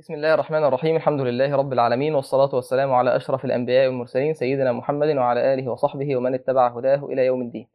بسم 0.00 0.14
الله 0.14 0.34
الرحمن 0.34 0.64
الرحيم. 0.64 0.96
الحمد 0.96 1.20
لله 1.20 1.56
رب 1.56 1.72
العالمين 1.72 2.14
والصلاة 2.14 2.54
والسلام 2.54 2.92
على 2.92 3.16
أشرف 3.16 3.44
الأنبياء 3.44 3.86
والمرسلين 3.86 4.34
سيدنا 4.34 4.72
محمد 4.72 5.16
وعلى 5.16 5.54
آله 5.54 5.68
وصحبه 5.68 6.16
ومن 6.16 6.34
اتبع 6.34 6.68
هداه 6.68 7.04
إلى 7.04 7.26
يوم 7.26 7.42
الدين. 7.42 7.66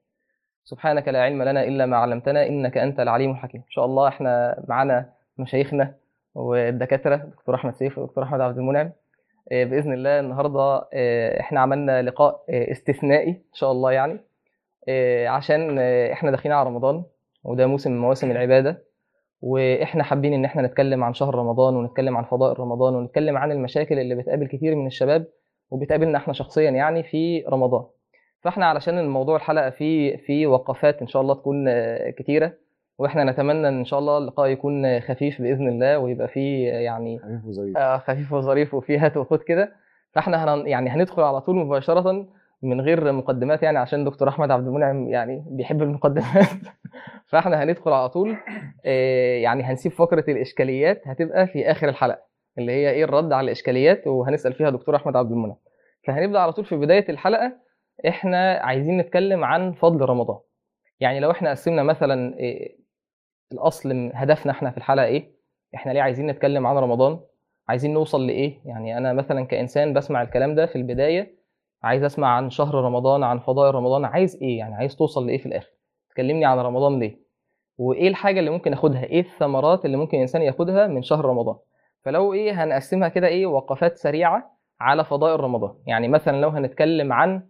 سبحانك 0.64 1.08
لا 1.08 1.24
علم 1.24 1.44
لنا 1.44 1.64
إلا 1.64 1.86
ما 1.86 1.98
علمتنا 1.98 2.48
إنك 2.48 2.78
أنت 2.78 3.00
العليم 3.00 3.32
الحكيم. 3.32 3.62
إن 3.62 3.72
شاء 3.72 3.86
الله 3.86 4.08
إحنا 4.08 4.64
معنا 4.68 5.10
مشايخنا 5.38 5.94
والدكاترة 6.36 7.16
دكتور 7.16 7.56
أحمد 7.56 7.76
سيف 7.76 7.98
ودكتور 7.98 8.24
أحمد 8.24 8.42
عبد 8.42 8.58
المنعم. 8.58 8.92
آه، 9.52 9.64
بإذن 9.64 9.94
الله 9.94 10.20
النهاردة 10.20 10.88
آه، 10.94 11.40
إحنا 11.40 11.60
عملنا 11.60 12.02
لقاء 12.02 12.44
آه، 12.50 12.72
استثنائي 12.72 13.30
إن 13.30 13.54
شاء 13.54 13.72
الله 13.72 13.92
يعني. 13.92 14.20
عشان 15.28 15.80
إحنا 16.12 16.32
داخلين 16.32 16.56
على 16.56 16.70
رمضان 16.70 17.04
وده 17.44 17.68
موسم 17.68 17.92
من 17.92 18.00
مواسم 18.00 18.32
العبادة. 18.32 18.84
وإحنا 19.42 20.04
حابين 20.04 20.34
إن 20.34 20.46
إحنا 20.46 20.62
نتكلم 20.62 21.04
عن 21.04 21.14
شهر 21.14 21.36
رمضان 21.36 21.76
ونتكلم 21.76 22.18
عن 22.18 22.24
فضائل 22.24 22.60
رمضان 22.60 22.96
ونتكلم 22.96 23.38
عن 23.38 23.52
المشاكل 23.52 24.00
اللي 24.00 24.16
بتقابل 24.16 24.48
كتير 24.48 24.76
من 24.76 24.88
الشباب 24.88 25.26
وبتقابلنا 25.72 26.18
إحنا 26.18 26.34
شخصيا 26.34 26.70
يعني 26.72 27.04
في 27.04 27.42
رمضان. 27.50 27.84
فإحنا 28.42 28.66
علشان 28.66 29.00
الموضوع 29.00 29.36
الحلقة 29.36 29.70
فيه 29.70 30.18
في 30.18 30.48
وقفات 30.48 31.02
إن 31.02 31.08
شاء 31.08 31.22
الله 31.22 31.34
تكون 31.34 31.66
كتيرة 32.12 32.54
وإحنا 32.98 33.24
نتمنى 33.24 33.68
إن 33.70 33.86
شاء 33.86 34.00
الله 34.00 34.18
اللقاء 34.18 34.48
يكون 34.50 35.00
خفيف 35.00 35.42
بإذن 35.42 35.68
الله 35.68 36.00
ويبقى 36.00 36.28
فيه 36.28 36.68
يعني 36.70 37.20
خفيف 37.20 37.46
وظريف. 37.46 37.78
آه، 37.78 37.98
خفيف 37.98 38.34
وظريف 38.34 38.74
وفيه 38.74 39.06
هات 39.06 39.18
وخد 39.18 39.40
كده. 39.44 39.72
فإحنا 40.14 40.44
هن 40.56 40.68
يعني 40.68 40.90
هندخل 40.90 41.22
على 41.22 41.42
طول 41.42 41.56
مباشرة 41.56 42.26
من 42.62 42.82
غير 42.82 43.12
مقدمات 43.12 43.64
يعني 43.64 43.78
عشان 43.78 44.04
دكتور 44.04 44.30
أحمد 44.30 44.52
عبد 44.52 44.68
المنعم 44.68 45.08
يعني 45.10 45.46
بيحب 45.48 45.82
المقدمات. 45.82 46.46
فإحنا 47.30 47.64
هندخل 47.64 47.92
على 47.92 48.10
طول. 48.10 48.38
آه، 48.86 49.38
يعني 49.38 49.64
هنسيب 49.64 49.92
فقرة 49.92 50.24
الإشكاليات 50.28 51.02
هتبقى 51.08 51.48
في 51.48 51.72
آخر 51.72 51.90
الحلقة 51.90 52.22
اللي 52.58 52.72
هي 52.72 52.90
إيه 52.90 53.04
الرد 53.04 53.34
على 53.34 53.46
الإشكاليات 53.46 54.08
وهنسأل 54.08 54.54
فيها 54.54 54.70
دكتور 54.70 54.96
أحمد 54.96 55.16
عبد 55.16 55.32
المنعم. 55.32 55.58
فهنبدأ 56.08 56.40
على 56.40 56.54
طول 56.54 56.66
في 56.66 56.76
بداية 56.76 57.06
الحلقة. 57.10 57.54
إحنا 58.08 58.54
عايزين 58.54 58.98
نتكلم 58.98 59.44
عن 59.44 59.72
فضل 59.74 60.06
رمضان. 60.06 60.40
يعني 61.00 61.20
لو 61.20 61.32
إحنا 61.32 61.50
قسمنا 61.50 61.84
مثلا 61.84 62.40
إيه 62.40 62.78
الأصل 63.52 64.12
هدفنا 64.14 64.52
إحنا 64.52 64.72
في 64.72 64.78
الحلقة 64.78 65.06
إيه 65.06 65.36
إحنا 65.76 65.92
ليه 65.92 66.02
عايزين 66.02 66.28
نتكلم 66.28 66.68
عن 66.68 66.76
رمضان؟ 66.76 67.20
عايزين 67.70 67.94
نوصل 67.94 68.28
لإيه؟ 68.28 68.62
يعني 68.66 68.98
أنا 68.98 69.14
مثلا 69.14 69.46
كإنسان 69.46 69.94
بسمع 69.94 70.22
الكلام 70.22 70.56
ده 70.56 70.66
في 70.66 70.76
البداية 70.76 71.36
عايز 71.86 72.04
أسمع 72.04 72.28
عن 72.28 72.50
شهر 72.50 72.76
رمضان 72.76 73.24
عن 73.24 73.40
فضائل 73.40 73.76
رمضان 73.76 74.06
عايز 74.06 74.40
إيه؟ 74.42 74.58
يعني 74.58 74.76
عايز 74.76 74.96
توصل 74.96 75.28
لإيه 75.28 75.38
في 75.38 75.46
الآخر؟ 75.46 75.70
تكلمني 76.10 76.46
عن 76.46 76.60
رمضان 76.60 77.00
ليه؟ 77.00 77.20
وإيه 77.78 78.08
الحاجة 78.08 78.40
اللي 78.40 78.50
ممكن 78.52 78.74
آخدها؟ 78.74 79.04
إيه 79.04 79.20
الثمرات 79.22 79.86
اللي 79.86 79.98
ممكن 79.98 80.18
الإنسان 80.18 80.42
ياخدها 80.42 80.88
من 80.88 81.04
شهر 81.04 81.26
رمضان؟ 81.26 81.56
فلو 82.04 82.34
إيه 82.34 82.64
هنقسمها 82.64 83.08
كده 83.10 83.28
إيه 83.28 83.46
وقفات 83.46 83.98
سريعة 83.98 84.58
على 84.80 85.04
فضائل 85.06 85.40
رمضان. 85.40 85.76
يعني 85.88 86.08
مثلا 86.08 86.42
لو 86.42 86.50
هنتكلم 86.50 87.14
عن 87.14 87.48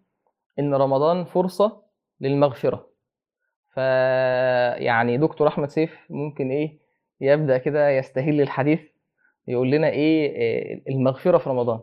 إن 0.60 0.74
رمضان 0.76 1.26
فرصة 1.26 1.82
للمغفرة. 2.22 2.88
ف 3.74 3.78
يعني 4.82 5.18
دكتور 5.18 5.48
أحمد 5.48 5.70
سيف 5.70 6.00
ممكن 6.10 6.52
إيه 6.52 6.80
يبدأ 7.22 7.58
كده 7.58 7.90
يستهل 7.90 8.42
الحديث 8.42 8.80
يقول 9.48 9.72
لنا 9.72 9.90
إيه 9.90 10.36
إيه 10.36 10.84
المغفرة 10.90 11.38
في 11.38 11.50
رمضان. 11.50 11.80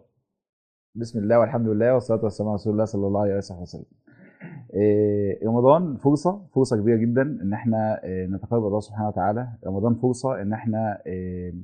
بسم 0.94 1.18
الله 1.18 1.38
والحمد 1.38 1.68
لله 1.68 1.94
والصلاة 1.94 2.24
والسلام 2.24 2.48
على 2.48 2.54
رسول 2.54 2.72
الله 2.72 2.84
صلى 2.84 3.06
الله 3.06 3.20
عليه 3.20 3.36
وسلم. 3.36 3.84
إيه، 4.74 5.46
رمضان 5.46 5.96
فرصة 5.96 6.40
فرصة 6.54 6.76
كبيرة 6.76 6.96
جدا 6.96 7.22
إن 7.22 7.52
إحنا 7.52 8.04
إيه، 8.04 8.26
نتقرب 8.26 8.66
الله 8.66 8.80
سبحانه 8.80 9.08
وتعالى، 9.08 9.48
رمضان 9.66 9.94
فرصة 9.94 10.42
إن 10.42 10.52
إحنا 10.52 11.02
إيه، 11.06 11.54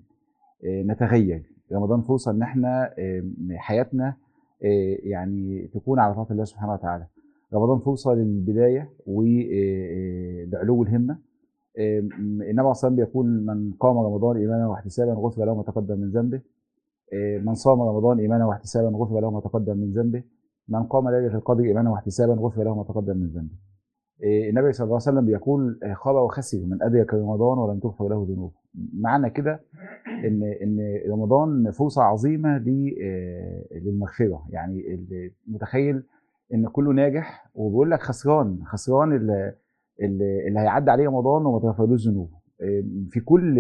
نتغير، 0.65 1.43
رمضان 1.73 2.01
فرصة 2.01 2.31
إن 2.31 2.43
إحنا 2.43 2.95
حياتنا 3.57 4.15
يعني 5.03 5.71
تكون 5.75 5.99
على 5.99 6.15
طاعه 6.15 6.27
الله 6.31 6.45
سبحانه 6.45 6.73
وتعالى. 6.73 7.07
رمضان 7.55 7.79
فرصة 7.79 8.15
للبداية 8.15 8.91
ولعلو 9.07 10.83
الهمة. 10.83 11.19
النبي 11.79 12.45
عليه 12.45 12.51
الصلاه 12.51 12.69
والسلام 12.69 12.97
بيقول 12.97 13.27
من 13.27 13.73
قام 13.81 13.99
رمضان 13.99 14.37
إيمانا 14.37 14.69
واحتسابا 14.69 15.13
غفر 15.13 15.45
له 15.45 15.55
ما 15.55 15.63
تقدم 15.63 15.99
من 15.99 16.11
ذنبه. 16.11 16.41
إيه، 17.13 17.39
من 17.39 17.55
صام 17.55 17.81
رمضان 17.83 18.19
إيمانا 18.19 18.47
واحتسابا 18.47 18.89
غفر 18.97 19.21
له 19.21 19.31
ما 19.31 19.41
تقدم 19.41 19.77
من 19.77 19.93
ذنبه. 19.93 20.23
من 20.69 20.83
قام 20.83 21.09
ليلة 21.09 21.35
القدر 21.35 21.65
إيمانا 21.65 21.91
واحتسابا 21.91 22.33
غفر 22.33 22.65
له 22.65 22.75
ما 22.75 22.83
تقدم 22.83 23.17
من 23.17 23.27
ذنبه. 23.27 23.55
إيه، 24.23 24.51
النبي 24.51 24.73
صلى 24.73 24.85
الله 24.85 24.95
عليه 24.95 25.11
وسلم 25.19 25.27
بيقول 25.27 25.81
آه، 25.83 25.95
خاب 25.95 26.15
وخسر 26.15 26.59
من 26.59 26.83
أدرك 26.83 27.15
رمضان 27.15 27.59
ولم 27.59 27.79
تغفر 27.79 28.09
له 28.09 28.27
ذنوبه. 28.29 28.55
معنى 29.01 29.31
كده 29.31 29.61
إن 30.25 30.43
إن 30.63 30.79
رمضان 31.11 31.71
فرصه 31.71 32.03
عظيمة 32.03 32.59
للمغفرة. 33.73 34.47
يعني 34.51 35.01
متخيل 35.47 36.03
إن 36.55 36.69
كله 36.69 36.93
ناجح 36.93 37.51
وبيقول 37.55 37.91
لك 37.91 38.01
خسران 38.03 38.59
خسران 38.65 39.13
اللي, 39.13 39.55
اللي 40.49 40.61
هيعدي 40.61 40.91
عليه 40.91 41.09
رمضان 41.09 41.47
وما 41.47 41.59
تغفرلوش 41.59 42.09
ذنوبه. 42.09 42.39
إيه، 42.61 42.85
في 43.11 43.21
كل 43.21 43.57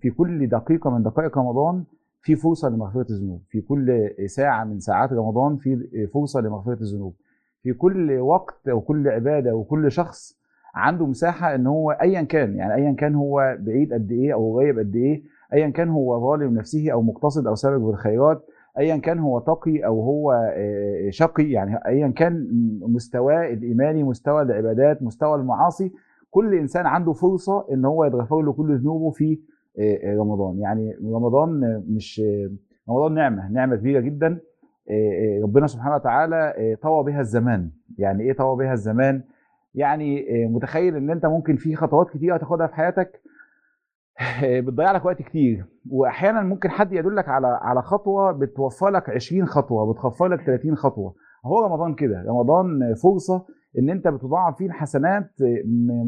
في 0.00 0.10
كل 0.10 0.48
دقيقة 0.48 0.90
من 0.90 1.02
دقائق 1.02 1.38
رمضان 1.38 1.84
في 2.26 2.36
فرصة 2.36 2.68
لمغفرة 2.68 3.06
الذنوب. 3.10 3.42
في 3.48 3.60
كل 3.60 4.10
ساعة 4.26 4.64
من 4.64 4.80
ساعات 4.80 5.12
رمضان 5.12 5.56
في 5.56 6.06
فرصة 6.14 6.40
لمغفرة 6.40 6.80
الذنوب. 6.80 7.14
في 7.62 7.72
كل 7.72 8.18
وقت 8.18 8.68
وكل 8.68 9.08
عبادة 9.08 9.54
وكل 9.54 9.90
شخص 9.90 10.38
عنده 10.74 11.06
مساحة 11.06 11.54
إن 11.54 11.66
هو 11.66 11.90
ايا 11.90 12.22
كان 12.22 12.56
يعني 12.56 12.74
ايا 12.74 12.92
كان 12.92 13.14
هو 13.14 13.56
بعيد 13.60 13.92
قد 13.92 14.12
إيه 14.12 14.34
أو 14.34 14.56
قريب 14.56 14.78
قد 14.78 14.96
إيه 14.96 15.22
ايا 15.52 15.68
كان 15.68 15.88
هو 15.88 16.20
ظالم 16.20 16.54
نفسه 16.54 16.90
أو 16.92 17.02
مقتصد 17.02 17.46
أو 17.46 17.54
سابق 17.54 17.76
بالخيرات 17.76 18.46
ايا 18.78 18.96
كان 18.96 19.18
هو 19.18 19.38
تقي 19.38 19.86
أو 19.86 20.02
هو 20.02 20.32
آه، 20.32 21.10
شقي 21.10 21.50
يعني 21.50 21.76
ايا 21.86 22.08
كان 22.08 22.48
مستواه 22.82 23.52
الايماني 23.52 24.02
مستوى 24.04 24.42
العبادات 24.42 25.02
مستوى 25.02 25.34
المعاصي. 25.34 25.92
كل 26.30 26.54
إنسان 26.54 26.86
عنده 26.86 27.12
فرصة 27.12 27.66
إن 27.72 27.84
هو 27.84 28.04
يتغفر 28.04 28.42
له 28.42 28.52
كل 28.52 28.78
ذنوبه 28.78 29.10
في 29.10 29.38
رمضان. 30.18 30.58
يعني 30.58 30.94
رمضان 31.04 31.82
مش 31.88 32.22
رمضان 32.88 33.14
نعمة 33.14 33.48
نعمة 33.52 33.76
كبيرة 33.76 34.00
جدا. 34.00 34.40
آه، 34.90 35.38
آه، 35.38 35.42
ربنا 35.42 35.66
سبحانه 35.66 35.94
وتعالى 35.94 36.54
آه، 36.58 36.74
طوى 36.82 37.04
بها 37.04 37.20
الزمان. 37.20 37.70
يعني 37.98 38.22
إيه 38.22 38.32
طوى 38.32 38.56
بها 38.56 38.72
الزمان؟ 38.72 39.22
يعني 39.74 40.44
آه، 40.44 40.48
متخيل 40.48 40.96
إن 40.96 41.10
أنت 41.10 41.26
ممكن 41.26 41.56
في 41.56 41.76
خطوات 41.76 42.10
كتير 42.10 42.36
هتاخدها 42.36 42.66
في 42.66 42.74
حياتك 42.74 43.20
بتضيع 44.42 44.92
لك 44.92 45.04
وقت 45.04 45.22
كتير. 45.22 45.64
واحيانا 45.90 46.42
ممكن 46.42 46.70
حد 46.70 46.92
يدلك 46.92 47.28
على 47.28 47.46
على 47.62 47.82
خطوة 47.82 48.32
بتوفر 48.32 48.88
لك 48.88 49.10
20 49.10 49.46
خطوة 49.46 49.92
بتخفر 49.92 50.26
لك 50.26 50.40
30 50.46 50.76
خطوة. 50.76 51.14
هو 51.44 51.64
رمضان 51.64 51.94
كده. 51.94 52.24
رمضان 52.28 52.94
فرصة 53.02 53.46
إن 53.78 53.90
أنت 53.90 54.08
بتضاعف 54.08 54.56
فيه 54.56 54.66
الحسنات 54.66 55.30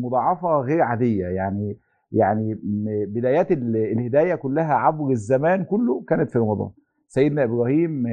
مضاعفة 0.02 0.60
غير 0.60 0.82
عادية. 0.82 1.26
يعني 1.26 1.78
يعني 2.12 2.60
بدايات 3.06 3.52
ال- 3.52 3.76
الهداية 3.76 4.34
كلها 4.34 4.74
عبر 4.74 5.10
الزمان 5.10 5.64
كله 5.64 6.04
كانت 6.08 6.30
في 6.30 6.38
رمضان. 6.38 6.70
سيدنا 7.08 7.44
إبراهيم 7.44 8.04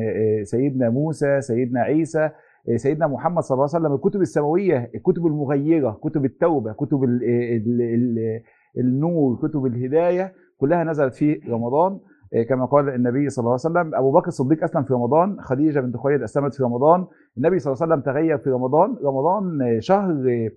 سيدنا 0.44 0.90
موسى 0.90 1.42
سيدنا 1.42 1.82
عيسى 1.82 2.30
سيدنا 2.76 3.08
محمد 3.08 3.44
صلى 3.44 3.56
الله 3.56 3.68
عليه 3.74 3.86
وسلم. 3.86 3.96
الكتب 3.96 4.22
السماوية 4.22 4.92
الكتب 4.96 5.26
المغيرة 5.28 6.00
كتب 6.04 6.26
التوبة 6.26 6.74
كتب 6.74 7.04
ال 7.04 7.24
ال 7.24 7.82
ال 7.82 8.42
النور 8.78 9.36
كتب 9.36 9.66
الهداية 9.66 10.34
كلها 10.58 10.84
نزلت 10.84 11.14
في 11.14 11.42
رمضان. 11.50 12.00
كما 12.50 12.66
قال 12.66 12.90
النبي 12.90 13.30
صلى 13.30 13.44
الله 13.44 13.52
عليه 13.52 13.80
وسلم 13.80 13.96
أبو 13.96 14.12
بكر 14.12 14.28
الصديق 14.28 14.64
اسلم 14.64 14.84
في 14.84 14.94
رمضان 14.94 15.38
خديجة 15.42 15.80
بنت 15.80 15.98
خويلد 15.98 16.22
أسلمت 16.22 16.54
في 16.54 16.64
رمضان. 16.64 17.06
النبي 17.38 17.60
صلى 17.60 17.74
الله 17.74 17.84
عليه 17.84 17.94
وسلم 17.94 18.14
تغير 18.14 18.38
في 18.38 18.50
رمضان. 18.50 18.96
رمضان 19.06 19.62
آه، 19.62 19.80
شهر 19.80 20.12
آه، 20.12 20.14
آه، 20.16 20.50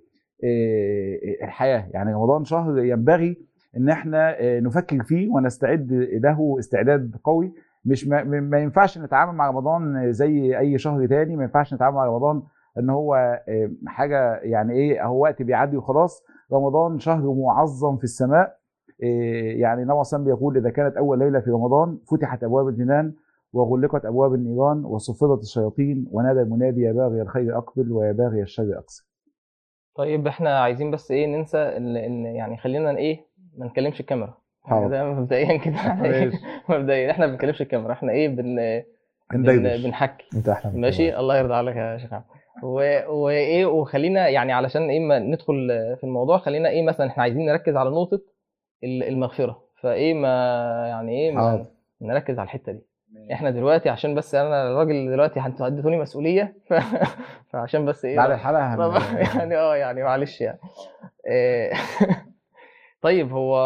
الحياة. 1.43 1.87
يعني 1.91 2.15
رمضان 2.15 2.45
شهر 2.45 2.79
ينبغي 2.79 3.37
إن 3.77 3.89
إحنا 3.89 4.41
آه، 4.41 4.61
نفكر 4.61 5.03
فيه 5.03 5.29
ونستعد 5.31 5.93
له 6.23 6.57
استعداد 6.59 7.17
قوي. 7.25 7.53
مش 7.85 8.09
ما, 8.09 8.25
ما 8.25 8.59
ينفعش 8.59 8.99
نتعامل 8.99 9.33
مع 9.33 9.49
رمضان 9.51 10.13
زي 10.13 10.59
أي 10.59 10.79
شهر 10.79 11.07
تاني. 11.07 11.37
ما 11.37 11.43
ينفعش 11.43 11.75
نتعامل 11.75 11.97
مع 11.97 12.07
رمضان 12.07 12.43
إن 12.79 12.91
هو 12.91 13.15
آه، 13.49 13.71
حاجة 13.87 14.35
يعني 14.37 14.73
إيه 14.73 15.05
اهو 15.05 15.23
وقت 15.23 15.43
بيعدي 15.43 15.77
وخلاص. 15.77 16.23
رمضان 16.53 16.99
شهر 16.99 17.35
معظم 17.35 17.97
في 17.97 18.05
السماء. 18.05 18.59
يعني 19.01 19.83
عليه 19.83 20.01
وسلم 20.01 20.25
بيقول 20.25 20.57
إذا 20.57 20.71
كانت 20.71 20.97
أول 20.97 21.19
ليلة 21.19 21.41
في 21.41 21.51
رمضان 21.51 21.99
فتحت 22.11 22.45
أبواب 22.45 22.69
الجنان 22.69 23.13
وغلقت 23.53 24.05
أبواب 24.05 24.35
النيران 24.35 24.85
وصفدت 24.85 25.43
الشياطين 25.43 26.09
ونادى 26.13 26.41
المنادي 26.41 26.81
يا 26.83 26.93
باغي 26.93 27.23
الخير 27.23 27.59
أقبل 27.59 27.93
ويا 27.93 28.13
باغي 28.13 28.43
الشر 28.43 28.79
أقصر. 28.79 29.08
طيب 29.99 30.27
إحنا 30.27 30.59
عايزين 30.61 30.91
بس 30.91 31.11
إيه 31.11 31.27
ننسى 31.27 31.59
إن 31.59 32.27
يعني 32.27 32.57
خلينا 32.57 32.97
إيه 32.97 33.21
ما 33.57 33.67
نكلمش 33.67 34.01
الكاميرا. 34.01 34.35
يعني. 34.71 34.89
ده 34.89 35.05
مبدئيا 35.05 35.57
كده. 35.57 35.75
إحنا 35.77 36.05
إيه؟ 36.15 36.33
مبدئيا 36.69 37.11
إحنا 37.11 37.27
ما 37.27 37.33
بنكلمش 37.33 37.63
الكاميرا. 37.63 37.93
إحنا 37.93 38.13
إيه 38.13 38.29
بن 38.29 38.83
بنحكي. 39.85 40.25
أنت 40.35 40.57
من 40.75 40.81
ماشي. 40.81 41.17
الله 41.19 41.39
يرضى 41.39 41.55
عليك 41.55 41.77
يا 41.77 41.99
شيخ 41.99 42.13
عبد. 42.13 42.25
و- 42.63 43.11
وإيه 43.25 43.67
وخلينا 43.67 44.29
يعني 44.29 44.53
علشان 44.53 44.91
إيه 44.91 45.01
ما 45.01 45.19
ندخل 45.19 45.69
في 45.97 46.05
الموضوع 46.05 46.39
خلينا 46.39 46.69
إيه 46.69 46.83
مثلا 46.83 47.07
إحنا 47.07 47.23
عايزين 47.23 47.47
نركز 47.47 47.77
على 47.77 47.91
نقطة 47.91 48.21
ال- 48.85 49.03
المغفرة. 49.03 49.63
فإيه 49.81 50.15
ما 50.15 50.29
يعني 50.89 51.13
إيه 51.13 51.33
ما. 51.33 51.67
نركز 52.03 52.39
على 52.39 52.47
الحتة 52.47 52.73
دي. 52.73 52.81
إحنا 53.33 53.51
دلوقتي 53.51 53.89
عشان 53.89 54.15
بس 54.15 54.35
أنا 54.35 54.71
الراجل 54.71 55.11
دلوقتي 55.11 55.41
أنتوا 55.41 55.67
اديتوني 55.67 55.99
مسؤولية. 55.99 56.57
ف... 56.69 56.75
فعشان 57.53 57.85
بس 57.85 58.05
إيه 58.05 58.17
بعد 58.17 58.31
الحلقة. 58.31 58.99
يعني 59.39 59.57
آه 59.57 59.77
يعني 59.77 60.03
معلش 60.03 60.41
يعني. 60.41 60.59
إيه، 61.27 61.73
طيب 63.03 63.33
هو 63.33 63.57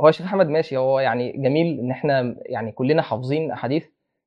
هو 0.00 0.10
شيخ 0.10 0.26
أحمد 0.26 0.48
ماشي. 0.48 0.76
هو 0.76 1.00
يعني 1.00 1.32
جميل 1.32 1.78
إن 1.80 1.90
إحنا 1.90 2.36
يعني 2.46 2.72
كلنا 2.72 3.02
حافظين 3.02 3.50
أحاديث 3.50 3.86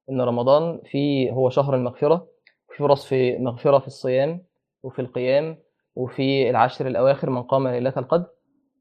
إن 0.10 0.22
رمضان 0.22 0.82
فيه 0.86 1.32
هو 1.32 1.50
شهر 1.50 1.76
المغفرة 1.76 2.28
في 2.70 2.78
فرص 2.78 3.06
في 3.06 3.38
مغفرة 3.38 3.80
في 3.80 3.88
الصيام 3.88 4.44
وفي 4.84 5.00
القيام 5.00 5.58
وفي 5.96 6.50
العشر 6.50 6.88
الأواخر 6.88 7.30
من 7.30 7.44
قام 7.44 7.68
ليلة 7.68 7.94
القدر. 7.98 8.26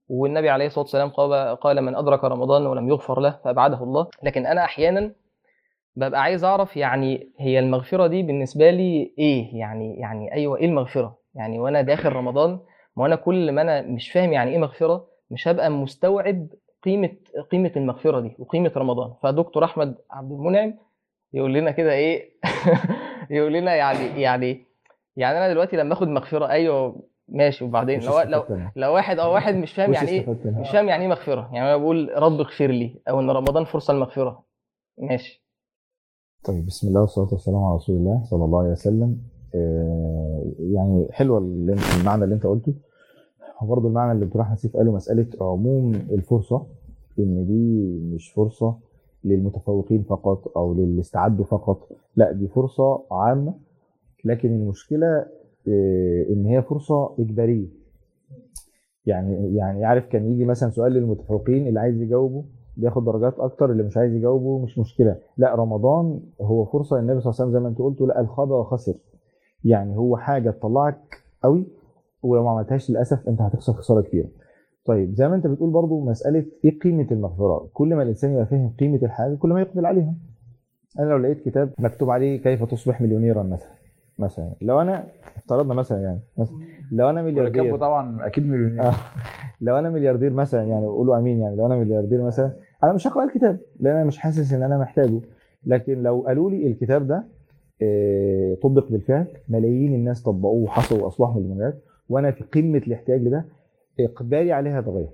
والنبي 0.09 0.51
عليه 0.51 0.67
الصلاة 0.67 0.83
والسلام 0.85 1.11
قال 1.55 1.83
من 1.83 1.97
أدرك 1.97 2.25
رمضان 2.25 2.67
ولم 2.67 2.89
يغفر 2.89 3.21
له 3.21 3.39
فأبعده 3.45 3.83
الله. 3.83 4.09
لكن 4.23 4.47
أنا 4.47 4.65
أحيانا 4.65 5.13
ببقى 5.97 6.23
عايز 6.23 6.45
أعرف 6.45 6.77
يعني 6.77 7.33
هي 7.39 7.59
المغفرة 7.59 8.07
دي 8.07 8.23
بالنسبة 8.23 8.71
لي 8.71 9.15
إيه؟ 9.19 9.59
يعني 9.59 9.97
يعني 10.01 10.33
أيوه 10.33 10.57
إيه 10.57 10.67
المغفرة؟ 10.67 11.19
يعني 11.35 11.59
وأنا 11.59 11.83
داخل 11.83 12.13
رمضان 12.13 12.61
ما 12.97 13.07
أنا 13.07 13.17
كل 13.17 13.53
ما 13.53 13.63
أنا 13.63 13.83
مش 13.83 14.13
فاهم 14.13 14.33
يعني 14.33 14.51
إيه 14.51 14.59
مغفرة 14.59 15.07
مش 15.31 15.49
هبقى 15.49 15.71
مستوعب 15.71 16.47
قيمة 16.83 17.11
قيمة 17.53 17.73
المغفرة 17.77 18.21
دي 18.21 18.37
وقيمة 18.39 18.73
رمضان. 18.77 19.13
فدكتور 19.23 19.65
أحمد 19.65 19.95
عبد 20.11 20.33
المنعم 20.33 20.75
يقول 21.33 21.55
لنا 21.55 21.71
كده 21.71 21.93
إيه؟ 21.93 22.31
يقول 23.31 23.53
لنا 23.53 23.75
يعني 23.75 24.21
يعني 24.23 24.67
يعني 25.17 25.39
أنا 25.39 25.49
دلوقتي 25.49 25.77
لما 25.77 25.93
آخد 25.93 26.09
مغفرة 26.09 26.49
أيوه 26.49 27.03
ماشي. 27.29 27.65
وبعدين 27.65 28.01
لو 28.01 28.21
لو. 28.21 28.45
لو 28.77 28.95
واحد 28.95 29.19
أو 29.19 29.35
واحد 29.35 29.55
مش 29.55 29.73
فاهم 29.73 29.93
يعني 29.95 30.09
إيه. 30.09 30.37
مش 30.45 30.71
فاهم 30.71 30.89
يعني 30.89 31.03
إيه 31.03 31.09
مغفرة. 31.09 31.51
يعني 31.53 31.69
أنا 31.69 31.77
بقول 31.77 32.11
رب 32.17 32.41
اغفر 32.41 32.67
لي 32.67 32.95
أو 33.09 33.21
إن 33.21 33.31
رمضان 33.31 33.65
فرصة 33.65 33.95
للمغفره 33.95 34.45
ماشي. 34.99 35.46
طيب 36.47 36.67
بسم 36.67 36.89
الله 36.89 37.01
والصلاة 37.01 37.29
والسلام 37.33 37.65
على 37.65 37.75
رسول 37.77 37.97
الله 37.97 38.23
صلى 38.25 38.45
الله 38.45 38.59
عليه 38.59 38.71
وسلم. 38.71 39.19
آه، 39.55 40.43
يعني 40.59 41.09
حلوة 41.11 41.39
المعنى 41.39 42.25
اللي 42.25 42.35
انت 42.35 42.47
قلته. 42.47 42.75
وبرضه 43.63 43.89
المعنى 43.89 44.13
اللي 44.13 44.27
دكتور 44.27 44.43
احمد 44.43 44.59
سيف 44.59 44.77
قاله 44.77 44.93
مسألة 44.93 45.27
عموم 45.41 45.95
الفرصة 45.95 46.67
إن 47.19 47.47
دي 47.47 47.87
مش 48.15 48.31
فرصة 48.31 48.79
للمتفوقين 49.25 50.03
فقط 50.03 50.57
أو 50.57 50.75
للي 50.75 51.01
استعدوا 51.01 51.45
فقط. 51.45 51.89
لا 52.17 52.33
دي 52.33 52.49
فرصة 52.49 53.03
عامة. 53.11 53.55
لكن 54.25 54.49
المشكلة 54.49 55.27
آه، 55.69 56.27
إن 56.31 56.47
هي 56.47 56.63
فرصة 56.63 57.15
إجبارية. 57.19 57.67
يعني 59.07 59.55
يعني 59.57 59.85
عارف 59.85 60.07
كان 60.07 60.33
يجي 60.33 60.45
مثلا 60.45 60.71
سؤال 60.71 60.93
للمتفوقين 60.93 61.67
اللي 61.67 61.81
عايز 61.81 62.01
يجاوبه 62.03 62.45
بياخد 62.77 63.05
درجات 63.05 63.39
أكتر 63.39 63.71
اللي 63.71 63.83
مش 63.83 63.97
عايز 63.97 64.15
يجاوبه 64.15 64.59
مش 64.59 64.79
مشكلة. 64.79 65.17
لا 65.37 65.55
رمضان 65.55 66.21
هو 66.41 66.65
فرصة 66.65 66.99
النبي 66.99 67.21
صلى 67.21 67.31
الله 67.31 67.41
عليه 67.41 67.51
وسلم 67.51 67.53
زي 67.53 67.61
ما 67.61 67.69
أنت 67.69 67.79
قلت 67.79 68.01
لا 68.01 68.21
الخاب 68.21 68.51
وخسر 68.51 68.95
يعني 69.65 69.97
هو 69.97 70.17
حاجة 70.17 70.51
تطلعك 70.51 71.23
قوي 71.43 71.67
ولو 72.23 72.45
ما 72.45 72.51
عملتهاش 72.51 72.91
للأسف 72.91 73.29
أنت 73.29 73.41
هتخسر 73.41 73.73
خسارة 73.73 74.01
كبيرة. 74.01 74.29
طيب 74.85 75.15
زي 75.15 75.29
ما 75.29 75.35
أنت 75.35 75.47
بتقول 75.47 75.71
برضو 75.71 76.01
مسألة 76.01 76.45
إيه 76.65 76.79
قيمة 76.79 77.07
المغفرة؟ 77.11 77.69
كل 77.73 77.95
ما 77.95 78.03
الإنسان 78.03 78.33
يبقى 78.33 78.47
فاهم 78.47 78.73
قيمة 78.81 78.99
الحاجة 79.03 79.35
كل 79.35 79.49
ما 79.49 79.61
يقبل 79.61 79.87
عليها. 79.87 80.15
أنا 80.99 81.11
لو 81.11 81.17
لقيت 81.17 81.49
كتاب 81.49 81.71
مكتوب 81.79 82.11
عليه 82.11 82.43
كيف 82.43 82.65
تصبح 82.65 83.01
مليونيرا 83.01 83.43
مثلا 83.43 83.71
مثلا 84.19 84.53
لو 84.63 84.81
أنا 84.81 85.05
افترضنا 85.37 85.75
مثلا 85.75 86.03
يعني 86.03 86.21
مثلا 86.39 86.57
لو 86.93 87.11
أنا 87.11 87.23
ملياردير. 87.23 87.77
طبعا 87.77 88.27
أكيد 88.27 88.47
مليونير. 88.47 88.93
لو 89.61 89.79
أنا 89.79 89.91
ملياردير 89.91 90.33
مثلا 90.33 90.63
يعني 90.63 90.87
قولوا 90.87 91.19
آمين 91.19 91.41
يعني 91.41 91.57
لو 91.57 91.67
أنا 91.67 91.77
ملياردير 91.77 92.23
مثلا 92.23 92.53
أنا 92.87 92.95
مش 92.95 93.07
هقرأ 93.07 93.25
الكتاب 93.25 93.59
لأن 93.81 93.97
أنا 93.97 94.05
مش 94.05 94.19
حاسس 94.19 94.53
إن 94.53 94.63
أنا 94.63 94.79
محتاجه. 94.79 95.21
لكن 95.67 96.03
لو 96.03 96.21
قالوا 96.27 96.51
لي 96.51 96.67
الكتاب 96.67 97.07
ده 97.07 97.25
آه، 97.83 98.55
طبق 98.63 98.89
بالفعل 98.93 99.27
ملايين 99.49 99.95
الناس 99.95 100.23
طبقوه 100.23 100.63
وحصلوا 100.65 101.03
واصبحوا 101.05 101.41
مليونيرات 101.41 101.83
وأنا 102.09 102.31
في 102.31 102.45
قمة 102.45 102.79
الاحتياج 102.79 103.21
لده 103.23 103.45
إقبالي 104.01 104.53
عليها 104.53 104.79
اتغير 104.79 105.09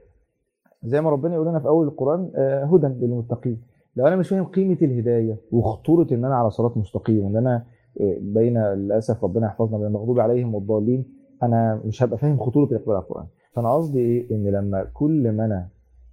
زي 0.84 1.00
ما 1.00 1.10
ربنا 1.10 1.34
يقول 1.34 1.46
لنا 1.48 1.58
في 1.60 1.68
أول 1.68 1.86
القرآن 1.86 2.30
آه، 2.36 2.64
هدى 2.64 2.86
للمتقين. 2.86 3.60
لو 3.96 4.06
أنا 4.06 4.16
مش 4.16 4.28
فاهم 4.28 4.44
قيمة 4.44 4.76
الهداية 4.82 5.36
وخطورة 5.52 6.06
إن 6.12 6.24
أنا 6.24 6.34
على 6.36 6.50
صراط 6.50 6.76
مستقيم 6.76 7.24
وان 7.24 7.36
أنا 7.36 7.64
آه، 8.00 8.16
بين 8.20 8.58
للأسف 8.58 9.24
ربنا 9.24 9.46
يحفظنا 9.46 9.78
بين 9.78 9.86
المغضوب 9.86 10.20
عليهم 10.20 10.54
والضالين 10.54 11.04
أنا 11.42 11.80
مش 11.84 12.02
هبقى 12.02 12.18
فاهم 12.18 12.38
خطورة 12.40 12.64
الإقبال 12.64 12.94
على 12.94 13.02
القرآن. 13.02 13.26
فأنا 13.52 13.74
قصدي 13.74 13.98
إيه؟ 13.98 14.30
إن 14.30 14.46
لما 14.46 14.86
كل 14.94 15.32
ما 15.32 15.44
أنا 15.44 15.68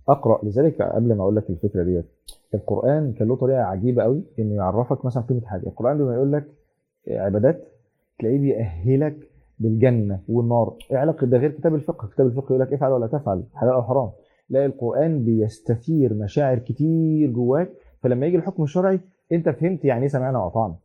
أقرأ 0.10 0.40
لذلك 0.46 0.82
قبل 0.82 1.14
ما 1.16 1.24
أقول 1.24 1.36
لك 1.36 1.50
الفكرة 1.50 1.84
ديت. 1.84 2.06
القرآن 2.54 3.14
كان 3.14 3.28
له 3.28 3.36
طريقة 3.36 3.62
عجيبة 3.62 4.04
قوي 4.04 4.24
إنه 4.40 4.56
يعرفك 4.56 5.06
مثلا 5.06 5.24
قيمة 5.24 5.42
حاجة. 5.46 5.68
القرآن 5.68 5.98
لما 5.98 6.14
يقول 6.16 6.32
لك 6.32 6.46
عبادات 7.08 7.68
تلاقيه 8.20 8.40
بيأهلك 8.40 9.18
بالجنة 9.60 10.20
والنار. 10.30 10.74
إيه 10.92 10.98
علاقه 10.98 11.28
ده 11.28 11.38
غير 11.38 11.52
كتاب 11.52 11.76
الفقه. 11.76 12.08
كتاب 12.08 12.28
الفقه 12.28 12.46
يقول 12.46 12.60
لك 12.60 12.74
افعل 12.74 12.92
ولا 12.92 13.08
تفعل 13.08 13.44
حلال 13.54 13.74
أو 13.74 13.84
حرام. 13.84 14.10
لا 14.50 14.66
القرآن 14.66 15.26
بيستثير 15.26 16.14
مشاعر 16.14 16.60
كتير 16.60 17.32
جواك. 17.32 17.70
فلما 18.04 18.26
يجي 18.26 18.38
الحكم 18.38 18.64
الشرعي 18.64 19.00
أنت 19.32 19.50
فهمت 19.50 19.86
يعني 19.86 20.02
إيه 20.02 20.08
سمعنا 20.08 20.40
وأطعنا. 20.44 20.76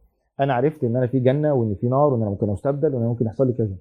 أنا 0.40 0.54
عرفت 0.54 0.84
إن 0.84 0.96
أنا 0.96 1.06
في 1.06 1.20
جنة 1.20 1.54
وإن 1.54 1.74
في 1.74 1.88
نار 1.88 2.12
وإن 2.12 2.20
أنا 2.22 2.30
ممكن 2.30 2.50
أستبدل 2.50 2.88
وإن 2.94 3.00
أنا 3.00 3.08
ممكن 3.08 3.26
يحصل 3.26 3.46
لي 3.46 3.52
كذا. 3.52 3.76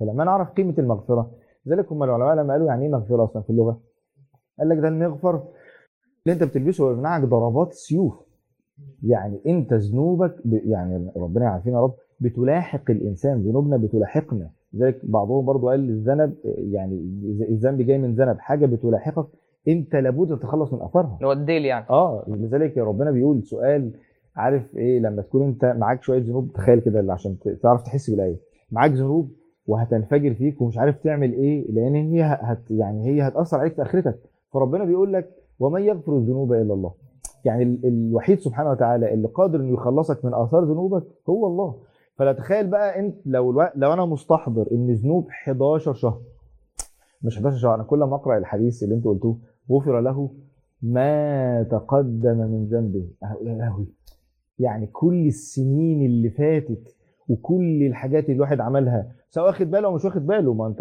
فلما 0.00 0.22
أنا 0.22 0.30
أعرف 0.30 0.50
قيمة 0.50 0.74
المغفرة 0.78 1.30
لذلك 1.66 1.92
هم 1.92 2.02
العلماء 2.02 2.34
لما 2.34 2.52
قالوا 2.52 2.66
يعني 2.66 2.84
إيه 2.84 2.90
مغفرة 2.92 3.24
أصلا 3.24 3.42
في 3.42 3.50
اللغة؟ 3.50 3.80
قال 4.58 4.68
لك 4.68 4.78
ده 4.78 4.88
المغفر 4.88 5.34
اللي 6.26 6.34
أنت 6.34 6.42
بتلبسه 6.42 6.84
ويمنعك 6.84 7.22
ضربات 7.22 7.68
السيوف 7.72 8.14
يعني 9.02 9.40
أنت 9.46 9.72
ذنوبك 9.74 10.34
ب... 10.44 10.60
يعني 10.64 11.10
ربنا 11.16 11.44
يعافينا 11.44 11.76
يا 11.76 11.82
رب 11.82 11.94
بتلاحق 12.20 12.90
الإنسان 12.90 13.42
ذنوبنا 13.42 13.76
بتلاحقنا. 13.76 14.50
لذلك 14.72 15.00
بعضهم 15.04 15.44
برضو 15.44 15.68
قال 15.68 15.80
الذنب 15.90 16.34
يعني 16.58 16.94
الذنب 17.50 17.82
جاي 17.82 17.98
من 17.98 18.14
ذنب 18.14 18.38
حاجة 18.38 18.66
بتلاحقك 18.66 19.26
أنت 19.68 19.96
لابد 19.96 20.38
تتخلص 20.38 20.72
من 20.72 20.82
أثرها. 20.82 21.14
اللي 21.16 21.26
هو 21.28 21.32
الديل 21.32 21.64
يعني. 21.64 21.86
آه 21.90 22.24
لذلك 22.28 22.78
ربنا 22.78 23.10
بيقول 23.10 23.42
سؤال 23.42 23.92
عارف 24.36 24.76
إيه 24.76 24.98
لما 25.00 25.22
تكون 25.22 25.42
أنت 25.46 25.64
معاك 25.64 26.02
شوية 26.02 26.18
ذنوب 26.22 26.52
تخيل 26.54 26.80
كده 26.80 27.12
عشان 27.12 27.36
تعرف 27.62 27.82
تحس 27.82 28.10
بالايه 28.10 28.36
معاك 28.72 28.90
ذنوب 28.90 29.30
وهتنفجر 29.66 30.34
فيك 30.34 30.60
ومش 30.60 30.78
عارف 30.78 30.96
تعمل 31.04 31.32
إيه 31.32 31.70
لأن 31.72 31.94
هي 31.94 32.22
هت 32.22 32.70
يعني 32.70 33.06
هي 33.06 33.28
هتأثر 33.28 33.58
عليك 33.58 33.74
في 33.74 33.82
آخرتك. 33.82 34.18
فربنا 34.54 34.84
بيقول 34.84 35.12
لك 35.12 35.30
ومن 35.60 35.82
يغفر 35.82 36.16
الذنوب 36.16 36.52
الا 36.52 36.74
الله. 36.74 36.92
يعني 37.44 37.62
ال- 37.62 37.86
الوحيد 37.86 38.38
سبحانه 38.40 38.70
وتعالى 38.70 39.14
اللي 39.14 39.28
قادر 39.28 39.60
إنه 39.60 39.72
يخلصك 39.74 40.24
من 40.24 40.34
آثار 40.34 40.64
ذنوبك 40.64 41.02
هو 41.28 41.46
الله. 41.46 41.74
فلا 42.16 42.32
تخيل 42.32 42.66
بقى 42.66 43.00
أنت 43.00 43.14
لو 43.26 43.50
ألو... 43.50 43.68
لو 43.74 43.92
أنا 43.92 44.04
مستحضر 44.04 44.66
إن 44.72 44.90
ذنوب 44.94 45.28
11 45.28 45.94
شهر 45.94 46.20
مش 47.22 47.36
11 47.36 47.56
شهر 47.56 47.74
أنا 47.74 47.82
كل 47.82 47.98
ما 47.98 48.14
أقرأ 48.14 48.38
الحديث 48.38 48.82
اللي 48.82 48.94
أنت 48.94 49.04
قلتوه 49.04 49.38
غفر 49.70 50.00
له 50.00 50.30
ما 50.82 51.62
تقدم 51.62 52.36
من 52.38 52.66
ذنبه. 52.66 53.06
يا 53.42 53.54
لهوي. 53.54 53.86
يعني 54.58 54.86
كل 54.86 55.26
السنين 55.26 56.06
اللي 56.06 56.30
فاتت 56.30 56.96
وكل 57.28 57.82
الحاجات 57.82 58.24
اللي 58.24 58.34
الواحد 58.36 58.60
عملها 58.60 59.12
سواء 59.34 59.46
واخد 59.46 59.70
باله 59.70 59.86
أو 59.88 59.94
مش 59.94 60.04
واخد 60.04 60.26
باله. 60.26 60.54
ما 60.54 60.66
أنت 60.66 60.80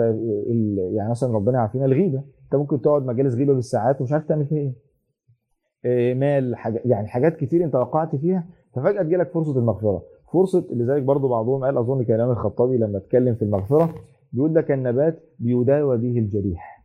يعني 0.96 1.10
مثلا 1.10 1.34
ربنا 1.34 1.58
يعافينا 1.58 1.86
الغيبة. 1.86 2.24
أنت 2.44 2.56
ممكن 2.56 2.82
تقعد 2.82 3.06
مجالس 3.06 3.36
غيبة 3.36 3.54
بالساعات 3.54 4.02
ومش 4.02 4.12
عارف 4.12 4.26
تعمل 4.26 4.46
فيها 4.46 4.58
إيه. 4.60 4.74
إيه، 5.86 6.14
مال 6.14 6.56
حاجة 6.56 6.82
يعني 6.86 7.08
حاجات 7.08 7.38
كتير 7.38 7.64
أنت 7.64 7.76
وقعت 7.76 8.16
فيها 8.16 8.48
ففجأة 8.74 9.02
تجيلك 9.04 9.32
فرصة 9.32 9.60
المغفرة. 9.60 10.04
فرصة 10.34 10.68
لذلك 10.72 11.04
برضو 11.04 11.28
بعضهم 11.28 11.64
قال 11.64 11.78
أظن 11.78 12.04
كلام 12.04 12.32
الخطابي 12.32 12.78
لما 12.78 12.98
اتكلم 12.98 13.36
في 13.36 13.42
المغفرة 13.42 13.94
بيقول 14.34 14.56
لك 14.56 14.72
النبات 14.72 15.20
بيداوى 15.40 15.98
به 15.98 16.20
الجريح. 16.20 16.84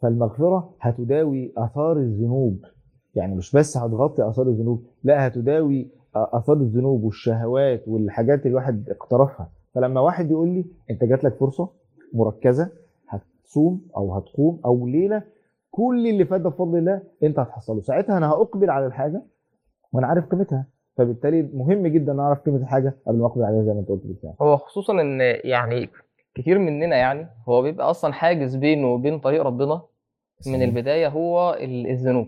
فالمغفرة 0.00 0.74
هتداوي 0.80 1.52
آثار 1.56 1.96
الذنوب. 1.96 2.64
يعني 3.14 3.34
مش 3.34 3.56
بس 3.56 3.76
هتغطي 3.76 4.28
آثار 4.28 4.48
الذنوب 4.48 4.84
لا 5.04 5.26
هتداوي 5.26 5.90
آثار 6.14 6.56
الذنوب 6.56 7.04
والشهوات 7.04 7.88
والحاجات 7.88 8.38
اللي 8.38 8.48
الواحد 8.50 8.88
اقترفها. 8.90 9.59
فلما 9.74 10.00
واحد 10.00 10.30
يقول 10.30 10.48
لي 10.48 10.64
انت 10.90 11.04
جات 11.04 11.24
لك 11.24 11.34
فرصة 11.36 11.68
مركزة 12.12 12.70
هتصوم 13.08 13.88
أو 13.96 14.14
هتقوم 14.14 14.60
أو 14.64 14.86
ليلة 14.86 15.22
كل 15.70 16.06
اللي 16.10 16.24
فات 16.24 16.40
ده 16.40 16.48
بفضل 16.50 16.78
الله 16.78 17.02
انت 17.22 17.38
هتحصله. 17.38 17.80
ساعتها 17.82 18.16
أنا 18.18 18.30
هأقبل 18.30 18.70
على 18.70 18.86
الحاجة 18.86 19.22
وأنا 19.92 20.06
عارف 20.06 20.26
قيمتها. 20.26 20.66
فبالتالي 20.96 21.42
مهم 21.42 21.86
جدا 21.86 22.12
إن 22.12 22.20
أعرف 22.20 22.38
قيمة 22.40 22.56
الحاجة 22.56 22.96
قبل 23.06 23.18
ما 23.18 23.26
أقبل 23.26 23.44
عليها 23.44 23.62
زي 23.62 23.72
ما 23.72 23.80
أنت 23.80 23.88
قلت 23.88 24.06
بالفعل. 24.06 24.34
هو 24.42 24.56
خصوصا 24.56 25.00
إن 25.00 25.20
يعني 25.44 25.88
كتير 26.34 26.58
مننا 26.58 26.96
يعني 26.96 27.26
هو 27.48 27.62
بيبقى 27.62 27.90
أصلا 27.90 28.12
حاجز 28.12 28.56
بينه 28.56 28.86
وبين 28.94 29.18
طريق 29.18 29.42
ربنا 29.42 29.82
من 30.46 30.62
البداية 30.62 31.08
هو 31.08 31.54
ال- 31.60 31.86
الذنوب. 31.86 32.26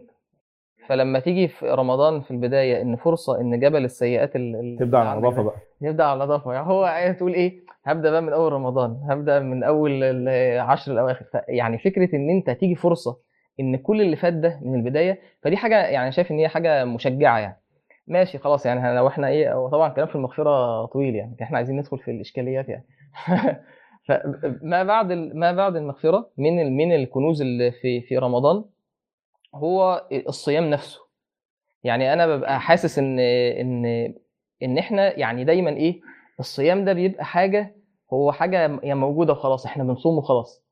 فلما 0.89 1.19
تيجي 1.19 1.49
في 1.49 1.71
رمضان 1.71 2.21
في 2.21 2.31
البداية 2.31 2.83
إن 2.83 2.97
فرصة 2.97 3.41
إن 3.41 3.61
جبل 3.61 3.85
السيئات 3.85 4.37
ال- 4.37 4.57
ال- 4.57 4.77
تبدأ 4.79 4.99
على 4.99 5.12
النظافة 5.19 5.43
بقى. 5.43 5.57
يبدأ 5.81 6.05
على 6.05 6.23
النظافة. 6.25 6.53
يعني 6.53 6.67
هو 6.67 7.15
تقول 7.19 7.35
إيه؟ 7.35 7.61
هبدأ 7.85 8.11
بقى 8.11 8.23
من 8.23 8.33
أول 8.33 8.53
رمضان 8.53 9.01
هبدأ 9.11 9.41
من 9.41 9.65
أول 9.65 10.03
العشر 10.03 10.93
الأواخر. 10.93 11.25
يعني 11.49 11.79
فكرة 11.79 12.17
إن 12.17 12.31
أنت 12.31 12.51
تيجي 12.51 12.75
فرصة 12.75 13.17
إن 13.61 13.77
كل 13.77 14.01
اللي 14.01 14.17
فات 14.17 14.33
ده 14.33 14.61
من 14.62 14.75
البداية 14.75 15.19
فدي 15.43 15.57
حاجة 15.57 15.87
يعني 15.87 16.12
شايف 16.12 16.31
إن 16.31 16.39
هي 16.39 16.49
حاجة 16.49 16.85
مشجعة 16.85 17.39
يعني. 17.39 17.57
ماشي 18.07 18.39
خلاص 18.39 18.67
يعني 18.67 18.97
لو 18.97 19.09
إحنا 19.09 19.29
إيه 19.29 19.53
هو 19.55 19.69
طبعا 19.69 19.89
كلام 19.89 20.07
في 20.09 20.15
المغفرة 20.15 20.87
طويل 20.87 21.15
يعني 21.15 21.37
إحنا 21.43 21.57
عايزين 21.57 21.77
ندخل 21.77 21.99
في 21.99 22.11
الإشكاليات 22.11 22.69
يعني. 22.69 22.85
فما 24.09 24.83
بعد 24.83 25.12
ما 25.12 25.53
بعد 25.53 25.77
المغفرة 25.77 26.31
من 26.39 26.77
من 26.77 26.93
الكنوز 26.95 27.43
اللي 27.43 27.73
في 27.73 28.01
في 28.01 28.19
رمضان 28.19 28.65
هو 29.54 30.06
الصيام 30.28 30.71
نفسه. 30.71 31.00
يعني 31.85 32.12
أنا 32.12 32.26
ببقى 32.37 32.61
حاسس 32.61 32.99
إن 32.99 33.18
إن 33.21 33.85
إن 34.62 34.78
إحنا 34.78 35.18
يعني 35.18 35.44
دايما 35.44 35.71
إيه 35.71 36.00
الصيام 36.40 36.85
ده 36.85 36.92
بيبقى 36.92 37.25
حاجة 37.25 37.75
هو 38.12 38.32
حاجة 38.32 38.80
هي 38.85 38.94
موجودة 38.94 39.32
وخلاص 39.32 39.66
إحنا 39.66 39.85
بنصوم 39.85 40.18
وخلاص. 40.18 40.62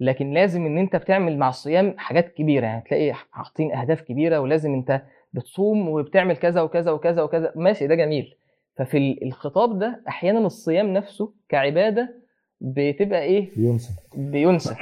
لكن 0.00 0.30
لازم 0.32 0.66
إن 0.66 0.78
أنت 0.78 0.96
بتعمل 0.96 1.38
مع 1.38 1.48
الصيام 1.48 1.94
حاجات 1.98 2.34
كبيرة 2.34 2.66
يعني 2.66 2.84
تلاقي 2.88 3.12
حاطين 3.32 3.72
أهداف 3.74 4.00
كبيرة 4.00 4.38
ولازم 4.40 4.74
أنت 4.74 5.02
بتصوم 5.32 5.88
وبتعمل 5.88 6.36
كذا 6.36 6.60
وكذا 6.60 6.90
وكذا 6.90 7.22
وكذا. 7.22 7.52
ماشي 7.56 7.86
ده 7.86 7.94
جميل. 7.94 8.34
ففي 8.76 8.98
ال- 8.98 9.24
الخطاب 9.26 9.78
ده 9.78 10.02
أحيانا 10.08 10.38
الصيام 10.38 10.92
نفسه 10.92 11.32
كعبادة 11.48 12.14
بتبقى 12.60 13.22
إيه؟ 13.22 13.48
ينسى 13.56 13.92
بينسى 14.16 14.74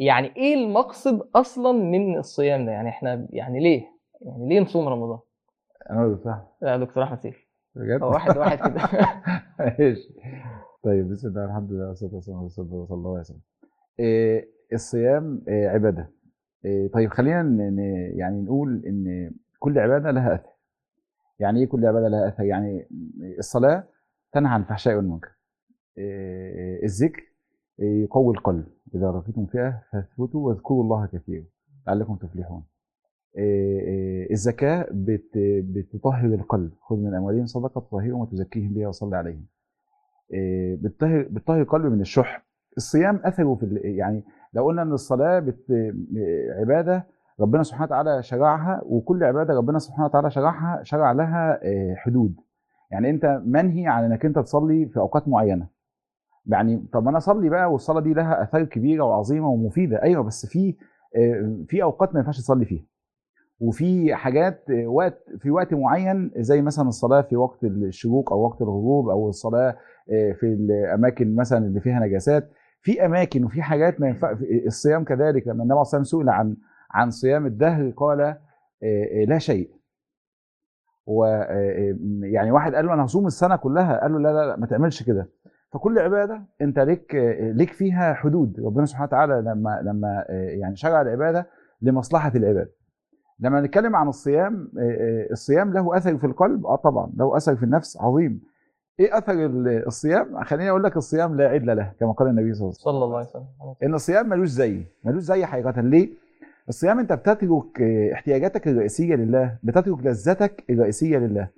يعني 0.00 0.36
إيه 0.36 0.54
المقصد 0.54 1.28
أصلا 1.34 1.72
من 1.72 2.18
الصيام 2.18 2.66
ده؟ 2.66 2.72
يعني 2.72 2.88
إحنا 2.88 3.26
يعني 3.30 3.60
ليه؟ 3.60 3.84
يعني 4.20 4.48
ليه 4.48 4.60
نصوم 4.60 4.88
رمضان؟ 4.88 5.18
أنا 5.90 6.18
صح 6.24 6.46
يا 6.62 6.76
دكتور 6.76 7.02
أحمد 7.02 7.20
سيف. 7.20 7.48
بجد؟ 7.74 8.02
هو 8.02 8.10
واحد 8.10 8.36
واحد 8.38 8.58
كده. 8.58 8.82
ماشي. 9.78 10.14
طيب 10.82 11.08
بسم 11.10 11.28
الله 11.28 11.44
الحمد 11.44 11.72
لله 11.72 11.88
والصلاة 11.88 12.14
والسلام 12.14 12.38
على 12.38 12.46
رسول 12.46 12.64
الله 12.64 12.86
صلى 12.86 12.96
الله 12.96 13.10
عليه 13.10 13.20
وسلم. 13.20 13.40
إيه 14.00 14.48
الصيام 14.72 15.42
إيه 15.48 15.68
عبادة. 15.68 16.10
إيه 16.64 16.88
طيب 16.90 17.10
خلينا 17.10 17.42
يعني 18.14 18.40
نقول 18.42 18.82
إن 18.86 19.30
كل 19.58 19.78
عبادة 19.78 20.10
لها 20.10 20.34
أثر. 20.34 20.50
يعني 21.38 21.60
إيه 21.60 21.66
كل 21.66 21.86
عبادة 21.86 22.08
لها 22.08 22.28
أثر؟ 22.28 22.44
يعني 22.44 22.88
الصلاة 23.38 23.84
تنهى 24.32 24.52
عن 24.52 24.60
الفحشاء 24.60 24.96
والمنكر. 24.96 25.30
إيه 25.98 26.84
الذكر 26.84 27.22
يقوي 27.78 28.34
القلب. 28.34 28.66
إذا 28.94 29.10
رأيتم 29.10 29.46
فئة 29.46 29.82
فاثبتوا 29.92 30.48
واذكروا 30.48 30.82
الله 30.82 31.06
كثيرا 31.06 31.44
لعلكم 31.86 32.16
تفلحون. 32.16 32.64
إيه 33.38 34.32
الزكاة 34.32 34.86
بت 34.90 35.30
بتطهر 35.64 36.34
القلب. 36.34 36.72
خذ 36.80 36.96
من 36.96 37.14
أموالهم 37.14 37.46
صدقة 37.46 37.80
تطهرهم 37.80 38.20
وتزكيهم 38.20 38.74
بها 38.74 38.88
وصل 38.88 39.14
عليهم. 39.14 39.46
إيه، 40.32 40.76
بتطهر 40.76 41.28
بتطهر 41.30 41.60
القلب 41.60 41.92
من 41.92 42.00
الشح. 42.00 42.46
الصيام 42.76 43.20
أثره 43.24 43.54
في 43.54 43.80
يعني 43.84 44.24
لو 44.52 44.64
قلنا 44.64 44.82
إن 44.82 44.92
الصلاة 44.92 45.38
بت... 45.38 45.92
عبادة 46.58 47.06
ربنا 47.40 47.62
سبحانه 47.62 47.84
وتعالى 47.84 48.22
شرعها 48.22 48.82
وكل 48.84 49.24
عبادة 49.24 49.54
ربنا 49.54 49.78
سبحانه 49.78 50.04
وتعالى 50.04 50.30
شرعها 50.30 50.82
شرع 50.82 51.12
لها 51.12 51.60
حدود. 51.96 52.34
يعني 52.90 53.10
أنت 53.10 53.42
منهي 53.44 53.86
عن 53.86 54.04
إنك 54.04 54.24
أنت 54.24 54.38
تصلي 54.38 54.86
في 54.86 55.00
أوقات 55.00 55.28
معينة. 55.28 55.77
يعني 56.46 56.84
طب 56.92 57.08
أنا 57.08 57.18
أصلي 57.18 57.48
بقى 57.48 57.72
والصلاة 57.72 58.00
دي 58.00 58.14
لها 58.14 58.42
آثار 58.42 58.64
كبيرة 58.64 59.04
وعظيمة 59.04 59.48
ومفيدة. 59.48 60.02
أيوه 60.02 60.22
بس 60.22 60.46
في 60.46 60.74
إيه، 61.16 61.64
في 61.68 61.82
أوقات 61.82 62.14
ما 62.14 62.20
ينفعش 62.20 62.38
تصلي 62.38 62.64
فيها. 62.64 62.84
وفي 63.60 64.14
حاجات 64.14 64.64
إيه، 64.70 64.86
وقت 64.86 65.24
في 65.38 65.50
وقت 65.50 65.74
معين 65.74 66.30
زي 66.36 66.62
مثلا 66.62 66.88
الصلاة 66.88 67.20
في 67.20 67.36
وقت 67.36 67.64
الشروق 67.64 68.32
أو 68.32 68.40
وقت 68.40 68.62
الغروب 68.62 69.08
أو 69.08 69.28
الصلاة 69.28 69.76
إيه، 70.10 70.32
في 70.32 70.46
الأماكن 70.46 71.36
مثلا 71.36 71.66
اللي 71.66 71.80
فيها 71.80 72.00
نجاسات. 72.00 72.50
في 72.82 73.06
أماكن 73.06 73.44
وفي 73.44 73.62
حاجات 73.62 74.00
ما 74.00 74.08
ينفع 74.08 74.36
الصيام 74.66 75.04
كذلك. 75.04 75.46
لما 75.48 75.62
النبي 75.62 75.68
صلى 75.68 75.72
الله 75.72 75.74
عليه 75.74 76.00
وسلم 76.00 76.04
سئل 76.04 76.28
عن 76.28 76.56
عن 76.90 77.10
صيام 77.10 77.46
الدهر 77.46 77.90
قال 77.96 78.36
لا 79.28 79.38
شيء. 79.38 79.70
و 81.06 81.24
إيه، 81.24 81.96
يعني 82.22 82.50
واحد 82.50 82.74
قال 82.74 82.86
له 82.86 82.94
أنا 82.94 83.04
هصوم 83.04 83.26
السنة 83.26 83.56
كلها. 83.56 84.00
قال 84.00 84.12
له 84.12 84.18
لا 84.18 84.32
لا, 84.32 84.46
لا 84.46 84.56
ما 84.56 84.66
تعملش 84.66 85.02
كده. 85.02 85.28
فكل 85.72 85.98
عبادة 85.98 86.42
انت 86.62 86.78
ليك 86.78 87.14
ليك 87.40 87.72
فيها 87.72 88.14
حدود. 88.14 88.60
ربنا 88.60 88.86
سبحانه 88.86 89.06
وتعالى 89.06 89.40
لما 89.40 89.80
لما 89.84 90.24
إيه، 90.30 90.60
يعني 90.60 90.76
شرع 90.76 91.00
العبادة 91.02 91.46
لمصلحة 91.82 92.32
العباد 92.34 92.68
لما 93.40 93.60
نتكلم 93.60 93.96
عن 93.96 94.08
الصيام 94.08 94.72
إيه، 94.78 94.90
إيه، 95.00 95.30
الصيام 95.30 95.72
له 95.72 95.96
أثر 95.96 96.18
في 96.18 96.24
القلب؟ 96.26 96.66
آه 96.66 96.76
طبعا. 96.76 97.12
له 97.16 97.36
أثر 97.36 97.56
في 97.56 97.62
النفس 97.62 97.96
عظيم. 98.00 98.40
إيه 99.00 99.18
أثر 99.18 99.32
ال- 99.32 99.86
الصيام؟ 99.86 100.44
خليني 100.44 100.70
أقول 100.70 100.84
لك 100.84 100.96
الصيام 100.96 101.36
لا 101.36 101.48
عدل 101.48 101.76
له 101.76 101.92
كما 102.00 102.12
قال 102.12 102.28
النبي 102.28 102.54
صلى 102.54 102.60
الله 102.60 102.66
عليه 102.66 102.78
وسلم. 102.78 102.92
صلى 102.92 103.04
الله 103.04 103.16
عليه 103.16 103.26
وسلم. 103.26 103.44
إن 103.82 103.94
الصيام 103.94 104.28
ملوش 104.28 104.48
زي 104.48 104.82
ملوش 105.04 105.22
زي 105.22 105.44
حقيقة. 105.46 105.80
ليه؟ 105.80 106.08
الصيام 106.68 106.98
انت 106.98 107.12
بتترك 107.12 107.82
احتياجاتك 108.12 108.68
الرئيسية 108.68 109.14
لله 109.14 109.56
بتترك 109.62 110.06
لذتك 110.06 110.64
الرئيسية 110.70 111.18
لله. 111.18 111.48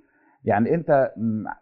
يعني 0.45 0.75
انت 0.75 1.11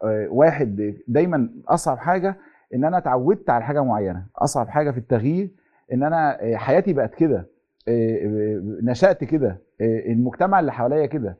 آه، 0.04 0.26
واحد 0.30 0.94
دايما 1.08 1.48
أصعب 1.68 1.98
حاجة 1.98 2.36
إن 2.74 2.84
أنا 2.84 2.98
اتعودت 2.98 3.50
على 3.50 3.64
حاجة 3.64 3.84
معينة. 3.84 4.26
أصعب 4.36 4.68
حاجة 4.68 4.90
في 4.90 4.98
التغيير 4.98 5.50
إن 5.92 6.02
أنا 6.02 6.42
آه، 6.42 6.56
حياتي 6.56 6.92
بقت 6.92 7.14
كده. 7.14 7.46
آه، 7.88 8.60
نشأت 8.82 9.24
كده. 9.24 9.58
المجتمع 9.80 10.60
اللي 10.60 10.72
حواليا 10.72 11.06
كده. 11.06 11.38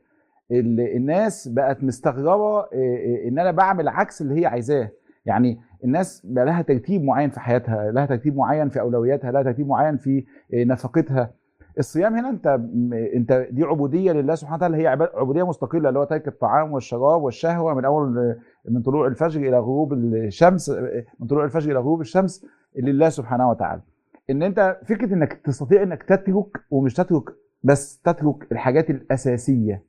ال- 0.51 0.95
الناس 0.95 1.47
بقت 1.47 1.83
مستغربة 1.83 2.65
إن 3.27 3.39
أنا 3.39 3.51
بعمل 3.51 3.87
عكس 3.87 4.21
اللي 4.21 4.41
هي 4.41 4.45
عايزاه. 4.45 4.89
يعني 5.25 5.59
الناس 5.83 6.25
بقى 6.25 6.45
لها 6.45 6.61
ترتيب 6.61 7.03
معين 7.03 7.29
في 7.29 7.39
حياتها 7.39 7.91
لها 7.91 8.05
ترتيب 8.05 8.35
معين 8.35 8.69
في 8.69 8.79
أولوياتها 8.79 9.31
لها 9.31 9.43
ترتيب 9.43 9.67
معين 9.67 9.97
في 9.97 10.25
نفقتها. 10.53 11.31
الصيام 11.81 12.15
هنا 12.15 12.29
انت 12.29 12.47
انت 13.15 13.47
دي 13.51 13.63
عبودية 13.63 14.11
لله 14.11 14.35
سبحانه 14.35 14.57
وتعالى 14.57 14.77
هي 14.77 14.87
عبودية 14.87 15.43
مستقلة 15.47 15.89
اللي 15.89 15.99
هو 15.99 16.03
ترك 16.03 16.27
الطعام 16.27 16.71
والشراب 16.73 17.21
والشهوة 17.21 17.73
من 17.73 17.85
أول 17.85 18.35
من 18.69 18.81
طلوع 18.81 19.07
الفجر 19.07 19.41
إلى 19.41 19.59
غروب 19.59 19.93
الشمس 19.93 20.69
من 21.19 21.27
طلوع 21.27 21.43
الفجر 21.45 21.71
إلى 21.71 21.79
غروب 21.79 22.01
الشمس 22.01 22.45
لله 22.79 23.09
سبحانه 23.09 23.49
وتعالى. 23.49 23.81
إن 24.29 24.43
أنت 24.43 24.77
فكرة 24.85 25.13
إنك 25.13 25.33
تستطيع 25.33 25.83
إنك 25.83 26.03
تترك 26.03 26.47
ومش 26.71 26.93
تترك 26.93 27.23
بس 27.63 28.01
تترك 28.01 28.51
الحاجات 28.51 28.89
الأساسية 28.89 29.83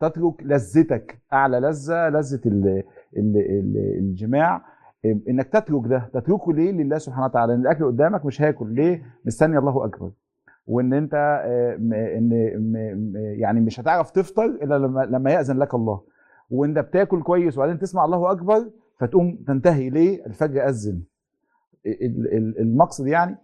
تترك 0.00 0.34
لذتك 0.42 1.18
أعلى 1.32 1.60
لذة 1.60 2.08
لذة 2.08 2.40
ال 2.46 2.82
ال 3.16 3.36
ال 3.36 3.76
الجماع 3.98 4.62
إنك 5.04 5.48
تترك 5.48 5.86
ده 5.86 6.10
تتركه 6.14 6.52
ليه؟ 6.52 6.72
لله 6.72 6.98
سبحانه 6.98 7.24
وتعالى 7.26 7.54
ان 7.54 7.60
الأكل 7.60 7.84
قدامك 7.84 8.24
مش 8.26 8.42
هاكل 8.42 8.74
ليه؟ 8.74 9.02
مستني 9.24 9.58
الله 9.58 9.84
أكبر. 9.84 10.10
وإن 10.66 10.92
أنت 10.92 11.14
آه، 11.44 11.74
إن 12.16 13.12
يعني 13.38 13.60
مش 13.60 13.80
هتعرف 13.80 14.10
تفطر 14.10 14.44
إلا 14.44 14.78
لما 14.78 15.00
لما 15.04 15.30
يأذن 15.30 15.58
لك 15.58 15.74
الله. 15.74 16.00
وانت 16.50 16.78
بتاكل 16.78 17.22
كويس 17.22 17.56
وبعدين 17.58 17.78
تسمع 17.78 18.04
الله 18.04 18.30
أكبر 18.32 18.70
فتقوم 19.00 19.38
تنتهي 19.46 19.90
ليه؟ 19.90 20.26
الفجر 20.26 20.68
أذن. 20.68 21.02
ال- 21.86 22.34
ال- 22.36 22.58
المقصد 22.60 23.06
يعني 23.06 23.36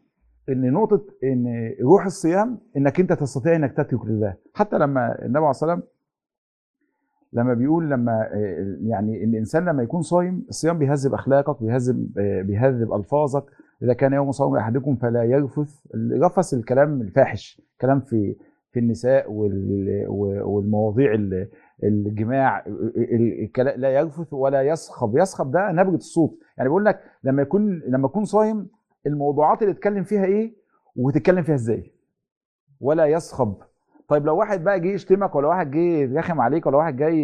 إن 0.49 0.73
نقطة 0.73 1.05
إن 1.25 1.73
روح 1.83 2.05
الصيام 2.05 2.59
إنك 2.77 3.01
أنت 3.01 3.13
تستطيع 3.13 3.57
إنك 3.57 3.73
تترك 3.73 4.07
لله. 4.07 4.35
حتى 4.55 4.79
لما 4.79 5.19
النبي 5.23 5.39
عليه 5.39 5.51
الصلاه 5.51 5.73
والسلام 5.75 5.83
لما 7.33 7.55
بيقول 7.55 7.91
لما 7.91 8.29
آه، 8.33 8.77
يعني 8.83 9.25
إن 9.25 9.29
الإنسان 9.31 9.65
لما 9.65 9.83
يكون 9.83 10.03
صايم 10.03 10.47
الصيام 10.49 10.79
بيهذب 10.79 11.15
أخلاقك 11.15 11.63
بيهذب 11.63 12.19
آه، 12.19 12.43
بيهذب 12.43 12.93
ألفاظك 12.93 13.45
إذا 13.83 13.93
كان 13.93 14.13
يوم 14.13 14.33
صوم 14.33 14.57
أحدكم 14.57 14.97
فلا 14.97 15.23
يرفث 15.25 15.87
الرفث 15.95 16.55
الكلام 16.55 17.01
الفاحش 17.01 17.63
كلام 17.81 18.01
في 18.01 18.37
في 18.73 18.81
النساء 18.81 19.33
وال- 19.33 20.05
والمواضيع 20.45 21.15
ال- 21.15 21.49
الجماع 21.83 22.65
لا 23.77 23.91
يرفث 23.91 24.33
ولا 24.33 24.63
يصخب. 24.63 25.17
يصخب 25.19 25.51
ده 25.51 25.73
نبره 25.73 25.95
الصوت. 25.95 26.39
يعني 26.57 26.69
بيقول 26.69 26.85
لك 26.85 27.01
لما 27.25 27.43
يكون 27.43 27.83
لما 27.89 28.07
يكون 28.07 28.25
صايم 28.25 28.69
الموضوعات 29.07 29.63
اللي 29.63 29.75
تتكلم 29.75 30.03
فيها 30.03 30.25
إيه؟ 30.25 30.53
وتتكلم 30.97 31.43
فيها 31.43 31.55
إزاي؟ 31.55 31.93
ولا 32.81 33.07
يصخب. 33.07 33.55
طيب 34.09 34.27
لو 34.27 34.37
واحد 34.37 34.65
بقى 34.65 34.81
جه 34.81 34.89
يشتمك 34.89 35.35
ولا 35.35 35.49
واحد 35.49 35.71
جه 35.71 35.79
يرخم 35.79 36.41
عليك 36.41 36.67
ولا 36.67 36.77
واحد 36.77 36.97
جاي 36.97 37.19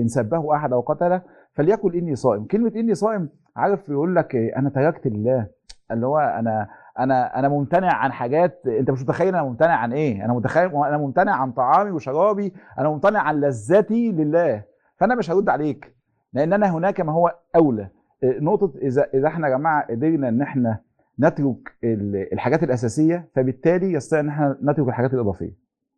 ينسبه 0.00 0.54
أحد 0.56 0.72
أو 0.72 0.80
قتله 0.80 1.22
فليقل 1.54 1.94
إني 1.96 2.16
صائم. 2.16 2.44
كلمة 2.44 2.72
إني 2.76 2.94
صائم 2.94 3.28
عارف 3.56 3.88
يقول 3.88 4.16
لك 4.16 4.34
إيه، 4.34 4.56
أنا 4.58 4.70
تركت 4.70 5.06
لله 5.06 5.46
اللي 5.90 6.06
هو 6.06 6.18
أنا 6.18 6.68
أنا 6.98 7.38
أنا 7.38 7.48
ممتنع 7.48 7.92
عن 7.94 8.12
حاجات 8.12 8.62
أنت 8.66 8.90
مش 8.90 9.02
متخيل 9.02 9.28
أنا 9.28 9.42
ممتنع 9.42 9.74
عن 9.76 9.92
إيه. 9.92 10.24
أنا 10.24 10.32
متخيل 10.32 10.70
أنا 10.74 10.98
ممتنع 10.98 11.32
عن 11.36 11.52
طعامي 11.52 11.90
وشرابي 11.90 12.52
أنا 12.78 12.88
ممتنع 12.88 13.20
عن 13.20 13.40
لذتي 13.40 14.12
لله. 14.12 14.62
فأنا 14.96 15.14
مش 15.14 15.30
هرد 15.30 15.48
عليك 15.48 15.94
لأن 16.32 16.52
أنا 16.52 16.70
هناك 16.74 17.00
ما 17.00 17.12
هو 17.12 17.34
أولى. 17.56 17.88
إيه، 18.22 18.40
نقطة 18.40 18.72
إذا 18.82 19.06
إذا 19.14 19.28
إحنا 19.28 19.48
يا 19.48 19.56
جماعة 19.56 19.86
قدرنا 19.90 20.28
إن 20.28 20.42
إحنا 20.42 20.78
نترك 21.20 21.56
ال- 21.84 22.32
الحاجات 22.32 22.62
الأساسية 22.62 23.28
فبالتالي 23.34 23.92
يستطيع 23.92 24.20
إن 24.20 24.28
إحنا 24.28 24.58
نترك 24.62 24.88
الحاجات 24.88 25.14
الإضافية. 25.14 25.52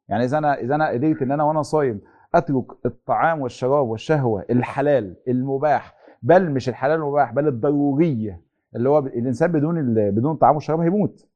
يعني 0.09 0.25
إذا 0.25 0.39
أنا 0.39 0.55
إذا 0.61 0.75
أنا 0.75 0.89
قدرت 0.89 1.23
إن 1.23 1.33
أنا 1.33 1.45
وأنا 1.45 1.63
صايم 1.63 2.01
أترك 2.35 2.65
الطعام 2.87 3.41
والشراب 3.41 3.89
والشهوة 3.89 4.45
الحلال 4.51 5.17
المباح 5.29 5.95
بل 6.23 6.51
مش 6.51 6.69
الحلال 6.69 6.95
المباح 7.01 7.33
بل 7.33 7.49
الضرورية. 7.49 8.41
اللي 8.77 8.89
هو 8.89 8.99
الإنسان 8.99 9.53
بدون 9.53 9.95
بدون 10.11 10.33
الطعام 10.33 10.55
والشراب 10.55 10.81
هيموت. 10.81 11.29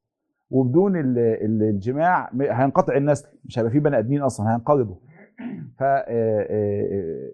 وبدون 0.50 0.96
ال- 0.96 1.18
ال- 1.18 1.62
الجماع 1.62 2.30
هينقطع 2.40 2.96
النسل 2.96 3.28
مش 3.44 3.58
هيبقى 3.58 3.72
فيه 3.72 3.80
بني 3.80 3.98
آدمين 3.98 4.22
أصلا 4.22 4.52
هينقرضوا. 4.52 4.96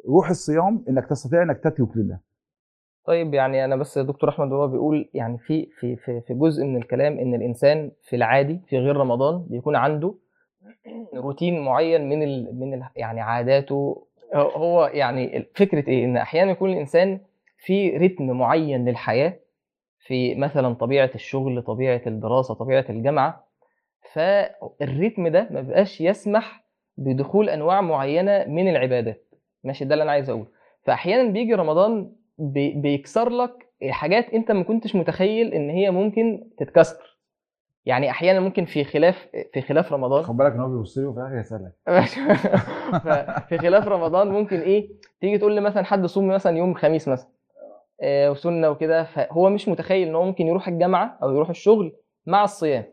فروح 0.04 0.30
الصيام 0.30 0.84
إنك 0.88 1.06
تستطيع 1.06 1.42
إنك 1.42 1.58
تترك 1.58 1.96
لله. 1.96 2.18
طيب 3.06 3.34
يعني 3.34 3.64
أنا 3.64 3.76
بس 3.76 3.98
دكتور 3.98 4.30
أحمد 4.30 4.52
وهو 4.52 4.68
بيقول 4.68 5.10
يعني 5.14 5.38
في 5.38 5.68
في 5.80 5.96
في 5.96 6.20
في 6.20 6.34
جزء 6.34 6.64
من 6.64 6.76
الكلام 6.76 7.18
إن 7.18 7.34
الإنسان 7.34 7.90
في 8.02 8.16
العادي 8.16 8.60
في 8.66 8.78
غير 8.78 8.96
رمضان 8.96 9.46
بيكون 9.50 9.76
عنده 9.76 10.14
روتين 11.14 11.64
معين 11.64 12.08
من 12.08 12.22
ال 12.22 12.60
من 12.60 12.74
ال 12.74 12.82
يعني 12.96 13.20
عاداته. 13.20 14.06
هو- 14.34 14.48
هو 14.50 14.86
يعني 14.86 15.46
فكرة 15.54 15.88
إيه؟ 15.88 16.04
إن 16.04 16.16
أحيانا 16.16 16.50
يكون 16.50 16.70
الإنسان 16.72 17.20
في 17.58 17.96
رتم 17.96 18.30
معين 18.30 18.84
للحياة 18.88 19.34
في 20.06 20.34
مثلا 20.34 20.74
طبيعة 20.74 21.10
الشغل 21.14 21.62
طبيعة 21.62 22.00
الدراسة 22.06 22.54
طبيعة 22.54 22.84
الجامعة 22.90 23.46
فالريتم 24.12 25.28
ده 25.28 25.48
ما 25.50 25.60
بيبقاش 25.60 26.00
يسمح 26.00 26.64
بدخول 26.96 27.48
أنواع 27.48 27.80
معينة 27.80 28.44
من 28.44 28.68
العبادات. 28.68 29.34
ماشي 29.64 29.84
ده 29.84 29.94
اللي 29.94 30.02
أنا 30.04 30.12
عايز 30.12 30.30
أقوله. 30.30 30.46
فاحيانا 30.82 31.30
بيجي 31.30 31.54
رمضان 31.54 32.12
بي- 32.38 32.72
بيكسر 32.74 33.28
لك 33.28 33.52
حاجات 33.90 34.28
أنت 34.34 34.52
ما 34.52 34.62
كنتش 34.62 34.94
متخيل 34.96 35.54
إن 35.54 35.70
هي 35.70 35.90
ممكن 35.90 36.50
تتكسر. 36.58 37.18
يعني 37.86 38.10
أحيانا 38.10 38.40
ممكن 38.40 38.64
في 38.64 38.84
خلاف 38.84 39.28
في 39.52 39.60
خلاف 39.62 39.92
رمضان. 39.92 40.22
خد 40.22 40.36
بالك 40.36 40.52
إن 40.52 40.60
هو 40.60 40.68
بيبص 40.76 40.98
لي 40.98 41.04
وفي 41.06 41.20
الآخر 41.20 41.38
يسالك. 41.38 41.72
في 43.48 43.58
خلاف 43.58 43.88
رمضان 43.88 44.28
ممكن 44.28 44.60
إيه؟ 44.60 44.88
تيجي 45.20 45.38
تقول 45.38 45.52
لي 45.54 45.60
مثلا 45.60 45.84
حد 45.84 46.06
صوم 46.06 46.28
مثلا 46.28 46.56
يوم 46.58 46.74
خميس 46.74 47.08
مثلا. 47.08 47.28
آه، 48.00 48.30
وسنة 48.30 48.70
وكده. 48.70 49.04
فهو 49.04 49.50
مش 49.50 49.68
متخيل 49.68 50.08
إن 50.08 50.14
هو 50.14 50.24
ممكن 50.24 50.46
يروح 50.46 50.68
الجامعة 50.68 51.18
أو 51.22 51.30
يروح 51.34 51.48
الشغل 51.48 51.92
مع 52.26 52.44
الصيام. 52.44 52.84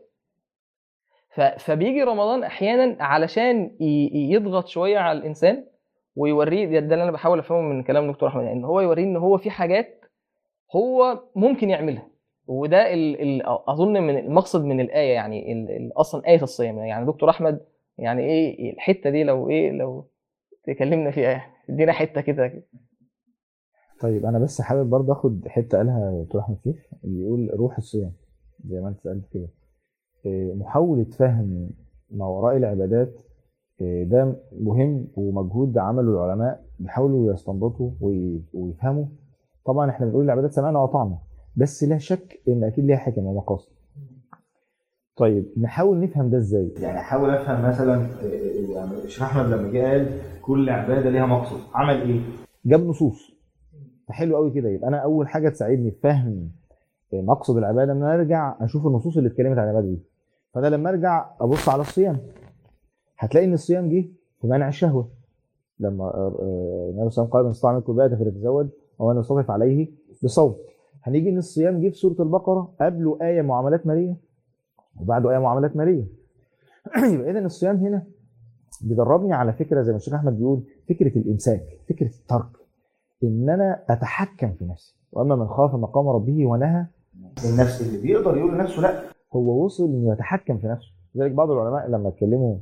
فبيجي 1.58 2.02
رمضان 2.02 2.44
أحيانا 2.44 3.04
علشان 3.04 3.76
يضغط 4.30 4.66
شوية 4.66 4.98
على 4.98 5.18
الإنسان 5.18 5.64
ويوريه 6.16 6.64
ده 6.80 6.94
اللي 6.94 7.02
أنا 7.02 7.10
بحاول 7.10 7.38
أفهمه 7.38 7.60
من 7.60 7.82
كلام 7.82 8.10
دكتور 8.12 8.28
أحمد 8.28 8.44
إن 8.44 8.64
هو 8.64 8.80
يوريه 8.80 9.04
إن 9.04 9.16
هو 9.16 9.38
في 9.38 9.50
حاجات 9.50 10.04
هو 10.76 11.22
ممكن 11.36 11.70
يعملها. 11.70 12.08
وده 12.46 12.94
ال 12.94 13.20
ال 13.22 13.42
أظن 13.46 14.02
من 14.02 14.18
المقصد 14.18 14.64
من 14.64 14.80
الآية 14.80 15.14
يعني 15.14 15.90
أصلا 15.96 16.26
آية 16.28 16.42
الصيام. 16.42 16.78
يعني 16.78 17.06
دكتور 17.06 17.30
أحمد 17.30 17.60
يعني 17.98 18.22
إيه 18.24 18.72
الحتة 18.72 19.10
دي؟ 19.10 19.24
لو 19.24 19.50
إيه 19.50 19.70
لو 19.70 20.08
تكلمنا 20.64 21.10
فيها 21.10 21.46
إدينا 21.70 21.92
حتة 21.92 22.20
كده. 22.20 22.62
طيب 24.02 24.26
أنا 24.26 24.38
بس 24.38 24.60
حابب 24.60 24.90
برضه 24.90 25.12
آخد 25.12 25.48
حتة 25.48 25.78
قالها 25.78 26.22
دكتور 26.22 26.40
أحمد 26.40 26.56
سيف 26.58 26.86
بيقول 27.04 27.50
روح 27.54 27.78
الصيام 27.78 28.12
زي 28.64 28.80
ما 28.80 28.88
أنت 28.88 29.00
سألت 29.00 29.24
كده. 29.32 29.48
إيه، 30.26 30.54
محاولة 30.54 31.04
فهم 31.04 31.70
ما 32.10 32.26
وراء 32.26 32.56
العبادات 32.56 33.20
إيه، 33.80 34.04
ده 34.04 34.36
مهم 34.60 35.06
ومجهود 35.16 35.78
عمله 35.78 36.10
العلماء 36.10 36.64
بيحاولوا 36.78 37.32
يستنبطوا 37.34 37.90
وي- 38.00 38.42
ويفهموا. 38.54 39.04
طبعا 39.66 39.90
إحنا 39.90 40.06
بنقول 40.06 40.24
العبادات 40.24 40.52
سمعنا 40.52 40.78
وأطعنا 40.78 41.18
بس 41.56 41.84
لا 41.84 41.98
شك 41.98 42.40
إن 42.48 42.64
أكيد 42.64 42.84
ليها 42.84 42.96
حكم 42.96 43.26
ومقاصد. 43.26 43.72
طيب 45.16 45.46
نحاول 45.60 46.00
نفهم 46.00 46.30
ده 46.30 46.38
إزاي؟ 46.38 46.72
يعني 46.80 46.98
أحاول 46.98 47.30
أفهم 47.30 47.68
مثلا 47.68 48.20
إيه، 48.22 48.74
يعني 48.74 48.94
الشيخ 49.04 49.22
أحمد 49.22 49.46
لما 49.46 49.70
جه 49.72 49.82
قال 49.90 50.18
كل 50.42 50.70
عبادة 50.70 51.10
ليها 51.10 51.26
مقصد 51.26 51.58
عمل 51.74 52.00
إيه؟ 52.10 52.20
جاب 52.66 52.80
نصوص. 52.80 53.31
فحلو 54.08 54.36
قوي 54.36 54.50
كده. 54.50 54.68
يبقى 54.68 54.88
أنا 54.88 54.96
أول 54.96 55.28
حاجة 55.28 55.48
تساعدني 55.48 55.90
في 55.90 56.00
فهم 56.00 56.50
مقصد 57.12 57.56
العبادة 57.56 57.92
إن 57.92 58.02
أنا 58.02 58.14
أرجع 58.14 58.56
أشوف 58.60 58.86
النصوص 58.86 59.16
اللي 59.16 59.28
اتكلمت 59.28 59.58
عن 59.58 59.64
العبادة 59.64 59.86
دي. 59.86 60.02
فأنا 60.54 60.66
لما 60.66 60.90
أرجع 60.90 61.30
أبص 61.40 61.68
على 61.68 61.80
الصيام 61.80 62.18
هتلاقي 63.18 63.46
إن 63.46 63.52
الصيام 63.52 63.88
جه 63.88 64.08
في 64.40 64.46
منع 64.46 64.68
الشهوة. 64.68 65.08
لما 65.80 66.04
آه، 66.04 66.36
آه، 66.40 66.90
النبي 66.90 67.10
صلى 67.10 67.24
الله 67.24 67.26
عليه 67.26 67.26
وسلم 67.26 67.26
قال 67.26 67.44
من 67.44 67.50
استطاع 67.50 67.72
منكم 67.72 68.16
فليتزوج 68.16 68.68
أو 69.00 69.12
ان 69.12 69.18
يستطيع 69.18 69.44
عليه 69.48 69.92
بصوم. 70.24 70.56
هنيجي 71.02 71.30
إن 71.30 71.38
الصيام 71.38 71.80
جه 71.80 71.88
في 71.88 71.94
سورة 71.94 72.22
البقرة 72.22 72.74
قبله 72.80 73.18
آية 73.22 73.42
معاملات 73.42 73.86
مالية 73.86 74.16
وبعده 75.00 75.30
آية 75.30 75.38
معاملات 75.38 75.76
مالية. 75.76 76.04
يبقى 77.14 77.30
اذا 77.30 77.38
الصيام 77.38 77.76
هنا 77.76 78.06
بيدربني 78.82 79.32
على 79.32 79.52
فكرة 79.52 79.82
زي 79.82 79.92
ما 79.92 79.96
الشيخ 79.96 80.14
أحمد 80.14 80.38
بيقول 80.38 80.62
فكرة 80.88 81.18
الإمساك 81.18 81.62
فكرة 81.88 82.06
الترك. 82.06 82.61
إن 83.24 83.50
أنا 83.50 83.82
أتحكم 83.88 84.52
في 84.52 84.64
نفسي 84.64 84.96
وأما 85.12 85.36
من 85.36 85.46
خاف 85.48 85.74
مقام 85.74 86.08
ربه 86.08 86.46
ونهى 86.46 86.86
النفس 87.44 87.82
اللي 87.82 88.02
بيقدر 88.02 88.36
يقول 88.36 88.54
لنفسه 88.54 88.82
لا. 88.82 89.02
هو 89.32 89.64
وصل 89.64 89.84
إنه 89.84 90.12
يتحكم 90.12 90.58
في 90.58 90.66
نفسه. 90.66 90.88
لذلك 91.14 91.32
بعض 91.32 91.50
العلماء 91.50 91.88
لما 91.88 92.08
اتكلموا 92.08 92.56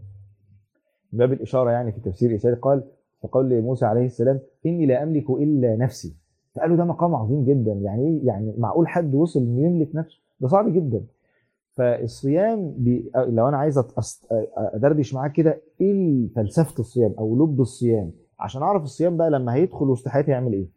باب 1.12 1.32
الإشارة 1.32 1.70
يعني 1.70 1.92
في 1.92 2.00
تفسير 2.00 2.30
الاشاره 2.30 2.54
قال 2.54 2.82
فقال 3.22 3.48
لموسى 3.48 3.86
عليه 3.86 4.06
السلام 4.06 4.40
إني 4.66 4.86
لا 4.86 5.02
أملك 5.02 5.30
إلا 5.30 5.76
نفسي. 5.76 6.16
فقالوا 6.54 6.76
ده 6.76 6.84
مقام 6.84 7.14
عظيم 7.14 7.44
جدا. 7.44 7.72
يعني 7.72 8.02
إيه؟ 8.02 8.26
يعني 8.26 8.54
معقول 8.58 8.88
حد 8.88 9.14
وصل 9.14 9.40
إنه 9.40 9.60
يملك 9.60 9.88
نفسه؟ 9.94 10.18
ده 10.40 10.48
صعب 10.48 10.72
جدا. 10.72 11.04
فالصيام 11.72 12.74
بي... 12.78 13.10
لو 13.16 13.48
أنا 13.48 13.56
عايز 13.56 13.80
أدردش 14.58 15.14
معاك 15.14 15.32
كده 15.32 15.60
إيه 15.80 16.28
فلسفة 16.28 16.80
الصيام 16.80 17.14
أو 17.18 17.36
لب 17.36 17.60
الصيام؟ 17.60 18.12
عشان 18.40 18.62
اعرف 18.62 18.83
الصيام 18.83 19.16
بقى 19.16 19.31
لما 19.31 19.55
هيدخل 19.55 19.90
وسط 19.90 20.09
حياتي 20.09 20.31
يعمل 20.31 20.53
إيه. 20.53 20.68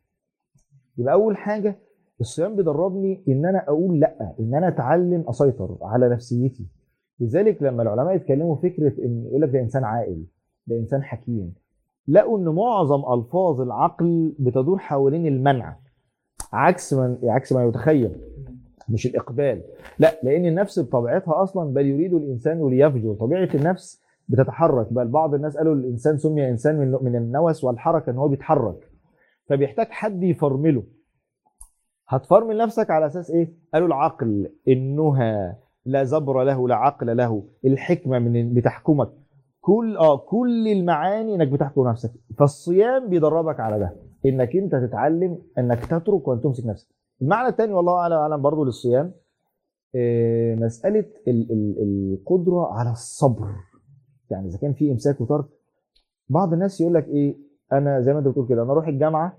يبقى 0.98 1.14
أول 1.14 1.38
حاجة 1.38 1.80
الصيام 2.22 2.56
بيدربني 2.56 3.24
إن 3.28 3.46
أنا 3.46 3.64
أقول 3.68 4.00
لأ 4.00 4.36
إن 4.40 4.56
أنا 4.56 4.68
أتعلم 4.68 5.24
أسيطر 5.30 5.78
على 5.82 6.10
نفسيتي. 6.10 6.66
لذلك 7.20 7.64
لما 7.64 7.84
العلماء 7.84 8.16
يتكلموا 8.16 8.56
فكرة 8.56 9.06
إن 9.06 9.26
يقول 9.28 9.42
لك 9.42 9.50
ده 9.50 9.60
إنسان 9.60 9.84
عاقل 9.84 10.24
ده 10.68 10.76
إنسان 10.80 11.04
حكيم 11.04 11.54
لقوا 12.08 12.38
إن 12.40 12.46
معظم 12.50 13.14
ألفاظ 13.14 13.62
العقل 13.62 14.34
بتدور 14.40 14.78
حوالين 14.78 15.28
المنع. 15.28 15.76
عكس 16.54 16.94
من 16.94 17.18
عكس 17.24 17.54
ما 17.54 17.66
يتخيل 17.66 18.16
مش 18.90 19.06
الإقبال. 19.06 19.62
لأ 20.00 20.20
لأن 20.24 20.46
النفس 20.46 20.80
بطبيعتها 20.80 21.44
أصلا 21.44 21.74
بل 21.74 21.86
يريد 21.86 22.14
الإنسان 22.14 22.70
ليفجر. 22.70 23.14
طبيعة 23.14 23.50
النفس 23.56 24.03
بتتحرك. 24.28 24.94
بل 24.94 25.08
بعض 25.08 25.34
الناس 25.34 25.58
قالوا 25.58 25.76
الإنسان 25.76 26.18
سمي 26.18 26.50
إنسان 26.50 26.80
من 26.80 26.98
من 27.02 27.16
النوس 27.16 27.64
والحركة 27.64 28.10
إن 28.10 28.18
هو 28.18 28.28
بيتحرك. 28.28 28.90
فبيحتاج 29.50 29.88
حد 29.90 30.24
يفرمله. 30.24 30.84
هتفرمل 32.08 32.58
نفسك 32.58 32.90
على 32.92 33.06
أساس 33.06 33.32
إيه؟ 33.32 33.54
قالوا 33.74 33.88
العقل. 33.88 34.50
النهى 34.68 35.56
لا 35.86 36.04
زبر 36.04 36.44
له 36.44 36.68
لا 36.68 36.76
عقل 36.76 37.18
له. 37.18 37.44
الحكمة 37.66 38.20
من 38.20 38.54
بتحكمك. 38.54 39.10
كل 39.62 39.98
آه 39.98 40.18
كل 40.18 40.68
المعاني 40.68 41.36
إنك 41.36 41.48
بتحكم 41.48 41.88
نفسك. 41.88 42.12
فالصيام 42.40 43.10
بيدربك 43.10 43.60
على 43.60 43.80
ده. 43.80 43.96
إنك 44.26 44.56
أنت 44.56 44.76
تتعلم 44.76 45.42
إنك 45.58 45.86
تترك 45.86 46.28
وان 46.28 46.42
تمسك 46.42 46.66
نفسك. 46.66 46.88
المعنى 47.22 47.48
الثاني 47.48 47.74
والله 47.74 47.94
اعلم 47.94 48.42
برضه 48.42 48.66
للصيام 48.66 49.12
آه، 49.96 50.56
مسألة 50.56 51.06
ال- 51.28 51.52
ال- 51.52 51.76
القدرة 51.80 52.74
على 52.74 52.92
الصبر. 52.92 53.48
يعني 54.30 54.48
إذا 54.48 54.58
كان 54.58 54.74
في 54.74 54.92
إمساك 54.92 55.22
وترك 55.22 55.46
بعض 56.30 56.54
الناس 56.54 56.82
يقول 56.82 56.94
لك 56.94 57.08
إيه 57.08 57.38
أنا 57.74 58.02
زي 58.02 58.14
ما 58.14 58.20
أنت 58.20 58.28
بتقول 58.28 58.48
كده 58.48 58.64
أنا 58.64 58.72
أروح 58.72 58.88
الجامعة 58.88 59.38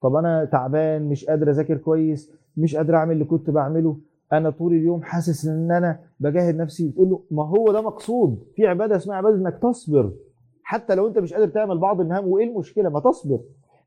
طب 0.00 0.14
أنا 0.14 0.44
تعبان 0.44 1.02
مش 1.08 1.24
قادر 1.24 1.50
أذاكر 1.50 1.76
كويس 1.76 2.32
مش 2.56 2.76
قادر 2.76 2.96
أعمل 2.96 3.12
اللي 3.12 3.24
كنت 3.24 3.50
بعمله 3.50 3.98
أنا 4.32 4.50
طول 4.50 4.72
اليوم 4.72 5.02
حاسس 5.02 5.46
إن 5.46 5.72
أنا 5.72 5.98
بجاهد 6.20 6.56
نفسي 6.56 6.90
تقول 6.90 7.10
له 7.10 7.22
ما 7.30 7.44
هو 7.44 7.72
ده 7.72 7.80
مقصود 7.82 8.44
في 8.56 8.66
عبادة 8.66 8.96
اسمها 8.96 9.16
عبادة 9.16 9.36
إنك 9.36 9.58
تصبر 9.62 10.12
حتى 10.62 10.94
لو 10.94 11.06
أنت 11.08 11.18
مش 11.18 11.34
قادر 11.34 11.48
تعمل 11.48 11.78
بعض 11.78 12.00
المهام 12.00 12.28
وإيه 12.28 12.46
المشكلة؟ 12.50 12.88
ما 12.88 13.00
تصبر. 13.00 13.40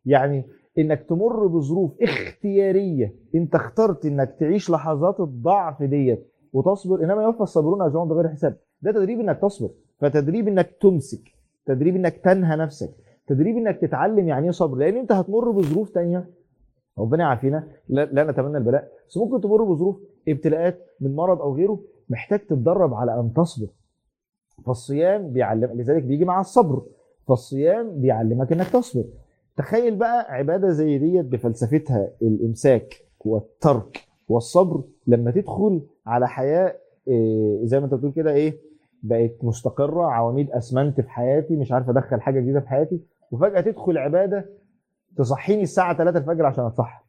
يعني 0.06 0.44
إنك 0.78 1.06
تمر 1.10 1.48
بظروف 1.48 1.92
اختيارية 2.02 3.16
أنت 3.36 3.56
اخترت 3.56 4.06
إنك 4.06 4.36
تعيش 4.40 4.70
لحظات 4.70 5.20
الضعف 5.20 5.84
ديت 5.84 6.28
وتصبر 6.54 7.04
إنما 7.04 7.24
يوفى 7.24 7.42
الصابرون 7.42 7.82
أجرهم 7.82 8.08
بغير 8.08 8.30
حساب. 8.30 8.58
ده 8.82 8.92
تدريب 8.92 9.20
إنك 9.20 9.40
تصبر. 9.42 9.70
فتدريب 10.00 10.48
إنك 10.48 10.70
تمسك 10.82 11.22
تدريب 11.66 11.96
إنك 11.96 12.18
تنهى 12.18 12.56
نفسك 12.56 12.92
تدريب 13.28 13.58
إنك 13.58 13.78
تتعلم 13.82 14.28
يعني 14.28 14.46
إيه 14.46 14.52
صبر 14.52 14.78
لأن 14.78 14.98
أنت 14.98 15.12
هتمر 15.12 15.52
بظروف 15.52 15.90
تانية. 15.90 16.30
ربنا 16.98 17.24
يعافينا 17.24 17.68
لا, 17.90 18.06
لا 18.06 18.32
نتمنى 18.32 18.58
البلاء 18.58 18.92
بس 19.10 19.18
ممكن 19.18 19.42
تمر 19.42 19.64
بظروف 19.64 20.00
ابتلاءات 20.28 20.80
من 21.02 21.16
مرض 21.16 21.42
أو 21.42 21.56
غيره 21.56 21.80
محتاج 22.10 22.40
تتدرب 22.40 22.94
على 22.94 23.20
أن 23.20 23.34
تصبر. 23.34 23.68
فالصيام 24.66 25.34
بيعلم 25.34 25.72
لذلك 25.82 26.04
بيجي 26.04 26.26
مع 26.26 26.40
الصبر. 26.40 26.82
فالصيام 27.28 28.02
بيعلمك 28.02 28.52
إنك 28.52 28.68
تصبر. 28.68 29.04
تخيل 29.58 29.96
بقى 29.96 30.34
عبادة 30.34 30.70
زي 30.70 30.98
ديت 30.98 31.26
بفلسفتها 31.26 32.10
الإمساك 32.22 32.94
والترك 33.26 34.04
والصبر 34.30 34.84
لما 35.08 35.32
تدخل 35.32 35.82
على 36.06 36.28
حياة 36.28 36.76
إيه، 37.08 37.66
زي 37.66 37.80
ما 37.80 37.86
أنت 37.86 37.94
بتقول 37.94 38.12
كده 38.12 38.34
إيه؟ 38.34 38.58
بقت 39.04 39.36
مستقرة 39.44 40.06
عواميد 40.06 40.52
أسمنت 40.52 41.02
في 41.02 41.10
حياتي 41.10 41.56
مش 41.56 41.72
عارف 41.72 41.90
أدخل 41.90 42.22
حاجة 42.22 42.40
جديدة 42.40 42.60
في 42.60 42.68
حياتي 42.70 43.02
وفجأة 43.32 43.62
تدخل 43.62 43.98
عبادة 43.98 44.50
تصحيني 45.18 45.62
الساعة 45.64 45.98
3 45.98 46.18
الفجر 46.18 46.46
عشان 46.46 46.66
أتصحى. 46.66 47.04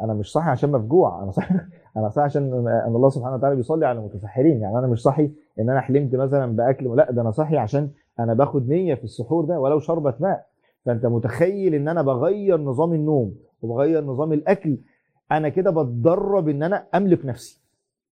أنا 0.00 0.14
مش 0.14 0.32
صاحي 0.32 0.50
عشان 0.50 0.72
مفجوع 0.72 1.22
أنا 1.22 1.30
صاحي 1.30 1.54
أنا 1.96 2.08
صاحي 2.08 2.24
عشان 2.24 2.52
أن 2.86 2.94
الله 2.96 3.08
سبحانه 3.08 3.34
وتعالى 3.34 3.56
بيصلي 3.56 3.86
على 3.86 3.98
المتسحرين 3.98 4.60
يعني 4.60 4.78
أنا 4.78 4.86
مش 4.86 5.02
صاحي 5.02 5.32
إن 5.58 5.70
أنا 5.70 5.80
حلمت 5.80 6.14
مثلا 6.14 6.56
بأكل 6.56 6.96
لا 6.96 7.10
ده 7.12 7.22
أنا 7.22 7.30
صاحي 7.30 7.56
عشان 7.56 7.90
أنا 8.20 8.34
باخد 8.34 8.68
نية 8.68 8.94
في 8.94 9.04
السحور 9.04 9.44
ده 9.44 9.60
ولو 9.60 9.78
شربة 9.78 10.14
ماء. 10.20 10.46
فأنت 10.84 11.06
متخيل 11.06 11.74
إن 11.74 11.88
أنا 11.88 12.02
بغير 12.02 12.60
نظام 12.60 12.92
النوم 12.92 13.34
وبغير 13.62 14.04
نظام 14.04 14.32
الأكل 14.32 14.78
أنا 15.32 15.48
كده 15.48 15.70
بتدرب 15.70 16.48
إن 16.48 16.62
أنا 16.62 16.86
أملك 16.94 17.24
نفسي. 17.26 17.65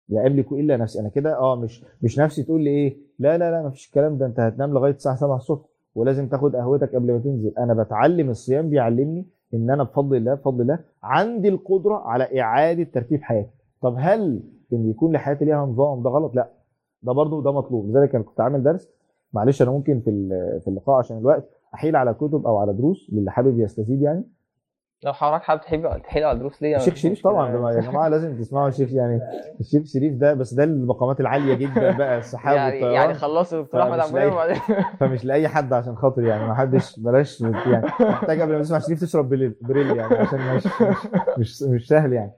لا 0.09 0.27
املك 0.27 0.53
إلا 0.53 0.77
نفسي. 0.77 1.01
أنا 1.01 1.09
كده 1.09 1.39
آه 1.39 1.57
مش 1.57 1.85
مش 2.03 2.19
نفسي 2.19 2.43
تقول 2.43 2.61
لي 2.61 2.71
إيه 2.71 2.97
لا 3.19 3.39
لا 3.39 3.51
لا 3.51 3.63
ما 3.63 3.71
فيش 3.71 3.87
الكلام 3.87 4.19
ده. 4.19 4.27
أنت 4.27 4.41
هتنام 4.41 4.73
لغاية 4.75 4.93
الساعة 4.93 5.17
7 5.17 5.37
الصبح 5.37 5.65
ولازم 5.95 6.29
تاخد 6.29 6.57
قهوتك 6.57 6.95
قبل 6.95 7.13
ما 7.13 7.19
تنزل. 7.19 7.53
أنا 7.59 7.75
بتعلم 7.83 8.31
الصيام 8.31 8.71
بيعلمني 8.71 9.27
إن 9.55 9.71
أنا 9.71 9.83
بفضل 9.83 10.17
الله 10.17 10.35
بفضل 10.35 10.61
الله 10.61 10.79
عندي 11.03 11.49
القدرة 11.49 11.95
على 11.95 12.41
إعادة 12.41 12.85
ترتيب 12.85 13.23
حياتي. 13.23 13.51
طب 13.83 13.95
هل 13.99 14.43
إن 14.73 14.91
يكون 14.91 15.13
لحياتي 15.13 15.45
ليها 15.45 15.67
نظام 15.67 16.03
ده 16.03 16.11
غلط؟ 16.11 16.35
لا. 16.37 16.51
ده 17.03 17.13
برضو 17.13 17.41
ده 17.41 17.53
مطلوب. 17.53 17.91
لذلك 17.91 18.15
أنا 18.15 18.25
كنت 18.25 18.41
عامل 18.41 18.63
درس. 18.63 18.91
معلش 19.33 19.63
أنا 19.63 19.71
ممكن 19.71 20.01
في 20.01 20.29
في 20.65 20.69
اللقاء 20.69 20.97
عشان 20.99 21.19
الوقت 21.19 21.45
أحيل 21.75 21.97
على 21.97 22.15
كتب 22.15 22.47
أو 22.47 22.57
على 22.57 22.73
دروس 22.73 23.11
للي 23.13 23.31
حابب 23.31 23.59
يستزيد 23.61 24.03
يعني. 24.03 24.25
لو 25.05 25.13
حضرتك 25.13 25.43
حابب 25.45 25.61
تحب 25.61 26.03
تحيل 26.03 26.25
على 26.25 26.39
دروس 26.39 26.63
ليا 26.63 26.77
الشيخ 26.77 26.95
شريف. 26.95 27.23
طبعا 27.25 27.73
يا 27.73 27.81
جماعة 27.81 28.09
لازم 28.09 28.37
تسمعوا 28.39 28.69
الشيخ 28.69 28.93
يعني 28.93 29.21
الشيخ 29.61 29.83
شريف 29.87 30.15
ده 30.15 30.35
بس 30.35 30.55
ده 30.55 30.65
المقامات 30.65 31.21
العالية 31.21 31.55
جدا 31.55 31.97
بقى 31.97 32.19
السحاب 32.19 32.57
يعني 32.57 32.73
والطيران. 32.73 32.95
يعني 32.95 33.15
خلصوا 33.15 33.63
دكتور 33.63 33.83
احمد 33.83 33.99
عبد. 33.99 34.33
وبعدين 34.33 34.57
فمش 35.01 35.25
لاي 35.25 35.49
حد 35.55 35.73
عشان 35.73 35.97
خاطر 35.97 36.23
يعني 36.23 36.47
ما 36.47 36.55
حدش 36.55 37.01
بلاش 37.01 37.41
يعني. 37.41 37.87
محتاج 38.01 38.41
قبل 38.41 38.53
ما 38.53 38.61
تسمع 38.63 38.79
شريف 38.79 39.01
تشرب 39.01 39.29
بريل 39.61 39.97
يعني 39.97 40.15
عشان 40.15 40.57
مش 40.57 40.67
مش 41.39 41.63
مش 41.63 41.89
سهل 41.89 42.13
يعني. 42.13 42.33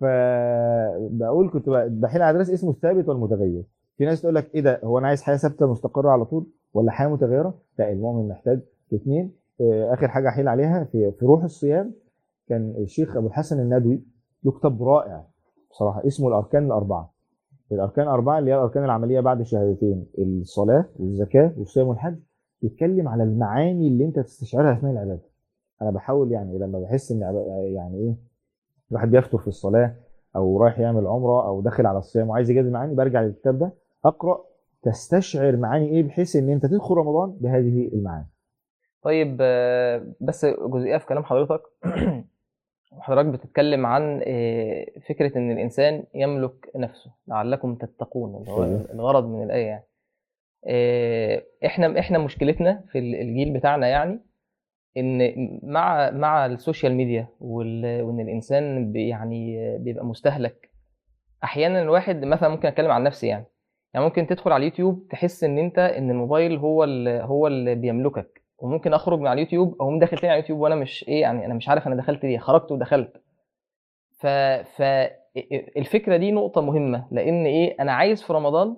فبقول 0.00 1.50
كنت 1.50 1.68
بحيل 1.88 2.22
على 2.22 2.38
درس 2.38 2.50
اسمه 2.50 2.70
الثابت 2.70 3.08
والمتغير. 3.08 3.62
في 3.98 4.04
ناس 4.04 4.22
تقول 4.22 4.34
لك 4.34 4.54
إيه 4.54 4.60
ده 4.60 4.80
هو 4.84 4.98
أنا 4.98 5.08
عايز 5.08 5.22
حياة 5.22 5.36
ثابتة 5.36 5.70
مستقرة 5.70 6.10
على 6.10 6.24
طول 6.24 6.46
ولا 6.74 6.90
حياة 6.92 7.08
متغيرة؟ 7.08 7.54
لا 7.78 7.92
المؤمن 7.92 8.28
محتاج 8.28 8.60
اثنين 8.94 9.32
آخر 9.60 10.08
حاجة 10.08 10.28
أحيل 10.28 10.48
عليها 10.48 10.84
في 10.84 11.12
في 11.18 11.24
روح 11.26 11.44
الصيام 11.44 11.94
كان 12.48 12.74
الشيخ 12.78 13.16
أبو 13.16 13.26
الحسن 13.26 13.60
الندوي 13.60 14.02
له 14.44 14.52
كتاب 14.52 14.82
رائع 14.82 15.24
بصراحة 15.70 16.06
اسمه 16.06 16.28
الأركان 16.28 16.66
الأربعة. 16.66 17.12
الأركان 17.72 18.04
الأربعة 18.04 18.38
اللي 18.38 18.50
هي 18.50 18.54
الأركان 18.54 18.84
العملية 18.84 19.20
بعد 19.20 19.40
الشهادتين 19.40 20.06
الصلاة 20.18 20.84
والزكاة 20.96 21.52
والصيام 21.56 21.88
والحج 21.88 22.16
بيتكلم 22.62 23.08
على 23.08 23.22
المعاني 23.22 23.88
اللي 23.88 24.04
أنت 24.04 24.18
تستشعرها 24.18 24.72
أثناء 24.72 24.92
العبادة. 24.92 25.22
أنا 25.82 25.90
بحاول 25.90 26.32
يعني 26.32 26.58
لما 26.58 26.80
بحس 26.80 27.12
إن 27.12 27.20
يعني 27.74 27.98
إيه 27.98 28.16
الواحد 28.90 29.10
بيفطر 29.10 29.38
في 29.38 29.48
الصلاة 29.48 29.94
أو 30.36 30.58
رايح 30.62 30.78
يعمل 30.78 31.06
عمرة 31.06 31.46
أو 31.46 31.60
داخل 31.60 31.86
على 31.86 31.98
الصيام 31.98 32.28
وعايز 32.30 32.50
يجدد 32.50 32.68
معاني 32.70 32.94
برجع 32.94 33.22
للكتاب 33.22 33.58
ده 33.58 33.72
أقرأ 34.04 34.44
تستشعر 34.82 35.56
معاني 35.56 35.88
إيه 35.88 36.02
بحيث 36.02 36.36
إن 36.36 36.48
أنت 36.48 36.66
تدخل 36.66 36.94
رمضان 36.94 37.36
بهذه 37.40 37.88
المعاني. 37.92 38.26
طيب 39.06 39.38
آه، 39.40 40.06
بس 40.20 40.46
جزئية 40.46 40.96
في 40.96 41.06
كلام 41.06 41.24
حضرتك. 41.24 41.62
حضرتك 43.00 43.26
بتتكلم 43.26 43.86
عن 43.86 44.22
آه، 44.26 44.86
فكرة 45.08 45.38
إن 45.38 45.50
الإنسان 45.50 46.04
يملك 46.14 46.70
نفسه 46.76 47.10
لعلكم 47.28 47.74
تتقون 47.74 48.36
اللي 48.36 48.50
هو. 48.50 48.64
الغرض 48.64 49.28
من 49.28 49.42
الآية 49.42 49.66
يعني. 49.66 49.84
آه، 50.66 51.42
إحنا 51.66 51.98
إحنا 51.98 52.18
مشكلتنا 52.18 52.84
في 52.92 52.98
الجيل 52.98 53.52
بتاعنا 53.52 53.88
يعني 53.88 54.20
إن 54.96 55.60
مع 55.62 56.10
مع 56.10 56.46
ال 56.46 56.53
social 56.53 56.94
media 56.94 57.28
وإن 57.40 58.20
الإنسان 58.20 58.92
يعني 58.96 59.78
بيبقى 59.78 60.04
مستهلك 60.04 60.70
أحيانا 61.44 61.82
الواحد 61.82 62.24
مثلا 62.24 62.48
ممكن 62.48 62.68
أتكلم 62.68 62.90
عن 62.90 63.02
نفسي 63.02 63.26
يعني. 63.26 63.46
يعني 63.94 64.06
ممكن 64.06 64.26
تدخل 64.26 64.52
على 64.52 64.60
اليوتيوب 64.60 65.08
تحس 65.10 65.44
إن 65.44 65.58
أنت 65.58 65.78
إن 65.78 66.10
الموبايل 66.10 66.56
هو 66.56 66.84
اللي 66.84 67.20
هو 67.22 67.46
اللي 67.46 67.74
بيملكك. 67.74 68.45
وممكن 68.58 68.94
أخرج 68.94 69.18
من 69.20 69.26
على 69.26 69.34
اليوتيوب 69.34 69.74
أقوم 69.80 69.98
داخل 69.98 70.18
تاني 70.18 70.30
على 70.32 70.38
اليوتيوب 70.38 70.60
وأنا 70.60 70.74
مش 70.74 71.04
إيه 71.08 71.20
يعني 71.20 71.46
أنا 71.46 71.54
مش 71.54 71.68
عارف 71.68 71.86
أنا 71.86 71.96
دخلت 71.96 72.24
ليه 72.24 72.38
خرجت 72.38 72.72
ودخلت. 72.72 73.22
ف 74.18 74.26
ف 74.76 74.82
الفكرة 75.76 76.16
دي 76.16 76.32
نقطة 76.32 76.60
مهمة 76.60 77.06
لأن 77.10 77.46
إيه 77.46 77.76
أنا 77.80 77.92
عايز 77.92 78.22
في 78.22 78.32
رمضان 78.32 78.76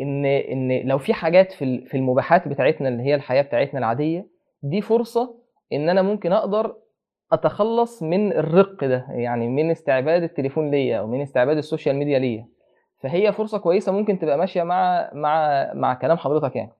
إن 0.00 0.24
إن 0.26 0.88
لو 0.88 0.98
في 0.98 1.14
حاجات 1.14 1.52
في 1.52 1.84
في 1.86 1.96
المباحات 1.96 2.48
بتاعتنا 2.48 2.88
اللي 2.88 3.02
هي 3.02 3.14
الحياة 3.14 3.42
بتاعتنا 3.42 3.78
العادية 3.78 4.26
دي 4.62 4.80
فرصة 4.80 5.34
إن 5.72 5.88
أنا 5.88 6.02
ممكن 6.02 6.32
أقدر 6.32 6.76
أتخلص 7.32 8.02
من 8.02 8.32
الرق 8.32 8.84
ده 8.84 9.06
يعني 9.10 9.48
من 9.48 9.70
استعباد 9.70 10.22
التليفون 10.22 10.70
ليا 10.70 10.98
أو 10.98 11.06
من 11.06 11.20
استعباد 11.22 11.56
ال 11.56 11.62
social 11.62 11.96
media 11.96 12.18
ليا. 12.18 12.48
فهي 13.00 13.32
فرصة 13.32 13.58
كويسة 13.58 13.92
ممكن 13.92 14.18
تبقى 14.18 14.38
ماشية 14.38 14.62
مع 14.62 15.10
مع 15.12 15.70
مع 15.74 15.94
كلام 15.94 16.16
حضرتك 16.18 16.56
يعني. 16.56 16.72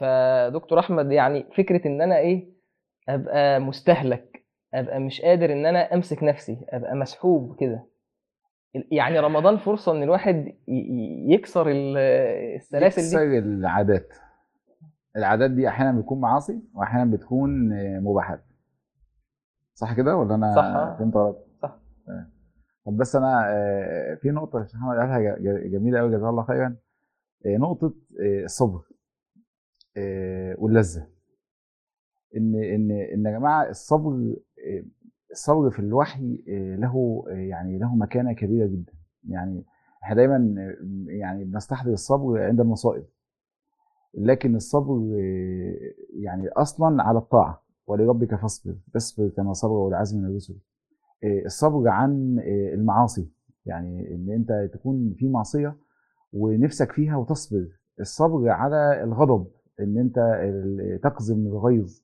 فدكتور 0.00 0.78
أحمد 0.78 1.12
يعني 1.12 1.46
فكرة 1.56 1.88
إن 1.88 2.02
أنا 2.02 2.18
إيه 2.18 2.52
أبقى 3.08 3.60
مستهلك 3.60 4.44
أبقى 4.74 5.00
مش 5.00 5.20
قادر 5.22 5.52
إن 5.52 5.66
أنا 5.66 5.94
أمسك 5.94 6.22
نفسي 6.24 6.66
أبقى 6.68 6.94
مسحوب 6.96 7.56
كده. 7.60 7.86
يعني 8.90 9.18
رمضان 9.20 9.56
فرصة 9.56 9.92
إن 9.92 10.02
الواحد 10.02 10.52
يكسر 11.28 11.68
ال- 11.70 11.96
السلاسل 12.56 13.02
دي. 13.02 13.06
يكسر 13.36 13.38
العادات. 13.38 14.08
العادات 15.16 15.50
دي 15.50 15.68
أحيانا 15.68 15.98
بتكون 16.00 16.20
معاصي 16.20 16.62
واحيانا 16.74 17.10
بتكون 17.16 17.50
مباحات. 18.02 18.44
صح 19.74 19.96
كده 19.96 20.16
ولا 20.16 20.34
أنا 20.34 20.54
صح،. 20.54 20.98
فهمت 20.98 21.16
غلط؟ 21.16 21.46
صح. 21.62 21.76
طب 22.86 22.96
بس 22.96 23.16
أنا 23.16 23.44
آه، 23.48 24.14
في 24.14 24.30
نقطة 24.30 24.60
الشيخ 24.62 24.76
محمد 24.80 24.96
قالها 24.96 25.36
جميلة 25.68 25.98
قوي 25.98 26.10
جزاه 26.16 26.30
الله 26.30 26.42
خيرا. 26.42 26.76
آه، 27.46 27.56
نقطة 27.56 27.94
آه، 28.22 28.44
الصبر. 28.44 28.80
واللذة. 30.58 31.06
إن 32.36 32.54
إن 32.54 32.90
إن 32.90 33.26
يا 33.26 33.38
جماعة 33.38 33.68
الصبر 33.70 34.36
آه، 34.66 34.82
الصبر 35.30 35.70
في 35.70 35.78
الوحي 35.78 36.44
آه، 36.48 36.76
له 36.76 37.24
آه، 37.28 37.32
يعني 37.32 37.78
له 37.78 37.94
مكانة 37.96 38.32
كبيرة 38.32 38.66
جدا. 38.66 38.92
يعني 39.28 39.64
إحنا 40.02 40.16
دايما 40.16 40.54
آه، 40.58 40.76
يعني 41.08 41.44
بنستحضر 41.44 41.92
الصبر 41.92 42.42
عند 42.42 42.60
المصائب. 42.60 43.04
لكن 44.14 44.56
الصبر 44.56 44.94
آه، 45.20 45.74
يعني 46.22 46.48
أصلا 46.48 47.02
على 47.02 47.18
الطاعة. 47.18 47.62
ولربك 47.86 48.34
فاصبر 48.34 48.76
اصبر 48.96 49.28
كما 49.28 49.52
صبر 49.52 49.72
والعزم 49.72 50.18
من 50.18 50.30
الرسل. 50.30 50.58
آه، 51.24 51.42
الصبر 51.44 51.88
عن 51.88 52.38
آه، 52.38 52.74
المعاصي. 52.74 53.30
يعني 53.66 54.14
إن 54.14 54.30
أنت 54.30 54.70
تكون 54.74 55.14
في 55.18 55.28
معصية 55.28 55.76
ونفسك 56.32 56.92
فيها 56.92 57.16
وتصبر. 57.16 57.68
الصبر 58.00 58.48
على 58.48 59.02
الغضب. 59.04 59.46
إن 59.80 59.98
أنت 59.98 60.18
تقزم 61.02 61.46
الغيظ. 61.46 62.00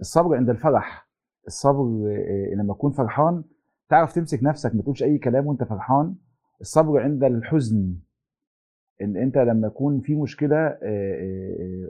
الصبر 0.00 0.36
عند 0.36 0.50
الفرح. 0.50 1.08
الصبر 1.46 1.82
آه، 2.10 2.54
لما 2.54 2.74
تكون 2.74 2.92
فرحان 2.92 3.44
تعرف 3.88 4.12
تمسك 4.14 4.42
نفسك 4.42 4.74
ما 4.74 4.82
تقولش 4.82 5.02
أي 5.02 5.18
كلام 5.18 5.46
وأنت 5.46 5.64
فرحان. 5.64 6.14
الصبر 6.60 7.00
عند 7.02 7.24
الحزن. 7.24 7.94
إن 9.02 9.16
أنت 9.16 9.38
لما 9.38 9.66
يكون 9.66 10.00
في 10.00 10.14
مشكلة 10.14 10.56
آه، 10.56 10.78
آه، 10.82 11.88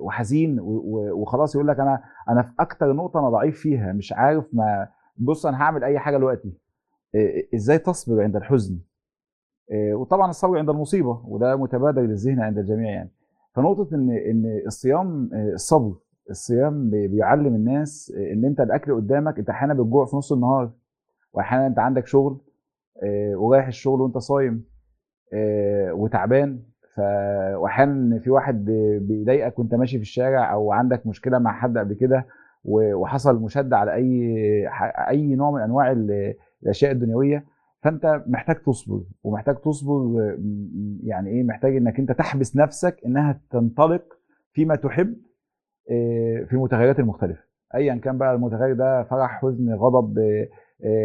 وحزين 0.00 0.58
وخلاص 0.60 1.54
يقول 1.54 1.68
لك 1.68 1.80
أنا 1.80 2.02
أنا 2.28 2.42
في 2.42 2.52
أكتر 2.60 2.92
نقطة 2.92 3.20
أنا 3.20 3.30
ضعيف 3.30 3.60
فيها 3.60 3.92
مش 3.92 4.12
عارف 4.12 4.44
ما 4.52 4.88
بص 5.16 5.46
أنا 5.46 5.56
هعمل 5.62 5.84
أي 5.84 5.98
حاجة 5.98 6.16
دلوقتي. 6.16 6.52
إزاي 7.54 7.78
تصبر 7.78 8.22
عند 8.22 8.36
الحزن؟ 8.36 8.78
وطبعا 9.92 10.30
الصبر 10.30 10.58
عند 10.58 10.70
المصيبة 10.70 11.22
وده 11.24 11.56
متبادر 11.56 12.02
للذهن 12.02 12.40
عند 12.40 12.58
الجميع 12.58 12.90
يعني. 12.90 13.10
فنقطة 13.56 13.94
إن 13.94 14.10
إن 14.10 14.62
الصيام 14.66 15.30
آه، 15.34 15.52
الصبر 15.54 15.94
الصيام 16.30 16.90
بي- 16.90 17.08
بيعلم 17.08 17.54
الناس 17.54 18.12
آه، 18.16 18.32
إن 18.32 18.44
أنت 18.44 18.60
الأكل 18.60 18.94
قدامك 18.94 19.38
أنت 19.38 19.50
أحيانا 19.50 19.74
بتجوع 19.74 20.04
في 20.06 20.16
نص 20.16 20.32
النهار 20.32 20.70
وأحيانا 21.32 21.66
أنت 21.66 21.78
عندك 21.78 22.06
شغل 22.06 22.40
آه، 23.02 23.36
ورايح 23.36 23.66
الشغل 23.66 24.00
وأنت 24.00 24.18
صايم 24.18 24.64
وتعبان 25.92 26.62
ف 26.94 27.00
وأحيانا 27.54 28.18
في 28.18 28.30
واحد 28.30 28.64
بيضايقك 29.00 29.58
وأنت 29.58 29.74
ماشي 29.74 29.96
في 29.96 30.02
الشارع 30.02 30.52
أو 30.52 30.72
عندك 30.72 31.06
مشكلة 31.06 31.38
مع 31.38 31.52
حد 31.52 31.78
قبل 31.78 31.94
كده 31.94 32.26
وحصل 32.64 33.42
مشادة 33.42 33.76
على 33.76 33.94
أي 33.94 34.68
أي 35.08 35.34
نوع 35.34 35.50
من 35.50 35.60
أنواع 35.60 35.92
ال- 35.92 36.34
الأشياء 36.62 36.92
الدنيوية 36.92 37.44
فانت 37.86 38.22
محتاج 38.26 38.56
تصبر 38.56 39.02
ومحتاج 39.24 39.56
تصبر 39.56 40.14
يعني 41.02 41.30
إيه 41.30 41.42
محتاج 41.42 41.76
إنك 41.76 41.98
أنت 41.98 42.12
تحبس 42.12 42.56
نفسك 42.56 42.96
إنها 43.06 43.40
تنطلق 43.50 44.02
فيما 44.52 44.76
تحب 44.76 45.16
في 46.46 46.52
المتغيرات 46.52 46.98
المختلفة. 46.98 47.40
ايا 47.74 47.94
كان 47.94 48.18
بقى 48.18 48.34
المتغير 48.34 48.74
ده 48.74 49.02
فرح 49.02 49.40
حزن 49.42 49.74
غضب 49.74 50.18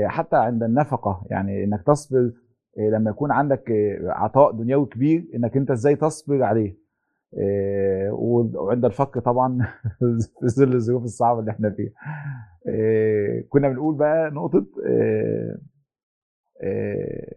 حتى 0.06 0.36
عند 0.36 0.64
النفقة 0.64 1.24
يعني 1.30 1.64
إنك 1.64 1.84
تصبر 1.88 2.32
لما 2.78 3.10
يكون 3.12 3.32
عندك 3.32 3.64
عطاء 4.06 4.52
دنيوي 4.52 4.86
كبير 4.86 5.28
إنك 5.36 5.58
أنت 5.58 5.72
إزاي 5.72 5.96
تصبر 5.96 6.44
عليه؟ 6.44 6.78
وعند 8.12 8.86
الفقر 8.86 9.20
طبعا 9.20 9.58
في 10.40 10.48
ظل 10.48 10.74
الظروف 10.74 11.04
الصعبة 11.04 11.40
اللي 11.40 11.52
إحنا 11.52 11.70
فيها. 11.70 11.92
كنا 13.50 13.70
بنقول 13.70 13.96
بقى 13.96 14.32
نقطة 14.32 14.66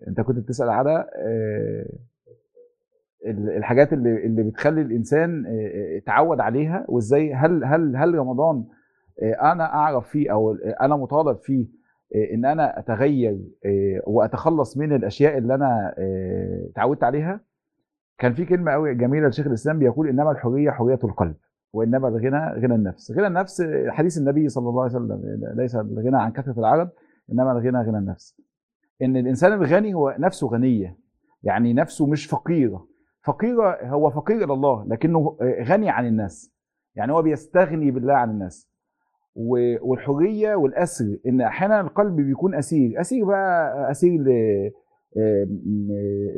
انت 0.08 0.20
كنت 0.20 0.38
بتسأل 0.38 0.68
على 0.68 1.08
آه، 1.16 1.86
ال- 3.26 3.50
الحاجات 3.56 3.92
اللي 3.92 4.26
اللي 4.26 4.42
بتخلي 4.42 4.80
الإنسان 4.80 5.46
آه، 5.46 5.50
آه، 5.50 5.98
عليها 6.40 6.84
وإزاي 6.88 7.34
هل 7.34 7.64
هل 7.64 7.96
هل 7.96 8.14
رمضان 8.14 8.64
آه، 9.22 9.52
أنا 9.52 9.64
أعرف 9.64 10.08
فيه 10.08 10.32
أو 10.32 10.54
أنا 10.80 10.96
مطالب 10.96 11.36
فيه 11.38 11.66
آه، 12.16 12.34
إن 12.34 12.44
أنا 12.44 12.78
أتغير 12.78 13.38
آه، 13.66 14.00
وأتخلص 14.06 14.76
من 14.76 14.92
الأشياء 14.92 15.38
اللي 15.38 15.54
أنا 15.54 15.94
آه، 15.98 16.66
اتعودت 16.70 17.04
عليها؟ 17.04 17.40
كان 18.18 18.34
في 18.34 18.44
كلمة 18.44 18.72
قوي 18.72 18.94
جميلة 18.94 19.28
لشيخ 19.28 19.46
الإسلام 19.46 19.78
بيقول 19.78 20.08
إنما 20.08 20.30
الحرية 20.30 20.70
حرية 20.70 20.98
القلب 21.04 21.34
وإنما 21.72 22.08
الغنى 22.08 22.60
غنى 22.60 22.74
النفس. 22.74 23.12
غنى 23.12 23.26
النفس 23.26 23.60
آه، 23.60 23.90
حديث 23.90 24.18
النبي 24.18 24.48
صلى 24.48 24.68
الله 24.68 24.82
عليه 24.82 24.92
وسلم 24.92 25.22
ليس 25.56 25.76
الغنى 25.76 26.16
عن 26.22 26.32
كثرة 26.32 26.58
العرب 26.58 26.90
إنما 27.32 27.52
الغنى 27.52 27.78
غنى 27.88 27.98
النفس. 27.98 28.40
إن 29.02 29.16
الإنسان 29.16 29.52
الغني 29.52 29.94
هو 29.94 30.16
نفسه 30.18 30.46
غنية. 30.48 30.96
يعني 31.42 31.72
نفسه 31.72 32.06
مش 32.06 32.26
فقيره 32.26 32.86
فقيره 33.22 33.78
هو 33.86 34.10
فقير 34.10 34.44
إلى 34.44 34.52
الله 34.52 34.84
لكنه 34.88 35.36
غني 35.62 35.90
عن 35.90 36.06
الناس. 36.06 36.52
يعني 36.94 37.12
هو 37.12 37.22
بيستغني 37.22 37.90
بالله 37.90 38.14
عن 38.14 38.30
الناس. 38.30 38.70
والحرية 39.82 40.54
والأسر. 40.54 41.18
إن 41.26 41.40
أحيانا 41.40 41.80
القلب 41.80 42.16
بيكون 42.16 42.54
أسير. 42.54 43.00
أسير 43.00 43.24
بقى 43.24 43.90
أسير 43.90 44.20
ل 44.20 44.30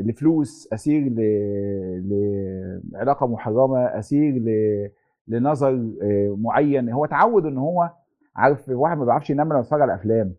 لفلوس. 0.06 0.68
أسير 0.72 1.02
ل- 1.02 2.82
لعلاقه 2.92 3.26
محرمة. 3.26 3.84
أسير 3.84 4.32
ل- 4.34 4.90
لنظر 5.28 5.90
معين. 6.38 6.90
هو 6.90 7.04
اتعود 7.04 7.46
إن 7.46 7.58
هو 7.58 7.90
عارف 8.36 8.68
واحد 8.68 8.98
ما 8.98 9.04
بيعرفش 9.04 9.30
ينام 9.30 9.48
لما 9.48 9.60
يتفرج 9.60 9.80
على 9.80 9.94
أفلام. 9.94 10.34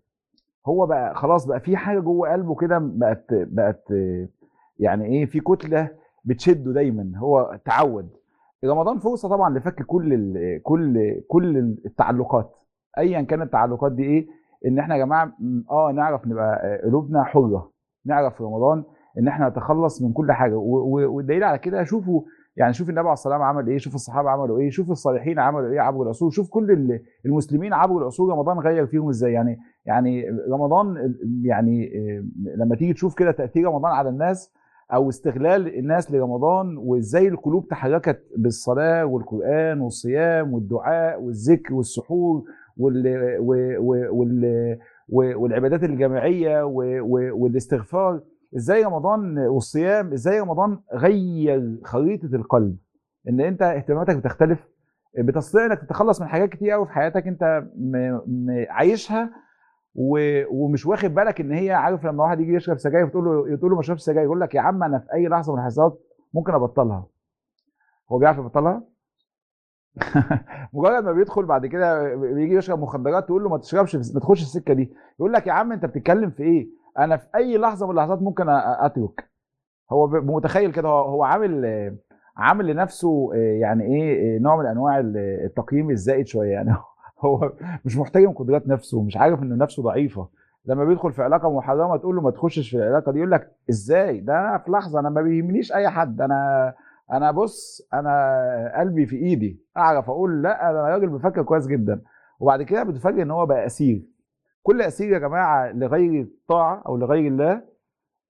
هو 0.68 0.86
بقى 0.86 1.16
خلاص 1.16 1.46
بقى 1.46 1.60
في 1.60 1.78
حاجة 1.78 2.00
جوه 2.00 2.32
قلبه 2.32 2.56
كده 2.56 2.78
بقت 2.84 3.26
بقت 3.32 3.84
يعني 4.80 5.06
إيه 5.06 5.26
في 5.26 5.40
كتلة 5.40 5.90
بتشده 6.26 6.74
دايما 6.74 7.12
هو 7.18 7.60
تعود 7.66 8.10
رمضان 8.66 9.00
فرصة 9.00 9.30
طبعا 9.30 9.58
لفك 9.58 9.84
كل 9.84 10.14
ال 10.14 10.62
كل 10.64 11.22
كل 11.28 11.58
التعلقات. 11.86 12.56
ايا 12.98 13.22
كانت 13.22 13.42
التعلقات 13.42 13.92
دي 13.92 14.04
إيه؟ 14.04 14.28
إن 14.68 14.80
إحنا 14.80 14.96
يا 14.96 15.06
جماعة 15.06 15.32
آه 15.72 15.92
نعرف 15.92 16.28
نبقى 16.28 16.56
آه، 16.64 16.86
قلوبنا 16.88 17.24
حرة. 17.24 17.72
نعرف 18.06 18.36
في 18.38 18.44
رمضان 18.44 18.84
إن 19.20 19.28
إحنا 19.28 19.50
نتخلص 19.50 20.02
من 20.02 20.14
كل 20.14 20.32
حاجة. 20.32 20.56
والدليل 20.56 21.44
على 21.44 21.58
كده 21.58 21.84
شوفوا 21.84 22.22
يعني 22.58 22.74
شوف 22.74 22.90
النبي 22.90 23.00
عليه 23.02 23.14
الصلاة 23.14 23.34
والسلام 23.38 23.58
عمل 23.58 23.68
إيه 23.70 23.78
شوف 23.78 23.96
الصحابة 23.96 24.30
عملوا 24.30 24.60
إيه 24.60 24.70
شوف 24.70 24.92
الصالحين 24.92 25.40
عملوا 25.40 25.70
إيه 25.72 25.80
عبر 25.80 26.04
العصور 26.04 26.30
شوف 26.30 26.50
كل 26.50 26.72
ال- 26.72 27.02
المسلمين 27.26 27.74
عبر 27.74 27.98
العصور 27.98 28.32
رمضان 28.34 28.60
غير 28.60 28.88
فيهم 28.88 29.10
إزاي. 29.10 29.32
يعني 29.34 29.58
يعني 29.88 30.26
رمضان 30.52 31.16
يعني 31.44 31.92
آه، 31.98 32.24
لما 32.56 32.76
تيجي 32.76 32.94
تشوف 32.94 33.16
كده 33.16 33.32
تأثير 33.32 33.68
رمضان 33.68 33.92
على 33.92 34.10
الناس 34.10 34.54
أو 34.94 35.10
استغلال 35.10 35.80
الناس 35.80 36.12
لرمضان 36.12 36.78
وإزاي 36.78 37.28
القلوب 37.28 37.68
تحركت 37.68 38.24
بالصلاة 38.38 39.06
والقرآن 39.06 39.82
والصيام 39.82 40.54
والدعاء 40.54 41.22
والذكر 41.22 41.74
والسحور 41.74 42.44
وال 42.78 43.38
وال 43.40 44.78
والعبادات 45.10 45.84
الجماعية 45.84 46.64
والاستغفار 47.34 48.22
إزاي 48.56 48.84
رمضان 48.84 49.38
والصيام 49.38 50.14
إزاي 50.14 50.40
رمضان 50.40 50.80
غير 50.94 51.78
خريطة 51.84 52.36
القلب؟ 52.36 52.78
إن 53.30 53.42
أنت 53.42 53.62
اهتماماتك 53.62 54.16
بتختلف 54.18 54.68
بتستطيع 55.20 55.66
إنك 55.66 55.82
تتخلص 55.82 56.22
من 56.22 56.28
حاجات 56.28 56.50
كتير 56.50 56.72
قوي 56.72 56.86
في 56.86 56.92
حياتك 56.92 57.28
أنت 57.28 57.64
عايشها 58.70 59.30
و- 59.98 60.44
ومش 60.64 60.86
واخد 60.86 61.14
بالك 61.14 61.42
إن 61.42 61.52
هي 61.52 61.72
عارف 61.72 62.06
لما 62.06 62.24
واحد 62.24 62.40
يجي 62.40 62.54
يشرب 62.54 62.78
سجاير 62.78 63.08
تقول 63.08 63.26
له 63.26 63.56
تقول 63.58 63.70
له 63.72 63.76
ما 63.76 63.82
اشربش 63.82 64.02
سجاير 64.02 64.24
يقول 64.26 64.42
لك 64.42 64.56
يا 64.56 64.62
عم 64.62 64.84
أنا 64.84 65.00
في 65.00 65.14
أي 65.14 65.28
لحظة 65.28 65.54
من 65.54 65.60
اللحظات 65.60 66.00
ممكن 66.34 66.54
أبطلها. 66.54 67.06
هو 68.12 68.18
بيعرف 68.18 68.38
يبطلها؟ 68.38 68.84
مجرد 70.74 71.04
ما 71.04 71.12
بيدخل 71.12 71.46
بعد 71.46 71.66
كده 71.66 72.16
بيجي 72.16 72.56
يشرب 72.56 72.80
مخدرات 72.80 73.26
تقول 73.26 73.44
له 73.44 73.50
ما 73.50 73.58
تشربش 73.58 73.96
ما 74.14 74.20
تخش 74.20 74.42
السكة 74.42 74.74
دي. 74.74 74.94
يقول 75.20 75.34
لك 75.34 75.48
يا 75.48 75.52
عم 75.52 75.72
أنت 75.72 75.86
بتتكلم 75.86 76.30
في 76.30 76.44
إيه؟ 76.44 76.68
أنا 76.98 77.18
في 77.18 77.26
أي 77.36 77.58
لحظة 77.58 77.86
من 77.86 77.92
اللحظات 77.92 78.22
ممكن 78.22 78.46
أترك. 78.50 79.30
هو 79.92 80.08
متخيل 80.08 80.72
كده 80.72 80.90
هو 80.90 81.24
عامل 81.24 81.66
عامل 82.38 82.68
لنفسه 82.68 83.30
آه، 83.34 83.38
يعني 83.38 83.84
إيه 83.84 84.36
آه، 84.38 84.40
نوع 84.40 84.56
من 84.58 84.66
أنواع 84.66 85.00
ال- 85.00 85.18
التقييم 85.46 85.90
الزائد 85.90 86.28
شوية 86.28 86.50
يعني. 86.52 86.70
هو 87.26 87.54
مش 87.86 87.98
محترم 87.98 88.32
قدرات 88.32 88.68
نفسه 88.68 89.04
مش 89.04 89.18
عارف 89.18 89.42
ان 89.44 89.58
نفسه 89.58 89.84
ضعيفة. 89.84 90.30
لما 90.66 90.86
بيدخل 90.86 91.12
في 91.14 91.24
علاقة 91.24 91.58
محرمة 91.58 91.98
تقول 91.98 92.16
له 92.16 92.22
ما 92.22 92.32
تخشش 92.32 92.70
في 92.70 92.78
العلاقة 92.78 93.12
دي 93.12 93.18
يقول 93.18 93.32
لك 93.32 93.52
إزاي؟ 93.70 94.20
ده 94.20 94.34
أنا 94.40 94.58
في 94.58 94.72
لحظة 94.72 95.00
أنا 95.00 95.10
ما 95.10 95.22
بيهمنيش 95.22 95.74
أي 95.74 95.90
حد 95.90 96.22
أنا 96.22 96.74
أنا 97.12 97.32
بص 97.32 97.88
أنا 97.94 98.74
قلبي 98.80 99.06
في 99.06 99.16
إيدي 99.16 99.62
أعرف 99.78 100.10
أقول 100.10 100.42
لأ 100.44 100.70
أنا 100.70 100.82
راجل 100.82 101.10
بفكر 101.10 101.44
كويس 101.44 101.68
جدا. 101.68 102.02
وبعد 102.40 102.64
كده 102.64 102.84
بتفاجئ 102.84 103.22
إن 103.22 103.32
هو 103.32 103.46
بقى 103.46 103.66
أسير. 103.66 104.06
كل 104.64 104.82
أسير 104.82 105.14
يا 105.14 105.20
جماعة 105.20 105.72
لغير 105.72 106.22
الطاعة 106.22 106.84
أو 106.88 106.98
لغير 106.98 107.28
الله 107.28 107.62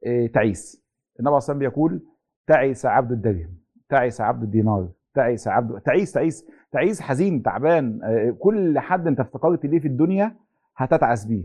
إيه، 0.06 0.32
تعيس. 0.32 0.84
النبي 1.19 1.30
عليه 1.30 1.38
الصلاه 1.38 1.56
والسلام 1.56 1.60
بيقول 1.60 2.02
تعيس 2.47 2.86
عبد 2.86 3.12
الدرهم 3.12 3.58
تعيس 3.89 4.21
عبد 4.21 4.43
الدينار 4.43 4.89
تعيس 5.15 5.47
عبد 5.47 5.82
تعيس 5.82 6.12
تعيس 6.12 6.47
تعيس 6.72 7.02
حزين 7.02 7.44
تعبان 7.44 8.00
آه، 8.04 8.36
كل 8.40 8.80
حد 8.80 9.08
انت 9.08 9.20
افتكرت 9.20 9.66
ليه 9.66 9.80
في 9.80 9.88
الدنيا 9.88 10.36
هتتعس 10.78 11.26
بيه. 11.26 11.44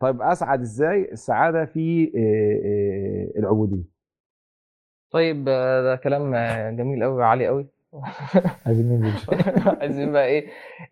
طيب 0.00 0.22
أسعد 0.22 0.60
إزاي؟ 0.60 1.12
السعادة 1.12 1.64
في 1.64 2.12
آه، 2.16 3.36
آه، 3.36 3.38
العبودية. 3.40 3.82
طيب 5.10 5.44
ده 5.44 5.96
كلام 5.96 6.34
جميل 6.76 7.02
قوي 7.04 7.12
وعالي 7.14 7.46
قوي 7.46 7.66
عايزين 8.66 8.88
ننزل 8.88 9.18
عايزين 9.80 10.12
بقى 10.12 10.26
إيه؟ 10.26 10.46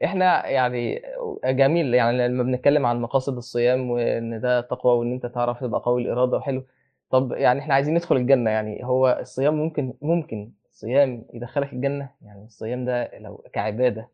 إحنا 0.04 0.48
يعني 0.48 1.02
جميل 1.44 1.94
يعني 1.94 2.28
لما 2.28 2.42
بنتكلم 2.42 2.86
عن 2.86 3.00
مقاصد 3.00 3.36
الصيام 3.36 3.90
وإن 3.90 4.40
ده 4.40 4.60
تقوى 4.60 4.98
وإن 4.98 5.12
أنت 5.12 5.26
تعرف 5.26 5.60
تبقى 5.60 5.80
قوي 5.84 6.02
الإرادة 6.02 6.36
وحلو. 6.36 6.62
طب 7.10 7.32
يعني 7.32 7.60
إحنا 7.60 7.74
عايزين 7.74 7.94
ندخل 7.94 8.16
الجنة 8.16 8.50
يعني 8.50 8.84
هو 8.84 9.18
الصيام 9.20 9.54
ممكن 9.54 9.94
ممكن 10.02 10.50
الصيام 10.82 11.22
يدخلك 11.34 11.72
الجنة؟ 11.72 12.08
يعني 12.24 12.44
الصيام 12.44 12.84
ده 12.84 13.10
لو 13.18 13.44
كعبادة 13.52 14.08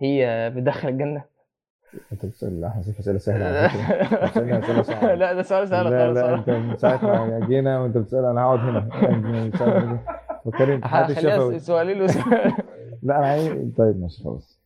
هي 0.00 0.50
بتدخل 0.56 0.88
الجنة؟ 0.88 1.22
أنت 2.12 2.26
بتسال 2.26 2.64
إحنا 2.64 2.82
شايف 2.82 2.98
أسئلة 2.98 3.18
سهلة 3.18 3.44
على 3.46 3.68
فكرة. 4.88 5.14
لا 5.20 5.32
ده 5.32 5.42
سؤال 5.42 5.68
سهل 5.68 5.90
لا 5.90 6.06
خالص 6.06 6.18
لا. 6.18 6.34
أنت 6.34 6.50
من 6.50 6.76
ساعة 6.76 7.04
ما 7.04 7.46
جينا 7.46 7.80
وأنت 7.80 7.96
بتسأل 7.96 8.24
أنا 8.24 8.40
هقعد 8.42 8.58
هنا. 8.58 8.80
فكرني 10.44 10.80
هخليها 10.84 11.08
الشفوي 11.34 11.58
سؤالين 11.58 11.98
لا 13.02 13.18
أنا 13.18 13.26
عايز 13.26 13.52
طيب 13.78 14.00
ماشي 14.00 14.24
خلاص. 14.24 14.58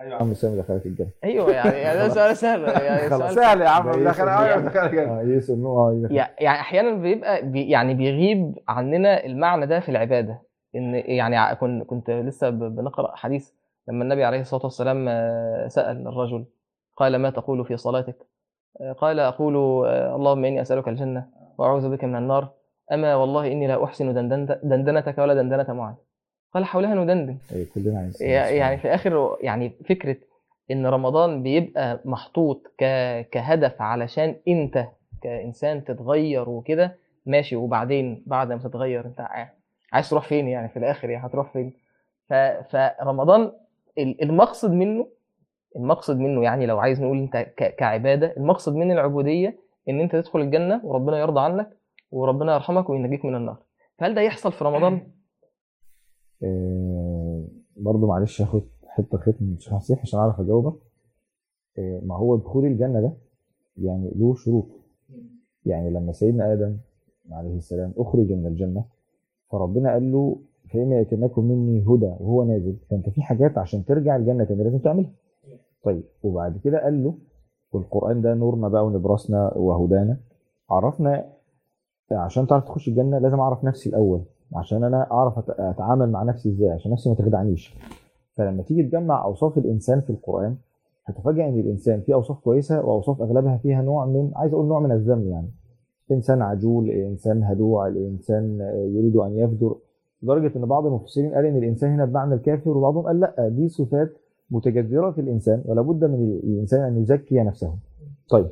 أيوه. 0.00 0.12
يا 0.12 0.16
عم 0.16 0.34
سامي 0.34 0.58
دخلك 0.62 0.86
الجنة. 0.86 1.08
أيوه 1.24 1.50
يعني 1.52 1.76
يعني 1.78 1.98
ده 1.98 2.08
سؤال 2.08 2.36
سهل 2.36 2.62
يعني. 2.62 3.08
سؤال 3.08 3.34
سهل 3.34 3.60
يا 3.60 3.68
عم 3.68 4.04
دخل 4.04 4.28
أيوه 4.28 4.44
بيعمل. 4.46 4.64
دخل 4.68 4.88
كده 4.88 5.20
آه 5.20 5.22
يس 5.22 5.50
انه 5.50 5.68
آه 5.68 5.92
يدخل. 5.92 6.14
يع- 6.16 6.30
يعني 6.40 6.60
أحيانا 6.60 6.94
بيبقى 6.94 7.46
بي 7.46 7.70
يعني 7.70 7.94
بيغيب 7.94 8.58
عننا 8.68 9.24
المعنى 9.26 9.66
ده 9.66 9.80
في 9.80 9.88
العبادة. 9.88 10.49
إن 10.76 10.94
يعني 10.94 11.36
ع- 11.36 11.54
كن 11.54 11.84
كنت 11.84 12.10
لسه 12.10 12.50
بنقرأ 12.50 13.16
حديث 13.16 13.50
لما 13.88 14.04
النبي 14.04 14.24
عليه 14.24 14.40
الصلاة 14.40 14.64
والسلام 14.64 15.06
آه، 15.08 15.68
سأل 15.68 16.06
الرجل 16.08 16.44
قال 16.96 17.16
ما 17.16 17.30
تقول 17.30 17.64
في 17.64 17.76
صلاتك؟ 17.76 18.16
آه، 18.80 18.92
قال 18.92 19.20
أقول 19.20 19.56
آه، 19.86 20.16
اللهم 20.16 20.44
إني 20.44 20.62
أسألك 20.62 20.88
الجنة 20.88 21.26
وأعوذ 21.58 21.90
بك 21.90 22.04
من 22.04 22.16
النار 22.16 22.48
أما 22.92 23.14
والله 23.14 23.52
إني 23.52 23.66
لا 23.66 23.84
أحسن 23.84 24.14
دندنت- 24.14 24.60
دندنتك 24.64 25.18
ولا 25.18 25.34
دندنة 25.34 25.72
معاذ. 25.74 25.94
قال 26.54 26.64
حولها 26.64 26.94
ندندن 26.94 27.36
كلنا 27.74 28.10
يعني 28.60 28.78
في 28.78 28.84
الآخر 28.84 29.36
يعني 29.40 29.70
فكرة 29.88 30.16
إن 30.70 30.86
رمضان 30.86 31.42
بيبقى 31.42 32.00
محطوط. 32.04 32.66
كهدف 33.32 33.82
علشان 33.82 34.36
أنت 34.48 34.86
كإنسان 35.22 35.84
تتغير 35.84 36.48
وكده 36.48 36.96
ماشي 37.26 37.56
وبعدين 37.56 38.22
بعد 38.26 38.52
ما 38.52 38.58
تتغير 38.58 39.06
أنت 39.06 39.20
عايز 39.92 40.10
تروح 40.10 40.28
فين 40.28 40.48
يعني 40.48 40.68
في 40.68 40.78
الآخر 40.78 41.10
يعني 41.10 41.26
هتروح 41.26 41.52
فين؟ 41.52 41.72
ف... 42.28 42.32
فرمضان 42.72 43.52
ال- 43.98 44.22
المقصد 44.22 44.70
منه 44.70 45.06
المقصد 45.76 46.16
منه 46.18 46.42
يعني 46.42 46.66
لو 46.66 46.78
عايز 46.78 47.02
نقول 47.02 47.18
انت 47.18 47.36
ك... 47.36 47.74
كعبادة 47.76 48.34
المقصد 48.36 48.74
من 48.74 48.92
العبودية 48.92 49.58
إن 49.88 50.00
أنت 50.00 50.12
تدخل 50.12 50.40
الجنة 50.40 50.80
وربنا 50.84 51.18
يرضى 51.18 51.40
عنك 51.40 51.76
وربنا 52.12 52.54
يرحمك 52.54 52.90
وينجيك 52.90 53.24
من 53.24 53.34
النار. 53.34 53.56
فهل 53.98 54.14
ده 54.14 54.20
يحصل 54.20 54.52
في 54.52 54.64
رمضان؟ 54.64 55.00
آه، 56.44 57.44
برضه 57.76 58.06
معلش 58.06 58.42
هاخد 58.42 58.62
حتة 58.88 59.18
خيط 59.18 59.34
الشيخ 59.42 59.72
نصيح 59.72 60.00
عشان 60.02 60.18
أعرف 60.20 60.40
أجاوبك. 60.40 60.74
آه، 61.78 62.00
ما 62.04 62.16
هو 62.16 62.36
دخول 62.36 62.64
الجنة 62.66 63.00
ده 63.00 63.12
يعني 63.76 64.10
له 64.16 64.34
شروط. 64.34 64.66
يعني 65.66 65.90
لما 65.90 66.12
سيدنا 66.12 66.52
آدم 66.52 66.76
عليه 67.30 67.56
السلام 67.56 67.94
أخرج 67.98 68.32
من 68.32 68.46
الجنة 68.46 68.84
فربنا 69.50 69.92
قال 69.92 70.12
له 70.12 70.36
فإما 70.72 70.94
يأتينكم 70.96 71.44
مني 71.44 71.82
هدى 71.82 72.06
وهو 72.20 72.44
نازل 72.44 72.76
فأنت 72.90 73.08
في 73.08 73.22
حاجات 73.22 73.58
عشان 73.58 73.84
ترجع 73.84 74.16
الجنة 74.16 74.44
تاني 74.44 74.64
لازم 74.64 74.78
تعملها. 74.78 75.10
طيب 75.84 76.02
وبعد 76.22 76.58
كده 76.64 76.82
قال 76.82 77.04
له 77.04 77.14
والقرآن 77.72 78.22
ده 78.22 78.34
نورنا 78.34 78.68
بقى 78.68 78.86
ونبرسنا 78.86 79.52
وهدانا. 79.56 80.16
عرفنا 80.70 81.24
عشان 82.12 82.46
تعرف 82.46 82.64
تخش 82.64 82.88
الجنة 82.88 83.18
لازم 83.18 83.40
أعرف 83.40 83.64
نفسي 83.64 83.88
الأول 83.88 84.22
عشان 84.54 84.84
أنا 84.84 85.10
أعرف 85.12 85.38
أت- 85.38 85.60
أتعامل 85.60 86.10
مع 86.10 86.22
نفسي 86.22 86.48
إزاي 86.48 86.70
عشان 86.70 86.92
نفسي 86.92 87.08
ما 87.08 87.14
تخدعنيش. 87.14 87.74
فلما 88.36 88.62
تيجي 88.62 88.82
تجمع 88.82 89.24
أوصاف 89.24 89.58
الإنسان 89.58 90.00
في 90.00 90.10
القرآن 90.10 90.56
هتفاجئ 91.06 91.48
إن 91.48 91.60
الإنسان 91.60 92.00
فيه 92.00 92.14
أوصاف 92.14 92.38
كويسة 92.40 92.80
وأوصاف 92.80 93.22
أغلبها 93.22 93.56
فيها 93.56 93.82
نوع 93.82 94.06
من 94.06 94.30
عايز 94.36 94.52
أقول 94.54 94.66
نوع 94.66 94.80
من 94.80 94.92
الذم 94.92 95.28
يعني. 95.28 95.50
انسان 96.12 96.42
عجول 96.42 96.90
انسان 96.90 97.42
هدوع 97.42 97.86
الإنسان 97.88 98.60
يريد 98.94 99.16
أن 99.16 99.38
يفجر. 99.38 99.76
لدرجة 100.22 100.52
إن 100.56 100.66
بعض 100.66 100.86
المفسرين 100.86 101.34
قال 101.34 101.46
إن 101.46 101.56
الإنسان 101.56 101.90
هنا 101.90 102.04
بمعنى 102.04 102.34
الكافر 102.34 102.70
وبعضهم 102.78 103.06
قال 103.06 103.20
لأ 103.20 103.48
دي 103.48 103.68
صفات 103.68 104.12
متجذرة 104.50 105.10
في 105.10 105.20
الإنسان 105.20 105.62
ولا 105.64 105.82
بد 105.82 106.04
من 106.04 106.40
الإنسان 106.44 106.80
أن 106.80 107.02
يزكي 107.02 107.42
نفسه. 107.42 107.74
طيب. 108.28 108.46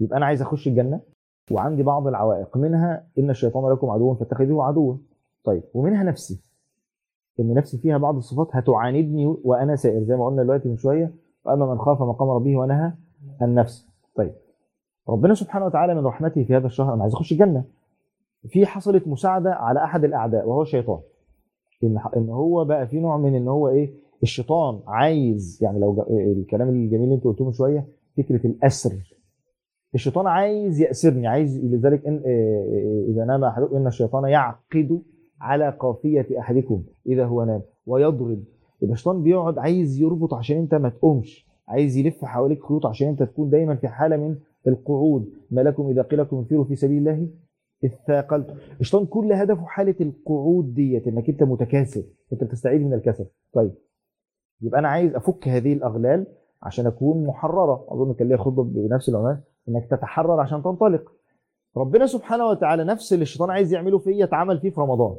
يبقى 0.00 0.16
أنا 0.16 0.26
عايز 0.26 0.42
أخش 0.42 0.68
الجنة 0.68 1.00
وعندي 1.50 1.82
بعض 1.82 2.06
العوائق. 2.06 2.56
منها 2.56 3.06
إن 3.18 3.30
الشيطان 3.30 3.72
لكم 3.72 3.90
عدو 3.90 4.14
فاتخذوه 4.14 4.64
عدوا. 4.64 4.94
طيب. 5.44 5.62
ومنها 5.74 6.04
نفسي. 6.04 6.40
إن 7.40 7.54
نفسي 7.54 7.78
فيها 7.78 7.98
بعض 7.98 8.16
الصفات 8.16 8.48
هتعاندني 8.52 9.26
وأنا 9.44 9.76
سائر 9.76 10.02
زي 10.02 10.16
ما 10.16 10.26
قلنا 10.26 10.42
دلوقتي 10.42 10.68
من 10.68 10.76
شوية 10.76 11.12
وأما 11.44 11.66
من 11.66 11.78
خاف 11.78 12.02
مقام 12.02 12.28
ربه 12.28 12.56
ونهى 12.56 12.92
النفس. 13.42 13.88
طيب. 14.14 14.32
ربنا 15.10 15.34
سبحانه 15.34 15.66
وتعالى 15.66 15.94
من 15.94 16.06
رحمته 16.06 16.44
في 16.44 16.56
هذا 16.56 16.66
الشهر 16.66 16.94
أنا 16.94 17.02
عايز 17.02 17.14
أخش 17.14 17.32
الجنة. 17.32 17.64
في 18.48 18.66
حصلت 18.66 19.08
مساعدة 19.08 19.50
على 19.54 19.84
أحد 19.84 20.04
الأعداء 20.04 20.48
وهو 20.48 20.62
الشيطان. 20.62 20.98
إن 21.84 21.98
إن 22.16 22.28
هو 22.28 22.64
بقى 22.64 22.86
في 22.86 23.00
نوع 23.00 23.16
من 23.16 23.34
إن 23.34 23.48
هو 23.48 23.68
إيه 23.68 23.90
الشيطان 24.22 24.80
عايز 24.86 25.58
يعني 25.62 25.78
لو 25.80 26.06
الكلام 26.10 26.68
الجميل 26.68 27.02
اللي 27.04 27.14
أنت 27.14 27.24
قلته 27.24 27.44
من 27.44 27.52
شوية 27.52 27.86
فكرة 28.16 28.46
الأسر. 28.46 28.92
الشيطان 29.94 30.26
عايز 30.26 30.80
يأسرني 30.80 31.26
عايز 31.26 31.64
لذلك 31.64 32.04
إيه، 32.06 33.04
إذا 33.08 33.24
نام 33.24 33.44
أحدكم 33.44 33.76
إن 33.76 33.86
الشيطان 33.86 34.24
يعقد 34.24 35.02
على 35.40 35.70
قافية 35.80 36.26
أحدكم 36.38 36.82
إذا 37.06 37.24
هو 37.26 37.44
نام 37.44 37.62
ويضرب. 37.86 38.42
يبقى 38.82 38.92
الشيطان 38.94 39.22
بيقعد 39.22 39.58
عايز 39.58 40.00
يربط 40.00 40.34
عشان 40.34 40.56
أنت 40.56 40.74
ما 40.74 40.88
تقومش 40.88 41.46
عايز 41.68 41.96
يلف 41.96 42.24
حواليك 42.24 42.64
خيوط 42.64 42.86
عشان 42.86 43.08
أنت 43.08 43.22
تكون 43.22 43.50
دايما 43.50 43.74
في 43.76 43.88
حالة 43.88 44.16
من 44.16 44.36
القعود. 44.66 45.32
ما 45.50 45.60
لكم 45.60 45.88
إذا 45.88 46.02
قيل 46.02 46.20
لكم 46.20 46.36
انفروا 46.36 46.64
في 46.64 46.76
سبيل 46.76 46.98
الله 46.98 47.28
إذ 47.84 47.90
ثاقلتم 48.06 48.54
الشيطان 48.80 49.06
كل 49.06 49.32
هدفه 49.32 49.66
حالة 49.66 49.94
القعود 50.00 50.74
ديت 50.74 51.06
إنك 51.06 51.28
أنت 51.28 51.42
متكاسل. 51.42 52.04
أنت 52.32 52.44
بتستعيد 52.44 52.80
من 52.80 52.94
الكسل. 52.94 53.26
طيب. 53.52 53.74
يبقى 54.62 54.80
أنا 54.80 54.88
عايز 54.88 55.14
أفك 55.14 55.48
هذه 55.48 55.72
الأغلال 55.72 56.26
عشان 56.62 56.86
أكون 56.86 57.26
محررة. 57.26 57.86
أظن 57.88 58.14
كان 58.14 58.28
ليا 58.28 58.36
خطبة 58.36 58.62
بنفس 58.62 59.08
العنوان. 59.08 59.40
إنك 59.68 59.86
تتحرر 59.90 60.40
عشان 60.40 60.62
تنطلق. 60.62 61.12
ربنا 61.76 62.06
سبحانه 62.06 62.46
وتعالى 62.48 62.84
نفس 62.84 63.12
اللي 63.12 63.22
الشيطان 63.22 63.50
عايز 63.50 63.72
يعمله 63.72 63.98
فيا 63.98 64.24
اتعمل 64.24 64.60
فيه 64.60 64.70
في 64.70 64.80
رمضان. 64.80 65.16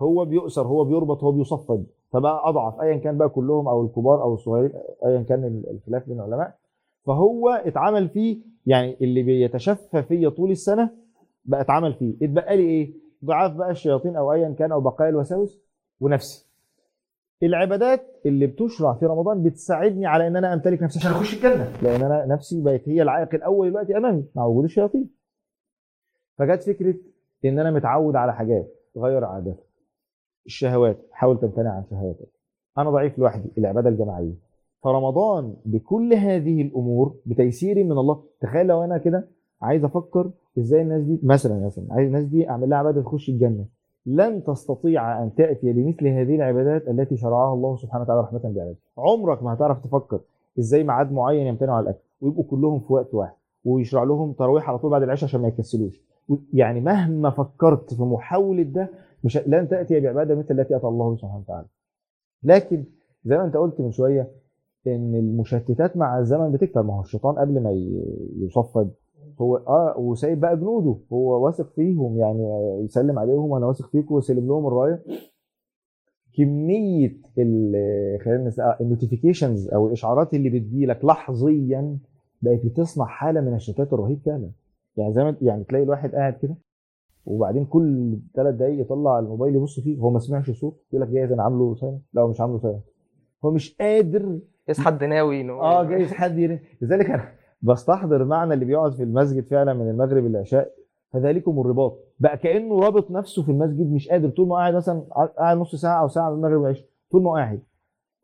هو 0.00 0.24
بيؤسر 0.24 0.66
هو 0.66 0.84
بيربط 0.84 1.24
هو 1.24 1.32
بيصفد. 1.32 1.86
فبقى 2.10 2.48
أضعف. 2.48 2.80
ايا 2.80 2.96
كان 2.96 3.18
بقى 3.18 3.28
كلهم 3.28 3.68
أو 3.68 3.84
الكبار 3.84 4.22
أو 4.22 4.34
الصغيرين 4.34 4.72
ايا 5.06 5.22
كان 5.22 5.44
ال- 5.44 5.70
الخلاف 5.70 6.08
بين 6.08 6.20
العلماء. 6.20 6.58
فهو 7.06 7.48
اتعمل 7.48 8.08
فيه 8.08 8.38
يعني 8.66 8.96
اللي 9.00 9.22
بيتشفى 9.22 10.02
فيا 10.02 10.28
طول 10.28 10.50
السنة 10.50 10.90
بقى 11.44 11.60
اتعمل 11.60 11.94
فيه. 11.94 12.14
اتبقى 12.22 12.56
لي 12.56 12.62
إيه؟ 12.62 12.94
ضعاف 13.24 13.52
بقى 13.52 13.70
الشياطين 13.70 14.16
أو 14.16 14.32
ايا 14.32 14.54
كان 14.58 14.72
أو 14.72 14.80
بقايا 14.80 15.10
الوساوس 15.10 15.60
ونفسي. 16.00 16.46
العبادات 17.42 18.20
اللي 18.26 18.46
بتشرع 18.46 18.94
في 18.94 19.06
رمضان 19.06 19.42
بتساعدني 19.42 20.06
على 20.06 20.26
إن 20.26 20.36
أنا 20.36 20.54
أمتلك 20.54 20.82
نفسي. 20.82 20.98
عشان 20.98 21.10
أخش 21.10 21.34
الجنة. 21.34 21.72
لأن 21.82 22.02
أنا 22.02 22.26
نفسي 22.26 22.62
بقت 22.62 22.88
هي 22.88 23.02
العائق 23.02 23.34
الأول 23.34 23.70
دلوقتي 23.70 23.96
أمامي 23.96 24.24
مع 24.34 24.44
وجود 24.44 24.64
الشياطين. 24.64 25.10
فجت 26.38 26.62
فكرة 26.62 26.94
إن 27.44 27.58
أنا 27.58 27.70
متعود 27.70 28.16
على 28.16 28.34
حاجات 28.34 28.74
غير 28.96 29.24
عاداتك 29.24 29.64
الشهوات 30.46 30.98
حاول 31.12 31.40
تمتنع 31.40 31.70
عن 31.70 31.84
شهواتك. 31.90 32.28
أنا 32.78 32.90
ضعيف 32.90 33.18
لوحدي 33.18 33.48
العبادة 33.58 33.88
الجماعية. 33.88 34.43
فرمضان 34.84 35.54
بكل 35.64 36.14
هذه 36.14 36.62
الأمور 36.62 37.14
بتيسير 37.26 37.84
من 37.84 37.92
الله. 37.92 38.22
تخيل 38.40 38.66
لو 38.66 38.84
أنا 38.84 38.98
كده 38.98 39.28
عايز 39.62 39.84
أفكر 39.84 40.30
إزاي 40.58 40.82
الناس 40.82 41.02
دي 41.02 41.20
مثلا 41.22 41.66
مثلا 41.66 41.84
عايز 41.90 42.06
الناس 42.06 42.24
دي 42.24 42.50
أعمل 42.50 42.70
لها 42.70 42.78
عبادة 42.78 43.02
تخش 43.02 43.28
الجنة. 43.28 43.64
لن 44.06 44.44
تستطيع 44.44 45.22
أن 45.22 45.34
تأتي 45.34 45.72
بمثل 45.72 46.06
هذه 46.06 46.34
العبادات 46.34 46.88
التي 46.88 47.16
شرعها 47.16 47.54
الله 47.54 47.76
سبحانه 47.76 48.04
وتعالى 48.04 48.20
رحمة 48.20 48.38
بعباده 48.38 48.76
عمرك 48.98 49.42
ما 49.42 49.54
هتعرف 49.54 49.84
تفكر 49.84 50.20
إزاي 50.58 50.84
ميعاد 50.84 51.12
معين 51.12 51.46
يمتنعوا 51.46 51.76
على 51.76 51.84
الأكل. 51.84 51.98
ويبقوا 52.20 52.44
كلهم 52.44 52.80
في 52.80 52.92
وقت 52.92 53.14
واحد. 53.14 53.34
ويشرع 53.64 54.02
لهم 54.02 54.32
تراويح 54.32 54.68
على 54.68 54.78
طول 54.78 54.90
بعد 54.90 55.02
العشاء 55.02 55.28
عشان 55.28 55.40
ما 55.40 55.48
يكسلوش. 55.48 56.02
يعني 56.52 56.80
مهما 56.80 57.30
فكرت 57.30 57.94
في 57.94 58.02
محاولة 58.02 58.62
ده 58.62 58.88
مش 59.24 59.38
لن 59.46 59.68
تأتي 59.68 60.00
بعبادة 60.00 60.34
مثل 60.34 60.60
التي 60.60 60.76
أتى 60.76 60.86
الله 60.86 61.16
سبحانه 61.16 61.38
وتعالى. 61.38 61.66
لكن 62.42 62.84
زي 63.24 63.36
ما 63.36 63.44
أنت 63.44 63.56
قلت 63.56 63.80
من 63.80 63.90
شوية 63.92 64.43
إن 64.86 65.14
المشتتات 65.14 65.96
مع 65.96 66.18
الزمن 66.18 66.52
بتكتر. 66.52 66.82
ما 66.82 66.94
هو 66.96 67.00
الشيطان 67.00 67.34
قبل 67.34 67.62
ما 67.62 67.70
يصفد 68.36 68.90
هو 69.40 69.56
آه 69.56 69.94
وسايب 69.98 70.40
بقى 70.40 70.56
جنوده. 70.56 70.96
هو 71.12 71.44
واثق 71.44 71.72
فيهم 71.72 72.18
يعني 72.18 72.48
يسلم 72.84 73.18
عليهم 73.18 73.50
وأنا 73.50 73.66
واثق 73.66 73.88
فيكم 73.90 74.14
ويسلم 74.14 74.46
لهم 74.48 74.66
الرايه 74.66 75.02
كمية 76.36 77.16
خلينا 78.24 78.76
النوتيفيكيشنز 78.80 79.68
أو 79.68 79.86
الإشعارات 79.86 80.34
اللي 80.34 80.50
بتجيلك 80.50 81.04
لحظيا 81.04 81.98
بقت 82.42 82.66
بتصنع 82.66 83.04
حالة 83.04 83.40
من 83.40 83.54
الشتات 83.54 83.92
الرهيب 83.92 84.18
فعلا. 84.26 84.50
يعني 84.96 85.12
زي 85.12 85.24
ما 85.24 85.36
يعني 85.42 85.64
تلاقي 85.64 85.84
الواحد 85.84 86.14
قاعد 86.14 86.32
كده 86.42 86.56
وبعدين 87.26 87.64
كل 87.64 88.18
ثلاث 88.34 88.54
دقايق 88.54 88.80
يطلع 88.80 89.18
الموبايل 89.18 89.54
يبص 89.54 89.80
فيه 89.80 89.98
هو 89.98 90.10
ما 90.10 90.18
سمعش 90.18 90.50
صوت 90.50 90.80
يقول 90.92 91.02
لك 91.02 91.08
جايز 91.08 91.32
أنا 91.32 91.42
عامله 91.42 91.74
silent 91.74 92.02
لا 92.12 92.26
مش 92.26 92.40
عامله 92.40 92.58
silent 92.58 92.82
هو 93.44 93.50
مش 93.50 93.76
قادر 93.80 94.38
يصحى 94.68 94.90
الدناوي 94.90 95.46
إنه- 95.46 95.50
آه 95.50 95.84
جايز 95.84 96.12
حد 96.12 96.38
يرن. 96.38 96.58
لذلك 96.82 97.10
أنا 97.10 97.24
بستحضر 97.62 98.24
معنى 98.24 98.54
اللي 98.54 98.64
بيقعد 98.64 98.92
في 98.92 99.02
المسجد 99.02 99.44
فعلا 99.46 99.74
من 99.74 99.90
المغرب 99.90 100.24
للعشاء 100.24 100.70
فذلكم 101.12 101.60
الرباط. 101.60 101.98
بقى 102.20 102.36
كأنه 102.38 102.80
رابط 102.80 103.10
نفسه 103.10 103.42
في 103.42 103.50
المسجد 103.50 103.92
مش 103.92 104.08
قادر. 104.08 104.28
طول 104.28 104.48
ما 104.48 104.56
قاعد 104.56 104.74
مثلا 104.74 105.00
قاعد 105.38 105.56
نص 105.56 105.74
ساعة 105.74 106.00
أو 106.02 106.08
ساعة 106.08 106.30
من 106.30 106.36
المغرب 106.36 106.60
والعشاء 106.60 106.84
طول 107.10 107.22
ما 107.22 107.30
قاعد. 107.32 107.60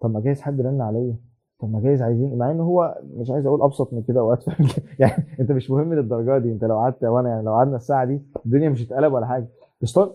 طب 0.01 0.11
ما 0.13 0.21
جايز 0.21 0.41
حد 0.41 0.61
رن 0.61 0.81
عليا؟ 0.81 1.17
طب 1.61 1.73
ما 1.73 1.81
جايز 1.81 2.03
عايزين؟ 2.03 2.39
مع 2.39 2.51
ان 2.51 2.61
هو 2.61 2.99
مش 3.17 3.31
عايز 3.31 3.47
أقول 3.47 3.63
أبسط 3.63 3.93
من 3.93 4.03
كده 4.03 4.35
فاهم؟ 4.37 4.69
يعني 4.99 5.25
أنت 5.41 5.53
مش 5.53 5.71
مهم 5.71 5.95
للدرجة 5.95 6.39
دي. 6.39 6.53
أنت 6.53 6.65
لو 6.65 6.77
قعدت 6.79 7.05
وأنا 7.05 7.29
يعني 7.29 7.43
لو 7.43 7.53
قعدنا 7.53 7.77
الساعة 7.77 8.05
دي 8.05 8.23
الدنيا 8.47 8.69
مش 8.69 8.83
هتقلب 8.87 9.13
ولا 9.13 9.27
حاجة. 9.27 9.47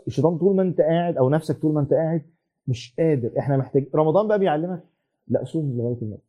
الشيطان 0.08 0.38
طول 0.38 0.56
ما 0.56 0.62
أنت 0.62 0.82
قاعد 0.82 1.18
أو 1.18 1.30
نفسك 1.30 1.58
طول 1.62 1.74
ما 1.74 1.80
أنت 1.82 1.94
قاعد 1.94 2.22
مش 2.68 2.96
قادر. 3.00 3.32
إحنا 3.40 3.58
محتاج 3.58 3.86
رمضان 3.96 4.28
بقى 4.28 4.40
بيعلمك 4.40 4.84
لا 5.28 5.44
صوم 5.44 5.78
لغاية 5.78 5.98
المغرب 6.02 6.20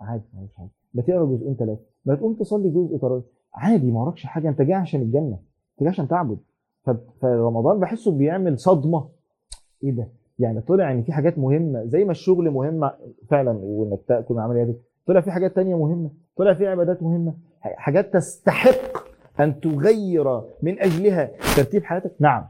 عادي 0.00 0.24
ما 0.34 0.46
حاجة. 0.56 0.68
ما 0.94 1.02
تقرا 1.02 1.24
جزئين 1.24 1.54
ثلاثة 1.54 1.80
ما 2.04 2.14
تقوم 2.14 2.34
تصلي 2.34 2.70
جزء 2.70 2.96
تراويح 2.96 3.24
عادي 3.54 3.90
ما 3.90 4.00
وراكش 4.00 4.26
حاجة. 4.26 4.48
انت 4.48 4.62
جاي 4.62 4.74
عشان 4.74 5.02
الجنة 5.02 5.38
انت 5.72 5.80
جاي 5.80 5.88
عشان 5.88 6.08
تعبد. 6.08 6.38
فرمضان 7.20 7.80
بحسه 7.80 8.12
بيعمل 8.12 8.58
صدمة. 8.58 9.08
إيه 9.84 9.90
ده؟ 9.90 10.08
يعني 10.38 10.60
طلع 10.60 10.92
ان 10.92 11.02
في 11.02 11.12
حاجات 11.12 11.38
مهمة. 11.38 11.84
زي 11.84 12.04
ما 12.04 12.10
الشغل 12.10 12.50
مهمة 12.50 12.92
فعلا 13.28 13.58
وإنك 13.62 14.00
تأكل 14.08 14.34
من 14.34 14.40
عمل 14.40 14.56
يدك 14.56 14.76
طلع 15.06 15.20
في 15.20 15.30
حاجات 15.30 15.54
تانية 15.54 15.74
مهمة. 15.78 16.10
طلع 16.36 16.54
في 16.54 16.66
عبادات 16.66 17.02
مهمة. 17.02 17.34
حاجات 17.60 18.12
تستحق 18.12 19.02
أن 19.40 19.60
تغير 19.60 20.40
من 20.62 20.78
أجلها. 20.78 21.30
ترتيب 21.56 21.84
حياتك. 21.84 22.12
نعم. 22.20 22.48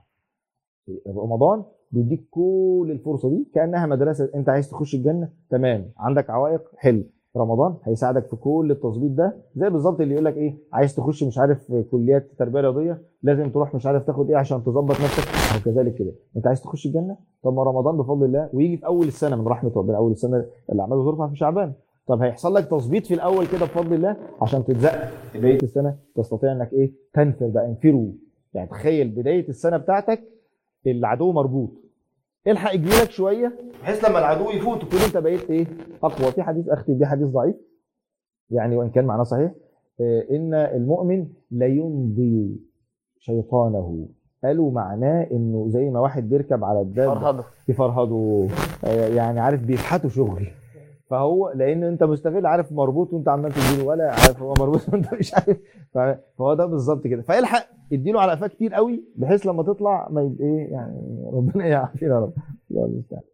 رمضان 1.09 1.65
بيديك 1.93 2.27
كل 2.31 2.89
الفرصة 2.91 3.29
دي 3.31 3.49
كأنها 3.55 3.87
مدرسة 3.87 4.31
أنت 4.35 4.49
عايز 4.49 4.71
تخش 4.71 4.95
الجنة 4.95 5.29
تمام. 5.51 5.91
عندك 5.99 6.31
عوائق 6.31 6.63
حلو. 6.77 7.03
رمضان 7.37 7.75
هيساعدك 7.85 8.27
في 8.27 8.37
كل 8.37 8.69
التظبيط 8.71 9.11
ده 9.11 9.37
زي 9.57 9.71
بالظبط 9.71 10.01
اللي 10.01 10.15
يقول 10.15 10.25
لك 10.25 10.37
إيه 10.37 10.59
عايز 10.73 10.95
تخش 10.95 11.25
مش 11.25 11.39
عارف 11.39 11.73
كليات 11.91 12.31
تربية 12.39 12.61
رياضية 12.61 13.03
لازم 13.23 13.51
تروح 13.51 13.75
مش 13.75 13.87
عارف 13.87 14.07
تاخد 14.07 14.31
إيه 14.31 14.37
عشان 14.37 14.65
تظبط 14.65 14.91
نفسك 14.91 15.29
أو 15.57 15.73
كذلك 15.73 15.95
كده. 15.95 16.13
أنت 16.37 16.47
عايز 16.47 16.63
تخش 16.63 16.87
الجنة؟ 16.87 17.17
طب 17.43 17.55
ما 17.55 17.63
رمضان 17.63 17.97
بفضل 17.97 18.25
الله 18.25 18.49
ويجي 18.53 18.77
في 18.77 18.87
أول 18.87 19.07
السنة 19.07 19.37
من 19.37 19.47
رحمة 19.47 19.73
ربنا 19.77 19.97
أول 19.97 20.13
السنة 20.13 20.45
الاعمال 20.73 21.05
ترفع 21.05 21.29
في 21.29 21.37
شعبان. 21.37 21.73
طب 22.07 22.23
هيحصل 22.23 22.55
لك 22.55 22.65
تظبيط 22.65 23.07
في 23.07 23.15
الأول 23.15 23.47
كده 23.47 23.61
بفضل 23.67 23.95
الله؟ 23.95 24.17
عشان 24.43 24.65
تتزق 24.65 24.91
في 25.33 25.39
بداية 25.39 25.63
السنة 25.63 25.97
تستطيع 26.17 26.53
إنك 26.53 26.73
إيه 26.73 26.93
تنفر 27.15 27.47
بقى 27.47 27.67
انفروا. 27.67 28.13
يعني 28.55 28.69
تخيل 28.69 29.09
بداية 29.09 29.49
السنة 29.49 29.77
بتاعتك 29.77 30.21
العدو 30.87 31.33
مربوط. 31.33 31.71
الحق 32.47 32.75
يجيلك 32.75 33.11
شوية 33.11 33.53
بحيث 33.83 34.05
لما 34.05 34.19
العدو 34.19 34.51
يفوت 34.51 34.83
تكون 34.85 35.01
انت 35.01 35.17
بقيت 35.17 35.51
إيه 35.51 35.67
أقوى. 36.03 36.33
في 36.33 36.43
حديث 36.43 36.69
أختي 36.69 36.95
بيه 36.95 37.07
حديث 37.07 37.27
ضعيف. 37.27 37.57
يعني 38.51 38.77
وإن 38.77 38.91
كان 38.91 39.05
معناه 39.05 39.23
صحيح. 39.25 39.53
آه، 40.01 40.25
إن 40.31 40.55
المؤمن 40.55 41.27
لا 41.51 41.67
يمضي 41.67 42.61
شيطانه. 43.19 44.09
قالوا 44.45 44.71
معناه 44.73 45.27
إنه 45.33 45.69
زي 45.69 45.91
ما 45.91 46.01
واحد 46.01 46.29
بيركب 46.29 46.65
على 46.65 46.81
الدابه 46.81 47.45
يفرهدوا 47.69 48.49
آه، 48.85 49.09
يعني 49.09 49.41
عارف 49.41 49.63
بيفحتوا 49.63 50.11
شغل. 50.11 50.47
فهو 51.13 51.51
لأن 51.55 51.85
أنت 51.85 52.03
مستغل 52.05 52.47
عارف 52.47 52.73
مربوط 52.73 53.13
وأنت 53.13 53.29
عمال 53.29 53.53
تديله 53.53 53.87
ولا 53.89 54.05
عارف 54.05 54.43
هو 54.43 54.55
مربوط 54.59 54.81
وأنت 54.93 55.15
مش 55.15 55.35
عارف. 55.35 55.57
فهو 56.39 56.55
ده 56.55 56.67
بالظبط 56.67 57.07
كده. 57.07 57.23
فالحق 57.23 57.67
اديله 57.93 58.21
على 58.21 58.33
قفاه 58.33 58.47
كتير 58.47 58.75
قوي 58.75 59.05
بحيث 59.17 59.47
لما 59.47 59.63
تطلع 59.63 60.09
ما 60.11 60.23
يبقى 60.23 60.45
إيه 60.45 60.73
يعني 60.73 61.31
ربنا 61.33 61.67
يعافينا 61.73 62.15
يا 62.15 62.21
رب. 62.21 62.33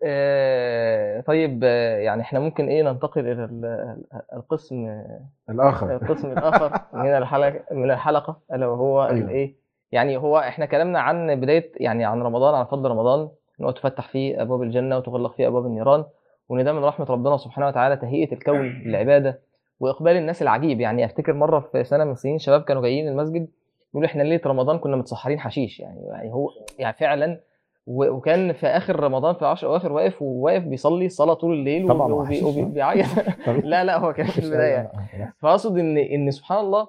آه، 0.04 1.20
طيب 1.20 1.60
آه، 1.64 1.96
يعني 1.98 2.22
إحنا 2.22 2.40
ممكن 2.40 2.68
إيه 2.68 2.82
ننتقل 2.82 3.20
إلى 3.20 3.44
ال- 3.44 3.96
القسم 4.34 5.02
الآخر. 5.50 5.96
القسم 5.96 6.30
الآخر 6.32 6.80
من 7.02 7.06
الحلقة 7.16 7.60
من 7.72 7.90
الحلقة 7.90 8.40
الا 8.52 8.66
وهو 8.66 9.02
أيوة. 9.04 9.18
الايه 9.18 9.56
يعني 9.92 10.16
هو 10.16 10.38
إحنا 10.38 10.66
كلامنا 10.66 11.00
عن 11.00 11.40
بداية 11.40 11.72
يعني 11.76 12.04
عن 12.04 12.22
رمضان 12.22 12.54
عن 12.54 12.64
فضل 12.64 12.90
رمضان 12.90 13.28
إن 13.60 13.64
هو 13.64 13.70
تفتح 13.70 14.08
فيه 14.08 14.42
أبواب 14.42 14.62
الجنة 14.62 14.96
وتغلق 14.96 15.32
فيه 15.36 15.46
أبواب 15.46 15.66
النيران. 15.66 16.04
وإن 16.48 16.64
ده 16.64 16.72
من 16.72 16.84
رحمة 16.84 17.06
ربنا 17.10 17.36
سبحانه 17.36 17.66
وتعالى 17.68 17.96
تهيئة 17.96 18.32
الكون 18.32 18.82
للعبادة 18.86 19.40
وإقبال 19.80 20.16
الناس 20.16 20.42
العجيب. 20.42 20.80
يعني 20.80 21.04
أفتكر 21.04 21.32
مرة 21.32 21.60
في 21.60 21.84
سنة 21.84 22.04
من 22.04 22.12
السنين 22.12 22.38
شباب 22.38 22.62
كانوا 22.62 22.82
جايين 22.82 23.08
المسجد 23.08 23.48
يقولوا 23.90 24.08
إحنا 24.08 24.22
ليلة 24.22 24.40
رمضان 24.46 24.78
كنا 24.78 24.96
متسحرين 24.96 25.40
حشيش. 25.40 25.80
يعني 25.80 26.00
يعني 26.06 26.32
هو 26.32 26.50
يعني 26.78 26.96
فعلا 26.96 27.40
وكان 27.86 28.52
في 28.52 28.66
آخر 28.66 29.00
رمضان 29.00 29.34
في 29.34 29.42
العشر 29.42 29.66
أواخر 29.66 29.92
واقف 29.92 30.22
وواقف 30.22 30.62
بيصلي 30.62 31.08
صلاة 31.08 31.34
طول 31.34 31.52
الليل 31.54 31.86
يعني. 31.90 32.42
وبيعيط. 32.44 33.06
لا 33.46 33.84
لا 33.84 33.98
هو 33.98 34.12
كان 34.12 34.26
في 34.26 34.38
البداية. 34.38 34.90
يعني. 35.12 35.34
فأقصد 35.38 35.78
إن 35.78 35.98
إن 35.98 36.30
سبحان 36.30 36.58
الله 36.58 36.88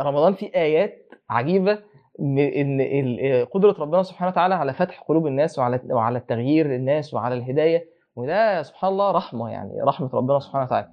رمضان 0.00 0.34
فيه 0.34 0.50
آيات 0.54 1.08
عجيبة 1.30 1.78
إن 2.20 3.46
قدرة 3.52 3.76
ربنا 3.78 4.02
سبحانه 4.02 4.30
وتعالى 4.30 4.54
على 4.54 4.72
فتح 4.72 5.00
قلوب 5.00 5.26
الناس 5.26 5.58
وعلى 5.58 5.80
وعلى 5.90 6.18
التغيير 6.18 6.74
الناس 6.74 7.14
وعلى 7.14 7.34
الهداية. 7.34 7.95
وده 8.16 8.62
سبحان 8.62 8.92
الله 8.92 9.10
رحمة 9.10 9.50
يعني 9.50 9.80
رحمة 9.82 10.10
ربنا 10.14 10.38
سبحانه 10.38 10.64
وتعالى. 10.64 10.88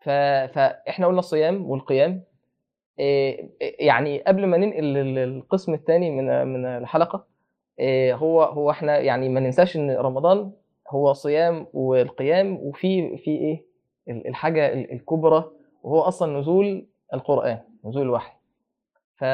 ف... 0.00 0.08
فاحنا 0.54 1.06
قلنا 1.06 1.18
الصيام 1.18 1.70
والقيام 1.70 2.22
إيه، 2.98 3.50
يعني 3.60 4.18
قبل 4.22 4.46
ما 4.46 4.56
ننقل 4.56 4.84
لل- 4.84 5.14
للقسم 5.14 5.74
الثاني 5.74 6.10
من 6.10 6.46
من 6.46 6.64
الحلقة 6.66 7.24
إيه، 7.78 8.14
هو 8.14 8.42
هو 8.42 8.70
إحنا 8.70 8.98
يعني 8.98 9.28
ما 9.28 9.40
ننساش 9.40 9.76
إن 9.76 9.90
رمضان 9.90 10.52
هو 10.90 11.12
صيام 11.12 11.66
والقيام 11.72 12.56
وفي 12.62 13.16
في 13.16 13.30
إيه؟ 13.30 13.64
ال- 14.08 14.28
الحاجة 14.28 14.72
ال- 14.72 14.92
الكبرى 14.92 15.50
وهو 15.82 16.00
أصلا 16.00 16.38
نزول 16.38 16.86
القرآن 17.14 17.58
نزول 17.84 18.02
الوحي. 18.02 18.32
ف... 19.16 19.24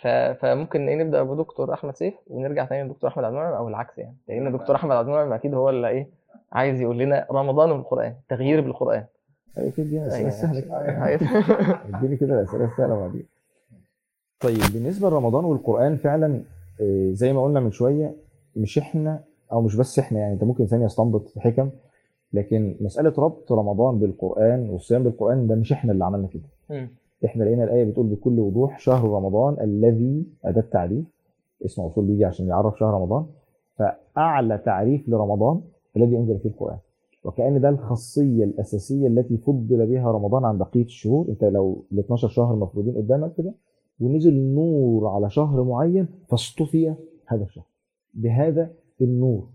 ف... 0.00 0.06
فممكن 0.40 0.88
إيه 0.88 0.96
نبدأ 0.96 1.22
بدكتور 1.22 1.72
أحمد 1.74 1.96
سيف 1.96 2.14
ونرجع 2.26 2.64
تاني 2.64 2.82
لدكتور 2.88 3.10
أحمد 3.10 3.24
عبد 3.24 3.34
المنعم 3.34 3.52
أو 3.54 3.68
العكس 3.68 3.98
يعني. 3.98 4.16
لأن 4.28 4.52
دكتور 4.52 4.76
أحمد 4.76 4.96
عبد 4.96 5.08
المنعم 5.08 5.32
أكيد 5.32 5.54
هو 5.54 5.70
اللي 5.70 5.88
إيه؟ 5.88 6.08
عايز 6.52 6.80
يقول 6.80 6.98
لنا 6.98 7.26
رمضان 7.32 7.70
والقران 7.70 8.14
تغيير 8.28 8.60
بالقرآن 8.60 9.04
كده 9.56 9.86
دي 9.86 10.06
أسئلة 10.06 10.16
أيوة. 10.18 10.30
سهلة 10.30 10.60
كده. 10.60 11.04
أيوة. 11.06 11.20
اديني 11.98 12.16
كده 12.16 12.34
الأسئلة 12.40 12.64
السهلة 12.64 12.94
بعدين 13.00 13.26
طيب 14.40 14.58
بالنسبة 14.74 15.10
لرمضان 15.10 15.44
والقرآن 15.44 15.96
فعلا 15.96 16.42
آه، 16.80 17.10
زي 17.12 17.32
ما 17.32 17.44
قلنا 17.44 17.60
من 17.60 17.70
شوية 17.70 18.14
مش 18.56 18.78
إحنا 18.78 19.20
أو 19.52 19.60
مش 19.62 19.76
بس 19.76 19.98
إحنا 19.98 20.18
يعني 20.20 20.34
أنت 20.34 20.44
ممكن 20.44 20.62
انسان 20.62 20.82
يستنبط 20.82 21.38
حكم 21.38 21.70
لكن 22.32 22.76
مسألة 22.80 23.12
ربط 23.18 23.52
رمضان 23.52 23.98
بالقرآن 23.98 24.70
والصيام 24.70 25.02
بالقرآن 25.02 25.46
ده 25.46 25.54
مش 25.54 25.72
إحنا 25.72 25.92
اللي 25.92 26.04
عملنا 26.04 26.28
كده. 26.28 26.88
إحنا 27.24 27.44
لقينا 27.44 27.64
الآية 27.64 27.84
بتقول 27.84 28.06
بكل 28.06 28.40
وضوح 28.40 28.78
شهر 28.78 29.08
رمضان 29.10 29.56
الذي 29.60 30.26
اداه 30.44 30.64
تعريف 30.72 31.04
اسم 31.64 31.82
موصول 31.82 32.04
بيجي 32.04 32.24
عشان 32.24 32.48
يعرف 32.48 32.78
شهر 32.78 32.94
رمضان 32.94 33.26
فأعلى 33.78 34.58
تعريف 34.58 35.08
لرمضان 35.08 35.60
الذي 35.96 36.16
أنزل 36.16 36.38
فيه 36.38 36.48
القرآن. 36.48 36.78
وكأن 37.24 37.60
ده 37.60 37.68
الخاصية 37.68 38.44
الأساسية 38.44 39.06
التي 39.06 39.36
فضل 39.36 39.86
بها 39.86 40.10
رمضان 40.12 40.44
عن 40.44 40.58
بقية 40.58 40.82
الشهور. 40.84 41.28
أنت 41.28 41.44
لو 41.44 41.84
ال 41.92 41.98
12 41.98 42.28
شهر 42.28 42.56
مفروضين 42.56 42.94
قدامك 42.96 43.34
كده 43.34 43.54
ونزل 44.00 44.34
نور 44.34 45.06
على 45.08 45.30
شهر 45.30 45.64
معين 45.64 46.08
فاصطفي 46.28 46.94
هذا 47.26 47.42
الشهر. 47.44 47.64
بهذا 48.14 48.70
النور. 49.00 49.46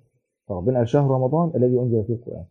فربنا 0.48 0.78
قال 0.78 0.88
شهر 0.90 1.12
رمضان 1.12 1.52
الذي 1.56 1.80
أنزل 1.80 2.04
فيه 2.04 2.14
القرآن. 2.14 2.44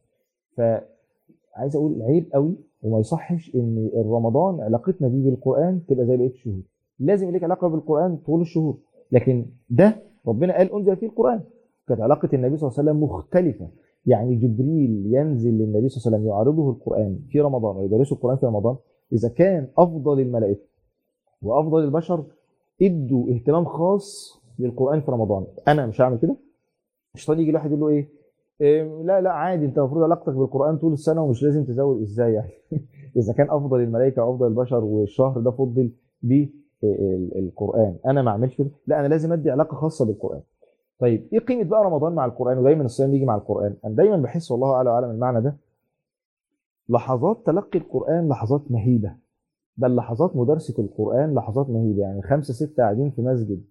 فعايز 0.56 1.76
أقول 1.76 2.02
عيب 2.02 2.24
قوي 2.32 2.54
وما 2.82 2.98
يصحش 2.98 3.54
إن 3.54 3.90
رمضان 3.96 4.60
علاقتنا 4.60 5.08
بيه 5.08 5.30
بالقرآن 5.30 5.80
تبقى 5.88 6.06
زي 6.06 6.16
بقية 6.16 6.26
الشهور. 6.30 6.60
لازم 6.98 7.26
يبقى 7.28 7.38
لك 7.38 7.44
علاقة 7.44 7.68
بالقرآن 7.68 8.16
طول 8.16 8.40
الشهور. 8.40 8.76
لكن 9.12 9.46
ده 9.70 9.96
ربنا 10.26 10.56
قال 10.56 10.72
أنزل 10.74 10.96
فيه 10.96 11.06
القرآن. 11.06 11.40
كانت 11.90 12.00
علاقة 12.00 12.28
النبي 12.32 12.56
صلى 12.56 12.68
الله 12.68 12.78
عليه 12.78 12.90
وسلم 12.90 13.04
مختلفة. 13.04 13.68
يعني 14.06 14.34
جبريل 14.34 15.02
ينزل 15.06 15.50
للنبي 15.50 15.88
صلى 15.88 16.00
الله 16.00 16.06
عليه 16.06 16.16
وسلم 16.16 16.26
يعرضه 16.26 16.70
القرآن 16.70 17.18
في 17.28 17.40
رمضان 17.40 17.76
ويدرسه 17.76 18.14
القرآن 18.16 18.36
في 18.36 18.46
رمضان. 18.46 18.76
إذا 19.12 19.28
كان 19.28 19.68
أفضل 19.78 20.20
الملائكة 20.20 20.60
وأفضل 21.42 21.84
البشر 21.84 22.24
إدوا 22.82 23.30
اهتمام 23.30 23.64
خاص 23.64 24.40
للقرآن 24.58 25.00
في 25.00 25.10
رمضان. 25.10 25.46
أنا 25.68 25.86
مش 25.86 26.00
هعمل 26.00 26.18
كده؟ 26.18 26.36
الشيطان 27.14 27.40
يجي 27.40 27.50
الواحد 27.50 27.70
يقول 27.70 27.80
له 27.80 27.88
إيه؟ 27.88 28.08
إيه، 28.60 29.02
لا 29.02 29.20
لا 29.20 29.32
عادي 29.32 29.64
أنت 29.66 29.78
المفروض 29.78 30.02
علاقتك 30.02 30.32
بالقرآن 30.32 30.78
طول 30.78 30.92
السنة 30.92 31.22
ومش 31.24 31.42
لازم 31.42 31.64
تزود. 31.64 32.02
إزاي 32.02 32.32
يعني؟ 32.32 32.52
إذا 33.16 33.32
كان 33.32 33.50
أفضل 33.50 33.80
الملائكة 33.80 34.24
وأفضل 34.24 34.46
البشر 34.46 34.84
والشهر 34.84 35.40
ده 35.40 35.50
فضل 35.50 35.90
بالقران 36.22 37.96
أنا 38.06 38.22
ما 38.22 38.30
أعملش 38.30 38.56
كده؟ 38.56 38.70
لا 38.86 39.00
أنا 39.00 39.08
لازم 39.08 39.32
أدي 39.32 39.50
علاقة 39.50 39.74
خاصة 39.74 40.06
بالقرآن. 40.06 40.40
طيب 41.00 41.28
إيه 41.32 41.38
قيمة 41.38 41.64
بقى 41.64 41.84
رمضان 41.84 42.12
مع 42.12 42.24
القرآن؟ 42.24 42.58
ودايما 42.58 42.84
الصيام 42.84 43.14
يجي 43.14 43.24
مع 43.24 43.34
القرآن. 43.34 43.74
أنا 43.84 43.94
دايما 43.94 44.16
بحس 44.16 44.50
والله 44.50 44.72
أعلى 44.74 44.90
واعلم 44.90 45.10
المعنى 45.10 45.40
ده. 45.40 45.56
لحظات 46.88 47.46
تلقي 47.46 47.78
القرآن 47.78 48.28
لحظات 48.28 48.70
مهيبة. 48.70 49.14
بل 49.76 49.96
لحظات 49.96 50.36
مدرسة 50.36 50.82
القرآن 50.82 51.34
لحظات 51.34 51.70
مهيبة. 51.70 52.02
يعني 52.02 52.22
خمسة 52.22 52.54
ستة 52.54 52.82
قاعدين 52.82 53.10
في 53.10 53.22
مسجد 53.22 53.62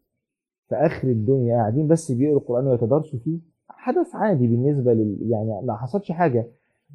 في 0.70 0.76
آخر 0.76 1.08
الدنيا 1.08 1.56
قاعدين 1.56 1.88
بس 1.88 2.12
بيقروا 2.12 2.40
القرآن 2.40 2.68
ويتدارسوا 2.68 3.20
فيه 3.20 3.40
حدث 3.70 4.16
عادي 4.16 4.48
بالنسبة 4.48 4.94
لل 4.94 5.18
يعني 5.32 5.62
ما 5.64 5.76
حصلش 5.76 6.12
حاجة. 6.12 6.48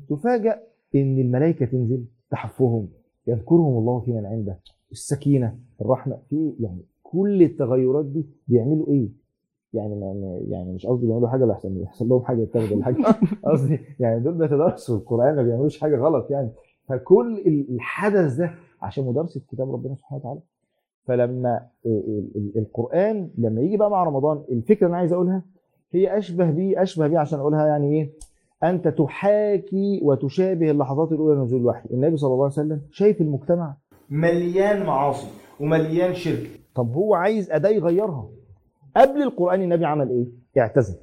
تفاجأ 0.08 0.60
إن 0.94 1.18
الملائكة 1.18 1.66
تنزل 1.66 2.04
تحفهم 2.30 2.88
يذكرهم 3.26 3.78
الله 3.78 4.00
في 4.00 4.12
من 4.12 4.26
عنده. 4.26 4.58
السكينة 4.92 5.58
الرحمة 5.80 6.18
في 6.30 6.52
يعني 6.60 6.82
كل 7.02 7.42
التغيرات 7.42 8.04
دي 8.04 8.26
بيعملوا 8.48 8.88
إيه؟ 8.88 9.23
يعني 9.74 9.94
ما 9.94 10.40
يعني 10.48 10.72
مش 10.72 10.86
قصدي 10.86 11.06
بيعملوا 11.06 11.28
حاجة 11.28 11.44
لحسن 11.44 11.80
يحصل 11.82 12.08
لهم 12.08 12.24
حاجة 12.24 12.40
يتاخد 12.40 12.72
ولا 12.72 12.84
حاجة 12.84 12.96
قصدي 13.52 13.80
يعني 14.00 14.20
دول 14.20 14.34
بيتدرسوا 14.34 14.96
القرآن 14.96 15.36
ما 15.36 15.42
بيعملوش 15.42 15.80
حاجة 15.80 15.96
غلط 15.96 16.30
يعني. 16.30 16.50
فكل 16.88 17.38
ال- 17.46 17.66
الحدث 17.74 18.34
ده 18.34 18.50
عشان 18.82 19.04
مدرسه 19.04 19.40
كتاب 19.52 19.72
ربنا 19.72 19.94
سبحانه 19.94 20.20
وتعالى. 20.20 20.40
فلما 21.06 21.60
ال- 21.86 22.30
ال- 22.36 22.52
القرآن 22.58 23.30
لما 23.38 23.60
يجي 23.60 23.76
بقى 23.76 23.90
مع 23.90 24.04
رمضان 24.04 24.42
الفكرة 24.50 24.76
اللي 24.86 24.88
أنا 24.88 24.96
عايز 24.96 25.12
أقولها 25.12 25.42
هي 25.92 26.18
أشبه 26.18 26.50
بيه 26.50 26.82
أشبه 26.82 27.06
بيه 27.06 27.18
عشان 27.18 27.38
أقولها 27.38 27.66
يعني 27.66 27.92
إيه؟ 28.00 28.10
أنت 28.62 28.88
تحاكي 28.88 30.00
وتشابه 30.02 30.70
اللحظات 30.70 31.12
الأولى 31.12 31.36
لنزول 31.40 31.60
الوحي. 31.60 31.88
النبي 31.90 32.16
صلى 32.16 32.28
الله 32.32 32.44
عليه 32.44 32.52
وسلم 32.52 32.80
شايف 32.90 33.20
المجتمع 33.20 33.74
مليان 34.10 34.86
معاصي 34.86 35.26
ومليان 35.60 36.14
شرك. 36.14 36.50
طب 36.74 36.92
هو 36.92 37.14
عايز 37.14 37.50
اداه 37.50 37.70
يغيرها. 37.70 38.28
قبل 38.96 39.22
القرآن 39.22 39.62
النبي 39.62 39.84
عمل 39.84 40.10
إيه؟ 40.10 40.26
اعتزل 40.62 40.98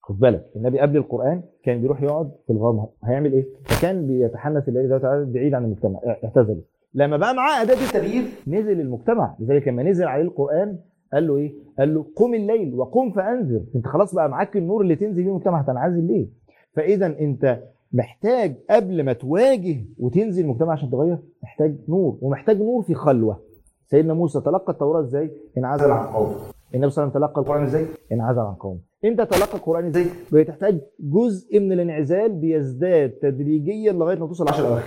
خد 0.00 0.18
بالك 0.18 0.50
النبي 0.56 0.80
قبل 0.80 0.96
القرآن 0.96 1.42
كان 1.64 1.80
بيروح 1.80 2.02
يقعد 2.02 2.30
في 2.46 2.52
الغار 2.52 2.88
هيعمل 3.04 3.32
إيه؟ 3.32 3.46
فكان 3.64 4.06
بيتحنث 4.06 4.64
سبحانه 4.66 4.94
وتعالى 4.94 5.24
بعيد 5.24 5.54
عن 5.54 5.64
المجتمع 5.64 6.00
اعتزل. 6.24 6.60
لما 6.94 7.16
بقى 7.16 7.34
معاه 7.34 7.62
أداة 7.62 7.74
التغيير 7.74 8.24
نزل 8.46 8.80
المجتمع. 8.80 9.36
لذلك 9.40 9.68
لما 9.68 9.82
نزل 9.82 10.04
عليه 10.04 10.22
القرآن 10.22 10.78
قال 11.12 11.26
له 11.26 11.36
إيه؟ 11.36 11.54
قال 11.78 11.94
له 11.94 12.06
قم 12.16 12.34
الليل 12.34 12.74
وقم 12.74 13.10
فأنذر. 13.10 13.60
أنت 13.76 13.86
خلاص 13.86 14.14
بقى 14.14 14.28
معاك 14.28 14.56
النور 14.56 14.80
اللي 14.82 14.96
تنزل 14.96 15.22
بيه 15.22 15.30
المجتمع 15.30 15.60
هتنعزل 15.60 16.06
ليه؟ 16.06 16.26
فإذا 16.72 17.06
أنت 17.06 17.60
محتاج 17.92 18.56
قبل 18.70 19.02
ما 19.02 19.12
تواجه 19.12 19.76
وتنزل 19.98 20.44
المجتمع 20.44 20.72
عشان 20.72 20.90
تغير 20.90 21.18
محتاج 21.42 21.76
نور 21.88 22.18
ومحتاج 22.20 22.58
نور 22.58 22.82
في 22.82 22.94
خلوة. 22.94 23.40
سيدنا 23.86 24.14
موسى 24.14 24.40
تلقى 24.40 24.72
التوراة 24.72 25.00
إزاي؟ 25.00 25.30
انعزل 25.58 25.90
عن 25.90 26.06
قومه. 26.06 26.53
النبي 26.74 26.90
صلى 26.90 27.02
الله 27.04 27.14
عليه 27.14 27.24
وسلم 27.24 27.28
تلقى 27.28 27.40
القرآن 27.40 27.62
إزاي؟ 27.62 27.86
انعزل 28.12 28.40
عن 28.40 28.54
قومه. 28.54 28.80
انت 29.04 29.20
تلقى 29.20 29.54
القرآن 29.54 29.86
إزاي؟ 29.86 30.06
بتحتاج 30.32 30.80
جزء 31.00 31.60
من 31.60 31.72
الانعزال 31.72 32.32
بيزداد 32.32 33.10
تدريجيا 33.10 33.92
لغاية 33.92 34.18
ما 34.18 34.26
توصل 34.26 34.48
10 34.48 34.66
أواخر. 34.68 34.86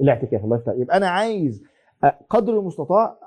الاعتكاف 0.00 0.44
الله 0.44 0.56
يفتح 0.56 0.72
يبقى 0.76 0.96
أنا 0.96 1.08
عايز 1.08 1.62
قدر 2.30 2.58
المستطاع 2.58 3.18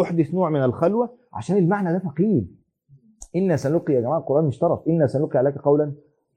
أحدث 0.00 0.34
نوع 0.34 0.50
من 0.50 0.62
الخلوة 0.62 1.10
عشان 1.32 1.56
المعنى 1.56 1.92
ده 1.92 1.98
ثقيل. 1.98 2.46
أنا 3.36 3.56
سنلقي 3.56 3.94
يا 3.94 4.00
جماعة 4.00 4.18
القرآن 4.18 4.44
مش 4.44 4.58
طرف، 4.58 4.88
أنا 4.88 5.06
سنلقي 5.06 5.38
عليك 5.38 5.58
قولا 5.58 5.92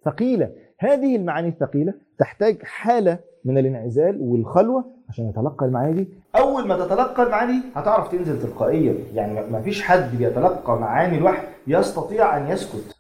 ثقيلا. 0.06 0.52
هذه 0.80 1.16
المعاني 1.16 1.48
الثقيلة 1.48 1.94
تحتاج 2.20 2.58
حالة 2.64 3.20
من 3.46 3.58
الانعزال 3.58 4.22
والخلوة 4.22 4.95
عشان 5.10 5.30
يتلقى 5.30 5.66
المعاني. 5.66 5.94
دي 5.94 6.08
أول 6.36 6.68
ما 6.68 6.86
تتلقى 6.86 7.24
المعاني 7.24 7.62
هتعرف 7.76 8.12
تنزل 8.12 8.42
تلقائيا. 8.42 8.96
يعني 9.14 9.52
ما 9.52 9.62
فيش 9.62 9.84
حد 9.84 10.18
بيتلقى 10.18 10.80
معاني 10.80 11.18
الوحي 11.18 11.48
يستطيع 11.68 12.38
أن 12.38 12.48
يسكت. 12.48 12.96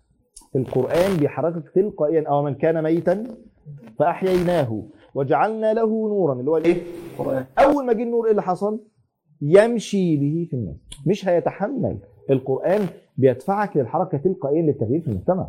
القرآن 0.55 1.17
بيحركك 1.19 1.69
تلقائيا. 1.75 2.27
أو 2.29 2.43
من 2.43 2.55
كان 2.55 2.83
ميتا 2.83 3.23
فأحييناه 3.99 4.83
وجعلنا 5.15 5.73
له 5.73 5.87
نورا 5.87 6.33
اللي 6.33 6.51
هو 6.51 6.57
الايه؟ 6.57 6.81
القرآن. 7.13 7.45
أول 7.59 7.85
ما 7.85 7.93
جه 7.93 8.03
النور 8.03 8.25
إيه 8.25 8.31
اللي 8.31 8.41
حصل؟ 8.41 8.79
يمشي 9.41 10.17
به 10.17 10.47
في 10.49 10.55
الناس 10.55 10.75
مش 11.05 11.27
هيتحمل. 11.27 11.97
القرآن 12.29 12.85
بيدفعك 13.17 13.77
للحركة 13.77 14.17
تلقائيا 14.17 14.61
للتغيير 14.61 15.01
في 15.01 15.07
المجتمع. 15.07 15.47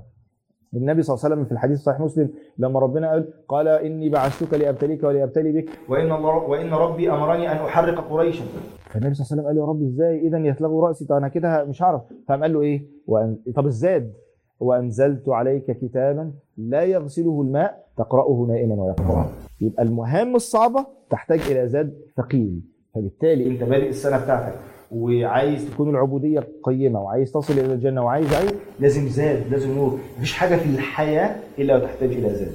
النبي 0.74 1.02
صلى 1.02 1.14
الله 1.14 1.24
عليه 1.24 1.34
وسلم 1.34 1.44
في 1.44 1.52
الحديث 1.52 1.78
صحيح 1.78 2.00
مسلم 2.00 2.30
لما 2.58 2.80
ربنا 2.80 3.10
قال 3.10 3.28
قال 3.48 3.68
إني 3.68 4.08
بعثتك 4.08 4.54
لأبتليك 4.54 5.04
ولابتلي 5.04 5.52
بك. 5.52 5.68
وإن 5.88 6.12
الله 6.12 6.36
وإن 6.36 6.70
ربي 6.70 7.10
أمرني 7.10 7.52
أن 7.52 7.56
أحرق 7.56 8.08
قريشا. 8.10 8.44
فالنبي 8.90 9.14
صلى 9.14 9.24
الله 9.24 9.32
عليه 9.32 9.42
وسلم 9.42 9.46
قال 9.46 9.56
يا 9.56 9.64
رب 9.64 9.82
إزاي؟ 9.82 10.26
اذا 10.26 10.38
يتلغوا 10.38 10.86
رأسي. 10.88 11.04
طب 11.04 11.16
أنا 11.16 11.28
كده 11.28 11.64
مش 11.64 11.82
هعرف. 11.82 12.02
فقام 12.28 12.42
قال 12.42 12.52
له 12.52 12.60
إيه؟ 12.60 12.86
وأن... 13.06 13.36
طب 13.54 13.66
الزاد. 13.66 14.12
وأنزلت 14.60 15.28
عليك 15.28 15.70
كتابا 15.70 16.32
لا 16.56 16.82
يغسله 16.82 17.42
الماء 17.42 17.86
تقرأه 17.96 18.46
نائما 18.48 18.74
ويقراه 18.74 19.26
يبقى 19.60 19.82
المهام 19.82 20.34
الصعبة 20.34 20.86
تحتاج 21.10 21.40
إلى 21.50 21.68
زاد 21.68 21.94
ثقيل. 22.16 22.60
فبالتالي 22.94 23.46
أنت 23.46 23.62
بادئ 23.62 23.88
السنة 23.88 24.24
بتاعتك. 24.24 24.54
وعايز 24.90 25.70
تكون 25.70 25.90
العبودية 25.90 26.48
قيمة 26.62 27.00
وعايز 27.02 27.32
تصل 27.32 27.52
إلى 27.52 27.72
الجنة 27.72 28.04
وعايز 28.04 28.34
عايز 28.34 28.54
لازم 28.80 29.08
زاد 29.08 29.50
لازم 29.50 29.74
نور. 29.74 29.98
مفيش 30.16 30.32
حاجة 30.32 30.56
في 30.56 30.66
الحياة 30.66 31.36
إلا 31.58 31.76
وتحتاج 31.76 32.12
إلى 32.12 32.30
زاد. 32.30 32.54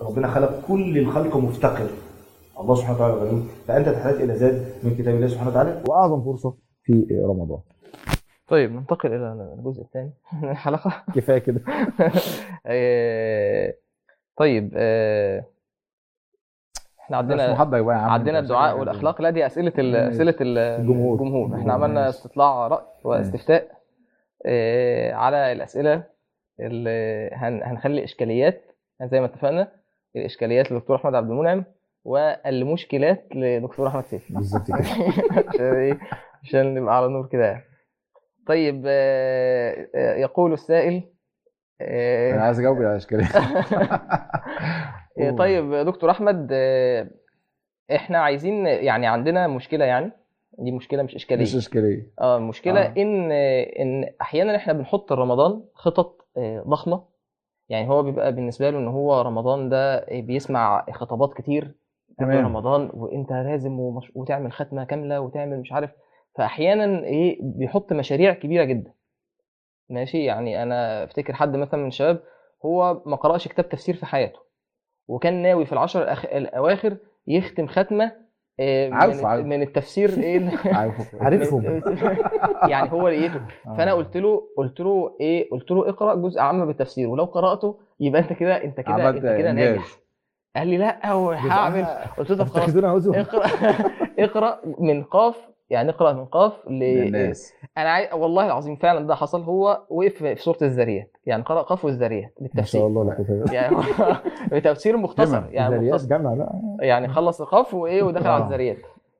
ربنا 0.00 0.28
خلق 0.28 0.66
كل 0.68 0.98
الخلق 0.98 1.36
مفتقر. 1.36 1.90
الله 2.60 2.74
سبحانه 2.74 2.96
وتعالى 2.96 3.14
غني 3.14 3.42
فأنت 3.66 3.88
تحتاج 3.88 4.22
إلى 4.22 4.36
زاد 4.36 4.66
من 4.82 4.94
كتاب 4.94 5.14
الله 5.14 5.26
سبحانه 5.26 5.50
وتعالى. 5.50 5.82
وأعظم 5.88 6.24
فرصة 6.24 6.54
في 6.82 7.06
رمضان. 7.24 7.58
طيب 8.48 8.72
ننتقل 8.72 9.12
إلى 9.12 9.54
الجزء 9.58 9.82
الثاني 9.82 10.12
من 10.42 10.50
الحلقة. 10.50 11.04
كفاية 11.14 11.38
كده. 11.38 11.60
آه، 12.66 13.74
طيب 14.36 14.70
آه، 14.76 15.44
إحنا 17.02 17.16
عندنا 17.16 17.42
عندنا 18.12 18.38
الدعاء 18.38 18.78
والأخلاق 18.78 19.22
لا 19.22 19.30
دي 19.30 19.46
أسئلة 19.46 19.72
ال- 19.78 19.92
ماشي. 19.92 20.08
أسئلة 20.16 20.34
ال- 20.40 20.58
الجمهور. 20.58 21.14
الجمهور 21.14 21.58
إحنا 21.60 21.72
عملنا. 21.72 22.08
استطلاع 22.08 22.66
رأي 22.66 22.84
واستفتاء 23.04 23.66
آه، 24.46 25.12
على 25.12 25.52
الأسئلة 25.52 26.02
اللي 26.60 27.30
هن- 27.32 27.62
هنخلي 27.62 28.04
إشكاليات 28.04 28.62
زي 29.02 29.20
ما 29.20 29.26
اتفقنا 29.26 29.68
الإشكاليات 30.16 30.72
للدكتور 30.72 30.96
أحمد 30.96 31.14
عبد 31.14 31.30
المنعم 31.30 31.64
والمشكلات 32.04 33.26
لدكتور 33.34 33.88
أحمد 33.88 34.04
سيف 34.04 34.32
بالظبط 34.32 34.66
كده 34.66 34.76
عشان 35.48 35.74
إيه 35.74 35.98
عشان 36.44 36.74
نبقى 36.74 36.96
على 36.96 37.08
نور 37.08 37.26
كده 37.26 37.44
يعني. 37.46 37.64
طيب 38.46 38.84
آه، 38.86 39.86
آه، 39.94 40.14
يقول 40.14 40.52
السائل 40.52 41.02
آه، 41.80 42.34
أنا 42.34 42.42
عايز 42.42 42.58
أجاوب 42.60 42.76
على 42.76 42.90
الاشكاليه 42.90 43.24
إيه، 43.26 43.32
طيب 45.38 45.72
يا 45.72 45.82
دكتور 45.82 46.10
أحمد 46.10 46.48
آه، 46.52 47.10
إحنا 47.94 48.18
عايزين 48.18 48.66
يعني 48.66 49.06
عندنا 49.06 49.46
مشكلة 49.46 49.84
يعني 49.84 50.10
دي 50.58 50.72
مشكلة 50.72 51.02
مش 51.02 51.14
إشكالية. 51.14 51.42
مش 51.42 51.54
إشكالية. 51.56 52.12
آه 52.20 52.36
المشكلة 52.36 52.80
آه. 52.80 52.94
إن 52.96 53.32
إن 53.32 54.10
أحيانا 54.20 54.56
إحنا 54.56 54.72
بنحط 54.72 55.12
رمضان 55.12 55.62
خطط 55.74 56.26
آه، 56.36 56.64
ضخمة. 56.68 57.04
يعني 57.68 57.88
هو 57.88 58.02
بيبقى 58.02 58.32
بالنسبة 58.32 58.70
له 58.70 58.78
إن 58.78 58.88
هو 58.88 59.20
رمضان 59.20 59.68
ده 59.68 60.06
بيسمع 60.10 60.86
خطابات 60.92 61.34
كتير. 61.34 61.74
قبل. 62.20 62.44
رمضان 62.44 62.90
وإنت 62.94 63.32
لازم 63.32 63.80
ومش... 63.80 64.12
وتعمل 64.14 64.52
ختمة 64.52 64.84
كاملة 64.84 65.20
وتعمل 65.20 65.58
مش 65.60 65.72
عارف. 65.72 65.90
فأحيانا 66.34 67.04
إيه 67.04 67.38
بيحط 67.42 67.92
مشاريع 67.92 68.32
كبيرة 68.32 68.64
جدا. 68.64 68.92
ماشي؟ 69.88 70.24
يعني 70.24 70.62
أنا 70.62 71.04
أفتكر 71.04 71.32
حد 71.32 71.56
مثلا 71.56 71.80
من 71.80 71.88
الشباب 71.88 72.22
هو 72.64 73.02
ما 73.06 73.16
قرأش 73.16 73.48
كتاب 73.48 73.68
تفسير 73.68 73.94
في 73.96 74.06
حياته. 74.06 74.38
وكان 75.12 75.42
ناوي 75.42 75.66
في 75.66 75.72
العشر 75.72 76.02
الأخ... 76.02 76.24
الأواخر 76.24 76.96
يختم 77.26 77.66
ختمة 77.66 78.12
آه، 78.60 78.88
من, 78.88 78.94
عارفه، 78.94 79.28
عارفه. 79.28 79.46
من 79.46 79.62
التفسير 79.62 80.10
إيه 80.10 80.50
عارفهم. 81.20 81.82
يعني 82.70 82.92
هو 82.92 83.08
لقيته 83.08 83.40
فأنا 83.76 83.92
قلت 83.92 84.16
له 84.16 84.42
قلت 84.56 84.80
له 84.80 85.16
إيه 85.20 85.50
قلت 85.50 85.70
له 85.70 85.88
اقرأ 85.88 86.14
جزء 86.14 86.40
عام 86.40 86.66
بالتفسير 86.66 87.08
ولو 87.08 87.24
قرأته 87.24 87.78
يبقى 88.00 88.20
أنت 88.20 88.32
كده 88.32 88.64
أنت 88.64 88.80
كده 88.80 89.08
أنت 89.08 89.18
كده. 89.18 89.52
ناجح. 89.52 89.84
قال 90.56 90.68
لي 90.68 90.76
لا 90.76 91.12
وهعمل 91.14 91.84
قلت 92.18 92.30
له 92.30 92.36
طب 92.36 92.44
خلاص. 92.46 93.06
اقرأ 93.16 93.46
اقرأ 94.18 94.60
من 94.78 95.02
قاف 95.02 95.36
يعني 95.70 95.90
اقرأ 95.90 96.12
من 96.12 96.24
قاف 96.24 96.52
ل 96.68 96.72
للناس. 96.72 97.54
أنا 97.78 97.90
عاي... 97.90 98.08
والله 98.12 98.46
العظيم 98.46 98.76
فعلا 98.76 99.06
ده 99.06 99.14
حصل. 99.14 99.42
هو 99.42 99.82
وقف 99.90 100.12
في 100.16 100.36
سورة 100.36 100.58
الذريات 100.62 101.11
يعني 101.26 101.42
قرا 101.42 101.62
قاف 101.62 101.84
والذريات 101.84 102.22
ما 102.40 102.46
شاء 102.48 102.54
بالتفسير. 102.54 102.86
الله 102.86 103.14
كده. 103.14 103.52
يعني 103.52 103.76
هو 103.76 103.82
بتفسير 104.52 104.96
مختصر. 104.96 105.42
يعني 105.50 105.78
مختصر. 105.90 106.08
جمع 106.08 106.34
بقى. 106.34 106.60
يعني 106.86 107.08
خلص 107.08 107.40
القاف 107.40 107.74
وإيه 107.74 108.02
ودخل 108.02 108.28
على 108.28 108.42
آه. 108.42 108.46
الذريات. 108.46 108.76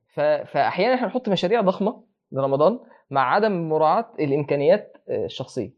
ف... 0.08 0.20
فأحيانا 0.20 0.94
إحنا 0.94 1.06
نحط 1.06 1.28
مشاريع 1.28 1.60
ضخمة 1.60 2.02
لرمضان 2.32 2.78
مع 3.10 3.34
عدم 3.34 3.68
مراعاة 3.68 4.06
الإمكانيات 4.20 4.96
آه، 5.08 5.24
الشخصية. 5.24 5.70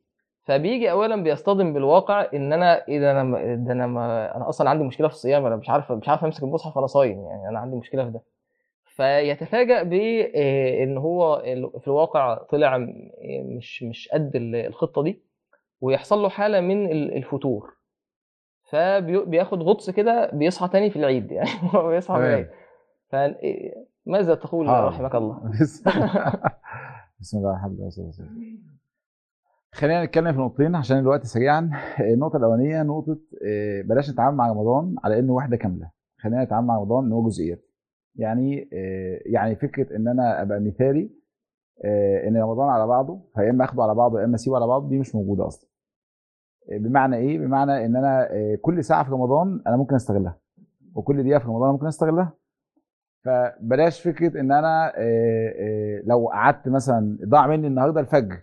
فبيجي 0.45 0.91
اولا 0.91 1.22
بيصطدم 1.22 1.72
بالواقع 1.72 2.27
إن 2.35 2.53
أنا 2.53 2.89
إيه 2.89 3.01
ده 3.01 3.20
أنا 3.20 3.55
ده 3.55 3.72
أنا 3.72 3.87
ما 3.87 4.37
أنا 4.37 4.49
أصلا 4.49 4.70
عندي 4.70 4.85
مشكلة 4.85 5.09
في 5.09 5.14
الصيام 5.14 5.47
أنا 5.47 5.57
مش 5.57 5.70
عارف 5.70 5.93
مش 5.93 6.09
عارف 6.09 6.25
أمسك 6.25 6.43
المصحف 6.43 6.77
وأنا 6.77 6.87
صايم 6.87 7.25
يعني 7.27 7.49
أنا 7.49 7.59
عندي 7.59 7.77
مشكلة 7.77 8.05
في 8.05 8.11
ده. 8.11 8.22
فيتفاجأ 8.85 9.83
بان 9.83 10.99
هو 10.99 11.43
ال- 11.47 11.81
في 11.81 11.89
الواقع 11.89 12.35
طلع 12.35 12.79
مش 13.45 13.83
مش 13.83 14.09
قد 14.12 14.37
ال- 14.37 14.57
الخطة 14.57 15.03
دي. 15.03 15.22
ويحصل 15.85 16.18
له 16.18 16.28
حالة 16.28 16.61
من 16.61 16.87
ال- 16.91 17.16
الفتور. 17.16 17.70
فبياخد 18.70 19.62
غطس 19.62 19.91
كده 19.91 20.30
بيصحى 20.32 20.68
تاني 20.68 20.91
في 20.91 20.97
العيد 20.99 21.32
يعني. 21.32 21.49
هو 21.74 21.89
بيصحى 21.89 22.18
في. 22.18 22.20
العيد. 22.26 22.49
فماذا 23.09 24.35
تقول. 24.35 24.66
رحمك 24.68 25.14
الله؟ 25.14 25.41
بسم 27.20 27.39
الله 27.39 27.51
الرحمن 27.51 27.72
الرحيم. 27.99 28.74
خلينا 29.72 30.05
نتكلم 30.05 30.32
في 30.32 30.39
نقطتين 30.39 30.74
عشان 30.74 30.99
الوقت 30.99 31.26
سريعا. 31.26 31.70
النقطة 32.01 32.37
الأولانية 32.37 32.82
نقطة 32.82 33.18
آه، 33.47 33.82
بلاش 33.82 34.11
نتعامل 34.11 34.37
مع 34.37 34.49
رمضان 34.49 34.95
على 35.05 35.18
إنه 35.18 35.32
وحده 35.32 35.57
كاملة. 35.57 35.91
خلينا 36.18 36.45
نتعامل 36.45 36.66
مع 36.66 36.76
رمضان 36.78 37.05
إن 37.05 37.12
هو 37.12 37.26
جزئيات. 37.28 37.64
يعني 38.16 38.68
آه، 38.72 39.20
يعني 39.26 39.57
فكرة 39.57 39.97
إن 39.97 40.09
أنا 40.09 40.43
أبقى 40.43 40.61
مثالي 40.61 41.11
آه، 41.85 42.28
إن 42.28 42.37
رمضان 42.37 42.68
على 42.68 42.87
بعضه 42.87 43.20
فيا 43.35 43.51
إما 43.51 43.64
آخده 43.64 43.82
على 43.82 43.95
بعضه 43.95 44.20
يا 44.20 44.24
إما 44.24 44.35
أسيبه 44.35 44.57
على 44.57 44.66
بعضه 44.66 44.89
دي 44.89 44.99
مش 44.99 45.14
موجودة 45.14 45.47
أصلا. 45.47 45.70
بمعنى 46.73 47.17
إيه؟ 47.17 47.39
بمعنى 47.39 47.85
إن 47.87 47.97
أنا 47.97 48.29
آه، 48.33 48.59
كل 48.62 48.85
ساعة 48.85 49.05
في 49.05 49.11
رمضان 49.11 49.62
أنا 49.67 49.77
ممكن 49.77 49.95
أستغلها. 49.95 50.37
وكل 50.95 51.23
دقيقة 51.23 51.39
في 51.39 51.47
رمضان 51.47 51.62
أنا 51.62 51.73
ممكن 51.73 51.87
أستغلها. 51.87 52.33
فبلاش 53.25 54.01
فكرة 54.03 54.41
إن 54.41 54.53
أنا 54.53 54.93
آه، 54.97 55.55
آه، 55.59 56.03
لو 56.05 56.29
قعدت 56.29 56.69
مثلا 56.69 57.19
ضاع 57.25 57.47
مني 57.47 57.67
النهارده 57.67 58.01
الفجر 58.01 58.39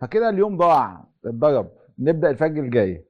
فكده 0.00 0.28
اليوم 0.28 0.56
ضاع 0.56 1.04
اتضرب 1.24 1.68
نبدأ 1.98 2.30
الفجر 2.30 2.62
الجاي. 2.62 3.04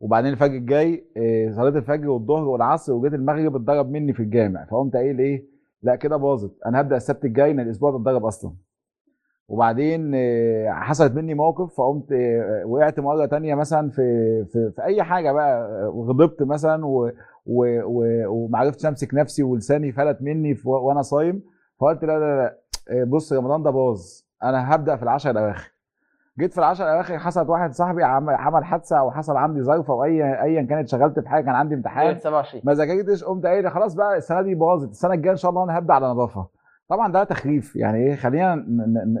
وبعدين 0.00 0.32
الفجر 0.32 0.54
الجاي 0.54 1.04
آه، 1.16 1.50
صلاة 1.50 1.78
الفجر 1.78 2.08
والظهر 2.08 2.44
والعصر 2.48 2.92
وجيت 2.92 3.14
المغرب 3.14 3.56
اتضرب 3.56 3.90
مني 3.90 4.12
في 4.12 4.20
الجامع. 4.20 4.64
فقمت 4.64 4.96
قايل 4.96 5.18
إيه؟ 5.18 5.46
لا 5.82 5.96
كده 5.96 6.16
باظت 6.16 6.62
أنا 6.66 6.80
هبدأ 6.80 6.96
السبت 6.96 7.24
الجاي 7.24 7.50
ان 7.50 7.60
الأسبوع 7.60 7.90
ده 7.90 7.96
اتضرب 7.96 8.24
أصلا. 8.24 8.54
وبعدين 9.48 10.12
آه، 10.14 10.70
حصلت 10.70 11.12
مني 11.12 11.34
موقف 11.34 11.74
فقمت 11.74 12.12
آه، 12.12 12.62
وقعت 12.66 13.00
مرة 13.00 13.26
تانية 13.26 13.54
مثلا 13.54 13.90
في 13.90 14.44
في, 14.52 14.70
في 14.76 14.82
أي 14.82 15.02
حاجة 15.02 15.32
بقى 15.32 15.60
آه، 15.84 15.88
وغضبت 15.88 16.42
مثلا 16.42 16.86
و 16.86 17.10
و 17.46 17.80
و 17.84 18.04
وما 18.28 18.58
عرفتش 18.58 18.86
أمسك 18.86 19.14
نفسي 19.14 19.42
ولساني 19.42 19.92
فلت 19.92 20.18
مني 20.22 20.56
وأنا 20.64 21.02
صايم. 21.02 21.42
فقلت 21.80 22.04
لا 22.04 22.18
لا 22.18 22.36
لا 22.36 22.58
آه، 23.00 23.04
بص 23.04 23.32
رمضان 23.32 23.62
ده 23.62 23.70
باظ. 23.70 24.00
أنا 24.42 24.74
هبدأ 24.74 24.96
في 24.96 25.02
العشر 25.02 25.30
الأواخر. 25.30 25.70
جيت 26.38 26.52
في 26.52 26.58
العشر 26.58 26.84
الأواخر 26.84 27.18
حصلت 27.18 27.48
واحد 27.48 27.72
صاحبي 27.72 28.04
عم- 28.04 28.30
عمل 28.30 28.64
حادثة 28.64 28.98
أو 28.98 29.10
حصل 29.10 29.36
عندي 29.36 29.62
ظرف 29.62 29.90
أو 29.90 30.04
اي 30.04 30.42
ايا 30.42 30.62
كانت 30.62 30.88
شغلت 30.88 31.20
في 31.20 31.28
حاجة 31.28 31.44
كان 31.44 31.54
عندي 31.54 31.74
امتحان. 31.74 32.18
27 32.20 32.62
ما 32.66 32.74
ذاكرتش 32.74 33.24
قمت 33.24 33.46
قايل 33.46 33.70
خلاص 33.70 33.94
بقى 33.94 34.16
السنة 34.16 34.42
دي 34.42 34.54
باظت. 34.54 34.90
السنة 34.90 35.14
الجاية 35.14 35.32
إن 35.32 35.36
شاء 35.36 35.50
الله 35.50 35.64
أنا 35.64 35.78
هبدأ 35.78 35.94
على 35.94 36.06
نظافة. 36.06 36.46
طبعا 36.88 37.12
ده 37.12 37.24
تخريف. 37.24 37.76
يعني 37.76 37.98
إيه؟ 37.98 38.14
خلينا 38.16 38.64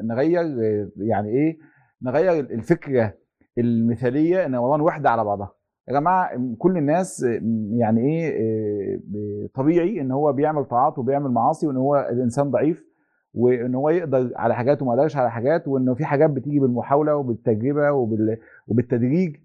نغير 0.04 0.40
آه، 0.42 0.88
يعني 0.96 1.28
إيه؟ 1.28 1.58
نغير 2.02 2.32
الفكرة 2.44 3.14
المثالية 3.58 4.46
إن 4.46 4.54
رمضان 4.54 4.80
وحده 4.80 5.10
على 5.10 5.24
بعضها. 5.24 5.52
يا 5.88 5.92
جماعة 5.92 6.30
كل 6.58 6.76
الناس 6.76 7.24
آه، 7.24 7.40
يعني 7.78 8.00
إيه؟ 8.00 8.38
آه، 8.40 9.48
طبيعي 9.54 10.00
إن 10.00 10.10
هو 10.10 10.32
بيعمل 10.32 10.64
طاعات 10.64 10.98
وبيعمل 10.98 11.30
معاصي 11.30 11.66
وإن 11.66 11.76
هو 11.76 12.08
الإنسان 12.12 12.50
ضعيف 12.50 12.84
وإن 13.34 13.74
هو 13.74 13.90
يقدر 13.90 14.30
على 14.36 14.54
حاجات 14.54 14.82
وما 14.82 14.94
يقدرش 14.94 15.16
على 15.16 15.30
حاجات 15.30 15.68
وإنه 15.68 15.94
في 15.94 16.04
حاجات 16.04 16.30
بتيجي 16.30 16.60
بالمحاولة 16.60 17.16
وبالتجربة 17.16 17.92
وبال 17.92 18.38
وبالتدريج. 18.68 19.36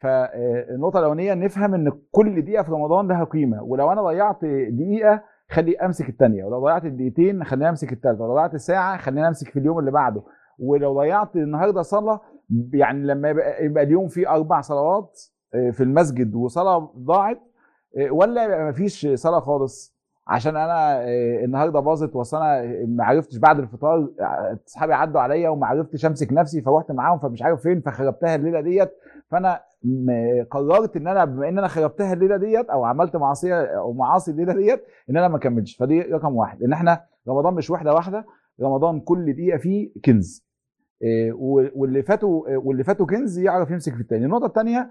فالنقطه 0.00 0.98
الأولانية 0.98 1.34
نفهم 1.34 1.74
إن 1.74 1.92
كل 2.10 2.42
دقيقة 2.42 2.62
في 2.62 2.70
رمضان 2.72 3.08
لها 3.08 3.24
قيمة. 3.24 3.62
ولو 3.62 3.92
أنا 3.92 4.02
ضيعت 4.02 4.44
دقيقة 4.70 5.22
خلي 5.50 5.76
امسك 5.76 6.08
الثانية 6.08 6.44
ولو 6.44 6.60
ضيعت 6.64 6.84
الدقيقتين 6.84 7.44
خليني 7.44 7.68
امسك 7.68 7.92
الثالثه 7.92 8.24
ولو 8.24 8.34
ضيعت 8.34 8.54
الساعة 8.54 8.96
خليني 8.98 9.28
امسك 9.28 9.48
في 9.48 9.58
اليوم 9.58 9.78
اللي 9.78 9.90
بعده 9.90 10.22
ولو 10.58 11.00
ضيعت 11.00 11.36
النهارده 11.36 11.82
صلاة 11.82 12.20
يعني 12.72 13.06
لما 13.06 13.28
يبقى, 13.28 13.64
يبقى 13.64 13.84
اليوم 13.84 14.08
فيه 14.08 14.30
أربع 14.34 14.60
صلوات 14.60 15.20
آه، 15.54 15.70
في 15.70 15.82
المسجد 15.82 16.34
وصلاة 16.34 16.92
ضاعت 16.98 17.40
إيه، 17.96 18.10
ولا 18.10 18.44
يبقى 18.44 18.68
مفيش 18.68 19.06
صلاة 19.14 19.40
خالص؟ 19.40 19.98
عشان 20.26 20.56
أنا 20.56 21.00
إيه، 21.04 21.44
النهارده 21.44 21.80
باظت 21.80 22.16
وأصل 22.16 22.36
أنا 22.36 22.86
ما 22.86 23.04
عرفتش 23.04 23.36
بعد 23.36 23.58
الفطار 23.58 24.08
آه، 24.20 24.58
اصحابي 24.66 24.94
عدوا 24.94 25.20
عليا 25.20 25.48
وما 25.48 25.66
عرفتش 25.66 26.06
أمسك 26.06 26.32
نفسي 26.32 26.62
فروحت 26.62 26.90
معاهم 26.92 27.18
فمش 27.18 27.42
عارف 27.42 27.62
فين 27.62 27.80
فخربتها 27.80 28.34
الليلة 28.34 28.60
ديت. 28.60 28.90
فأنا 29.30 29.60
قررت 30.50 30.96
إن 30.96 31.06
أنا 31.08 31.24
بما 31.24 31.48
إن 31.48 31.58
أنا 31.58 31.68
خربتها 31.68 32.12
الليلة 32.12 32.36
ديت 32.36 32.70
أو 32.70 32.84
عملت 32.84 33.16
معصية 33.16 33.62
أو 33.62 33.92
معاصي 33.92 34.30
الليلة 34.30 34.54
ديت 34.54 34.84
إن 35.10 35.16
أنا 35.16 35.28
ما 35.28 35.36
أكملش. 35.36 35.76
فدي 35.76 36.00
رقم 36.00 36.36
واحد. 36.36 36.62
إن 36.62 36.72
إحنا 36.72 37.04
رمضان 37.28 37.54
مش 37.54 37.70
وحده 37.70 37.94
واحدة 37.94 38.26
رمضان 38.62 39.00
كل 39.00 39.32
دقيقة 39.32 39.58
فيه 39.58 39.90
كنز. 40.04 40.48
إيه، 41.02 41.32
و- 41.32 41.68
واللي 41.74 42.02
فاتوا 42.02 42.56
واللي 42.56 42.84
فاتوا 42.84 43.06
كنز 43.06 43.38
يعرف 43.38 43.70
يمسك 43.70 43.94
في 43.94 44.00
التاني. 44.00 44.24
النقطة 44.24 44.46
الثانية 44.46 44.90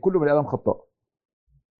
كل 0.00 0.18
بني 0.18 0.32
آدم 0.32 0.42
خطاء. 0.46 0.84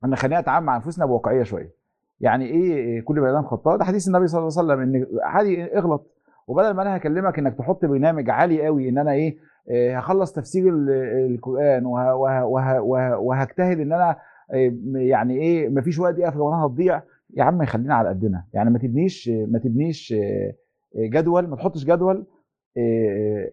انا 0.04 0.16
خلينا 0.16 0.40
نتعامل 0.40 0.66
مع 0.66 0.76
أنفسنا 0.76 1.06
بواقعية 1.06 1.42
شوية. 1.42 1.74
يعني 2.20 2.44
إيه 2.46 2.74
إيه 2.74 3.00
كل 3.04 3.20
بني 3.20 3.30
آدم 3.30 3.42
خطاء؟ 3.42 3.76
ده 3.76 3.84
حديث 3.84 4.08
النبي 4.08 4.26
صلى 4.26 4.38
الله 4.38 4.58
عليه 4.58 4.66
وسلم 4.72 4.80
إن 4.94 5.06
عادي 5.22 5.64
اغلط. 5.78 6.12
وبدل 6.46 6.70
ما 6.70 6.82
أنا 6.82 6.96
هكلمك 6.96 7.38
إنك 7.38 7.58
تحط 7.58 7.84
برنامج 7.84 8.30
عالي 8.30 8.66
قوي 8.66 8.88
إن 8.88 8.98
أنا 8.98 9.12
إيه 9.12 9.18
إيه، 9.28 9.38
هخلص 9.70 10.32
تفسير 10.32 10.68
ال- 10.68 10.90
القرآن 11.34 11.86
وه 11.86 12.14
وه 12.14 12.44
وه 12.44 12.80
وه 12.80 13.18
وهجتهد 13.18 13.80
إن 13.80 13.92
أنا 13.92 14.16
إيه، 14.54 14.74
يعني 15.08 15.34
إيه 15.36 15.68
مفيش 15.68 15.98
وقت 15.98 16.14
دقيقه 16.14 16.30
في 16.30 16.38
هتضيع. 16.38 17.02
يا 17.36 17.44
عم 17.44 17.64
خلينا 17.64 17.94
على 17.94 18.08
قدنا. 18.08 18.44
يعني 18.54 18.70
ما 18.70 18.78
تبنيش 18.78 19.28
ما 19.28 19.58
تبنيش 19.58 20.12
إيه، 20.12 20.56
جدول 21.10 21.46
ما 21.48 21.56
تحطش 21.56 21.84
جدول 21.84 22.26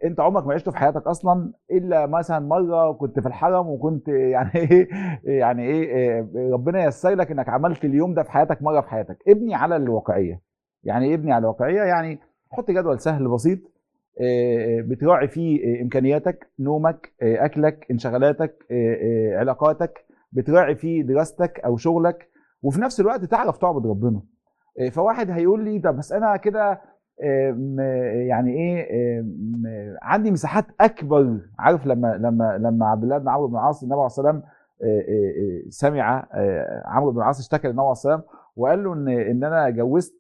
أنت 0.04 0.20
عمرك 0.20 0.48
ما 0.48 0.54
عشته 0.54 0.72
في 0.72 0.78
حياتك 0.78 1.08
أصلا 1.08 1.54
إلا 1.72 2.06
مثلا 2.06 2.40
مرة 2.40 2.92
كنت 2.94 3.20
في 3.20 3.28
الحرم 3.28 3.68
وكنت 3.68 4.08
يعني 4.36 4.50
إيه 4.56 4.88
يعني 5.24 5.64
إيه 5.64 6.28
ربنا 6.54 6.84
ييسر 6.84 7.10
لك 7.16 7.32
إنك 7.32 7.50
عملت 7.50 7.86
اليوم 7.86 8.14
ده 8.14 8.24
في 8.24 8.32
حياتك 8.32 8.62
مرة 8.64 8.82
في 8.82 8.90
حياتك. 8.90 9.18
ابني 9.28 9.56
على 9.56 9.76
الواقعية. 9.76 10.42
يعني 10.84 11.14
ابني 11.14 11.32
على 11.34 11.42
الواقعية 11.42 11.82
يعني 11.82 12.20
حط 12.52 12.72
جدول 12.72 13.00
سهل 13.00 13.28
بسيط. 13.28 13.60
بتراعي 14.88 15.28
فيه 15.28 15.60
إيه، 15.60 15.82
إمكانياتك 15.82 16.48
نومك 16.60 17.14
أكلك 17.22 17.86
انشغالاتك 17.92 18.66
علاقاتك 19.40 20.06
بتراعي 20.32 20.76
فيه 20.76 21.04
دراستك 21.04 21.60
أو 21.60 21.78
شغلك 21.78 22.30
وفي 22.64 22.82
نفس 22.82 23.00
الوقت 23.00 23.26
تعرف 23.26 23.58
تعبد 23.58 23.88
ربنا. 23.88 24.22
فواحد 24.92 25.32
هيقول 25.32 25.64
لي 25.66 25.80
طب 25.80 25.98
بس 25.98 26.12
أنا 26.12 26.38
كده 26.38 26.82
يعني 28.28 28.54
إيه 28.54 28.88
عندي 30.02 30.32
مساحات 30.32 30.66
أكبر. 30.82 31.40
عارف 31.60 31.86
لما 31.86 32.18
لما 32.18 32.58
لما 32.58 32.86
عبد 32.88 33.04
الله 33.04 33.18
بن 33.18 33.30
عمرو 33.30 33.48
بن 33.48 33.56
العاص 33.56 33.84
النبي 33.84 33.96
عليه 33.96 34.42
إيه، 34.84 35.70
سمع 35.70 36.28
عمرو 36.86 37.12
بن 37.12 37.18
العاص 37.18 37.40
اشتكى 37.40 37.68
للنبي 37.68 37.80
عليه 37.82 37.90
والسلام 37.90 38.22
وقال 38.56 38.84
له 38.84 38.94
إن 38.94 39.08
إن 39.08 39.44
أنا 39.44 39.70
جوزت 39.70 40.16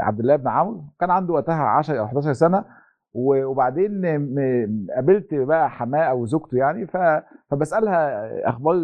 عبد 0.00 0.20
الله 0.20 0.36
بن 0.36 0.48
عمرو. 0.48 0.84
كان 1.00 1.10
عنده 1.10 1.34
وقتها 1.34 1.62
10 1.62 1.98
أو 1.98 2.04
11 2.04 2.32
سنة. 2.32 2.64
وبعدين 3.14 4.06
قابلت 4.94 5.34
بقى 5.34 5.70
حماة 5.70 6.04
أو 6.04 6.26
زوجته 6.26 6.56
يعني 6.58 6.86
فبسألها 7.50 8.48
أخبار 8.48 8.74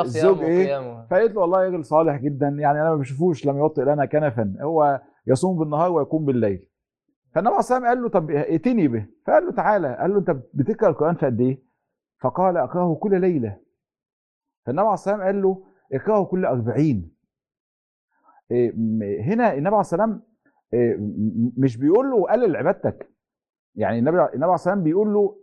الزوج 0.00 0.38
إيه 0.42 1.06
فقالت 1.10 1.34
له 1.34 1.40
والله 1.40 1.58
راجل 1.58 1.84
صالح 1.84 2.16
جدا 2.16 2.48
يعني 2.48 2.80
أنا 2.80 2.90
ما 2.90 2.96
بشوفوش 2.96 3.46
لم 3.46 3.56
يوطئ 3.56 3.82
لنا 3.82 4.04
كنفا 4.06 4.54
هو 4.60 5.00
يصوم 5.26 5.58
بالنهار 5.58 5.92
ويقوم 5.92 6.24
بالليل. 6.24 6.68
فالنبي 7.34 7.48
عليه 7.50 7.58
الصلاه 7.58 7.78
والسلام 7.78 7.84
قال 7.86 8.02
له 8.02 8.08
طب 8.08 8.30
ائتني 8.30 8.88
به. 8.88 9.06
فقال 9.26 9.44
له 9.46 9.52
تعالى. 9.52 9.96
قال 10.00 10.10
له 10.10 10.18
أنت 10.18 10.36
بتقرأ 10.54 10.88
القرآن 10.90 11.14
في 11.14 11.26
قد 11.26 11.40
إيه؟ 11.40 11.62
فقال 12.20 12.56
أقرأه 12.56 12.94
كل 12.94 13.20
ليلة. 13.20 13.56
فالنبي 14.66 14.80
عليه 14.82 14.94
الصلاه 14.94 15.14
والسلام 15.14 15.22
قال 15.22 15.42
له 15.42 15.64
اقرأه 15.92 16.24
كل 16.24 16.44
أربعين. 16.44 17.14
إيه، 18.50 18.72
هنا 19.22 19.54
النبي 19.54 19.68
عليه 19.68 19.80
الصلاه 19.80 20.02
والسلام 20.02 20.22
مش 21.56 21.76
بيقول 21.76 22.10
له 22.10 22.22
قلل 22.26 22.56
عبادتك. 22.56 23.13
يعني 23.76 23.98
النبي 23.98 24.16
النبي 24.16 24.22
عليه 24.22 24.34
الصلاه 24.34 24.50
والسلام 24.50 24.82
بيقول 24.82 25.14
له 25.14 25.34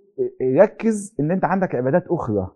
ركز 0.62 1.16
إن 1.20 1.32
أنت 1.32 1.46
عندك 1.46 1.76
عبادات 1.76 2.08
أخرى. 2.08 2.48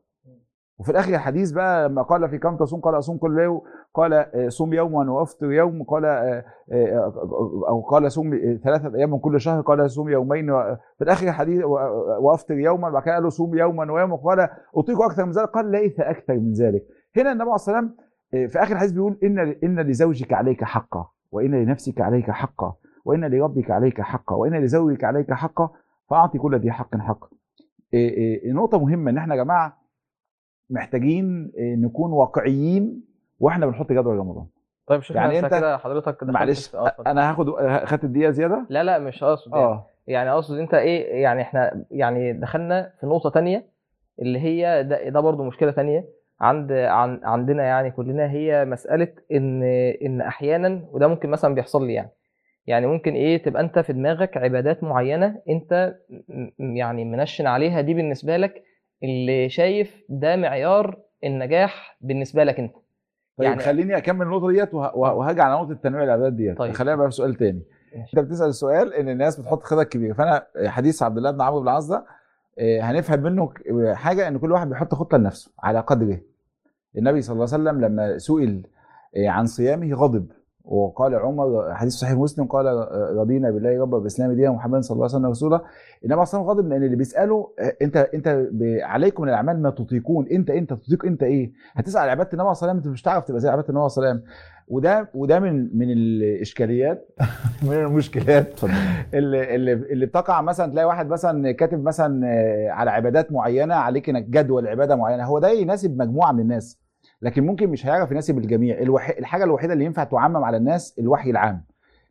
وفي 0.79 0.91
الآخر 0.91 1.13
الحديث 1.13 1.51
بقى 1.51 1.89
لما 1.89 2.01
قال 2.01 2.29
في 2.29 2.37
كم 2.37 2.57
تصوم 2.57 2.81
قال 2.81 2.97
أصوم 2.97 3.17
كل 3.17 3.39
يوم 3.39 3.61
قال 3.93 4.13
آه، 4.13 4.47
صوم 4.49 4.73
يوما 4.73 5.11
وافطر 5.11 5.51
يوم 5.51 5.83
قال 5.83 6.05
آه، 6.05 6.43
آه، 6.71 7.13
أو 7.69 7.81
قال 7.81 8.11
صوم 8.11 8.29
ثلاثة 8.63 8.95
أيام 8.95 9.11
من 9.11 9.19
كل 9.19 9.39
شهر 9.41 9.61
قال 9.61 9.91
صوم 9.91 10.09
يومين 10.09 10.45
في 10.97 11.01
الآخر 11.01 11.27
الحديث 11.27 11.63
وافطر 12.19 12.53
يوما 12.59 12.89
بعد 12.89 13.03
كده 13.03 13.13
قال 13.13 13.23
له 13.23 13.29
صوم 13.29 13.57
يوما 13.57 13.91
ويوما 13.91 14.15
قال 14.15 14.49
أطيق 14.75 15.01
أكثر 15.01 15.25
من 15.25 15.31
ذلك 15.31 15.49
قال 15.49 15.71
ليس 15.71 15.99
أكثر 15.99 16.33
من 16.33 16.53
ذلك. 16.53 16.83
هنا 17.17 17.31
النبي 17.31 17.43
عليه 17.43 17.55
الصلاه 17.55 17.75
والسلام 17.77 17.95
في 18.47 18.59
آخر 18.63 18.73
الحديث 18.73 18.91
بيقول 18.91 19.17
إن 19.23 19.39
إن 19.39 19.79
لزوجك 19.79 20.33
عليك 20.33 20.63
حقا 20.63 21.09
وإن 21.31 21.51
لنفسك 21.55 22.01
عليك 22.01 22.31
حقا. 22.31 22.75
وإن 23.05 23.25
لربك 23.25 23.71
عليك 23.71 24.01
حقا 24.01 24.35
وإن 24.35 24.63
لزوجك 24.63 25.03
عليك 25.03 25.33
حقا 25.33 25.69
فأعطي 26.09 26.37
كل 26.37 26.55
ذي 26.59 26.71
حق 26.71 26.97
حقا 26.97 27.27
نقطة 28.45 28.79
مهمة 28.79 29.11
إن 29.11 29.17
إحنا 29.17 29.35
يا 29.35 29.43
جماعة 29.43 29.77
محتاجين 30.69 31.51
نكون 31.57 32.11
واقعيين 32.11 33.03
وإحنا 33.39 33.65
بنحط 33.65 33.91
جدول 33.91 34.17
رمضان. 34.17 34.45
طيب 34.87 35.01
شوف 35.01 35.15
يعني 35.15 35.39
أنت 35.39 35.45
كده 35.45 35.77
حضرتك 35.77 36.23
معلش 36.23 36.75
أنا 37.07 37.31
هاخد 37.31 37.49
خدت 37.85 38.03
الدقيقة 38.03 38.31
زيادة؟ 38.31 38.65
لا 38.69 38.83
لا 38.83 38.99
مش 38.99 39.23
أقصد 39.23 39.51
يعني. 39.51 39.63
آه. 39.63 39.85
يعني 40.07 40.31
أقصد 40.31 40.57
أنت 40.57 40.73
إيه 40.73 41.21
يعني 41.23 41.41
إحنا 41.41 41.85
يعني 41.91 42.33
دخلنا 42.33 42.91
في 42.99 43.07
نقطة 43.07 43.29
تانية 43.29 43.65
اللي 44.21 44.39
هي 44.39 44.83
ده, 44.83 45.09
ده 45.09 45.19
برضو 45.19 45.43
مشكلة 45.43 45.71
تانية 45.71 46.05
عند 46.41 46.71
عن 46.71 47.19
عندنا 47.23 47.63
يعني 47.63 47.91
كلنا 47.91 48.31
هي 48.31 48.65
مسألة 48.65 49.07
إن 49.31 49.63
إن 50.05 50.21
أحيانا 50.21 50.81
وده 50.91 51.07
ممكن 51.07 51.29
مثلا 51.29 51.55
بيحصل 51.55 51.87
لي 51.87 51.93
يعني. 51.93 52.09
يعني 52.67 52.87
ممكن 52.87 53.13
إيه 53.13 53.43
تبقى 53.43 53.61
أنت 53.61 53.79
في 53.79 53.93
دماغك 53.93 54.37
عبادات 54.37 54.83
معينة 54.83 55.41
أنت 55.49 55.95
يعني 56.59 57.05
منشن 57.05 57.47
عليها 57.47 57.81
دي 57.81 57.93
بالنسبة 57.93 58.37
لك 58.37 58.63
اللي 59.03 59.49
شايف 59.49 60.03
ده 60.09 60.35
معيار 60.35 60.99
النجاح 61.23 61.97
بالنسبة 62.01 62.43
لك 62.43 62.59
أنت. 62.59 62.73
طيب 63.37 63.47
يعني- 63.49 63.61
خليني 63.61 63.97
أكمل 63.97 64.25
النقطة 64.25 64.51
ديت 64.51 64.73
وه- 64.73 64.97
وه- 64.97 65.13
وهاجي 65.13 65.41
على 65.41 65.53
نقطة 65.61 65.73
تنويع 65.73 66.03
العبادات 66.03 66.33
ديت. 66.33 66.57
طيب. 66.57 66.73
خلينا 66.73 66.95
بقى 66.95 67.07
في 67.09 67.15
سؤال 67.15 67.35
تاني. 67.35 67.61
ماشي. 67.95 68.17
أنت 68.17 68.25
بتسأل 68.27 68.47
السؤال 68.47 68.93
إن 68.93 69.09
الناس 69.09 69.39
بتحط 69.39 69.63
خطط 69.63 69.87
كبيرة 69.87 70.13
فأنا 70.13 70.45
حديث 70.65 71.03
عبد 71.03 71.17
الله 71.17 71.31
بن 71.31 71.41
عمرو 71.41 71.59
بن 71.61 71.67
العاص 71.67 71.87
ده 71.87 72.05
آه، 72.59 72.81
هنفهم 72.81 73.19
منه 73.23 73.53
حاجة 73.93 74.27
إن 74.27 74.37
كل 74.37 74.51
واحد 74.51 74.69
بيحط 74.69 74.93
خطة 74.95 75.17
لنفسه 75.17 75.51
على 75.63 75.79
قدره 75.79 76.19
النبي 76.97 77.21
صلى 77.21 77.33
الله 77.33 77.53
عليه 77.53 77.63
وسلم 77.63 77.81
لما 77.85 78.17
سئل 78.17 78.67
آه، 79.17 79.27
عن 79.29 79.45
صيامه 79.45 79.93
غضب. 79.93 80.31
وقال 80.65 81.15
عمر 81.15 81.73
حديث 81.73 81.93
صحيح 81.93 82.13
مسلم 82.13 82.45
قال 82.45 82.65
رضينا 83.17 83.51
بالله 83.51 83.81
ربا 83.81 83.97
بالاسلام 83.97 84.31
دينا 84.31 84.51
محمد 84.51 84.81
صلى 84.83 84.95
الله 84.95 85.05
عليه 85.05 85.15
وسلم 85.15 85.29
رسولا 85.29 85.61
عليه 86.05 86.21
وسلم 86.21 86.41
غضب 86.41 86.67
لأن 86.67 86.83
اللي 86.83 86.95
بيساله 86.95 87.49
أنت 87.81 87.97
أنت 87.97 88.47
عليكم 88.83 89.23
من 89.23 89.29
الأعمال 89.29 89.61
ما 89.61 89.69
تطيقون. 89.69 90.27
أنت 90.27 90.49
أنت 90.49 90.73
تطيق 90.73 91.05
أنت 91.05 91.23
إيه؟ 91.23 91.51
هتسأل 91.73 92.09
عبادة 92.09 92.29
النبي 92.33 92.53
صلى 92.53 92.57
الله 92.57 92.57
عليه 92.61 92.71
وسلم 92.71 92.77
أنت 92.77 92.87
مش 92.87 93.03
هتعرف 93.03 93.23
تبقى 93.25 93.39
زي 93.41 93.49
عبادة 93.49 93.69
النبي 93.69 93.89
صلى 93.89 94.03
الله 94.03 94.09
عليه 94.13 94.19
وسلم. 94.21 94.33
وده 94.67 95.09
وده 95.13 95.39
من 95.39 95.77
من 95.77 95.91
الإشكاليات. 95.91 97.09
من 97.67 97.73
المشكلات. 97.73 98.59
اللي 99.13 99.55
اللي 99.55 99.73
اللي 99.73 100.05
بتقع 100.05 100.41
مثلا 100.41 100.71
تلاقي 100.71 100.85
واحد 100.87 101.07
مثلا 101.09 101.51
كاتب 101.51 101.83
مثلا 101.83 102.27
على 102.71 102.91
عبادات 102.91 103.31
معينة 103.31 103.75
عليك 103.75 104.09
إنك 104.09 104.23
جدول 104.23 104.67
عبادة 104.67 104.95
معينة. 104.95 105.23
هو 105.25 105.39
ده 105.39 105.49
يناسب 105.49 105.97
مجموعة 105.97 106.31
من 106.31 106.39
الناس. 106.39 106.84
لكن 107.25 107.45
ممكن 107.45 107.69
مش 107.69 107.85
هيعرف 107.85 108.11
يناسب 108.11 108.37
الجميع. 108.37 108.79
الوح... 108.79 109.09
الحاجة 109.09 109.43
الوحيدة 109.43 109.73
اللي 109.73 109.85
ينفع 109.85 110.03
تعمم 110.03 110.43
على 110.43 110.57
الناس 110.57 110.95
الوحي 110.99 111.29
العام. 111.29 111.61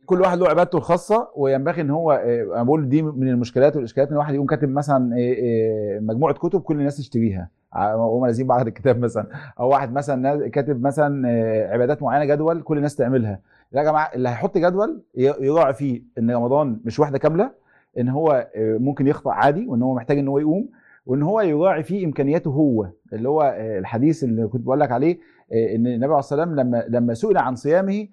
كل 0.05 0.21
واحد 0.21 0.37
له 0.37 0.49
عبادته 0.49 0.77
الخاصة 0.77 1.27
وينبغي 1.35 1.81
إن 1.81 1.89
هو 1.89 2.11
آه، 2.11 2.55
أنا 2.55 2.63
بقول 2.63 2.89
دي 2.89 3.01
من 3.01 3.27
المشكلات 3.29 3.75
والإشكالات 3.75 4.07
إن 4.07 4.13
الواحد 4.13 4.33
يقوم 4.33 4.47
كاتب 4.47 4.69
مثلا 4.69 5.15
آه، 5.15 5.35
آه، 5.43 5.99
مجموعة 5.99 6.33
كتب 6.33 6.61
كل 6.61 6.75
الناس 6.79 6.97
تشتريها. 6.97 7.49
وهم 7.75 8.25
لازم 8.25 8.47
بعض 8.47 8.67
الكتاب 8.67 8.99
مثلا. 8.99 9.27
أو 9.59 9.69
واحد 9.69 9.93
مثلا 9.93 10.47
كاتب 10.47 10.81
مثلا 10.81 11.27
عبادات 11.71 12.03
معينة 12.03 12.25
جدول 12.25 12.61
كل 12.61 12.77
الناس 12.77 12.95
تعملها. 12.95 13.39
يا 13.73 13.83
جماعة 13.83 14.11
اللي 14.15 14.29
هيحط 14.29 14.57
جدول 14.57 15.01
يراعي 15.15 15.73
فيه 15.73 16.03
إن 16.17 16.31
رمضان 16.31 16.79
مش 16.85 16.99
واحدة 16.99 17.17
كاملة 17.17 17.51
إن 17.99 18.09
هو 18.09 18.47
ممكن 18.57 19.07
يخطأ 19.07 19.31
عادي 19.31 19.67
وإن 19.67 19.81
هو 19.81 19.95
محتاج 19.95 20.17
إن 20.17 20.27
هو 20.27 20.39
يقوم. 20.39 20.69
وإن 21.05 21.23
هو 21.23 21.41
يراعي 21.41 21.83
فيه 21.83 22.05
إمكانياته 22.05 22.49
هو 22.51 22.89
اللي 23.13 23.29
هو 23.29 23.41
آه، 23.41 23.79
الحديث 23.79 24.23
اللي 24.23 24.47
كنت 24.47 24.61
بقول 24.61 24.79
لك 24.79 24.91
عليه 24.91 25.17
آه، 25.53 25.75
إن 25.75 25.87
النبي 25.87 26.05
عليه 26.05 26.19
الصلاه 26.19 26.39
والسلام 26.41 26.55
لما 26.67 26.85
لما 26.89 27.13
سئل 27.13 27.37
عن 27.37 27.55
صيامه 27.55 28.07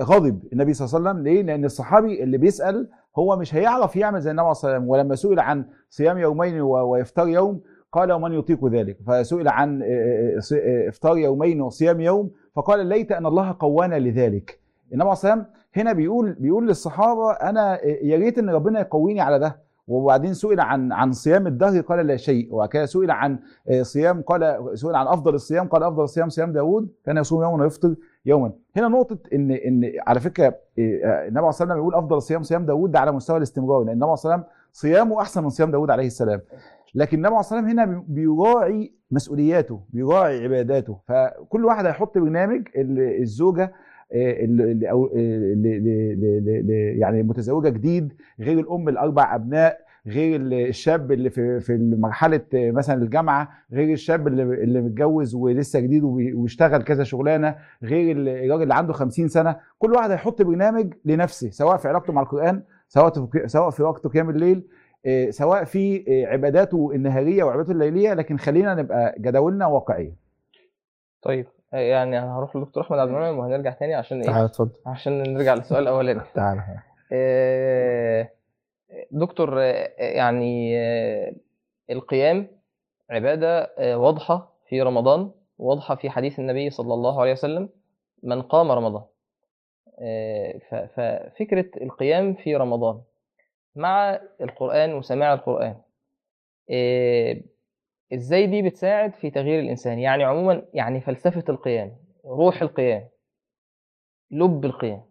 غضب 0.00 0.42
النبي 0.52 0.72
صلى 0.74 0.86
الله 0.98 1.10
عليه 1.10 1.20
وسلم. 1.20 1.24
ليه؟ 1.34 1.42
لأن 1.42 1.64
الصحابي 1.64 2.22
اللي 2.22 2.38
بيسأل 2.38 2.88
هو 3.18 3.36
مش 3.36 3.54
هيعرف 3.54 3.96
يعمل 3.96 4.20
زي 4.20 4.30
النبي 4.30 4.42
عليه 4.42 4.50
الصلاه 4.52 4.72
والسلام 4.72 4.88
ولما 4.90 5.14
سئل 5.14 5.40
عن 5.40 5.64
صيام 5.90 6.18
يومين 6.18 6.60
و- 6.60 6.68
وإفطار 6.68 7.28
يوم 7.28 7.60
قال 7.92 8.12
ومن 8.12 8.32
يطيق 8.32 8.66
ذلك. 8.66 8.96
فسئل 9.06 9.48
عن 9.48 9.82
آه، 9.82 10.38
إفطار 10.88 11.18
يومين 11.18 11.60
وصيام 11.60 12.00
يوم 12.00 12.30
فقال 12.56 12.86
ليت 12.86 13.12
أن 13.12 13.26
الله 13.26 13.56
قوانا 13.60 13.98
لذلك. 13.98 14.60
النبي 14.92 15.02
عليه 15.02 15.12
الصلاه 15.12 15.32
والسلام 15.34 15.46
هنا 15.76 15.92
بيقول 15.92 16.32
بيقول 16.32 16.68
للصحابة 16.68 17.32
أنا 17.32 17.84
يا 17.86 18.16
ريت 18.16 18.38
إن 18.38 18.50
ربنا 18.50 18.80
يقويني 18.80 19.20
على 19.20 19.38
ده. 19.38 19.67
وبعدين 19.88 20.34
سئل 20.34 20.60
عن 20.60 20.92
عن 20.92 21.12
صيام 21.12 21.46
الدهر 21.46 21.80
قال 21.80 22.06
لا 22.06 22.16
شيء 22.16 22.66
كده 22.66 22.86
سئل 22.86 23.10
عن 23.10 23.38
آه، 23.68 23.82
صيام 23.82 24.22
قال 24.22 24.70
سئل 24.74 24.94
عن 24.94 25.06
أفضل 25.06 25.34
الصيام 25.34 25.68
قال 25.68 25.82
أفضل 25.82 26.02
الصيام 26.04 26.28
صيام 26.28 26.52
داوود 26.52 26.88
كان 27.06 27.16
يصوم 27.16 27.42
يوما 27.42 27.62
ويفطر 27.64 27.94
يوما. 28.26 28.52
هنا 28.76 28.88
نقطة 28.88 29.18
إن 29.32 29.50
إن 29.50 29.92
على 30.06 30.20
فكرة 30.20 30.46
آه، 30.46 30.52
النبي 30.78 31.06
عليه 31.06 31.28
الصلاه 31.28 31.46
والسلام 31.48 31.78
يقول 31.78 31.94
أفضل 31.94 32.16
الصيام 32.16 32.42
صيام 32.42 32.66
داوود 32.66 32.92
ده 32.92 33.00
على 33.00 33.12
مستوى 33.12 33.36
الاستمرار 33.36 33.78
لأن 33.80 33.88
النبي 33.88 34.04
عليه 34.04 34.12
الصلاه 34.14 34.34
والسلام 34.34 34.54
صيامه 34.72 35.20
أحسن 35.20 35.42
من 35.42 35.48
صيام 35.48 35.70
داوود 35.70 35.90
عليه 35.90 36.06
السلام. 36.06 36.40
لكن 36.94 37.16
النبي 37.16 37.28
عليه 37.34 37.40
الصلاه 37.40 37.60
والسلام 37.62 37.88
هنا 37.88 38.04
بيراعي 38.08 38.92
مسؤولياته 39.10 39.80
بيراعي 39.90 40.44
عباداته. 40.44 40.98
فكل 41.08 41.64
واحد 41.64 41.86
هيحط 41.86 42.18
برنامج 42.18 42.68
ال- 42.76 43.20
الزوجة 43.22 43.72
يعني 46.98 47.22
متزوجة 47.22 47.68
جديد 47.68 48.12
غير 48.40 48.58
الأم 48.60 48.88
الأربع 48.88 49.34
أبناء 49.34 49.88
غير 50.06 50.36
ال- 50.40 50.54
الشاب 50.54 51.12
اللي 51.12 51.30
في 51.30 51.60
في 51.60 51.76
مرحلة 51.98 52.40
آه، 52.54 52.70
مثلا 52.70 53.02
الجامعة 53.02 53.48
غير 53.72 53.92
الشاب 53.92 54.28
اللي 54.28 54.42
اللي 54.42 54.80
متجوز 54.80 55.34
ولسه 55.34 55.80
جديد 55.80 56.02
وبيشتغل 56.04 56.82
كذا 56.82 57.04
شغلانة 57.04 57.56
غير 57.82 58.16
ال- 58.16 58.28
الراجل 58.28 58.62
اللي 58.62 58.74
عنده 58.74 58.92
50 58.92 59.28
سنة. 59.28 59.56
كل 59.78 59.92
واحد 59.92 60.10
هيحط 60.10 60.42
برنامج 60.42 60.94
لنفسه 61.04 61.50
سواء 61.50 61.76
في 61.76 61.88
علاقته 61.88 62.12
مع 62.12 62.22
القرآن 62.22 62.62
سواء 62.88 63.12
سواء 63.46 63.70
في 63.70 63.82
وقت 63.82 64.06
قيام 64.06 64.30
الليل 64.30 64.62
آه، 65.06 65.30
سواء 65.30 65.64
في 65.64 66.04
آه، 66.08 66.26
عباداته 66.32 66.90
النهارية 66.94 67.44
وعباداته 67.44 67.72
الليلية. 67.72 68.14
لكن 68.14 68.36
خلينا 68.36 68.74
نبقى 68.74 69.14
جداولنا 69.18 69.66
واقعية. 69.66 70.12
طيب. 71.22 71.46
يعني 71.72 72.18
هروح 72.18 72.56
للدكتور 72.56 72.82
أحمد 72.82 72.98
عبد 72.98 73.10
المنعم 73.10 73.38
وهنرجع 73.38 73.70
تاني 73.70 73.94
عشان 73.94 74.20
إيه؟ 74.20 74.26
تعالى 74.26 74.44
اتفضل. 74.44 74.70
عشان 74.86 75.22
نرجع 75.34 75.54
للسؤال 75.54 75.82
الاولاني 75.82 76.20
تعالى 76.34 76.62
آه، 77.12 78.28
دكتور 79.10 79.62
آه، 79.62 79.90
يعني 79.98 80.78
آه، 80.78 81.32
القيام 81.90 82.46
عبادة 83.10 83.62
آه، 83.78 83.96
واضحة 83.98 84.52
في 84.68 84.82
رمضان 84.82 85.30
واضحة 85.58 85.94
في 85.94 86.10
حديث 86.10 86.38
النبي 86.38 86.70
صلى 86.70 86.94
الله 86.94 87.20
عليه 87.20 87.32
وسلم 87.32 87.68
من 88.22 88.42
قام 88.42 88.72
رمضان. 88.72 89.02
ف- 90.70 90.74
ففكرة 90.74 91.82
القيام 91.82 92.34
في 92.34 92.56
رمضان 92.56 93.00
مع 93.76 94.20
القرآن 94.40 94.94
وسماع 94.94 95.34
القرآن 95.34 95.76
آه، 96.70 97.36
إزاي 98.14 98.46
دي 98.46 98.62
بتساعد 98.62 99.14
في 99.14 99.30
تغيير 99.30 99.60
الإنسان؟ 99.60 99.98
يعني 99.98 100.24
عموما 100.24 100.62
يعني 100.74 101.00
فلسفة 101.00 101.44
القيام 101.48 101.92
روح 102.24 102.62
القيام 102.62 103.08
لب 104.30 104.64
القيام. 104.64 105.02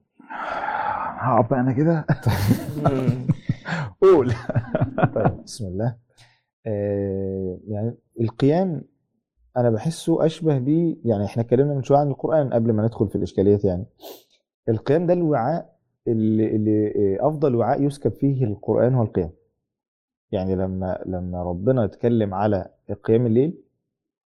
هقف 1.20 1.50
بقى 1.50 1.60
أنا 1.60 1.72
كده؟ 1.74 2.06
قول. 4.02 4.32
طيب. 5.16 5.44
بسم 5.44 5.66
الله. 5.68 5.96
آه 6.66 7.60
يعني 7.68 7.96
القيام 8.22 8.82
أنا 9.58 9.70
بحسه 9.70 10.26
أشبه 10.26 10.58
بيه 10.58 10.96
يعني 11.06 11.26
إحنا 11.26 11.44
اتكلمنا 11.44 11.74
من 11.74 11.84
شوية 11.84 11.98
عن 11.98 12.08
القرآن 12.08 12.54
قبل 12.54 12.74
ما 12.74 12.84
ندخل 12.84 13.08
في 13.10 13.16
الإشكاليات 13.16 13.66
يعني. 13.66 13.86
القيام 14.70 15.06
ده 15.06 15.14
الوعاء 15.14 15.78
اللي, 16.08 16.56
اللي 16.56 16.88
آه، 16.88 17.28
أفضل 17.28 17.56
وعاء 17.56 17.82
يسكب 17.82 18.12
فيه 18.12 18.44
القرآن 18.46 18.94
هو 18.94 19.04
القيام. 19.04 19.32
يعني 20.32 20.56
لما 20.56 21.04
لما 21.06 21.44
ربنا 21.44 21.86
اتكلم 21.86 22.34
على 22.34 22.70
قيام 23.04 23.26
الليل 23.26 23.58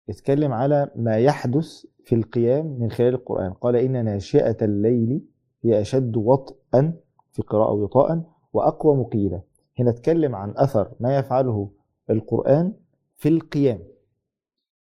اتكلم 0.09 0.53
على 0.53 0.91
ما 0.97 1.17
يحدث 1.17 1.87
في 2.05 2.15
القيام 2.15 2.67
من 2.81 2.91
خلال 2.91 3.15
القرآن. 3.15 3.53
قال 3.53 3.77
إن 3.77 4.05
ناشئة 4.05 4.57
الليل 4.65 5.25
هي 5.63 5.81
أشد 5.81 6.17
وطئا 6.17 6.93
في 7.33 7.43
قراءة 7.43 7.73
وطاء 7.73 8.23
وأقوى 8.53 8.97
مقيلا. 8.97 9.41
هنا 9.79 9.91
اتكلم 9.91 10.35
عن 10.35 10.53
أثر 10.57 10.91
ما 11.01 11.19
يفعله 11.19 11.71
القرآن 12.11 12.73
في 13.17 13.29
القيام. 13.29 13.79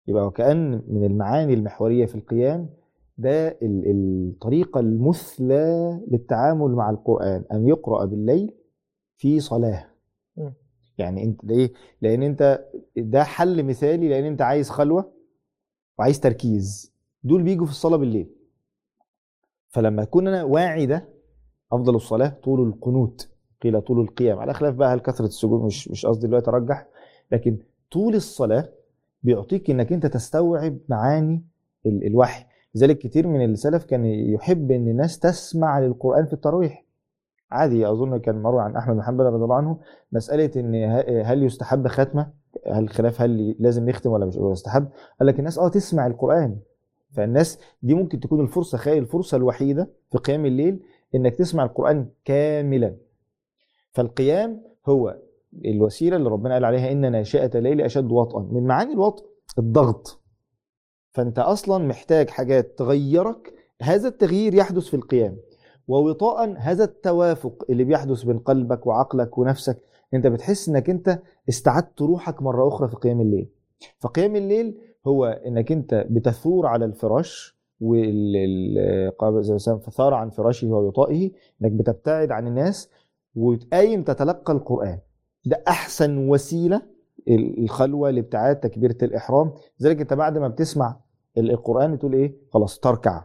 يبقى 0.07 0.27
وكأن 0.27 0.83
من 0.89 1.05
المعاني 1.05 1.55
المحورية 1.55 2.07
في 2.07 2.15
القيام 2.15 2.69
ده 3.19 3.49
ال- 3.49 3.85
الطريقة 4.31 4.81
المثلى 4.81 6.01
للتعامل 6.11 6.71
مع 6.71 6.91
القرآن 6.91 7.45
أن 7.53 7.67
يقرأ 7.67 8.05
بالليل 8.05 8.55
في 9.17 9.41
صلاة. 9.41 9.92
يعني 11.03 11.25
أنت 11.25 11.45
ليه؟ 11.45 11.73
لأن 12.03 12.23
أنت 12.23 12.65
ده 12.97 13.25
حل 13.25 13.63
مثالي 13.63 14.09
لأن 14.09 14.25
أنت 14.25 14.43
عايز 14.43 14.71
خلوة 14.71 15.13
وعايز 15.99 16.21
تركيز. 16.21 16.93
دول 17.25 17.43
بيجوا 17.43 17.67
في 17.67 17.73
الصلاة 17.73 17.97
بالليل. 17.97 18.31
فلما 19.69 20.03
أكون 20.03 20.29
أنا 20.29 20.43
واعي 20.45 20.87
ده 20.87 21.09
أفضل 21.73 21.95
الصلاة 21.95 22.29
طول 22.45 22.69
القنوت. 22.69 23.29
قيل 23.63 23.81
طول 23.81 24.01
القيام. 24.01 24.39
على 24.39 24.55
خلاف 24.55 24.75
بقى 24.75 24.95
هل 24.95 25.01
كثرة 25.01 25.27
السجود 25.27 25.63
مش 25.65 25.89
مش 25.89 26.07
قصدي 26.07 26.27
دلوقتي 26.27 26.51
أرجح. 26.51 26.87
لكن 27.33 27.59
طول 27.91 28.15
الصلاة 28.15 28.69
بيعطيك 29.23 29.71
إنك 29.71 29.93
أنت 29.93 30.07
تستوعب 30.07 30.79
معاني 30.89 31.45
ال- 31.87 32.07
الوحي. 32.07 32.45
لذلك 32.75 32.99
كتير 32.99 33.27
من 33.29 33.45
السلف 33.45 33.85
كان 33.85 34.05
يحب 34.07 34.71
إن 34.71 34.89
الناس 34.89 35.19
تسمع 35.19 35.81
للقرآن 35.81 36.27
في 36.27 36.33
التراويح. 36.33 36.85
عادي 37.53 37.87
أظن 37.87 38.19
كان 38.19 38.43
مروي 38.43 38.63
عن 38.63 38.77
أحمد 38.77 38.97
بن 38.97 39.03
حنبل 39.03 39.25
رضي 39.25 39.45
الله 39.45 39.57
عنه. 39.57 39.79
مسألة 40.13 40.51
إن 40.57 40.75
هل 41.25 41.43
يستحب 41.43 41.89
ختمة؟ 41.89 42.31
هل 42.67 42.89
خلاف 42.89 43.21
هل 43.21 43.57
لازم 43.59 43.89
نختم 43.89 44.11
ولا 44.11 44.27
مش 44.27 44.37
يستحب؟ 44.37 44.89
قال 45.21 45.29
لك 45.29 45.39
الناس 45.39 45.59
آه 45.59 45.69
تسمع 45.69 46.07
القرآن. 46.07 46.59
فالناس 47.11 47.59
دي 47.83 47.95
ممكن 47.95 48.21
تكون 48.21 48.41
الفرصة 48.41 48.79
خير 48.79 48.99
الفرصة 48.99 49.37
الوحيدة 49.37 49.91
في 50.11 50.19
قيام 50.19 50.47
الليل 50.47 50.83
إنك 51.15 51.35
تسمع 51.35 51.65
القرآن 51.65 52.09
كاملا. 52.25 52.97
فالقيام 53.93 54.63
هو 54.87 55.19
الوسيلة 55.65 56.17
اللي 56.17 56.29
ربنا 56.29 56.55
قال 56.55 56.65
عليها 56.65 56.93
إن 56.93 57.13
ناشئة 57.13 57.59
الليل 57.59 57.81
أشد 57.81 58.13
وطئا. 58.13 58.41
من 58.41 58.67
معاني 58.67 58.93
الوطء 58.93 59.25
الضغط. 59.59 60.21
فأنت 61.11 61.39
أصلا 61.39 61.87
محتاج 61.87 62.31
حاجات 62.31 62.79
تغيرك. 62.79 63.55
هذا 63.83 64.09
التغيير 64.09 64.55
يحدث 64.55 64.85
في 64.87 64.95
القيام. 64.97 65.37
ووطاء 65.89 66.55
هذا 66.59 66.85
التوافق 66.85 67.65
اللي 67.71 67.85
بيحدث 67.85 68.23
بين 68.23 68.39
قلبك 68.39 68.87
وعقلك 68.87 69.39
ونفسك 69.39 69.79
انت 70.15 70.27
بتحس 70.27 70.69
انك 70.69 70.91
انت 70.91 71.19
استعدت 71.49 72.03
روحك 72.03 72.43
مرة 72.43 72.69
أخرى 72.69 72.89
في 72.89 72.97
قيام 72.97 73.21
الليل. 73.21 73.49
فقيام 73.99 74.37
الليل 74.37 74.79
هو 75.07 75.25
انك 75.27 75.73
انت 75.73 76.07
بتثور 76.11 76.67
على 76.67 76.85
الفراش 76.85 77.59
وال 77.81 79.13
زي 79.41 79.73
ما 79.73 79.79
فثار 79.79 80.15
عن 80.15 80.31
فراشه 80.31 80.69
ووطائه 80.69 81.31
انك 81.63 81.73
بتبتعد 81.73 82.31
عن 82.31 82.47
الناس 82.47 82.91
وتقايم 83.35 84.03
تتلقى 84.03 84.53
القرآن. 84.53 84.99
ده 85.45 85.63
أحسن 85.69 86.29
وسيلة 86.29 86.83
الخلوة 87.29 88.09
الابتعاد 88.11 88.61
تكبيرة 88.61 88.97
الإحرام. 89.03 89.53
لذلك 89.81 90.01
انت 90.01 90.15
بعد 90.15 90.39
ما 90.39 90.49
بتسمع 90.49 90.97
ال- 91.39 91.51
القرآن 91.51 91.95
بتقول 91.97 92.13
إيه؟ 92.15 92.35
خلاص 92.51 92.79
تركع. 92.79 93.25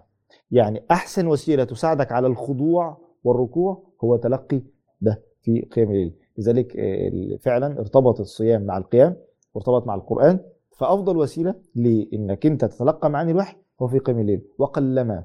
يعني 0.52 0.84
أحسن 0.92 1.28
وسيلة 1.28 1.64
تساعدك 1.64 2.12
على 2.12 2.28
الخضوع 2.28 2.98
والركوع 3.24 3.84
هو 4.04 4.16
تلقي 4.16 4.62
ده 5.02 5.22
في 5.42 5.62
قيام 5.62 5.92
الليل. 5.92 6.16
لذلك 6.38 6.78
آه، 6.78 7.38
فعلا 7.42 7.80
ارتبط 7.80 8.20
الصيام 8.20 8.64
مع 8.64 8.78
القيام 8.78 9.16
وارتبط 9.54 9.88
مع 9.88 9.96
القرآن. 9.96 10.40
فأفضل 10.78 11.18
وسيلة 11.18 11.56
لإنك 11.76 12.46
أنت 12.46 12.66
تتلقى 12.66 13.10
معاني 13.10 13.32
الوحي 13.32 13.58
هو 13.82 13.88
في 13.88 14.00
قيام 14.00 14.20
الليل. 14.20 14.42
وقلما 14.58 15.24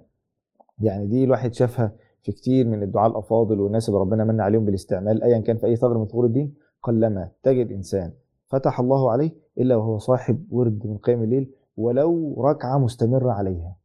يعني 0.81 1.07
دي 1.07 1.25
الواحد 1.25 1.55
شافها 1.55 1.93
في 2.23 2.33
كتير 2.33 2.67
من 2.67 2.83
الدعاء 2.83 3.11
الأفاضل 3.11 3.61
والناس 3.61 3.89
اللي 3.89 4.01
ربنا 4.01 4.25
من 4.25 4.41
عليهم 4.41 4.65
بالاستعمال 4.65 5.23
ايا 5.23 5.39
كان 5.39 5.57
في 5.57 5.67
أي 5.67 5.77
ثغر 5.77 5.99
من 5.99 6.07
ثغور 6.07 6.25
الدين 6.27 6.55
قلما 6.83 7.29
تجد 7.43 7.73
إنسان 7.73 8.13
فتح 8.49 8.81
الله 8.81 9.11
عليه 9.11 9.31
إلا 9.59 9.77
وهو 9.77 9.99
صاحب 9.99 10.47
ورد 10.51 10.87
من 10.87 10.97
قيام 10.99 11.23
الليل 11.23 11.51
ولو 11.77 12.43
ركعة 12.45 12.79
مستمرة 12.79 13.31
عليها. 13.33 13.77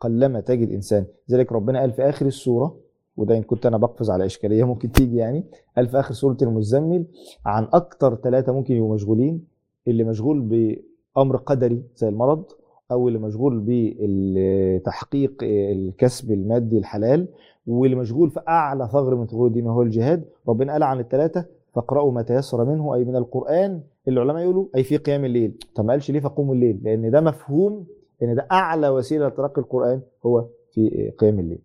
قلما 0.00 0.40
تجد 0.40 0.70
انسان 0.70 1.04
لذلك 1.28 1.52
ربنا 1.52 1.80
قال 1.80 1.92
في 1.92 2.02
آخر 2.02 2.26
السورة 2.26 2.76
وده 3.16 3.36
إن 3.36 3.42
كنت 3.42 3.66
أنا 3.66 3.76
بقفز 3.76 4.10
على 4.10 4.26
إشكالية 4.26 4.64
ممكن 4.64 4.92
تيجي 4.92 5.16
يعني 5.16 5.44
قال 5.76 5.88
في 5.88 6.00
آخر 6.00 6.14
سورة 6.14 6.36
المزمل 6.42 7.06
عن 7.46 7.68
أكتر 7.72 8.14
ثلاثة 8.14 8.52
ممكن 8.52 8.74
يبقوا 8.74 8.94
مشغولين 8.94 9.44
اللي 9.88 10.04
مشغول 10.04 10.40
بأمر 10.40 11.36
قدري 11.36 11.82
زي 11.96 12.08
المرض 12.08 12.44
أو 12.90 13.08
اللي 13.08 13.18
مشغول 13.18 13.64
بتحقيق 13.66 15.34
الكسب 15.42 16.32
المادي 16.32 16.78
الحلال 16.78 17.28
واللي 17.66 17.96
مشغول 17.96 18.30
في 18.30 18.40
أعلى 18.48 18.88
ثغر 18.92 19.14
من 19.14 19.26
ثغور 19.26 19.46
الدين 19.46 19.66
وهو 19.66 19.82
الجهاد. 19.82 20.24
ربنا 20.48 20.72
قال 20.72 20.82
عن 20.82 21.00
الثلاثة 21.00 21.46
فاقرأوا 21.74 22.12
ما 22.12 22.22
تيسر 22.22 22.64
منه 22.64 22.94
أي 22.94 23.04
من 23.04 23.16
القرآن 23.16 23.80
اللي 24.08 24.22
العلماء 24.22 24.42
يقولوا 24.42 24.66
أي 24.76 24.82
في 24.82 24.96
قيام 24.96 25.24
الليل. 25.24 25.58
طب 25.74 25.84
ما 25.84 25.92
قالش 25.92 26.10
ليه 26.10 26.20
فقوموا 26.20 26.54
الليل؟ 26.54 26.80
لأن 26.82 27.10
ده 27.10 27.20
مفهوم 27.20 27.86
إن 28.22 28.34
ده 28.34 28.48
أعلى 28.52 28.88
وسيلة 28.88 29.28
لتلقي 29.28 29.60
القرآن 29.62 30.02
هو 30.26 30.48
في 30.74 31.10
قيام 31.18 31.38
الليل. 31.40 31.62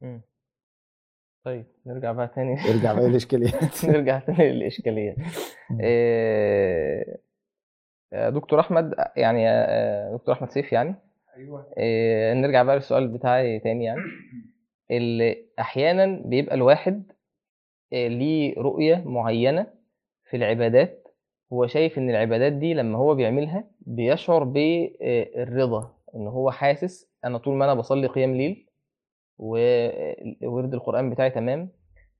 مم. 0.00 0.22
طيب 1.44 1.64
نرجع 1.86 2.12
بقى 2.12 2.28
تاني. 2.28 2.52
ارجع 2.70 2.92
بقى 2.92 3.02
للإشكاليات. 3.08 3.84
نرجع 3.84 4.18
تاني 4.18 4.52
للإشكاليات. 4.52 5.16
إيه، 5.80 7.16
يا 8.12 8.30
دكتور 8.30 8.60
أحمد 8.60 8.94
يعني 9.16 9.42
يا 9.42 10.16
دكتور 10.16 10.34
أحمد 10.34 10.50
سيف 10.50 10.72
يعني. 10.72 10.94
أيوه. 11.36 11.66
نرجع 12.34 12.62
بقى 12.62 12.76
للسؤال 12.76 13.08
بتاعي 13.08 13.58
تاني 13.60 13.84
يعني. 13.84 14.00
اللي 14.90 15.46
أحيانا 15.58 16.22
بيبقى 16.24 16.54
الواحد 16.54 17.12
آه، 17.92 18.08
ليه 18.08 18.54
رؤية 18.58 19.02
معينة 19.06 19.66
في 20.30 20.36
العبادات 20.36 21.01
هو 21.52 21.66
شايف 21.66 21.98
إن 21.98 22.10
العبادات 22.10 22.52
دي 22.52 22.74
لما 22.74 22.98
هو 22.98 23.14
بيعملها 23.14 23.64
بيشعر 23.80 24.44
بالرضا 24.44 25.94
إن 26.14 26.26
هو 26.26 26.50
حاسس 26.50 27.10
أنا 27.24 27.38
طول 27.38 27.54
ما 27.54 27.64
أنا 27.64 27.74
بصلي 27.74 28.06
قيام 28.06 28.34
ليل 28.36 28.66
وورد 29.38 30.74
القرآن 30.74 31.10
بتاعي 31.10 31.30
تمام 31.30 31.68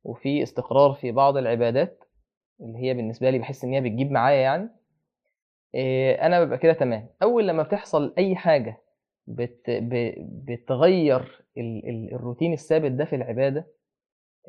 وفي 0.05 0.43
استقرار 0.43 0.93
في 0.93 1.13
بعض 1.13 1.37
العبادات 1.37 2.05
اللي 2.61 2.79
هي 2.79 2.95
بالنسبة 2.95 3.31
لي 3.31 3.39
بحس 3.39 3.65
إن 3.65 3.73
هي 3.73 3.81
بتجيب 3.81 4.11
معايا 4.11 4.41
يعني 4.41 4.69
آه، 5.75 6.27
أنا 6.27 6.45
ببقى 6.45 6.59
كده 6.59 6.73
تمام. 6.73 7.09
أول 7.23 7.49
لما 7.49 7.63
بتحصل 7.63 8.15
أي 8.19 8.37
حاجة 8.37 8.77
بتغير 10.47 11.45
ال- 11.59 11.89
ال- 11.89 12.15
الروتين 12.15 12.53
الثابت 12.53 12.91
ده 12.91 13.05
في 13.05 13.17
العبادة 13.17 13.67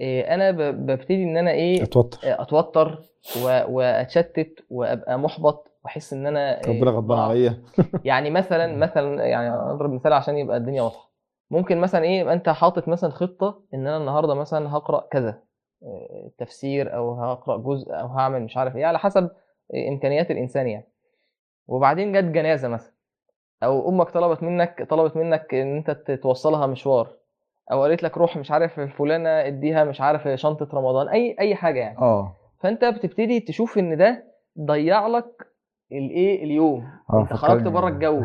آه، 0.01 0.35
أنا 0.35 0.51
ببتدي 0.71 1.23
إن 1.23 1.37
أنا 1.37 1.51
إيه 1.51 1.83
أتوتر. 1.83 2.19
أتوتر 2.23 2.99
و- 3.43 3.61
وأتشتت 3.75 4.65
وأبقى 4.69 5.19
محبط 5.19 5.71
وأحس 5.85 6.13
إن 6.13 6.27
أنا 6.27 6.61
ربنا 6.67 6.91
آه، 6.91 6.93
غضبان 6.93 7.17
ضعف. 7.17 7.29
عليا. 7.29 7.63
يعني 8.05 8.29
مثلا 8.29 8.75
مثلا 8.77 9.25
يعني 9.25 9.49
أضرب 9.55 9.91
مثال 9.93 10.13
عشان 10.13 10.37
يبقى 10.37 10.57
الدنيا 10.57 10.81
واضحة. 10.81 11.09
ممكن 11.51 11.77
مثلا 11.81 12.03
إيه 12.03 12.33
أنت 12.33 12.49
حاطط 12.49 12.87
مثلا 12.87 13.09
خطة 13.09 13.61
إن 13.73 13.87
أنا 13.87 13.97
النهارده 13.97 14.33
مثلا 14.33 14.71
هقرأ 14.77 15.07
كذا 15.11 15.41
آه، 15.83 16.31
تفسير 16.37 16.95
أو 16.95 17.13
هقرأ 17.23 17.57
جزء 17.57 17.91
أو 17.93 18.07
هعمل 18.07 18.41
مش 18.41 18.57
عارف 18.57 18.75
إيه 18.75 18.85
على 18.85 18.99
حسب 18.99 19.23
آه، 19.73 19.89
إمكانيات 19.89 20.31
الإنسان 20.31 20.67
يعني. 20.67 20.89
وبعدين 21.67 22.11
جت 22.11 22.23
جنازة 22.33 22.67
مثلا 22.67 22.93
أو 23.63 23.89
أمك 23.89 24.09
طلبت 24.09 24.43
منك 24.43 24.87
طلبت 24.89 25.15
منك 25.17 25.53
إن 25.53 25.77
أنت 25.77 25.91
توصلها 26.11 26.67
مشوار. 26.67 27.09
أو 27.71 27.81
قالت 27.83 28.03
لك 28.03 28.17
روح 28.17 28.37
مش 28.37 28.51
عارف 28.51 28.79
فلانة 28.79 29.29
اديها 29.29 29.83
مش 29.83 30.01
عارف 30.01 30.27
شنطة 30.39 30.77
رمضان 30.77 31.09
أي 31.09 31.35
أي 31.39 31.55
حاجة 31.55 31.79
يعني. 31.79 31.97
آه. 31.97 32.35
فأنت 32.59 32.85
بتبتدي 32.85 33.39
تشوف 33.39 33.77
إن 33.77 33.97
ده 33.97 34.23
ضيع 34.59 35.07
لك 35.07 35.47
الإيه 35.91 36.43
اليوم. 36.43 36.87
آه 37.09 37.21
أنت 37.21 37.33
خرجت. 37.33 37.67
بره 37.67 37.87
الجو. 37.87 38.23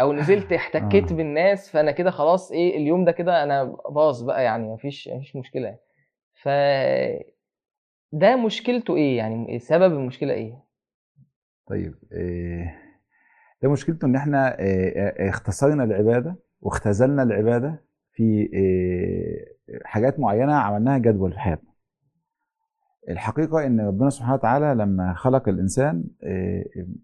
أو 0.00 0.12
نزلت 0.12 0.52
احتكيت 0.52 1.12
آه. 1.12 1.16
بالناس 1.16 1.70
فأنا 1.70 1.90
كده 1.90 2.10
خلاص 2.10 2.52
إيه 2.52 2.76
اليوم 2.76 3.04
ده 3.04 3.12
كده 3.12 3.42
أنا 3.42 3.64
باظ 3.90 4.22
بقى 4.22 4.44
يعني 4.44 4.68
مفيش 4.72 5.08
مفيش 5.08 5.36
مشكلة. 5.36 5.76
ف 6.42 6.48
ده 8.12 8.36
مشكلته 8.36 8.96
إيه 8.96 9.16
يعني؟ 9.16 9.58
سبب 9.58 9.92
المشكلة 9.92 10.32
إيه؟ 10.32 10.64
طيب 11.68 11.94
إيه 12.12 12.78
ده 13.62 13.70
مشكلته 13.70 14.06
إن 14.06 14.16
إحنا 14.16 14.58
إيه، 14.58 15.28
اختصرنا 15.28 15.84
العبادة 15.84 16.36
واختزلنا 16.60 17.22
العبادة 17.22 17.84
في 18.18 18.48
إيه، 18.52 19.44
حاجات 19.84 20.20
معينة 20.20 20.52
عملناها 20.52 20.98
جدول 20.98 21.32
في 21.32 21.38
حياتنا. 21.38 21.68
الحقيقة 23.08 23.66
إن 23.66 23.80
ربنا 23.80 24.10
سبحانه 24.10 24.34
وتعالى 24.34 24.74
لما 24.74 25.14
خلق 25.14 25.48
الإنسان 25.48 26.04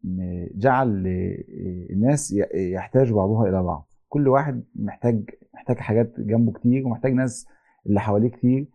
م- 0.04 0.46
جعل 0.54 1.06
إيه، 1.06 1.92
الناس 1.92 2.34
يحتاج 2.54 3.12
بعضها 3.12 3.48
إلى 3.48 3.62
بعض. 3.62 3.88
كل 4.08 4.28
واحد 4.28 4.64
محتاج 4.76 5.30
محتاج 5.54 5.76
حاجات 5.76 6.12
جنبه 6.20 6.52
كتير 6.52 6.86
ومحتاج 6.86 7.12
ناس 7.12 7.46
اللي 7.86 8.00
حواليه 8.00 8.28
كتير 8.30 8.66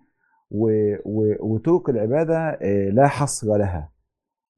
وطرق 1.39 1.89
العبادة 1.89 2.55
لا 2.89 3.07
حصر 3.07 3.57
لها. 3.57 3.91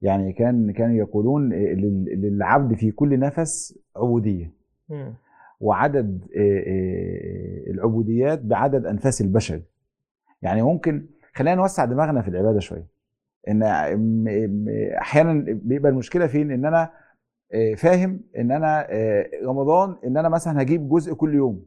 يعني 0.02 0.32
كان 0.32 0.70
كانوا 0.72 0.96
يقولون 0.96 1.52
لل- 1.52 2.20
للعبد 2.22 2.74
في 2.74 2.90
كل 2.90 3.18
نفس 3.18 3.78
عبودية. 3.96 4.52
وعدد 5.62 6.20
آه، 6.36 6.40
آه، 6.40 7.70
العبوديات 7.70 8.40
بعدد 8.40 8.86
أنفاس 8.86 9.20
البشر. 9.20 9.60
يعني 10.42 10.62
ممكن 10.62 11.06
خلينا 11.34 11.54
نوسع 11.56 11.84
دماغنا 11.84 12.22
في 12.22 12.28
العبادة 12.28 12.60
شوية. 12.60 12.86
إن 13.48 13.62
أحيانا 14.98 15.44
بيبقى 15.48 15.92
المشكلة 15.92 16.26
فين؟ 16.26 16.50
إن 16.50 16.64
أنا 16.64 16.90
آه، 17.54 17.74
فاهم 17.74 18.20
إن 18.38 18.50
أنا 18.50 18.86
رمضان 19.44 19.96
إن 20.06 20.16
أنا 20.16 20.28
مثلا 20.28 20.62
هجيب 20.62 20.88
جزء 20.88 21.14
كل 21.14 21.34
يوم. 21.34 21.64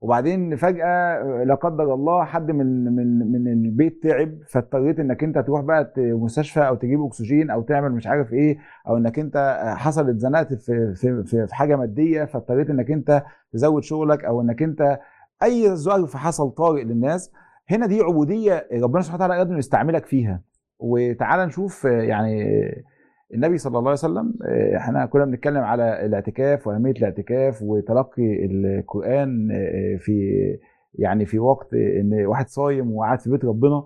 وبعدين 0.00 0.56
فجأة 0.56 1.22
لا 1.44 1.54
قدر 1.54 1.94
الله 1.94 2.24
حد 2.24 2.50
من 2.50 2.84
من 2.84 3.32
من 3.32 3.48
البيت 3.64 4.02
تعب 4.02 4.38
فاضطريت 4.48 5.00
إنك 5.00 5.24
أنت 5.24 5.38
تروح 5.38 5.60
بقى 5.60 5.92
مستشفى 5.98 6.60
أو 6.60 6.74
تجيب 6.74 7.02
أكسجين 7.04 7.50
أو 7.50 7.62
تعمل 7.62 7.92
مش 7.92 8.06
عارف 8.06 8.32
إيه 8.32 8.58
أو 8.88 8.96
إنك 8.96 9.18
أنت 9.18 9.64
حصل 9.76 10.08
اتزنقت 10.10 10.54
في 10.54 10.94
في 10.94 11.24
في 11.46 11.54
حاجة 11.54 11.76
مادية 11.76 12.24
فاضطريت 12.24 12.70
إنك 12.70 12.90
أنت 12.90 13.22
تزود 13.52 13.82
شغلك 13.82 14.24
أو 14.24 14.40
إنك 14.40 14.62
أنت 14.62 14.98
أي 15.42 15.74
ظرف 15.74 16.16
حصل 16.16 16.50
طارئ 16.50 16.84
للناس. 16.84 17.32
هنا 17.70 17.86
دي 17.86 18.00
عبودية 18.00 18.66
ربنا 18.82 19.02
سبحانه 19.02 19.24
وتعالى 19.24 19.38
قادر 19.42 19.58
يستعملك 19.58 20.06
فيها. 20.06 20.40
وتعالى 20.78 21.46
نشوف 21.46 21.84
يعني 21.84 22.60
النبي 23.34 23.58
صلى 23.58 23.70
الله 23.70 23.90
عليه 23.90 23.98
وسلم 23.98 24.34
آه، 24.44 24.76
إحنا 24.76 25.06
كنا 25.06 25.24
بنتكلم 25.24 25.62
على 25.64 26.06
الاعتكاف 26.06 26.66
واهمية 26.66 26.90
الاعتكاف 26.92 27.62
وتلقي 27.62 28.46
القرآن 28.46 29.50
آه، 29.52 29.96
في 29.96 30.32
يعني 30.94 31.26
في 31.26 31.38
وقت 31.38 31.74
إن 31.74 32.26
واحد 32.26 32.48
صايم 32.48 32.92
وقاعد 32.96 33.20
في 33.20 33.30
بيت 33.30 33.44
ربنا 33.44 33.84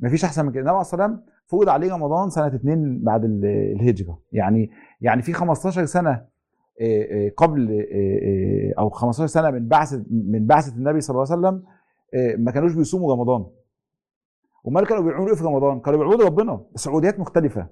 مفيش 0.00 0.24
أحسن 0.24 0.44
من 0.46 0.52
كده. 0.52 0.60
النبي 0.60 0.70
عليه 0.70 0.78
والسلام 0.78 1.22
فرض 1.46 1.68
عليه 1.68 1.92
رمضان 1.94 2.30
سنة 2.30 2.46
اتنين 2.46 2.98
بعد 3.04 3.24
ال- 3.24 3.44
الهجرة. 3.80 4.18
يعني 4.32 4.70
يعني 5.00 5.22
في 5.22 5.32
15 5.32 5.84
سنة 5.84 6.10
آه، 6.10 6.26
آه، 6.80 7.32
قبل 7.36 7.70
آه، 7.70 8.18
آه، 8.22 8.80
أو 8.80 8.90
15 8.90 9.26
سنة 9.26 9.50
من 9.50 9.68
بعثة 9.68 10.04
من 10.10 10.46
بعثة 10.46 10.76
النبي 10.76 11.00
صلى 11.00 11.14
الله 11.14 11.26
عليه 11.32 11.40
وسلم 11.40 11.62
آه، 12.14 12.36
ما 12.36 12.50
كانوش 12.50 12.74
بيصوموا 12.74 13.14
رمضان. 13.14 13.46
امال 14.68 14.86
كانوا 14.86 15.02
بيعملوا 15.02 15.28
إيه 15.28 15.34
في 15.34 15.44
رمضان 15.44 15.80
كانوا 15.80 15.98
بيعبدوا 15.98 16.26
ربنا. 16.26 16.60
بس 16.74 16.88
مختلفة. 17.20 17.66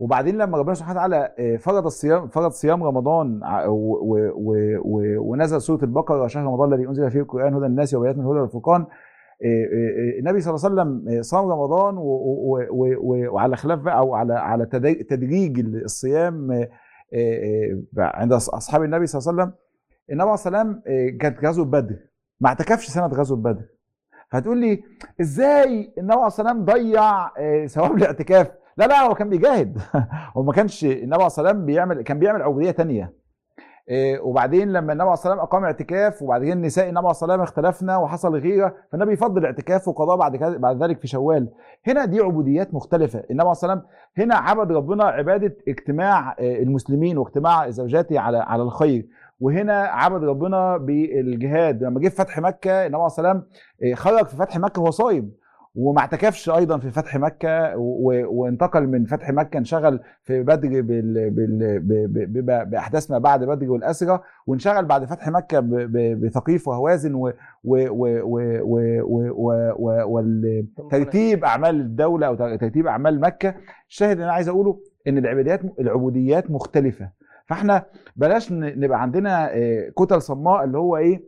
وبعدين 0.00 0.38
لما 0.38 0.58
ربنا 0.58 0.74
سبحانه 0.74 0.98
وتعالى 0.98 1.34
آه، 1.38 1.56
فرض 1.56 1.84
الصيام 1.86 2.28
فرض 2.28 2.50
صيام 2.50 2.82
رمضان 2.84 3.40
ونزل 5.18 5.60
سورة 5.60 5.84
البقرة 5.84 6.26
شهر 6.26 6.44
رمضان 6.44 6.72
الذي 6.72 6.88
أنزل 6.88 7.10
فيه 7.10 7.20
القرآن 7.20 7.54
هدى 7.54 7.66
الناس 7.66 7.94
وبينات 7.94 8.16
من 8.16 8.22
الهدى 8.24 8.38
والفرقان. 8.40 8.80
آه، 8.80 8.86
آه، 9.44 10.18
النبي 10.18 10.40
صلى 10.40 10.54
الله 10.54 10.64
عليه 10.82 10.90
وسلم 11.00 11.22
صام 11.22 11.48
رمضان 11.48 11.94
وعلى 13.30 13.56
خلاف 13.56 13.78
بقى 13.78 13.98
أو 13.98 14.14
على 14.14 14.34
على 14.34 14.66
تدريج- 14.66 15.58
الصيام 15.84 16.66
عند 17.98 18.32
أصحاب 18.32 18.82
النبي 18.82 19.06
صلى 19.06 19.18
الله 19.20 19.42
عليه 19.42 19.42
وسلم. 19.42 19.58
النبي 20.10 20.22
عليه 20.22 20.34
الصلاه 20.34 20.58
والسلام 20.58 20.82
كانت 21.20 21.44
غزوة 21.44 21.64
بدر. 21.64 21.96
ما 22.40 22.48
اعتكفش 22.48 22.86
سنة 22.88 23.06
غزوة 23.06 23.38
بدر. 23.38 23.64
هتقول 24.30 24.58
لي 24.58 24.82
إزاي 25.20 25.92
النبي 25.98 26.12
عليه 26.12 26.26
الصلاه 26.26 26.52
والسلام 26.52 26.64
ضيع 26.64 27.28
ثواب 27.66 27.96
الاعتكاف؟ 27.96 28.50
لا 28.76 28.84
لا 28.86 29.00
هو 29.00 29.14
كان 29.14 29.28
بيجاهد. 29.28 29.78
هو 30.36 30.42
ما 30.42 30.52
كانش 30.52 30.84
النبي 30.84 31.14
عليه 31.14 31.26
الصلاه 31.26 31.46
والسلام 31.46 31.66
بيعمل 31.66 32.02
كان 32.02 32.18
بيعمل 32.18 32.42
عبودية 32.42 32.70
تانية. 32.70 33.22
إيه، 33.88 34.20
وبعدين 34.20 34.68
لما 34.68 34.92
النبي 34.92 35.02
عليه 35.02 35.12
الصلاه 35.12 35.32
والسلام 35.32 35.38
أقام 35.38 35.64
اعتكاف 35.64 36.22
وبعدين 36.22 36.62
نساء 36.62 36.84
النبي 36.84 36.98
عليه 36.98 37.10
الصلاه 37.10 37.32
والسلام 37.32 37.40
اختلفنا 37.40 37.96
وحصل 37.96 38.36
غيرة 38.36 38.74
فالنبي 38.92 39.12
يفضل 39.12 39.38
الاعتكاف 39.38 39.88
وقضاء 39.88 40.16
بعد 40.16 40.36
بعد 40.36 40.82
ذلك 40.82 41.00
في 41.00 41.06
شوال. 41.06 41.48
هنا 41.86 42.04
دي 42.04 42.20
عبوديات 42.20 42.74
مختلفة. 42.74 43.18
النبي 43.18 43.40
عليه 43.40 43.50
الصلاه 43.50 43.72
والسلام 43.72 43.92
هنا 44.18 44.34
عبد 44.34 44.72
ربنا 44.72 45.04
عبادة 45.04 45.56
اجتماع 45.68 46.36
آه، 46.38 46.62
المسلمين 46.62 47.18
واجتماع 47.18 47.70
زوجاته 47.70 48.20
على 48.20 48.38
على 48.38 48.62
الخير. 48.62 49.06
وهنا 49.40 49.82
عبد 49.82 50.24
ربنا 50.24 50.76
بالجهاد. 50.76 51.82
لما 51.82 52.00
جه 52.00 52.08
فتح 52.08 52.38
مكة 52.38 52.86
النبي 52.86 52.96
عليه 52.96 53.06
الصلاه 53.06 53.28
والسلام 53.32 53.44
آه، 53.84 53.94
خرج 53.94 54.26
في 54.26 54.36
فتح 54.36 54.58
مكة 54.58 54.82
وهو 54.82 54.90
صايم. 54.90 55.32
وما 55.74 56.00
اعتكفش 56.00 56.50
أيضا 56.50 56.78
في 56.78 56.90
فتح 56.90 57.16
مكة 57.16 57.76
وانتقل 58.28 58.86
من 58.86 59.04
فتح 59.04 59.30
مكة 59.30 59.58
انشغل 59.58 60.00
في 60.22 60.42
بدر 60.42 60.80
باحداث 62.64 63.10
ما 63.10 63.18
بعد 63.18 63.44
بدر 63.44 63.70
والأسرة 63.70 64.22
وانشغل 64.46 64.84
بعد 64.84 65.04
فتح 65.04 65.28
مكة 65.28 65.60
بثقيف 66.14 66.68
وهوازن 66.68 67.14
وترتيب 70.04 71.44
أعمال 71.44 71.80
الدولة 71.80 72.26
أو 72.26 72.34
ترتيب 72.34 72.86
أعمال 72.86 73.20
مكة. 73.20 73.54
الشاهد 73.88 74.10
اللي 74.10 74.24
أنا 74.24 74.32
عايز 74.32 74.48
أقوله 74.48 74.80
إن 75.08 75.18
العبادات 75.18 75.60
العبوديات 75.80 76.50
مختلفة. 76.50 77.10
فإحنا 77.46 77.86
بلاش 78.16 78.52
نبقى 78.52 79.02
عندنا 79.02 79.54
آه، 79.56 79.88
كتل 79.98 80.22
صماء 80.22 80.64
اللي 80.64 80.78
هو 80.78 80.96
إيه 80.96 81.22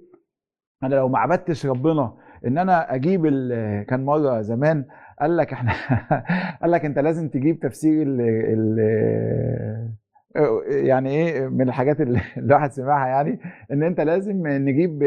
أنا 0.83 0.95
لو 0.95 1.09
ما 1.09 1.19
عبدتش 1.19 1.67
ربنا 1.67 2.13
إن 2.47 2.59
أنا 2.59 2.95
أجيب 2.95 3.27
ال- 3.27 3.87
كان 3.87 4.05
مرة 4.05 4.41
زمان 4.41 4.85
قال 5.21 5.37
لك 5.37 5.53
إحنا 5.53 5.73
قال 6.63 6.71
لك 6.71 6.85
أنت 6.85 6.99
لازم 6.99 7.29
تجيب 7.29 7.61
تفسير 7.61 8.03
ال 8.03 8.21
ال 8.21 9.95
يعني 10.87 11.11
إيه 11.11 11.49
من 11.49 11.69
الحاجات 11.69 12.01
اللي 12.05 12.21
الواحد 12.37 12.73
سمعها 12.73 13.09
يعني 13.09 13.41
إن 13.73 13.83
أنت 13.83 14.01
لازم 14.01 14.47
نجيب 14.47 15.03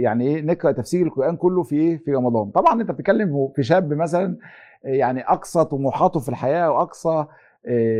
يعني 0.00 0.26
إيه 0.26 0.42
نقرأ 0.42 0.72
تفسير 0.72 1.06
القرآن 1.06 1.36
كله 1.36 1.62
في 1.62 1.76
إيه 1.76 1.98
في 2.04 2.12
رمضان. 2.14 2.50
طبعا 2.50 2.80
أنت 2.80 2.90
بتتكلم 2.90 3.48
في 3.56 3.62
شاب 3.62 3.92
مثلا 3.92 4.36
يعني 4.84 5.20
أقصى 5.20 5.64
طموحاته 5.64 6.20
في 6.20 6.28
الحياة 6.28 6.70
واقصى 6.70 7.24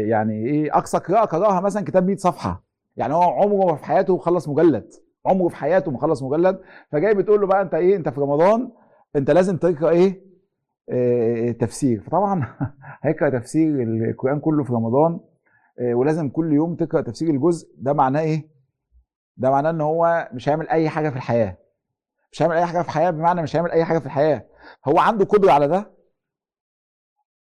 يعني 0.09 0.47
إيه 0.47 0.77
أقصى 0.79 0.99
قراءة 0.99 1.25
قرأها 1.25 1.61
مثلا 1.61 1.85
كتاب 1.85 2.07
100 2.07 2.17
صفحة. 2.17 2.65
يعني 2.97 3.15
هو 3.15 3.23
عمره 3.23 3.75
في 3.75 3.85
حياته 3.85 4.19
خلص 4.19 4.49
مجلد 4.49 4.85
عمره 5.27 5.49
في 5.49 5.57
حياته 5.57 5.91
ما 5.91 5.99
خلص 5.99 6.23
مجلد 6.23 6.59
فجاي 6.93 7.15
بتقول 7.15 7.41
له 7.41 7.47
بقى 7.47 7.63
أنت 7.63 7.75
إيه 7.75 7.97
أنت 7.97 8.09
في 8.09 8.21
رمضان 8.21 8.71
انت 9.17 9.31
لازم 9.31 9.57
تقرأ 9.57 9.91
إيه؟ 9.91 10.33
آه، 10.89 11.51
تفسير. 11.53 12.01
فطبعا 12.01 12.57
هيقرأ 13.05 13.39
تفسير 13.39 13.83
القرآن 13.83 14.41
كله 14.41 14.65
في 14.65 14.73
رمضان 14.73 15.21
آه، 15.81 15.95
ولازم 15.95 16.29
كل 16.29 16.53
يوم 16.53 16.75
تقرأ 16.77 17.01
تفسير 17.01 17.31
الجزء. 17.31 17.69
ده 17.79 17.93
معناه 17.93 18.21
إيه؟ 18.21 18.49
ده 19.37 19.51
معناه 19.51 19.71
ان 19.71 19.81
هو 19.81 20.29
مش 20.33 20.49
هيعمل 20.49 20.69
أي 20.69 20.89
حاجة 20.89 21.11
في 21.11 21.17
الحياة. 21.17 21.59
مش 22.33 22.43
هيعمل 22.43 22.57
أي 22.57 22.67
حاجة 22.67 22.83
في 22.83 22.89
الحياة 22.89 23.11
بمعنى 23.11 23.43
مش 23.43 23.57
هيعمل 23.57 23.71
أي 23.71 23.85
حاجة 23.85 23.99
في 23.99 24.07
الحياة. 24.07 24.47
هو 24.89 24.99
عنده 24.99 25.25
قدرة 25.25 25.53
على 25.53 25.69
ده؟ 25.69 25.91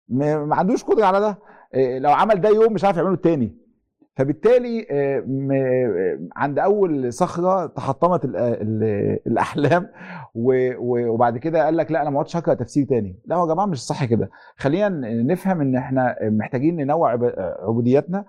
ما 0.09 0.57
عندوش 0.57 0.85
قدرة 0.85 1.07
على 1.07 1.21
ده؟ 1.21 1.39
إيه، 1.75 1.99
لو 1.99 2.11
عمل 2.13 2.41
ده 2.41 2.49
يوم 2.49 2.73
مش 2.73 2.85
عارف 2.85 2.97
يعمله 2.97 3.15
التاني 3.15 3.57
فبالتالي 4.17 4.87
آه، 4.91 5.19
آه، 5.53 6.19
عند 6.37 6.59
أول 6.59 7.13
صخرة 7.13 7.67
تحطمت 7.67 8.25
ال- 8.25 9.19
الأحلام 9.27 9.89
وبعد 10.35 11.39
كده 11.39 11.65
قال 11.65 11.77
لك 11.77 11.93
لا 11.93 12.03
أنا 12.03 12.11
ما 12.11 12.19
عدتش 12.19 12.37
هقرأ 12.37 12.55
تفسير 12.55 12.87
تاني. 12.87 13.19
لا 13.27 13.37
يا 13.41 13.47
جماعة 13.47 13.67
مش 13.67 13.87
صح 13.87 14.05
كده. 14.05 14.31
خلينا 14.57 14.89
نفهم 15.23 15.61
إن 15.61 15.77
إحنا 15.77 16.17
محتاجين 16.23 16.77
ننوع 16.77 17.11
عب- 17.13 17.35
عبودياتنا 17.63 18.25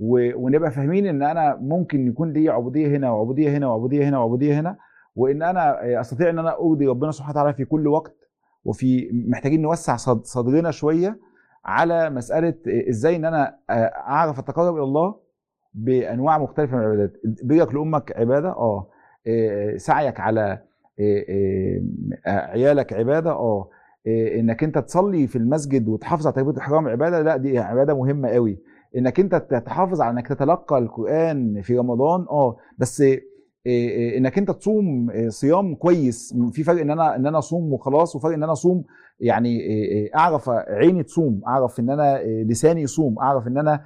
ونبقى 0.00 0.70
فاهمين 0.70 1.06
إن 1.06 1.22
أنا 1.22 1.58
ممكن 1.60 2.06
يكون 2.08 2.32
لي 2.32 2.48
عبودية 2.48 2.96
هنا 2.96 3.10
وعبودية 3.10 3.56
هنا 3.56 3.66
وعبودية 3.68 4.08
هنا 4.08 4.18
وعبودية 4.18 4.60
هنا 4.60 4.76
وإن 5.16 5.42
أنا 5.42 5.76
أستطيع 6.00 6.30
إن 6.30 6.38
أنا 6.38 6.56
ارضي 6.58 6.86
ربنا 6.86 7.10
سبحانه 7.10 7.30
وتعالى 7.32 7.54
في 7.54 7.64
كل 7.64 7.88
وقت 7.88 8.16
وفي 8.64 9.10
محتاجين 9.28 9.62
نوسع 9.62 9.96
صد- 9.96 10.24
صدرنا 10.24 10.70
شوية 10.70 11.18
على 11.64 12.10
مسألة 12.10 12.54
إزاي 12.88 13.16
إن 13.16 13.24
أنا 13.24 13.58
أعرف 14.08 14.38
أتقرب 14.38 14.74
إلى 14.74 14.84
الله 14.84 15.27
بأنواع 15.74 16.38
مختلفة 16.38 16.76
من 16.76 16.82
العبادات. 16.82 17.12
برك 17.44 17.74
لأمك 17.74 18.12
عبادة؟ 18.16 18.48
آه. 18.48 18.86
إيه، 19.26 19.76
سعيك 19.76 20.20
على 20.20 20.62
إيه، 20.98 21.28
إيه، 21.28 21.82
عيالك 22.26 22.92
عبادة؟ 22.92 23.30
آه. 23.30 23.68
إنك 24.38 24.64
أنت 24.64 24.78
تصلي 24.78 25.26
في 25.26 25.36
المسجد 25.36 25.88
وتحافظ 25.88 26.26
على 26.26 26.34
تكبيره 26.34 26.50
الإحرام 26.50 26.88
عبادة؟ 26.88 27.22
لا 27.22 27.36
دي 27.36 27.58
عبادة 27.58 27.94
مهمة 27.98 28.28
قوي 28.28 28.58
إنك 28.96 29.20
أنت 29.20 29.34
تحافظ 29.66 30.00
على 30.00 30.10
إنك 30.10 30.28
تتلقى 30.28 30.78
القرآن 30.78 31.60
في 31.62 31.78
رمضان؟ 31.78 32.26
آه. 32.30 32.56
بس 32.78 33.02
إنك 34.16 34.38
أنت 34.38 34.50
تصوم 34.50 35.10
صيام 35.28 35.74
كويس. 35.74 36.34
في 36.52 36.62
فرق 36.62 36.80
إن 36.80 36.90
أنا 36.90 37.16
إن 37.16 37.26
أنا 37.26 37.38
أصوم 37.38 37.72
وخلاص 37.72 38.16
وفرق 38.16 38.32
إن 38.32 38.42
أنا 38.42 38.52
أصوم 38.52 38.84
يعني 39.20 39.58
أعرف 40.16 40.48
عيني 40.50 41.02
تصوم 41.02 41.40
أعرف 41.46 41.80
إن 41.80 41.90
أنا 41.90 42.22
لساني 42.24 42.82
يصوم 42.82 43.18
أعرف 43.18 43.46
إن 43.46 43.58
أنا 43.58 43.80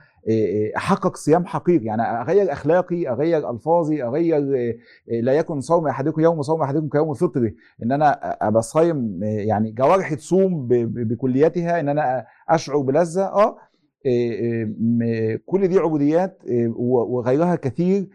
أحقق 0.76 1.16
صيام 1.16 1.46
حقيقي. 1.46 1.84
يعني 1.84 2.02
أغير 2.02 2.52
أخلاقي 2.52 3.08
أغير 3.08 3.50
ألفاظي 3.50 4.02
أغير 4.02 4.54
إيه، 4.54 4.76
لا 5.20 5.32
يكن 5.32 5.60
صوم 5.60 5.88
أحدكم 5.88 6.20
يوم 6.20 6.42
صوم 6.42 6.62
أحدكم 6.62 6.88
كيوم 6.88 7.14
فطره 7.14 7.52
إن 7.82 7.92
أنا 7.92 8.36
أبقى 8.48 8.62
صايم 8.62 9.20
يعني 9.22 9.70
جوارحي 9.70 10.16
تصوم 10.16 10.68
بكليتها 10.68 11.80
إن 11.80 11.88
أنا 11.88 12.26
أشعر 12.48 12.78
بلذة. 12.78 13.22
آه 13.22 13.56
كل 15.46 15.68
دي 15.68 15.78
عبوديات 15.78 16.42
وغيرها 16.76 17.54
كثير 17.54 18.08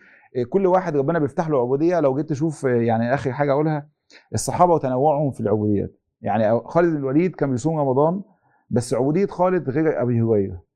كل 0.49 0.67
واحد 0.67 0.97
ربنا 0.97 1.19
بيفتح 1.19 1.49
له 1.49 1.61
عبودية. 1.61 1.99
لو 1.99 2.15
جيت 2.15 2.29
تشوف 2.29 2.63
يعني 2.63 3.13
آخر 3.13 3.31
حاجة 3.31 3.51
أقولها 3.51 3.89
الصحابة 4.33 4.73
وتنوعهم 4.73 5.31
في 5.31 5.39
العبوديات. 5.39 5.99
يعني 6.21 6.59
خالد 6.65 6.95
الوليد 6.95 7.35
كان 7.35 7.51
بيصوم 7.51 7.79
رمضان 7.79 8.21
بس 8.69 8.93
عبودية 8.93 9.25
خالد 9.25 9.69
غير 9.69 10.01
أبي 10.01 10.21
هريرة. 10.21 10.66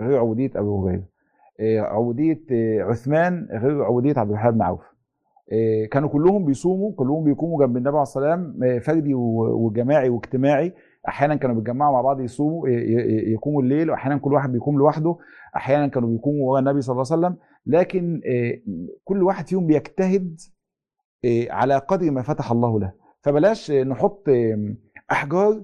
غير 0.00 0.18
عبوديه 0.18 0.50
ابي 0.56 0.68
هريرة. 0.68 1.04
إيه، 1.60 1.80
عبوديه 1.80 2.40
إيه، 2.50 2.82
عثمان 2.82 3.48
غير 3.50 3.84
عبوديه 3.84 4.14
عبد 4.16 4.30
الرحمن 4.30 4.50
بن 4.50 4.62
عوف 4.62 4.80
إيه، 5.52 5.90
كانوا 5.90 6.08
كلهم 6.08 6.44
بيصوموا 6.44 6.92
كلهم 6.92 7.24
بيقوموا 7.24 7.66
جنب 7.66 7.76
النبي 7.76 7.88
عليه 7.88 8.02
الصلاه 8.02 8.30
والسلام 8.30 8.80
فردي 8.80 9.14
وجماعي 9.14 10.08
واجتماعي. 10.08 10.72
أحيانا 11.08 11.34
كانوا 11.34 11.56
بيتجمعوا 11.56 11.92
مع 11.92 12.00
بعض 12.00 12.20
يصوموا 12.20 12.68
يقوموا 12.68 13.62
الليل 13.62 13.90
واحيانا 13.90 14.18
كل 14.18 14.32
واحد 14.32 14.52
بيقوم 14.52 14.78
لوحده. 14.78 15.16
أحيانا 15.56 15.86
كانوا 15.86 16.08
بيقوموا 16.08 16.50
ورا 16.50 16.60
النبي 16.60 16.80
صلى 16.80 16.92
الله 16.92 17.04
عليه 17.12 17.20
وسلم. 17.20 17.36
لكن 17.66 18.20
كل 19.04 19.22
واحد 19.22 19.46
فيهم 19.48 19.66
بيجتهد 19.66 20.40
على 21.50 21.78
قدر 21.78 22.10
ما 22.10 22.22
فتح 22.22 22.50
الله 22.50 22.80
له. 22.80 22.92
فبلاش 23.22 23.70
نحط 23.70 24.24
أحجار 25.12 25.62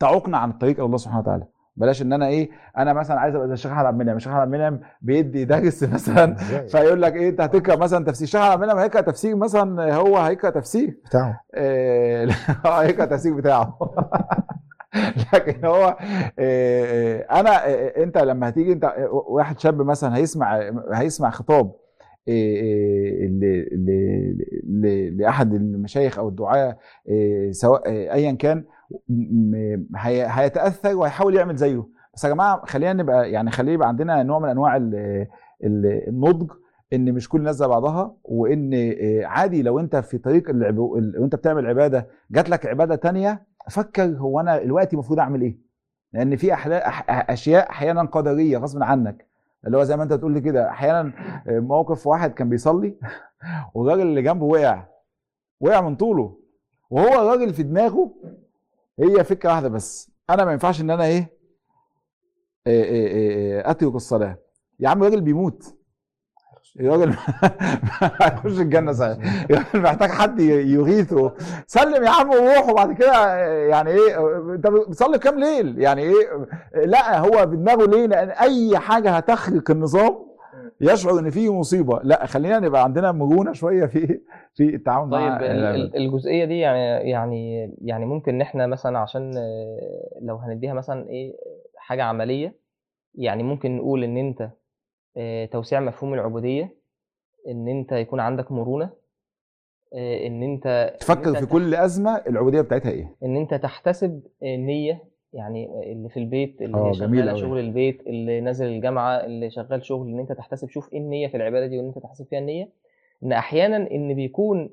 تعوقنا 0.00 0.38
عن 0.38 0.50
الطريق 0.50 0.76
إلى 0.76 0.86
الله 0.86 0.96
سبحانه 0.96 1.20
وتعالى. 1.20 1.44
بلاش 1.76 2.02
ان 2.02 2.12
أنا 2.12 2.26
إيه 2.26 2.50
أنا 2.78 2.92
مثلا 2.92 3.20
عايز 3.20 3.34
أبقى 3.34 3.48
زي 3.48 3.54
الشيخ 3.54 3.72
أحمد 3.72 3.86
عبد 3.86 4.00
المنعم. 4.00 4.16
الشيخ 4.16 4.32
أحمد 4.32 4.42
عبد 4.42 4.54
المنعم 4.54 4.80
بيدي 5.02 5.44
درس 5.44 5.82
مثلا 5.94 6.34
فيقول 6.68 7.02
لك 7.02 7.14
إيه 7.14 7.28
أنت 7.28 7.40
هتقرأ 7.40 7.76
مثلا 7.76 8.04
تفسير. 8.04 8.24
الشيخ 8.24 8.40
أحمد 8.40 8.52
عبد 8.52 8.62
المنعم 8.62 8.78
هيقرأ 8.78 9.00
تفسير 9.00 9.36
مثلا 9.36 9.94
هو 9.94 10.18
هيقرأ 10.18 10.50
تفسير. 10.50 10.98
بتاعه. 11.06 11.40
آه 11.54 12.26
هيقرأ 12.64 13.04
التفسير 13.04 13.34
بتاعه. 13.34 13.78
لكن 15.34 15.64
هو 15.64 15.96
آه، 16.38 17.18
آه، 17.18 17.40
أنا 17.40 17.66
آه، 17.66 18.02
أنت 18.02 18.18
لما 18.18 18.48
هتيجي 18.48 18.72
أنت 18.72 18.94
واحد 19.10 19.58
شاب 19.58 19.82
مثلا 19.82 20.16
هيسمع 20.16 20.70
هيسمع 20.92 21.30
خطاب 21.30 21.72
لأحد 25.12 25.54
المشايخ 25.54 26.18
أو 26.18 26.28
الدعاة 26.28 26.76
سواء 27.50 27.88
ايا 27.88 28.32
كان 28.32 28.64
هيتأثر 29.96 30.96
وهيحاول 30.96 31.34
يعمل 31.34 31.56
زيه 31.56 31.86
بس 32.14 32.24
يا 32.24 32.28
جماعة 32.28 32.64
خلينا 32.66 32.92
نبقى 32.92 33.30
يعني 33.30 33.50
خليه 33.50 33.72
يبقى 33.72 33.88
عندنا 33.88 34.22
نوع 34.22 34.38
من 34.38 34.48
أنواع 34.48 34.76
ال- 34.76 35.26
ال- 35.64 36.08
النضج 36.08 36.50
إن 36.92 37.12
مش 37.14 37.28
كل 37.28 37.38
الناس 37.38 37.56
زي 37.56 37.66
بعضها 37.66 38.16
وإن 38.24 38.70
آه، 38.74 39.24
عادي 39.26 39.62
لو 39.62 39.80
أنت 39.80 39.96
في 39.96 40.18
طريق. 40.18 40.42
وأنت 41.20 41.34
بتعمل 41.34 41.66
عبادة 41.66 42.06
جات 42.30 42.50
لك 42.50 42.66
عبادة 42.66 42.94
تانية 42.96 43.46
فكر 43.70 44.04
هو 44.04 44.40
أنا 44.40 44.62
دلوقتي 44.62 44.92
المفروض 44.94 45.18
أعمل 45.18 45.42
إيه 45.42 45.58
لأن 46.12 46.36
في. 46.36 46.54
أشياء 47.08 47.70
أحيانا 47.70 48.02
قدرية 48.02 48.58
غصب 48.58 48.82
عنك 48.82 49.26
اللي 49.66 49.76
هو 49.78 49.82
زي 49.84 49.96
ما 49.96 50.02
أنت 50.02 50.12
بتقول 50.12 50.32
لي 50.32 50.40
كده 50.40 50.70
أحيانا 50.70 51.12
آه، 51.48 51.58
موقف 51.60 52.06
واحد 52.06 52.32
كان 52.32 52.48
بيصلي 52.48 52.96
والراجل 53.74 54.02
اللي 54.02 54.22
جنبه 54.22 54.44
وقع 54.44 54.86
وقع 55.60 55.80
من 55.80 55.96
طوله 55.96 56.38
وهو 56.90 57.22
الراجل 57.22 57.54
في 57.54 57.62
دماغه 57.62 58.10
هي 59.00 59.24
فكرة 59.24 59.50
واحدة 59.50 59.68
بس. 59.68 60.10
أنا 60.30 60.44
ما 60.44 60.52
ينفعش 60.52 60.80
إن 60.80 60.90
أنا 60.90 61.04
إيه 61.04 61.30
إيه 62.66 62.84
إيه 62.84 63.06
إيه 63.08 63.70
أترك 63.70 63.94
الصلاة. 63.94 64.38
يا 64.80 64.88
عم 64.88 65.02
الراجل 65.02 65.20
بيموت. 65.20 65.74
الراجل 66.80 67.10
هيخش 68.22 68.60
الجنة 68.60 68.92
صحيح. 68.92 69.16
الراجل 69.50 69.80
محتاج 69.82 70.10
حد 70.10 70.40
يغيثه. 70.40 71.34
سلم 71.66 72.04
يا 72.04 72.10
عم 72.10 72.30
وروح 72.30 72.68
وبعد 72.68 72.92
كده 72.92 73.36
يعني 73.66 73.90
إيه 73.90 74.30
انت 74.54 74.66
بتصلي 74.66 75.18
كام 75.18 75.38
ليل؟ 75.40 75.78
يعني 75.78 76.02
إيه 76.02 76.46
لا 76.84 77.18
هو 77.18 77.30
في 77.50 77.56
دماغه 77.56 77.86
ليه؟ 77.86 78.06
لأن 78.06 78.30
أي 78.30 78.78
حاجة 78.78 79.10
هتخرق 79.10 79.70
النظام 79.70 80.26
يشعر 80.80 81.18
إن 81.18 81.30
فيه 81.30 81.54
مصيبة. 81.54 82.00
لا 82.02 82.26
خلينا 82.26 82.58
نبقى 82.58 82.84
عندنا 82.84 83.12
مرونة 83.12 83.52
شوية 83.52 83.86
في 83.86 84.20
في 84.54 84.74
التعامل 84.74 85.10
طيب 85.12 85.22
مع 85.22 85.36
ال- 85.40 85.44
ال- 85.64 85.96
الجزئية 85.96 86.44
دي 86.44 86.58
يعني 86.58 87.10
يعني 87.10 87.70
يعني 87.82 88.06
ممكن 88.06 88.34
إن 88.34 88.40
إحنا 88.40 88.66
مثلا 88.66 88.98
عشان 88.98 89.30
لو 90.22 90.36
هنديها 90.36 90.74
مثلا 90.74 91.08
إيه 91.08 91.36
حاجة 91.76 92.02
عملية 92.04 92.54
يعني 93.14 93.42
ممكن 93.42 93.76
نقول 93.76 94.04
إن 94.04 94.16
أنت 94.16 94.50
آه، 95.16 95.44
توسيع 95.46 95.80
مفهوم 95.80 96.14
العبودية 96.14 96.76
إن 97.48 97.68
أنت 97.68 97.92
يكون 97.92 98.20
عندك 98.20 98.52
مرونة 98.52 98.90
آه، 99.94 100.26
إن 100.26 100.42
أنت 100.42 100.66
إن 100.66 100.98
تفكر 100.98 101.28
أنت 101.28 101.38
في 101.38 101.46
تح- 101.46 101.52
كل 101.52 101.74
أزمة 101.74 102.16
العبودية 102.26 102.60
بتاعتها 102.60 102.90
إيه؟ 102.90 103.16
إن 103.22 103.36
أنت 103.36 103.54
تحتسب 103.54 104.22
النية 104.42 105.04
يعني 105.32 105.92
اللي 105.92 106.08
في 106.08 106.16
البيت 106.16 106.62
اللي 106.62 106.76
آه 106.78 106.86
هي 106.88 106.90
جميل 106.92 107.18
شغاله 107.18 107.30
أوي. 107.30 107.40
شغل 107.40 107.58
البيت 107.58 108.06
اللي 108.06 108.40
نازل 108.40 108.66
الجامعة 108.66 109.16
اللي 109.16 109.50
شغال 109.50 109.84
شغل 109.84 110.08
إن 110.08 110.18
أنت 110.18 110.32
تحتسب 110.32 110.68
شوف 110.68 110.92
إيه 110.92 110.98
النية 110.98 111.28
في 111.28 111.36
العبادة 111.36 111.66
دي 111.66 111.78
وإن 111.78 111.86
أنت 111.86 111.98
تحتسب 111.98 112.26
فيها 112.26 112.38
النية 112.38 112.68
إن 113.22 113.32
أحيانا 113.32 113.76
إن 113.76 114.14
بيكون 114.14 114.70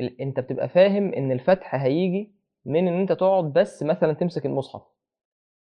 ال- 0.00 0.20
أنت 0.20 0.40
بتبقى 0.40 0.68
فاهم 0.68 1.12
إن 1.14 1.32
الفتح 1.32 1.74
هيجي 1.74 2.32
من 2.64 2.88
إن 2.88 3.00
أنت 3.00 3.12
تقعد 3.12 3.52
بس 3.52 3.82
مثلا 3.82 4.12
تمسك 4.12 4.46
المصحف 4.46 4.82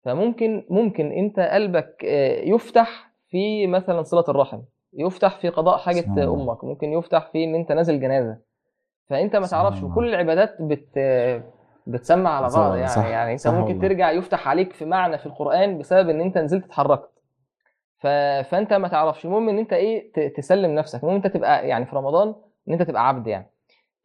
فممكن 0.05 0.65
ممكن 0.71 1.13
أنت 1.13 1.41
قلبك 1.41 2.05
آه، 2.05 2.41
يفتح 2.41 3.13
في 3.29 3.67
مثلا 3.67 4.03
صلة 4.03 4.25
الرحم 4.29 4.61
يفتح 4.93 5.39
في 5.41 5.49
قضاء 5.49 5.79
حاجة 5.79 6.01
سبحان 6.01 6.19
الله. 6.19 6.43
أمك 6.53 6.65
ممكن 6.65 6.93
يفتح 6.93 7.31
في 7.33 7.45
إن 7.45 7.55
أنت 7.55 7.73
نازل 7.73 8.01
جنازة 8.01 8.39
فأنت 9.09 9.37
ما 9.37 9.47
سبحان 9.47 9.63
تعرفش 9.65 9.79
الله. 9.83 9.93
وكل 9.93 10.09
العبادات 10.09 10.63
بت 10.63 10.89
بتسمع 11.87 12.31
على 12.37 12.51
صح- 12.51 12.59
بعض 12.59 12.75
يعني 12.77 12.89
صح- 12.89 13.07
يعني 13.07 13.33
انت 13.33 13.41
صح 13.41 13.51
ممكن 13.51 13.73
والله. 13.75 13.89
ترجع 13.89 14.11
يفتح 14.11 14.49
عليك 14.49 14.73
في 14.73 14.85
معنى 14.85 15.19
في 15.19 15.27
القرآن 15.27 15.79
بسبب 15.79 16.09
إن 16.09 16.21
أنت 16.21 16.39
نزلت 16.39 16.65
اتحركت. 16.65 17.09
ف... 17.99 18.07
فأنت 18.51 18.73
ما 18.73 18.89
تعرفش 18.89 19.25
المهم 19.25 19.49
إن 19.49 19.59
أنت 19.59 19.73
إيه 19.73 20.13
ت- 20.13 20.37
تسلم 20.37 20.75
نفسك 20.75 21.03
المهم 21.03 21.17
أنت 21.17 21.27
تبقى 21.27 21.69
يعني 21.69 21.87
في 21.87 21.97
رمضان 21.97 22.35
إن 22.69 22.73
أنت 22.73 22.83
تبقى 22.83 23.09
عبد 23.09 23.27
يعني. 23.27 23.47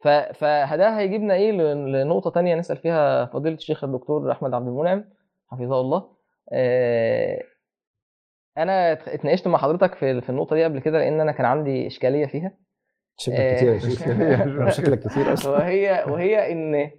ف... 0.00 0.08
فده 0.08 0.98
هيجيبنا 0.98 1.34
إيه 1.34 1.52
ل- 1.52 1.92
لنقطة 1.92 2.30
تانية 2.30 2.54
نسأل 2.54 2.76
فيها 2.76 3.24
فضيلة 3.26 3.54
الشيخ 3.56 3.84
الدكتور 3.84 4.32
أحمد 4.32 4.54
عبد 4.54 4.66
المنعم 4.68 5.04
حفظه 5.50 5.80
الله. 5.80 6.08
آه، 6.52 7.42
أنا 8.58 8.92
ات- 8.92 9.08
اتناقشت 9.08 9.48
مع 9.48 9.58
حضرتك 9.58 9.94
في 9.94 10.20
في 10.20 10.30
النقطة 10.30 10.56
دي 10.56 10.64
قبل 10.64 10.78
كده 10.80 10.98
لأن 10.98 11.20
أنا 11.20 11.32
كان 11.32 11.46
عندي 11.46 11.86
إشكالية 11.86 12.26
فيها. 12.26 12.52
شكلك 13.16 13.38
آه، 13.40 13.56
كتير 13.56 13.72
يا 13.74 13.78
شيخ. 13.78 14.02
شكلك 14.76 14.98
كتير 15.08 15.32
أصلا. 15.32 15.52
وهي 15.52 16.04
وهي 16.08 16.52
إن 16.52 16.90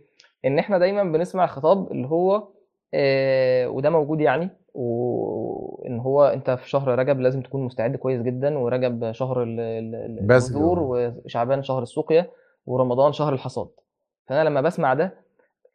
إن 0.45 0.59
إحنا 0.59 0.77
دايما 0.77 1.03
بنسمع 1.03 1.43
الخطاب 1.43 1.91
اللي 1.91 2.07
هو 2.07 2.47
آه، 2.93 3.69
وده 3.69 3.89
موجود 3.89 4.21
يعني 4.21 4.49
وان 4.73 5.99
هو 5.99 6.25
أنت 6.25 6.51
في 6.51 6.69
شهر 6.69 6.99
رجب 6.99 7.19
لازم 7.19 7.41
تكون 7.41 7.63
مستعد 7.65 7.95
كويس 7.95 8.21
جدا 8.21 8.57
ورجب 8.57 9.11
شهر. 9.11 9.43
البذور 9.43 10.79
وشعبان 10.79 11.63
شهر 11.63 11.83
السقيا 11.83 12.31
ورمضان 12.65 13.11
شهر 13.13 13.33
الحصاد. 13.33 13.67
فأنا 14.27 14.49
لما 14.49 14.61
بسمع 14.61 14.93
ده 14.93 15.13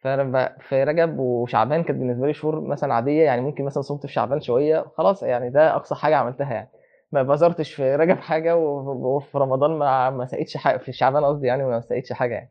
فأنا 0.01 0.57
في 0.61 0.85
رجب 0.85 1.19
وشعبان 1.19 1.83
كانت 1.83 1.99
بالنسبة 1.99 2.27
لي 2.27 2.35
شهور 2.35 2.61
مثلا 2.61 2.95
عادية 2.95 3.23
يعني 3.23 3.41
ممكن 3.41 3.65
مثلا 3.65 3.83
صمت 3.83 4.07
في 4.07 4.13
شعبان 4.13 4.41
شوية 4.41 4.85
خلاص 4.97 5.23
يعني 5.23 5.51
ده 5.51 5.77
أقصى 5.77 5.95
حاجة 5.95 6.17
عملتها 6.17 6.53
يعني. 6.53 6.69
ما 7.13 7.23
بذرتش 7.23 7.73
في 7.73 7.97
رجب 7.97 8.17
حاجة 8.17 8.57
وفي 8.57 9.39
رمضان 9.39 9.71
ما 9.71 10.11
ما 10.11 10.27
سقيتش 10.27 10.57
حاجة 10.57 10.77
في 10.77 10.93
شعبان 10.93 11.25
قصدي 11.25 11.47
يعني 11.47 11.65
ما 11.65 11.81
سقيتش 11.81 12.13
حاجة 12.13 12.35
يعني. 12.35 12.51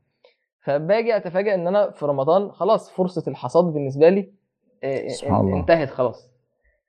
فباجي 0.64 1.16
اتفاجئ 1.18 1.54
إن 1.54 1.68
أنا 1.68 1.92
في 1.92 2.06
رمضان 2.06 2.52
خلاص 2.52 2.92
فرصة 2.92 3.24
الحصاد 3.28 3.64
بالنسبة 3.64 4.10
لي 4.10 4.32
آه، 4.84 5.08
الله. 5.24 5.60
انتهت 5.60 5.90
خلاص. 5.90 6.30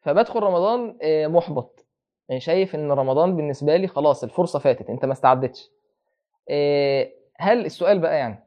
فبدخل 0.02 0.40
رمضان 0.40 0.98
آه، 1.02 1.26
محبط. 1.26 1.86
يعني 2.28 2.40
شايف 2.40 2.74
إن 2.74 2.92
رمضان 2.92 3.36
بالنسبة 3.36 3.76
لي 3.76 3.86
خلاص 3.86 4.24
الفرصة 4.24 4.58
فاتت 4.58 4.90
أنت 4.90 5.04
ما 5.04 5.12
استعدتش. 5.12 5.70
آه، 6.50 7.08
هل 7.38 7.64
السؤال 7.66 7.98
بقى 7.98 8.16
يعني 8.18 8.44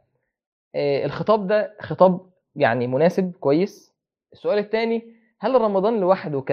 آه، 0.76 1.06
الخطاب 1.06 1.48
ده 1.48 1.76
خطاب 1.82 2.22
يعني 2.56 2.88
مناسب 2.88 3.34
كويس؟ 3.40 3.94
السؤال 4.34 4.58
الثاني 4.60 5.14
هل 5.40 5.62
رمضان 5.62 6.00
لوحده 6.00 6.44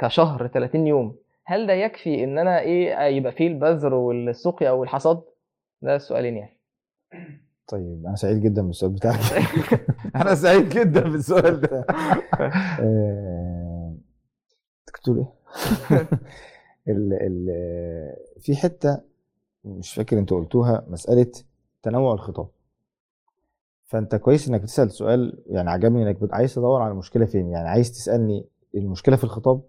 كشهر 0.00 0.46
30 0.46 0.86
يوم 0.86 1.16
هل 1.44 1.66
ده 1.66 1.72
يكفي 1.72 2.24
إن 2.24 2.38
أنا 2.38 2.60
إيه 2.60 3.00
يبقى 3.02 3.32
فيه 3.32 3.48
البذر 3.48 3.94
والسقيا 3.94 4.68
أو 4.70 4.82
الحصاد؟ 4.82 5.22
ده 5.82 5.96
السؤالين 5.96 6.36
يعني. 6.36 6.58
طيب 7.68 8.06
أنا 8.06 8.16
سعيد 8.16 8.40
جدا 8.40 8.62
بالسؤال 8.62 8.92
بتاعك. 8.92 9.20
أنا 10.22 10.34
سعيد 10.34 10.68
جدا 10.68 11.00
بالسؤال 11.00 11.60
ده. 11.60 11.86
آه، 12.80 13.94
كنت 14.86 15.00
بتقول 15.00 15.18
إيه؟ 15.18 15.32
ال 16.88 17.12
ال 17.12 17.46
في 18.40 18.56
حتة 18.56 19.00
مش 19.64 19.94
فاكر 19.94 20.18
أنت 20.18 20.30
قلتوها 20.30 20.84
مسألة 20.88 21.32
تنوع 21.82 22.14
الخطاب. 22.14 22.48
فأنت 23.86 24.14
كويس 24.14 24.48
إنك 24.48 24.60
بتسأل 24.60 24.90
سؤال 24.90 25.42
يعني 25.46 25.70
عجبني 25.70 26.02
إنك 26.02 26.18
عايز 26.32 26.54
تدور 26.54 26.82
على 26.82 26.92
المشكلة 26.92 27.26
فين. 27.26 27.48
يعني 27.50 27.68
عايز 27.68 27.92
تسألني 27.92 28.46
المشكلة 28.74 29.16
في 29.16 29.24
الخطاب 29.24 29.60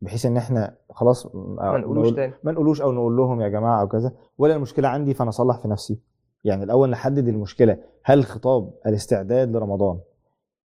بحيث 0.00 0.26
إن 0.26 0.36
إحنا 0.36 0.76
خلاص 0.90 1.26
ما 1.34 1.78
نقولوش 1.78 2.10
تاني. 2.10 2.34
ما 2.44 2.52
نقولوش 2.52 2.80
أو 2.80 2.92
نقول 2.92 3.16
لهم 3.16 3.40
يا 3.40 3.48
جماعة 3.48 3.80
أو 3.80 3.88
كذا 3.88 4.12
ولا 4.38 4.56
المشكلة 4.56 4.88
عندي 4.88 5.14
فأنا 5.14 5.30
أصلح 5.30 5.58
في 5.58 5.68
نفسي. 5.68 5.98
يعني 6.46 6.64
الأول 6.64 6.90
نحدد 6.90 7.28
المشكلة. 7.28 7.78
هل 8.04 8.24
خطاب 8.24 8.70
الاستعداد 8.86 9.56
لرمضان 9.56 9.98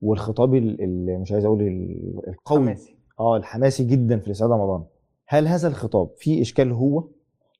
والخطاب 0.03 0.55
ال- 0.55 0.83
ال- 0.85 1.20
مش 1.20 1.33
عايز 1.33 1.45
أقول 1.45 1.62
ال- 1.62 2.29
القوي 2.29 2.59
حماسي. 2.66 2.97
آه 3.20 3.37
الحماسي 3.37 3.85
جدا 3.85 4.18
في 4.18 4.26
الاستعداد 4.26 4.57
لرمضان 4.59 4.85
هل 5.26 5.47
هذا 5.49 5.68
الخطاب 5.68 6.11
فيه 6.16 6.43
إشكال 6.43 6.72
هو 6.72 7.05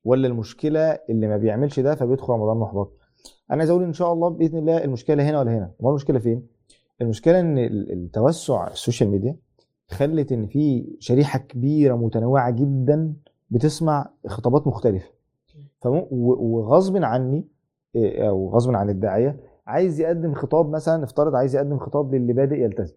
ولا 0.05 0.27
المشكلة 0.27 0.79
اللي 1.09 1.27
ما 1.27 1.37
بيعملش 1.37 1.79
ده 1.79 1.95
فبيدخل 1.95 2.33
رمضان 2.33 2.57
محبط؟ 2.57 2.91
أنا 3.51 3.59
عايز 3.59 3.69
أقول 3.69 3.83
إن 3.83 3.93
شاء 3.93 4.13
الله 4.13 4.29
بإذن 4.29 4.57
الله 4.57 4.83
المشكلة 4.83 5.29
هنا 5.29 5.39
ولا 5.39 5.51
هنا. 5.51 5.71
أمال 5.81 5.89
المشكلة 5.89 6.19
فين؟ 6.19 6.47
المشكلة 7.01 7.39
إن 7.39 7.57
ال- 7.57 7.91
التوسع 7.91 8.67
ال 8.67 8.73
social 8.73 9.09
media 9.09 9.35
خلت 9.89 10.31
إن 10.31 10.47
في 10.47 10.95
شريحة 10.99 11.39
كبيرة 11.39 11.95
متنوعة 11.95 12.51
جدا 12.51 13.13
بتسمع 13.49 14.09
خطابات 14.27 14.67
مختلفة. 14.67 15.09
وغصب 15.85 16.97
عني 17.03 17.47
أو 17.95 18.49
غصب 18.49 18.71
عن 18.75 18.89
الداعية 18.89 19.39
عايز 19.67 19.99
يقدم 19.99 20.33
خطاب 20.33 20.69
مثلا 20.69 21.03
افترض 21.03 21.35
عايز 21.35 21.55
يقدم 21.55 21.77
خطاب 21.79 22.15
للي 22.15 22.33
بادئ 22.33 22.55
يلتزم 22.55 22.95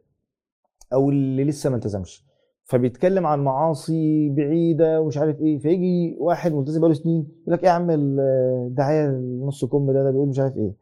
أو 0.92 1.10
اللي 1.10 1.44
لسه 1.44 1.70
ما 1.70 1.76
التزمش. 1.76 2.26
فبيتكلم 2.64 3.26
عن 3.26 3.44
معاصي 3.44 4.28
بعيدة 4.28 5.00
ومش 5.00 5.18
عارف 5.18 5.40
إيه 5.40 5.58
فيجي 5.58 6.16
واحد 6.20 6.52
ملتزم 6.52 6.80
بقاله 6.80 6.94
سنين 6.94 7.20
يقول 7.42 7.54
لك 7.54 7.60
إيه 7.60 7.66
يا 7.68 7.72
عم 7.72 7.90
الداعية 7.90 9.08
نص 9.42 9.64
كم 9.64 9.86
ده 9.92 10.02
ده 10.04 10.10
بيقول 10.10 10.28
مش 10.28 10.38
عارف 10.38 10.56
إيه. 10.56 10.72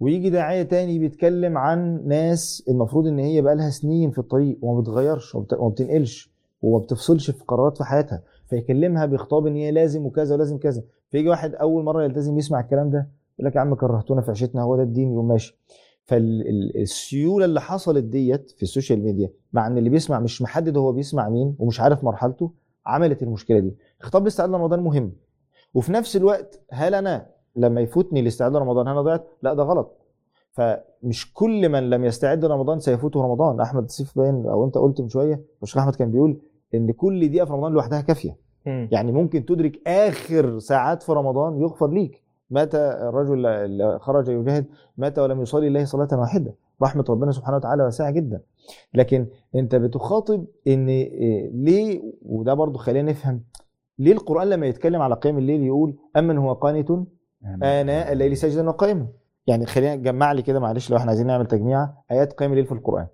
ويجي 0.00 0.30
داعية 0.30 0.62
تاني 0.62 0.98
بيتكلم 0.98 1.58
عن 1.58 2.02
ناس 2.08 2.64
المفروض 2.68 3.06
إن 3.06 3.18
هي 3.18 3.40
بقى 3.42 3.54
لها 3.56 3.70
سنين 3.70 4.10
في 4.10 4.18
الطريق 4.18 4.58
وما 4.62 4.80
بتغيرش 4.80 5.34
وما 5.34 5.44
بت- 5.44 5.52
وما 5.54 5.68
بتنقلش 5.70 6.32
وما 6.62 6.78
بتفصلش 6.78 7.30
في 7.30 7.44
قرارات 7.44 7.76
في 7.78 7.84
حياتها 7.84 8.22
فيكلمها 8.50 9.06
بخطاب 9.06 9.46
إن 9.46 9.54
هي 9.56 9.70
لازم 9.70 10.06
وكذا 10.06 10.34
ولازم 10.34 10.58
كذا. 10.58 10.82
فيجي 11.10 11.28
واحد 11.28 11.54
أول 11.54 11.84
مرة 11.84 12.04
يلتزم 12.04 12.38
يسمع 12.38 12.60
الكلام 12.60 12.90
ده 12.90 13.08
يقول 13.38 13.48
لك 13.50 13.56
يا 13.56 13.60
عم 13.60 13.74
كرهتونا 13.74 14.20
في 14.20 14.30
عيشتنا 14.30 14.62
هو 14.62 14.76
ده 14.76 14.82
الدين 14.82 15.12
يقوم 15.12 15.28
ماشي. 15.28 15.58
فالسيوله 16.04 17.44
اللي 17.44 17.60
حصلت 17.60 18.04
ديت 18.04 18.50
في 18.50 18.62
ال 18.62 18.68
social 18.68 19.02
media 19.04 19.30
مع 19.52 19.66
إن 19.66 19.78
اللي 19.78 19.90
بيسمع 19.90 20.20
مش 20.20 20.42
محدد 20.42 20.76
هو 20.76 20.92
بيسمع 20.92 21.28
مين 21.28 21.56
ومش 21.58 21.80
عارف 21.80 22.04
مرحلته 22.04 22.52
عملت 22.86 23.22
المشكلة 23.22 23.58
دي. 23.58 23.76
خطاب 24.00 24.22
الاستعداد 24.22 24.54
لرمضان 24.54 24.80
مهم. 24.80 25.12
وفي 25.74 25.92
نفس 25.92 26.16
الوقت 26.16 26.60
هل 26.70 26.94
أنا 26.94 27.26
لما 27.56 27.80
يفوتني 27.80 28.20
الاستعداد 28.20 28.56
لرمضان 28.56 28.88
أنا 28.88 29.02
ضيعت؟ 29.02 29.26
لا 29.42 29.54
ده 29.54 29.62
غلط. 29.62 29.96
فمش 30.50 31.32
كل 31.34 31.68
من 31.68 31.90
لم 31.90 32.04
يستعد 32.04 32.44
لرمضان 32.44 32.80
سيفوته 32.80 33.22
رمضان. 33.22 33.60
أحمد 33.60 33.84
السيف 33.84 34.18
باين 34.18 34.46
أو 34.46 34.64
أنت 34.64 34.78
قلت 34.78 35.00
من 35.00 35.08
شوية 35.08 35.44
الشيخ 35.62 35.78
أحمد 35.78 35.94
كان 35.94 36.10
بيقول 36.10 36.40
إن 36.74 36.92
كل 36.92 37.28
دقيقة 37.28 37.44
في 37.46 37.52
رمضان 37.52 37.72
لوحدها 37.72 38.00
كافية. 38.00 38.36
يعني 38.92 39.12
ممكن 39.12 39.44
تدرك 39.44 39.88
آخر 39.88 40.58
ساعات 40.58 41.02
في 41.02 41.12
رمضان 41.12 41.60
يغفر 41.60 41.90
ليك. 41.90 42.22
مات 42.50 42.74
الرجل 42.74 43.46
اللي 43.46 43.98
خرج 43.98 44.28
يجاهد 44.28 44.66
مات 44.96 45.18
ولم 45.18 45.42
يصلي 45.42 45.66
الله 45.66 45.84
صلاة 45.84 46.08
واحدة. 46.12 46.54
رحمة 46.82 47.04
ربنا 47.08 47.32
سبحانه 47.32 47.56
وتعالى 47.56 47.82
واسعة 47.82 48.10
جدا. 48.10 48.40
لكن 48.94 49.26
أنت 49.54 49.74
بتخاطب 49.74 50.46
إن 50.66 50.88
إيه، 50.88 51.50
ليه؟ 51.50 52.02
وده 52.22 52.54
برضو 52.54 52.78
خلينا 52.78 53.10
نفهم. 53.10 53.42
ليه 53.98 54.12
القرآن 54.12 54.48
لما 54.48 54.66
يتكلم 54.66 55.02
على 55.02 55.14
قيام 55.14 55.38
الليل 55.38 55.62
يقول 55.62 55.96
أمن 56.16 56.38
هو 56.38 56.52
قانت؟ 56.52 56.90
آناء 57.62 58.12
الليل 58.12 58.36
ساجدا 58.36 58.68
وقائما. 58.68 59.06
يعني 59.46 59.66
خلينا 59.66 59.96
نجمع 59.96 60.32
لي 60.32 60.42
كده 60.42 60.60
معلش 60.60 60.90
لو 60.90 60.96
إحنا 60.96 61.08
عايزين 61.08 61.26
نعمل 61.26 61.46
تجميعه 61.46 62.04
آيات 62.10 62.32
قيام 62.32 62.50
الليل 62.50 62.66
في 62.66 62.72
القرآن. 62.72 63.06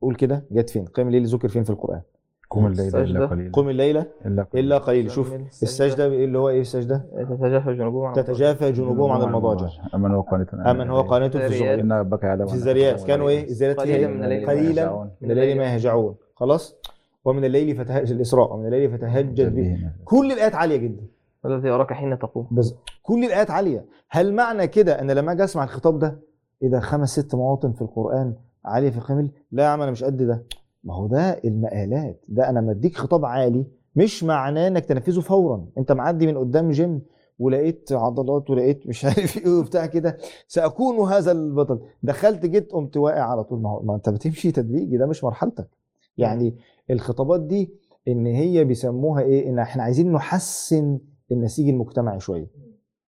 قول 0.00 0.14
كده 0.14 0.44
جت 0.50 0.70
فين؟ 0.70 0.84
قيام 0.84 1.06
الليل 1.08 1.26
ذكر 1.26 1.48
فين 1.48 1.64
في 1.64 1.70
القرآن؟ 1.70 2.02
قم 2.50 2.66
الليل 2.66 2.88
إلا 2.88 3.02
السجدة. 3.02 3.26
قليلا. 3.26 3.50
قم 3.52 3.68
الليلة 3.68 4.06
إلا 4.54 4.78
قليلا. 4.78 5.08
شوف 5.08 5.34
السجدة 5.62 6.06
إيه 6.06 6.24
اللي 6.24 6.38
هو 6.38 6.48
إيه 6.48 6.60
السجدة؟ 6.60 7.04
تتجافى 7.28 7.74
جنوبهم 7.74 8.04
عن 8.04 8.14
تتجافى 8.14 8.72
جنوبهم 8.72 9.10
عن 9.12 9.22
المضاجع 9.22 9.68
أمن 9.94 10.10
هو 10.10 10.20
قانت 10.20 10.54
أمن 10.54 10.90
هو 10.90 11.00
قانت 11.00 11.36
في 11.36 11.46
الزمر 11.46 11.74
إن 11.74 11.92
ربك 11.92 12.22
يعلم 12.22 12.46
في 12.46 12.54
تقوم 12.54 13.04
كانوا 13.04 13.28
إيه. 13.28 13.44
الذريات 13.44 13.80
فيها 13.80 13.94
قليلا 13.94 14.08
إيه؟ 14.08 14.14
من 14.14 14.24
الليل 14.24 14.46
قليلا 14.46 14.82
يهجعون. 14.82 15.10
من 15.20 15.30
الليل 15.30 15.58
ما 15.58 15.64
يهجعون 15.64 16.14
خلاص؟ 16.34 16.76
ومن 17.24 17.44
الليل 17.44 17.76
فتهجد 17.76 18.10
الإسراء. 18.10 18.52
ومن 18.54 18.66
الليل 18.66 18.98
فتهجد 18.98 19.54
به 19.54 19.78
كل 20.04 20.32
الآيات 20.32 20.54
عالية 20.54 20.76
جدا. 20.76 21.06
والذي 21.44 21.68
يراك 21.68 21.92
حين 21.92 22.18
تقوم. 22.18 22.48
بس 22.50 22.74
كل 23.02 23.24
الآيات 23.24 23.50
عالية. 23.50 23.84
هل 24.10 24.34
معنى 24.34 24.66
كده 24.66 25.00
أن 25.00 25.10
لما 25.10 25.32
أجي 25.32 25.44
أسمع 25.44 25.64
الخطاب 25.64 25.98
ده 25.98 26.20
ده 26.62 26.80
خمس 26.80 27.20
ست 27.20 27.34
مواطن 27.34 27.72
في 27.72 27.82
القرآن 27.82 28.34
عالية 28.64 28.90
في 28.90 28.98
القيام 28.98 29.30
لا 29.52 29.62
يا 29.62 29.68
عم 29.68 29.82
أنا 29.82 29.90
مش 29.90 30.04
قد 30.04 30.16
ده. 30.22 30.42
ما 30.84 30.94
هو 30.94 31.06
ده 31.06 31.40
المقالات 31.44 32.24
ده 32.28 32.48
أنا 32.50 32.60
مديك 32.60 32.96
خطاب 32.96 33.24
عالي 33.24 33.66
مش 33.96 34.24
معناه 34.24 34.68
إنك 34.68 34.84
تنفذه 34.84 35.20
فورا. 35.20 35.66
أنت 35.78 35.92
معدي 35.92 36.26
من 36.26 36.38
قدام 36.38 36.70
جيم 36.70 37.02
ولقيت 37.38 37.92
عضلات 37.92 38.50
ولقيت 38.50 38.86
مش 38.86 39.04
عارف 39.04 39.38
إيه 39.38 39.52
وبتاع 39.52 39.86
كده 39.86 40.16
سأكون 40.48 41.08
هذا 41.08 41.32
البطل. 41.32 41.80
دخلت 42.02 42.46
جيت 42.46 42.72
قمت 42.72 42.96
واقع 42.96 43.20
على 43.22 43.44
طول. 43.44 43.60
ما 43.60 43.70
هو 43.70 43.82
ما 43.82 43.94
أنت 43.94 44.08
بتمشي 44.08 44.52
تدريجي 44.52 44.96
ده 44.96 45.06
مش 45.06 45.24
مرحلتك. 45.24 45.68
يعني 46.16 46.56
الخطابات 46.90 47.40
دي 47.40 47.74
إن 48.08 48.26
هي 48.26 48.64
بيسموها 48.64 49.22
إيه؟ 49.22 49.48
إن 49.48 49.58
إحنا 49.58 49.82
عايزين 49.82 50.12
نحسن 50.12 50.98
النسيج 51.32 51.68
المجتمعي 51.68 52.20
شوية. 52.20 52.50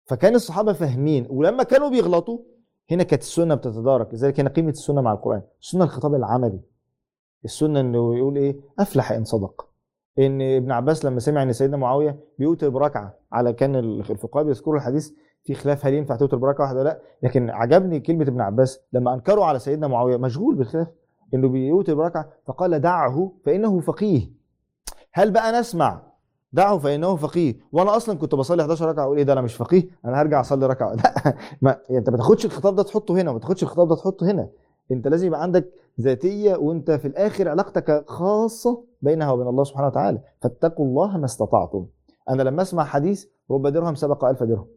فكان 0.06 0.36
الصحابة 0.36 0.74
فاهمين 0.74 1.28
ولما 1.30 1.64
كانوا 1.64 1.90
بيغلطوا 1.90 2.40
هنا 2.92 3.04
كانت 3.04 3.22
السنة 3.22 3.56
بتتدارك. 3.56 4.14
لذلك 4.14 4.40
هنا 4.40 4.50
قيمة 4.50 4.70
السنة 4.70 5.02
مع 5.02 5.14
القرآن. 5.14 5.42
السنة 5.62 5.84
الخطاب 5.84 6.16
العملي. 6.16 6.60
السنة 7.46 7.80
إنه 7.80 8.18
يقول 8.18 8.38
إيه؟ 8.38 8.56
أفلح 8.80 9.12
إن 9.12 9.24
صدق. 9.24 9.68
إن 10.20 10.42
ابن 10.42 10.72
عباس 10.72 11.06
لما 11.06 11.20
سمع 11.20 11.44
إن 11.44 11.54
سيدنا 11.54 11.78
معاوية 11.78 12.20
بيوتر 12.40 12.70
بركعة 12.70 13.14
على 13.32 13.54
كان 13.54 13.76
الفقهاء 13.76 14.46
بيذكروا 14.46 14.76
الحديث 14.76 15.12
في 15.44 15.54
خلاف 15.54 15.86
هل 15.86 15.94
ينفع 15.94 16.16
توتر 16.16 16.38
بركعة 16.38 16.64
واحدة 16.64 16.80
ولا 16.80 16.90
لأ 16.90 17.00
لكن 17.24 17.50
عجبني 17.50 18.00
كلمة 18.00 18.24
ابن 18.24 18.42
عباس 18.42 18.80
لما 18.94 19.14
أنكروا 19.14 19.46
على 19.46 19.60
سيدنا 19.60 19.88
معاوية 19.88 20.18
مشغول 20.18 20.56
بالخلاف 20.56 20.88
إنه 21.34 21.50
بيوتر 21.50 21.94
بركعة 21.94 22.30
فقال 22.46 22.80
دعه 22.80 23.32
فإنه 23.46 23.80
فقيه. 23.80 24.32
هل 25.14 25.32
بقى 25.32 25.60
نسمع 25.60 26.02
دعه 26.54 26.78
فإنه 26.78 27.16
فقيه؟ 27.16 27.56
وأنا 27.72 27.96
أصلا 27.96 28.18
كنت 28.18 28.36
بصلي 28.36 28.62
11 28.62 28.90
ركعة 28.90 29.04
أقول 29.04 29.18
إيه 29.18 29.24
ده 29.24 29.34
أنا 29.34 29.42
مش 29.42 29.56
فقيه 29.56 29.90
أنا 30.06 30.22
هرجع 30.22 30.40
أصلي 30.40 30.68
ركعة. 30.68 30.94
لأ 30.96 31.36
ما 31.62 31.78
يعني 31.90 32.00
أنت 32.00 32.10
ما 32.10 32.18
تاخدش 32.18 32.46
الخطاب 32.46 32.76
ده 32.76 32.84
تحطه 32.84 33.14
هنا 33.14 33.32
وما 33.32 33.40
تاخدش 33.40 33.64
الخطاب 33.64 33.88
ده 33.88 33.96
تحطه 33.96 34.32
هنا. 34.32 34.50
أنت 34.92 35.08
لازم 35.08 35.28
يبقى 35.28 35.42
عندك 35.42 35.72
ذاتية 36.02 36.56
وأنت 36.56 36.92
في 36.92 37.08
الآخر 37.08 37.50
علاقتك 37.50 38.04
خاصة 38.10 38.84
بينها 39.02 39.32
وبين 39.32 39.48
الله 39.48 39.64
سبحانه 39.64 39.88
وتعالى. 39.88 40.20
فاتقوا 40.42 40.86
الله 40.86 41.18
ما 41.18 41.26
استطعتم. 41.26 41.86
أنا 42.30 42.44
لما 42.44 42.62
أسمع 42.62 42.84
حديث 42.84 43.26
رب 43.52 43.68
درهم 43.68 43.96
سبق 43.96 44.26
ألف 44.26 44.44
درهم. 44.44 44.68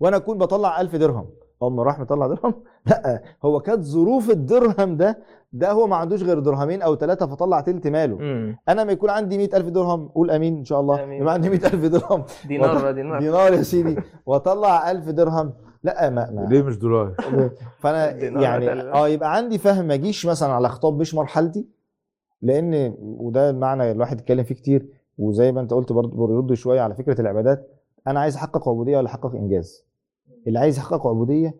وأنا 0.00 0.16
أكون 0.16 0.38
بطلع 0.38 0.80
ألف 0.80 0.96
درهم. 0.96 1.26
اما 1.62 1.82
راح 1.82 2.00
مطلع 2.00 2.26
درهم؟ 2.26 2.54
لأ 2.86 3.22
هو 3.44 3.60
كانت 3.60 3.82
ظروف 3.82 4.30
الدرهم 4.30 4.96
ده 4.96 5.18
ده 5.52 5.72
هو 5.72 5.86
ما 5.86 5.96
عندوش 5.96 6.22
غير 6.22 6.38
درهمين 6.38 6.82
أو 6.82 6.96
ثلاثة 6.96 7.26
فطلع 7.26 7.60
تلت 7.60 7.86
ماله. 7.86 8.16
مم. 8.18 8.56
أنا 8.68 8.84
ما 8.84 8.92
يكون 8.92 9.10
عندي 9.10 9.38
100000 9.38 9.68
درهم 9.68 10.08
قول 10.08 10.30
آمين 10.30 10.56
إن 10.56 10.64
شاء 10.64 10.80
الله. 10.80 11.00
يبقى 11.00 11.34
عندي 11.34 11.48
100000 11.50 11.84
درهم. 11.84 12.24
دينار 12.48 12.76
وط- 12.76 12.94
دينار. 12.94 13.20
دينار 13.20 13.52
يا 13.52 13.62
سيدي. 13.62 13.96
وأطلع 14.26 14.90
1000 14.90 15.08
درهم. 15.08 15.52
لا 15.84 16.10
ما, 16.10 16.30
ما 16.30 16.46
ليه 16.50 16.62
مش 16.62 16.78
دولار؟ 16.78 17.14
فأنا 17.80 18.10
يعني 18.44 18.70
آه 18.70 19.08
يبقى 19.08 19.36
عندي 19.36 19.58
فهم 19.58 19.84
ما 19.84 19.94
اجيش 19.94 20.26
مثلا 20.26 20.52
على 20.52 20.68
خطاب 20.68 20.98
مش 20.98 21.14
مرحلتي 21.14 21.66
لأن 22.42 22.94
وده 23.00 23.50
المعنى 23.50 23.90
الواحد 23.90 24.18
اتكلم 24.18 24.44
فيه 24.44 24.54
كتير 24.54 24.88
وزي 25.18 25.52
ما 25.52 25.60
أنت 25.60 25.72
قلت 25.72 25.92
برضه 25.92 26.26
بيرد 26.26 26.54
شوية 26.54 26.80
على 26.80 26.94
فكرة 26.94 27.20
العبادات. 27.20 27.68
أنا 28.06 28.20
عايز 28.20 28.36
أحقق 28.36 28.68
عبودية 28.68 28.98
ولا 28.98 29.06
أحقق 29.06 29.34
إنجاز؟ 29.34 29.84
اللي 30.46 30.58
عايز 30.58 30.78
يحقق 30.78 31.06
عبودية 31.06 31.54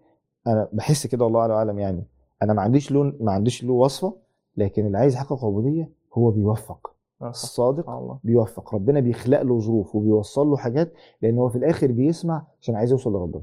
أنا 0.47 0.69
بحس 0.73 1.07
كده 1.07 1.25
والله 1.25 1.41
اعلم 1.53 1.79
يعني. 1.79 2.05
أنا 2.43 2.53
ما 2.53 2.63
عنديش 2.63 2.93
لون 2.93 3.17
ما 3.21 3.33
عنديش 3.33 3.65
له 3.65 3.73
وصفة 3.73 4.17
لكن 4.57 4.87
اللي 4.87 4.99
عايز 4.99 5.15
يحقق 5.15 5.45
عبودية 5.45 5.91
هو 6.15 6.31
بيوفق. 6.31 6.95
آه، 7.23 7.31
الصادق 7.31 7.91
الله. 7.91 8.19
بيوفق. 8.25 8.75
ربنا 8.75 9.01
بيخلق 9.01 9.43
له 9.43 9.59
ظروف 9.59 9.95
وبيوصل 9.95 10.47
له 10.47 10.57
حاجات 10.57 10.93
لأن 11.23 11.39
هو 11.39 11.49
في 11.49 11.59
الآخر 11.59 11.93
بيسمع 11.93 12.47
عشان 12.61 12.75
عايز 12.75 12.91
يوصل 12.93 13.13
لربنا. 13.13 13.43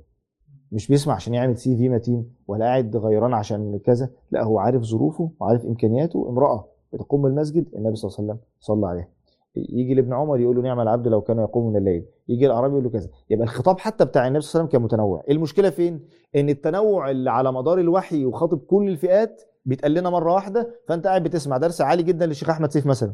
مش 0.72 0.88
بيسمع 0.88 1.14
عشان 1.14 1.34
يعمل 1.34 1.57
سي 1.57 1.77
في 1.77 1.89
متين 1.89 2.30
ولا 2.48 2.65
قاعد 2.65 2.98
غيران 2.98 3.34
عشان 3.34 3.80
كذا. 3.85 4.10
لا 4.31 4.43
هو 4.43 4.60
عارف 4.60 4.81
ظروفه 4.81 5.31
وعارف 5.39 5.65
إمكانياته. 5.65 6.30
امرأة 6.30 6.68
بتقوم 6.93 7.22
بالمسجد 7.22 7.65
النبي 7.76 7.95
صلى 7.95 8.10
الله 8.10 8.18
عليه 8.19 8.27
وسلم 8.31 8.39
صلى 8.60 8.88
عليها. 8.88 9.07
يجي 9.56 9.93
لابن 9.93 10.14
عمر 10.14 10.39
يقول 10.39 10.56
له 10.56 10.61
نعم 10.61 10.80
العبد 10.80 11.07
لو 11.07 11.22
كان 11.22 11.39
يقوم 11.39 11.69
من 11.69 11.77
الليل. 11.77 12.06
يجي 12.30 12.45
الأعرابي 12.45 12.73
يقول 12.73 12.84
له 12.84 12.89
كذا. 12.89 13.10
يبقى 13.30 13.43
الخطاب 13.43 13.80
حتى 13.80 14.06
بتاع 14.06 14.27
النبي 14.27 14.41
صلى 14.41 14.49
الله 14.49 14.60
عليه 14.60 14.69
وسلم 14.69 14.80
كان 14.80 14.81
متنوع. 14.81 15.23
المشكلة 15.30 15.69
فين؟ 15.69 15.99
إن 16.35 16.49
التنوع 16.49 17.11
اللي 17.11 17.31
على 17.31 17.52
مدار 17.52 17.80
الوحي 17.80 18.26
وخاطب 18.26 18.60
كل 18.60 18.89
الفئات 18.89 19.41
بيتقال 19.65 19.93
لنا 19.93 20.10
مرة 20.10 20.34
واحدة 20.34 20.76
فأنت 20.88 21.07
قاعد 21.07 21.23
بتسمع 21.23 21.57
درس 21.57 21.81
عالي 21.81 22.03
جدا 22.03 22.26
للشيخ 22.26 22.49
أحمد 22.49 22.72
سيف 22.72 22.85
مثلا. 22.85 23.14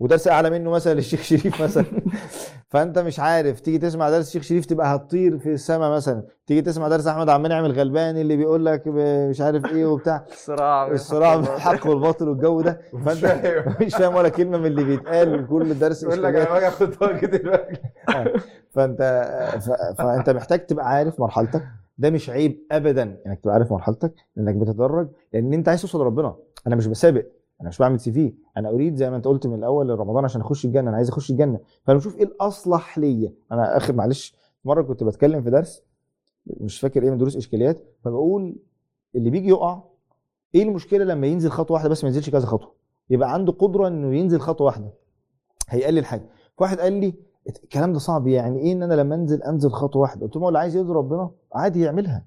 ودرس 0.00 0.28
أعلى 0.28 0.50
منه 0.50 0.70
مثلا 0.70 0.94
للشيخ 0.94 1.22
شريف 1.22 1.62
مثلا. 1.62 1.84
فأنت 2.74 2.98
مش 2.98 3.20
عارف 3.20 3.60
تيجي 3.60 3.78
تسمع 3.78 4.10
درس 4.10 4.26
الشيخ 4.26 4.42
شريف 4.42 4.66
تبقى 4.66 4.94
هتطير 4.94 5.38
في 5.38 5.52
السماء 5.52 5.90
مثلا. 5.90 6.22
تيجي 6.46 6.62
تسمع 6.62 6.88
درس 6.88 7.06
أحمد 7.06 7.28
عبد 7.28 7.44
المنعم 7.44 7.64
الغلباني 7.64 8.20
اللي 8.20 8.36
بيقول 8.36 8.66
لك 8.66 8.82
مش 9.30 9.40
عارف 9.40 9.66
إيه 9.72 9.86
وبتاع. 9.86 10.24
الصراع. 10.32 10.86
الصراع 10.86 11.36
بين 11.36 11.44
الحق 11.44 11.86
والباطل 11.86 12.28
والجو 12.28 12.60
ده. 12.60 12.80
فأنت 13.04 13.44
مش 13.82 13.94
فاهم 13.94 14.14
ولا 14.14 14.28
كلمة 14.28 14.58
من 14.58 14.66
اللي 14.66 14.84
بيتقال 14.84 15.44
وكل 15.44 15.78
درس 15.78 16.02
يقول 16.02 16.22
لك. 16.22 16.34
أنا 16.34 16.52
باجي 16.52 16.68
اخد 16.68 16.90
طاقه 16.90 17.26
دلوقتي 17.26 17.80
فأنت. 18.70 19.02
فأنت 19.98 20.30
محتاج 20.30 20.66
تبقى 20.66 20.88
عارف 20.88 21.20
مرحلتك. 21.20 21.62
ده 21.98 22.10
مش 22.10 22.30
عيب 22.30 22.66
ابدا 22.70 23.16
إنك 23.26 23.40
تبقى 23.40 23.54
عارف 23.54 23.72
مرحلتك 23.72 24.14
إنك 24.38 24.54
بتتدرج 24.54 25.08
لأن 25.32 25.52
أنت 25.52 25.68
عايز 25.68 25.80
توصل 25.80 26.00
لربنا. 26.00 26.36
أنا 26.66 26.76
مش 26.76 26.86
بسابق. 26.86 27.24
أنا 27.64 27.68
مش 27.68 27.78
بعمل 27.78 28.00
سي 28.00 28.12
في. 28.12 28.34
أنا 28.56 28.68
أريد 28.70 28.96
زي 28.96 29.10
ما 29.10 29.16
أنت 29.16 29.24
قلت 29.24 29.46
من 29.46 29.54
الأول 29.54 29.88
لرمضان 29.88 30.24
عشان 30.24 30.40
أخش 30.40 30.64
الجنة. 30.64 30.88
أنا 30.88 30.96
عايز 30.96 31.08
أخش 31.08 31.30
الجنة. 31.30 31.60
فأنا 31.84 31.98
بشوف 31.98 32.16
إيه 32.16 32.24
الأصلح 32.24 32.98
ليا. 32.98 33.32
أنا 33.52 33.76
آخر 33.76 33.92
معلش 33.92 34.36
مرة 34.64 34.82
كنت 34.82 35.04
بتكلم 35.04 35.42
في 35.42 35.50
درس 35.50 35.82
مش 36.46 36.80
فاكر 36.80 37.02
إيه 37.02 37.10
من 37.10 37.18
دروس 37.18 37.36
إشكاليات 37.36 37.84
فبقول 38.04 38.56
اللي 39.14 39.30
بيجي 39.30 39.48
يقع 39.48 39.82
إيه 40.54 40.62
المشكلة 40.62 41.04
لما 41.04 41.26
ينزل 41.26 41.50
خطوة 41.50 41.74
واحدة 41.74 41.88
بس 41.88 42.04
ما 42.04 42.08
ينزلش 42.08 42.30
كذا 42.30 42.46
خطوة؟ 42.46 42.74
يبقى 43.10 43.34
عنده 43.34 43.52
قدرة 43.52 43.88
إنه 43.88 44.14
ينزل 44.16 44.40
خطوة 44.40 44.66
واحدة. 44.66 44.92
هيقلل 45.68 46.04
حاجة 46.04 46.28
فواحد 46.58 46.80
قال 46.80 46.92
لي 46.92 47.14
الكلام 47.48 47.92
ده 47.92 47.98
صعب 47.98 48.26
يعني 48.26 48.58
إيه 48.60 48.72
إن 48.72 48.82
أنا 48.82 48.94
لما 48.94 49.14
أنزل 49.14 49.42
أنزل 49.42 49.70
خطوة 49.70 50.02
واحدة؟ 50.02 50.26
قلت 50.26 50.36
له 50.36 50.42
هو 50.42 50.48
اللي 50.48 50.58
عايز 50.58 50.76
يرضي 50.76 50.92
ربنا 50.92 51.30
عادي 51.54 51.80
يعملها. 51.80 52.24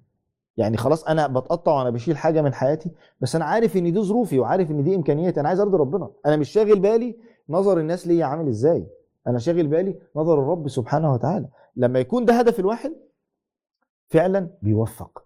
يعني 0.57 0.77
خلاص 0.77 1.03
أنا 1.03 1.27
بتقطع 1.27 1.71
وأنا 1.71 1.89
بشيل 1.89 2.17
حاجة 2.17 2.41
من 2.41 2.53
حياتي 2.53 2.91
بس 3.21 3.35
أنا 3.35 3.45
عارف 3.45 3.77
إن 3.77 3.93
دي 3.93 4.01
ظروفي 4.01 4.39
وعارف 4.39 4.71
إن 4.71 4.83
دي 4.83 4.95
إمكانياتي 4.95 5.39
أنا 5.39 5.49
عايز 5.49 5.59
أرضي 5.59 5.77
ربنا. 5.77 6.09
أنا 6.25 6.35
مش 6.35 6.49
شاغل 6.49 6.79
بالي 6.79 7.17
نظر 7.49 7.79
الناس 7.79 8.07
ليا 8.07 8.25
عامل 8.25 8.47
إزاي. 8.47 8.87
أنا 9.27 9.39
شاغل 9.39 9.67
بالي 9.67 9.99
نظر 10.15 10.39
الرب 10.39 10.67
سبحانه 10.67 11.13
وتعالى. 11.13 11.49
لما 11.75 11.99
يكون 11.99 12.25
ده 12.25 12.33
هدف 12.33 12.59
الواحد 12.59 12.93
فعلا 14.09 14.49
بيوفق. 14.61 15.25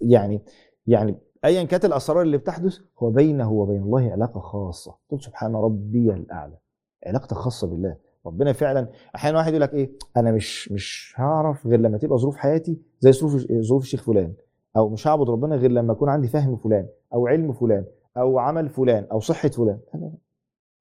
يعني 0.00 0.42
يعني 0.86 1.18
ايا 1.44 1.64
كانت 1.64 1.84
الأسرار 1.84 2.22
اللي 2.22 2.38
بتحدث 2.38 2.78
هو 2.98 3.10
بينه 3.10 3.52
وبين 3.52 3.82
الله 3.82 4.12
علاقة 4.12 4.40
خاصة. 4.40 4.94
قل 5.10 5.20
سبحان 5.20 5.54
ربي 5.54 6.10
الأعلى. 6.10 6.58
علاقتك 7.06 7.34
خاصة 7.36 7.66
بالله. 7.66 7.96
ربنا 8.26 8.52
فعلا 8.52 8.88
أحيانا 9.16 9.38
واحد 9.38 9.48
يقول 9.48 9.60
لك 9.62 9.74
إيه 9.74 9.90
أنا 10.16 10.32
مش 10.32 10.72
مش 10.72 11.14
هعرف 11.16 11.66
غير 11.66 11.80
لما 11.80 11.98
تبقى 11.98 12.18
ظروف 12.18 12.36
حياتي 12.36 12.78
زي 13.00 13.12
ظروف 13.12 13.32
ظروف 13.52 13.82
الشيخ 13.82 14.02
فلان 14.02 14.32
أو 14.76 14.88
مش 14.88 15.08
هعبد 15.08 15.30
ربنا 15.30 15.56
غير 15.56 15.70
لما 15.70 15.92
يكون 15.92 16.08
عندي 16.08 16.28
فهم 16.28 16.56
فلان 16.56 16.86
أو 17.14 17.26
علم 17.26 17.52
فلان 17.52 17.84
أو 18.16 18.38
عمل 18.38 18.68
فلان 18.68 19.06
أو 19.12 19.20
صحة 19.20 19.48
فلان 19.48 19.78
لا 19.94 19.98
لا 20.00 20.04
لا. 20.04 20.12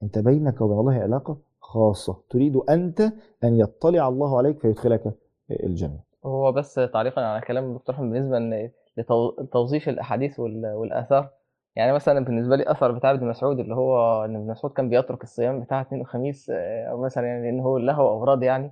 أنت 0.03 0.19
بينك 0.19 0.61
وبين 0.61 0.79
الله 0.79 0.93
علاقة 0.93 1.37
خاصة 1.59 2.17
تريد 2.29 2.55
أنت 2.57 3.01
أن 3.43 3.55
يطلع 3.59 4.07
الله 4.07 4.37
عليك 4.37 4.59
فيدخلك 4.59 5.13
الجنة 5.51 5.99
هو 6.25 6.51
بس 6.51 6.73
تعليقا 6.93 7.21
على 7.21 7.41
كلام 7.41 7.69
الدكتور 7.71 7.95
أحمد 7.95 8.09
بالنسبة 8.11 8.69
لتوظيف 8.97 9.89
الأحاديث 9.89 10.39
وال- 10.39 10.73
والآثار 10.73 11.29
يعني 11.75 11.93
مثلا 11.93 12.25
بالنسبة 12.25 12.55
لي 12.55 12.71
أثر 12.71 12.91
بتاع 12.91 13.11
ابن 13.11 13.27
مسعود 13.27 13.59
اللي 13.59 13.75
هو 13.75 14.25
إن 14.25 14.35
ابن 14.35 14.47
مسعود 14.47 14.73
كان 14.73 14.89
بيترك 14.89 15.23
الصيام 15.23 15.59
بتاع 15.59 15.81
اثنين 15.81 16.01
وخميس 16.01 16.49
آه، 16.55 16.85
أو 16.91 17.01
مثلا 17.01 17.27
يعني 17.27 17.51
لأن 17.51 17.59
هو 17.59 17.77
له 17.77 17.97
أوراد 17.99 18.43
يعني 18.43 18.71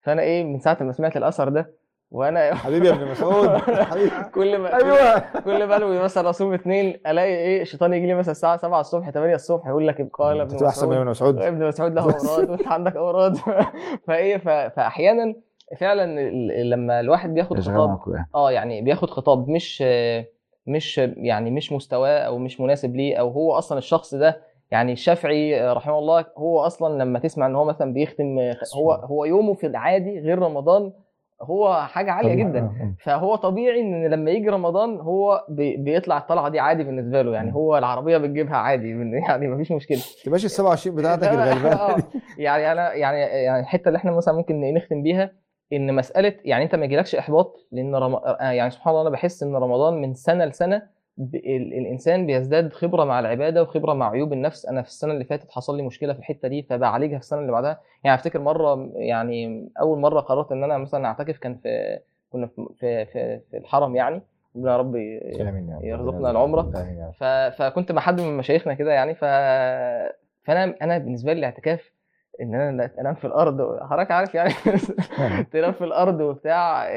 فأنا 0.00 0.22
إيه 0.22 0.44
من 0.44 0.58
ساعة 0.58 0.76
ما 0.80 0.92
سمعت 0.92 1.16
الأثر 1.16 1.48
ده 1.48 1.80
وأنا 2.10 2.54
حبيبي 2.64 2.86
يا 2.88 2.92
ابن 2.92 3.10
مسعود 3.10 3.48
حبيبي 3.58 4.10
كل 4.34 4.58
ما 4.58 4.76
أيوه 4.76 5.18
كل 5.44 5.64
ما 5.66 5.76
انوي 5.76 5.98
مثلا 5.98 6.30
أصوم 6.30 6.54
اثنين 6.54 7.00
ألاقي 7.06 7.28
إيه 7.34 7.62
الشيطان 7.62 7.94
يجي 7.94 8.06
لي 8.06 8.14
مثلا 8.14 8.32
الساعة 8.32 8.56
7 8.56 8.80
الصبح 8.80 9.10
8 9.10 9.34
الصبح 9.34 9.66
يقول 9.66 9.88
لك 9.88 10.08
قال 10.12 10.40
ابن 10.40 10.56
تبقى 10.56 10.68
أحسن 10.68 10.88
من 10.88 11.04
مسعود 11.06 11.40
ابن 11.42 11.68
مسعود 11.68 11.68
ابن 11.68 11.68
مسعود 11.68 11.92
له. 11.94 12.02
أوراد 12.02 12.50
وانت 12.50 12.66
عندك 12.68 12.96
أوراد 12.96 13.36
فإيه 14.06 14.36
ف- 14.36 14.48
فاحيانا 14.76 15.34
فعلا 15.78 16.04
ال- 16.20 16.70
لما 16.70 17.00
الواحد 17.00 17.34
بياخد 17.34 17.60
خطاب. 17.60 17.98
آه 18.34 18.52
يعني 18.52 18.82
بياخد 18.82 19.10
خطاب 19.10 19.48
مش 19.48 19.84
مش 20.66 20.98
يعني 20.98 21.50
مش 21.50 21.72
مستواه 21.72 22.18
أو 22.18 22.38
مش 22.38 22.60
مناسب 22.60 22.96
ليه 22.96 23.16
أو 23.16 23.30
هو 23.30 23.52
أصلا 23.52 23.78
الشخص 23.78 24.14
ده 24.14 24.42
يعني 24.70 24.92
الشافعي 24.92 25.72
رحمه 25.72 25.98
الله 25.98 26.24
هو 26.38 26.60
أصلا 26.60 27.02
لما 27.02 27.18
تسمع 27.18 27.46
إن 27.46 27.54
هو 27.54 27.64
مثلا 27.64 27.92
بيختم 27.92 28.38
هو 28.76 28.92
هو 28.92 29.24
يومه 29.24 29.54
في 29.54 29.66
العادي 29.66 30.20
غير 30.20 30.38
رمضان 30.38 30.92
هو 31.42 31.86
حاجة 31.86 32.12
عالية. 32.12 32.34
جدا 32.34 32.58
آه،. 32.60 32.94
فهو 33.04 33.36
طبيعي 33.36 33.80
إن 33.80 34.06
لما 34.06 34.30
يجي 34.30 34.48
رمضان 34.48 35.00
هو 35.00 35.44
بي- 35.48 35.76
بيطلع 35.76 36.18
الطلعة 36.18 36.48
دي 36.48 36.60
عادي 36.60 36.84
بالنسبة 36.84 37.22
له 37.22 37.34
يعني 37.34 37.54
هو 37.54 37.78
العربية 37.78 38.18
بتجيبها 38.18 38.56
عادي 38.56 38.88
يعني 39.28 39.48
مفيش 39.48 39.72
مشكلة 39.72 39.98
تبقاش 40.24 40.44
ال 40.44 40.50
27 40.50 40.96
بتاعتك 40.96 41.28
الغلبانه 41.28 41.76
آه. 41.80 41.96
يعني 42.38 42.72
أنا 42.72 42.94
يعني 42.94 43.18
يعني 43.20 43.60
الحتة 43.60 43.88
اللي 43.88 43.96
إحنا 43.96 44.10
مثلا 44.10 44.34
ممكن 44.34 44.74
نختم 44.74 45.02
بيها 45.02 45.32
إن 45.72 45.94
مسألة 45.94 46.34
يعني 46.44 46.64
أنت 46.64 46.74
ما 46.74 46.84
يجيلكش 46.84 47.14
إحباط 47.14 47.66
لأن 47.72 47.94
رم... 47.94 48.14
آه 48.14 48.36
يعني 48.50 48.70
سبحان 48.70 48.90
الله 48.90 49.02
أنا 49.02 49.10
بحس 49.10 49.42
إن 49.42 49.54
رمضان 49.56 49.94
من 49.94 50.14
سنة 50.14 50.44
لسنة 50.44 50.82
ب... 51.16 51.34
ال... 51.34 51.74
الإنسان 51.74 52.26
بيزداد 52.26 52.72
خبرة 52.72 53.04
مع 53.04 53.20
العبادة 53.20 53.62
وخبرة 53.62 53.92
مع 53.94 54.10
عيوب 54.10 54.32
النفس. 54.32 54.66
أنا 54.66 54.82
في 54.82 54.88
السنة 54.88 55.12
اللي 55.12 55.24
فاتت 55.24 55.50
حصل 55.50 55.76
لي 55.76 55.82
مشكلة 55.82 56.12
في 56.12 56.18
الحتة 56.18 56.48
دي 56.48 56.62
فبعالجها 56.62 57.18
في 57.18 57.24
السنة 57.24 57.40
اللي 57.40 57.52
بعدها. 57.52 57.80
يعني 58.04 58.14
أفتكر 58.14 58.38
مرة 58.40 58.90
يعني 58.94 59.68
أول 59.80 59.98
مرة 59.98 60.20
قررت 60.20 60.52
إن 60.52 60.64
أنا 60.64 60.78
مثلا 60.78 61.06
أعتكف 61.06 61.38
كان 61.38 61.54
في 61.54 61.98
كنا 62.30 62.46
في 62.46 62.66
في 62.78 63.06
في, 63.06 63.40
في 63.50 63.56
الحرم 63.56 63.96
يعني. 63.96 64.22
ربنا 64.56 64.72
يا 64.72 64.76
رب. 64.76 64.96
يرزقنا 65.84 66.32
رب. 66.32 66.74
ف... 67.12 67.24
فكنت 67.62 67.92
مع 67.92 68.00
حد 68.02 68.20
من 68.20 68.36
مشايخنا 68.36 68.74
كده 68.74 68.92
يعني. 68.92 69.14
ف... 69.14 69.24
فأنا 70.44 70.74
أنا 70.82 70.98
بالنسبة 70.98 71.32
لي 71.32 71.38
الاعتكاف 71.38 71.92
إن 72.42 72.54
أنا 72.54 72.90
أنام 73.00 73.14
في 73.14 73.26
الأرض 73.26 73.78
حضرتك 73.82 74.10
عارف 74.10 74.34
يعني 74.34 74.52
تنام 75.52 75.72
في 75.72 75.84
الأرض 75.84 76.20
وبتاع 76.20 76.88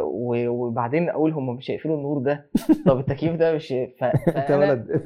وبعدين 0.00 1.08
أقول 1.08 1.32
هم 1.32 1.56
مش 1.56 1.70
هيقفلوا 1.70 1.96
النور 1.96 2.18
ده 2.18 2.46
طب 2.86 2.98
التكييف 2.98 3.36
ده 3.36 3.54
مش. 3.54 3.72
أنت. 3.72 4.50
ولد 4.50 5.02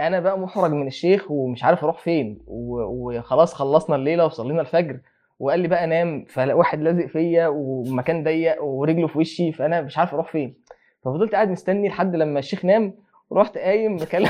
أنا 0.00 0.20
بقى 0.20 0.38
محرج 0.38 0.70
من 0.72 0.86
الشيخ 0.86 1.30
ومش 1.30 1.64
عارف 1.64 1.84
أروح 1.84 1.98
فين 1.98 2.38
و... 2.46 2.80
وخلاص 2.82 3.54
خلصنا 3.54 3.96
الليلة 3.96 4.26
وصلينا 4.26 4.60
الفجر 4.60 5.00
وقال 5.40 5.60
لي 5.60 5.68
بقى 5.68 5.86
نام 5.86 6.24
فواحد 6.28 6.80
لازق 6.80 7.06
فيا 7.06 7.46
ومكان 7.48 8.24
ضيق 8.24 8.64
ورجله 8.64 9.06
في 9.06 9.18
وشي 9.18 9.52
فأنا 9.52 9.80
مش 9.82 9.98
عارف 9.98 10.14
أروح 10.14 10.32
فين 10.32 10.54
ففضلت 11.04 11.34
قاعد 11.34 11.50
مستني 11.50 11.88
لحد 11.88 12.16
لما 12.16 12.38
الشيخ 12.38 12.64
نام 12.64 12.94
ورحت 13.30 13.58
قايم 13.58 13.96
بكلم 13.96 14.28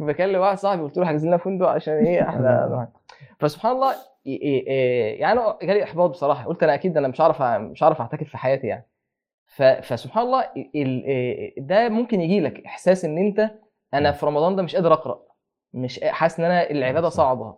بكلم 0.00 0.40
واحد 0.40 0.58
صاحبي 0.58 0.82
قلت 0.82 0.98
له 0.98 1.06
حجز 1.06 1.26
لنا 1.26 1.36
فندق 1.36 1.68
عشان 1.68 1.94
إيه 1.94 2.28
إحنا 2.28 2.88
فسبحان 3.40 3.72
الله 3.72 3.94
يعني 4.24 5.32
أنا 5.40 5.58
جالي 5.62 5.82
إحباط 5.84 6.10
بصراحة 6.10 6.44
قلت 6.46 6.62
أنا 6.62 6.74
أكيد 6.74 6.96
أنا 6.96 7.08
مش 7.08 7.20
عارف 7.20 7.42
مش 7.42 7.82
عارف 7.82 8.00
أعتكف 8.00 8.28
في 8.28 8.36
حياتي 8.38 8.66
يعني. 8.66 8.88
فسبحان 9.82 10.24
الله 10.26 10.44
ال- 10.76 11.54
ده 11.58 11.88
ممكن 11.88 12.20
يجي 12.20 12.40
لك 12.40 12.64
إحساس 12.66 13.04
إن 13.04 13.18
أنت 13.18 13.50
أنا 13.94 14.12
في 14.12 14.26
رمضان 14.26 14.56
ده 14.56 14.62
مش 14.62 14.76
قادر 14.76 14.92
أقرأ 14.92 15.20
مش 15.74 16.00
حاسس 16.04 16.38
إن 16.40 16.44
أنا 16.46 16.70
العبادة. 16.70 17.08
صعبة. 17.08 17.54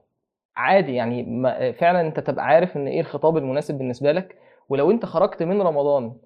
عادي 0.56 0.94
يعني 0.94 1.24
فعلا 1.72 2.00
أنت 2.00 2.20
تبقى 2.20 2.44
عارف 2.46 2.76
إن 2.76 2.86
إيه 2.86 3.00
الخطاب 3.00 3.36
المناسب 3.36 3.78
بالنسبة 3.78 4.12
لك. 4.12 4.38
ولو 4.68 4.90
أنت 4.90 5.06
خرجت 5.06 5.42
من 5.42 5.62
رمضان 5.62 6.16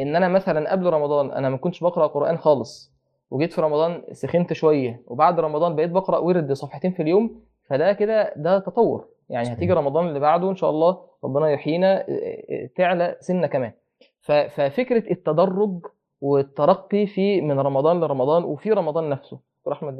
إن 0.00 0.16
أنا 0.16 0.28
مثلا 0.28 0.70
قبل 0.70 0.86
رمضان 0.86 1.30
أنا 1.32 1.48
ما 1.50 1.56
كنتش 1.56 1.80
بقرأ 1.80 2.06
قرآن 2.06 2.38
خالص 2.38 2.92
وجيت 3.30 3.52
في 3.52 3.60
رمضان 3.60 4.02
سخنت 4.12 4.52
شوية 4.52 5.02
وبعد 5.06 5.40
رمضان 5.40 5.76
بقيت 5.76 5.90
بقرأ 5.90 6.18
ورد 6.18 6.52
صفحتين 6.52 6.92
في 6.92 7.02
اليوم 7.02 7.40
فده 7.68 7.92
كده 7.92 8.34
ده 8.36 8.58
تطور. 8.58 9.08
يعني. 9.28 9.52
هتيجي 9.52 9.72
رمضان 9.72 10.08
اللي 10.08 10.20
بعده 10.20 10.50
إن 10.50 10.56
شاء 10.56 10.70
الله 10.70 11.00
ربنا 11.24 11.50
يحيينا 11.50 12.00
آه، 12.00 12.12
آه، 12.50 12.70
تعلى 12.76 13.16
سنة 13.20 13.46
كمان. 13.46 13.72
ففكرة 14.20 15.10
التدرج 15.10 15.86
والترقي 16.20 17.06
في 17.06 17.40
من 17.40 17.58
رمضان 17.60 18.00
لرمضان 18.00 18.44
وفي 18.44 18.70
رمضان 18.70 19.08
نفسه 19.08 19.40
دكتور 19.58 19.72
أحمد 19.72 19.96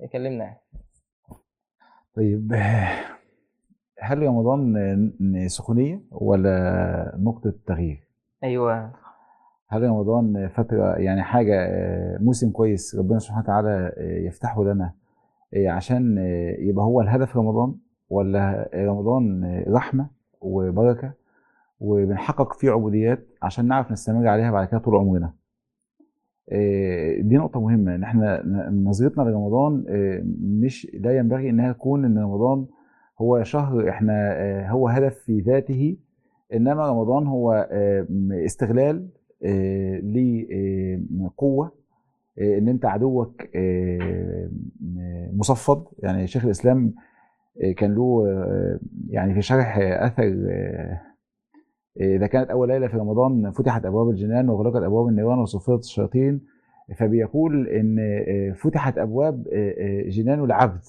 يكلمنا 0.00 0.44
يعني. 0.44 0.60
طيب 2.16 2.52
هل 3.98 4.22
رمضان 4.22 4.74
سخونية 5.46 6.00
ولا 6.10 7.12
نقطة 7.18 7.54
تغيير؟ 7.66 8.08
أيوه. 8.44 8.92
هل 9.68 9.82
رمضان 9.82 10.48
فترة 10.48 10.96
يعني 10.96 11.22
حاجة 11.22 11.64
آه، 11.64 12.18
موسم 12.20 12.50
كويس 12.50 12.94
ربنا 12.94 13.18
سبحانه 13.18 13.42
وتعالى 13.42 13.92
آه، 13.96 14.26
يفتحه 14.26 14.64
لنا؟ 14.64 14.84
آه، 14.84 15.05
عشان 15.54 16.18
آه، 16.18 16.56
يبقى 16.58 16.84
هو 16.84 17.00
الهدف 17.00 17.36
رمضان 17.36 17.74
ولا 18.10 18.70
رمضان 18.74 19.44
آه، 19.44 19.64
رحمة 19.70 20.10
وبركة 20.40 21.12
وبنحقق 21.80 22.52
فيه 22.52 22.70
عبوديات 22.70 23.26
عشان 23.42 23.68
نعرف 23.68 23.92
نستمر 23.92 24.28
عليها 24.28 24.50
بعد 24.50 24.68
كده 24.68 24.78
طول 24.80 24.94
عمرنا. 24.96 25.32
دي 27.20 27.36
نقطة 27.36 27.60
مهمة. 27.60 27.94
إن 27.94 28.02
إحنا 28.02 28.42
ن- 28.46 28.84
نظرتنا 28.84 29.22
لرمضان 29.22 29.84
مش 30.40 30.86
لا 30.94 31.16
ينبغي 31.16 31.50
إنها 31.50 31.72
تكون 31.72 32.04
إن 32.04 32.18
رمضان 32.18 32.66
هو 33.20 33.42
شهر 33.42 33.88
إحنا 33.88 34.32
آه، 34.36 34.68
هو 34.70 34.88
هدف 34.88 35.14
في 35.18 35.40
ذاته 35.40 35.96
إنما 36.54 36.88
رمضان 36.90 37.26
هو 37.26 37.52
استغلال 38.44 39.08
لقوة 41.20 41.72
إن 42.40 42.68
أنت 42.68 42.84
عدوك 42.84 43.42
آه، 43.56 44.50
مصفد. 45.32 45.84
يعني 45.98 46.26
شيخ 46.26 46.44
الإسلام 46.44 46.94
آه، 47.64 47.72
كان 47.72 47.94
له 47.94 48.24
آه، 48.28 48.78
يعني 49.10 49.34
في 49.34 49.42
شرح 49.42 49.78
آه، 49.78 50.06
أثر 50.06 50.46
آه، 50.50 51.00
إذا 52.00 52.26
كانت 52.26 52.50
أول 52.50 52.68
ليلة 52.68 52.88
في 52.88 52.96
رمضان 52.96 53.50
فتحت 53.50 53.84
أبواب 53.86 54.08
الجنان 54.10 54.48
وغلقت 54.48 54.82
أبواب 54.82 55.08
النيران 55.08 55.38
وصفرت 55.38 55.78
الشياطين 55.80 56.40
فبيقول 56.96 57.68
إن 57.68 57.96
فتحت 58.54 58.98
أبواب 58.98 59.44
جنان 60.08 60.44
العبد. 60.44 60.80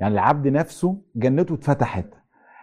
يعني 0.00 0.14
العبد 0.14 0.48
نفسه 0.48 0.98
جنته 1.16 1.54
اتفتحت. 1.54 2.04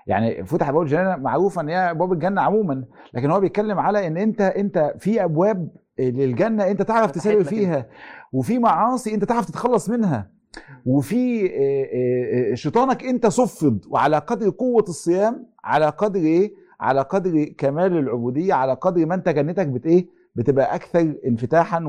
يعني 0.07 0.45
فتح 0.45 0.69
أبواب 0.69 0.83
الجنه 0.83 1.15
معروفه 1.15 1.61
ان 1.61 1.69
هي 1.69 1.91
ابواب 1.91 2.13
الجنة 2.13 2.41
عموما 2.41 2.85
لكن 3.13 3.31
هو 3.31 3.39
بيتكلم 3.39 3.79
على 3.79 4.07
إن 4.07 4.17
أنت 4.17 4.41
أنت 4.41 4.93
في 4.97 5.23
أبواب 5.23 5.69
للجنه 5.99 6.71
أنت 6.71 6.81
تعرف 6.81 7.27
لك 7.27 7.41
فيها 7.41 7.85
وفي 8.33 8.59
معاصي 8.59 9.13
أنت 9.15 9.23
تعرف 9.23 9.45
تتخلص 9.45 9.89
منها 9.89 10.35
وفي 10.85 11.45
آه، 11.45 11.49
آه، 11.49 12.51
آه، 12.51 12.55
شيطانك 12.55 13.03
أنت 13.03 13.27
صفد 13.27 13.85
وعلى 13.89 14.17
قدر 14.17 14.49
قوة 14.49 14.83
الصيام 14.83 15.45
على 15.63 15.85
قدر 15.89 16.19
إيه؟ 16.19 16.53
على 16.79 17.01
قدر 17.01 17.43
كمال 17.57 17.97
العبودية 17.97 18.53
على 18.53 18.73
قدر 18.73 19.05
ما 19.05 19.15
أنت 19.15 19.29
جنتك 19.29 19.67
بت 19.67 19.85
إيه؟ 19.85 20.07
بتبقى 20.35 20.75
أكثر 20.75 21.15
انفتاحا 21.27 21.83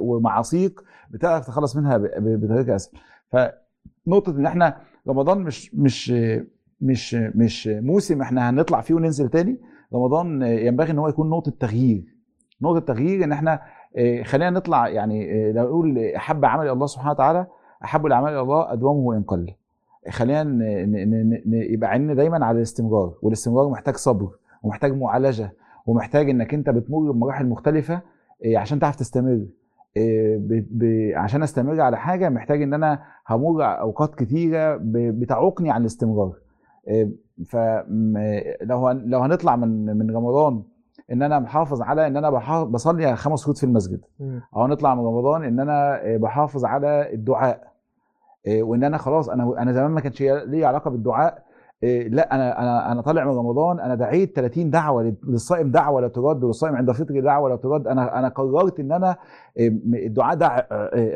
ومعاصيك 0.00 0.80
بتعرف 1.10 1.46
تخلص 1.46 1.76
منها 1.76 1.96
بطريقة 2.18 2.76
أسهل. 2.76 3.00
فنقطة 3.32 4.30
إن 4.30 4.46
إحنا 4.46 4.76
رمضان 5.08 5.38
مش 5.38 5.74
مش 5.74 6.12
مش 6.80 7.14
مش 7.14 7.66
موسم 7.66 8.22
إحنا 8.22 8.50
هنطلع 8.50 8.80
فيه 8.80 8.94
وننزل 8.94 9.28
تاني 9.28 9.60
رمضان 9.94 10.42
ينبغي 10.42 10.90
إن 10.90 10.98
هو 10.98 11.08
يكون 11.08 11.30
نقطة 11.30 11.52
تغيير. 11.60 12.04
نقطة 12.62 12.78
تغيير 12.94 13.24
إن 13.24 13.32
إحنا 13.32 13.60
آه، 13.96 14.22
خلينا 14.22 14.50
نطلع 14.50 14.88
يعني 14.88 15.48
آه، 15.48 15.52
لو 15.52 15.62
نقول 15.64 15.98
أحب 15.98 16.44
عمل 16.44 16.68
الله 16.68 16.86
سبحانه 16.86 17.10
وتعالى 17.10 17.46
أحب 17.84 18.06
الاعمال 18.06 18.32
إلى 18.32 18.40
الله 18.40 18.72
أدومه 18.72 18.98
وان 19.00 19.22
قل 19.22 19.54
خلينا 20.10 20.42
يبقى 21.46 21.90
عيننا 21.90 22.14
دايما 22.14 22.46
على 22.46 22.56
الاستمرار 22.56 23.12
والاستمرار 23.22 23.68
محتاج 23.68 23.96
صبر 23.96 24.28
ومحتاج 24.62 24.96
معالجة 24.96 25.52
ومحتاج 25.86 26.30
إنك 26.30 26.54
أنت 26.54 26.70
بتمر 26.70 27.10
بمراحل 27.12 27.46
مختلفة 27.46 28.00
آه، 28.44 28.56
عشان 28.58 28.80
تعرف 28.80 28.96
تستمر. 28.96 29.40
عشان 31.14 31.42
أستمر 31.42 31.80
على 31.80 31.96
حاجة 31.98 32.28
محتاج 32.28 32.62
إن 32.62 32.74
أنا 32.74 33.02
همر 33.28 33.64
أوقات 33.80 34.14
كتيرة 34.14 34.78
بتعوقني 34.82 35.70
عن 35.70 35.80
الاستمرار. 35.80 36.32
فلو 37.46 38.90
لو 38.90 39.18
هنطلع 39.18 39.56
من 39.56 39.96
من 39.98 40.10
رمضان 40.16 40.62
إن 41.12 41.22
أنا 41.22 41.38
محافظ 41.38 41.82
على 41.82 42.06
إن 42.06 42.16
أنا 42.16 42.30
بصلي 42.64 43.16
خمس 43.16 43.44
فروض 43.44 43.56
في 43.56 43.64
المسجد. 43.64 44.00
أو 44.56 44.66
نطلع 44.66 44.94
من 44.94 45.00
رمضان 45.00 45.44
إن 45.44 45.60
أنا 45.60 46.00
بحافظ 46.16 46.64
على 46.64 47.14
الدعاء. 47.14 47.72
إيه، 48.46 48.62
وإن 48.62 48.84
أنا 48.84 48.98
خلاص 48.98 49.28
أنا 49.28 49.54
أنا 49.58 49.72
زمان 49.72 49.90
ما 49.90 50.00
كانش 50.00 50.22
لي 50.22 50.64
علاقة 50.64 50.90
بالدعاء. 50.90 51.42
إيه، 51.82 52.08
لا 52.08 52.34
أنا 52.34 52.62
أنا 52.62 52.92
أنا 52.92 53.00
طالع 53.00 53.24
من 53.24 53.30
رمضان 53.30 53.80
أنا 53.80 53.94
دعيت 53.94 54.36
30 54.36 54.70
دعوة 54.70 55.14
للصائم 55.24 55.70
دعوة 55.70 56.00
لا 56.00 56.08
ترد 56.08 56.44
وللصائم 56.44 56.76
عند 56.76 56.92
فطر 56.92 57.20
دعوة 57.20 57.48
لا 57.48 57.56
ترد. 57.56 57.88
أنا 57.88 58.18
أنا 58.18 58.28
قررت 58.28 58.80
إن 58.80 58.92
أنا 58.92 59.16
الدعاء 59.58 60.34
ده 60.36 60.66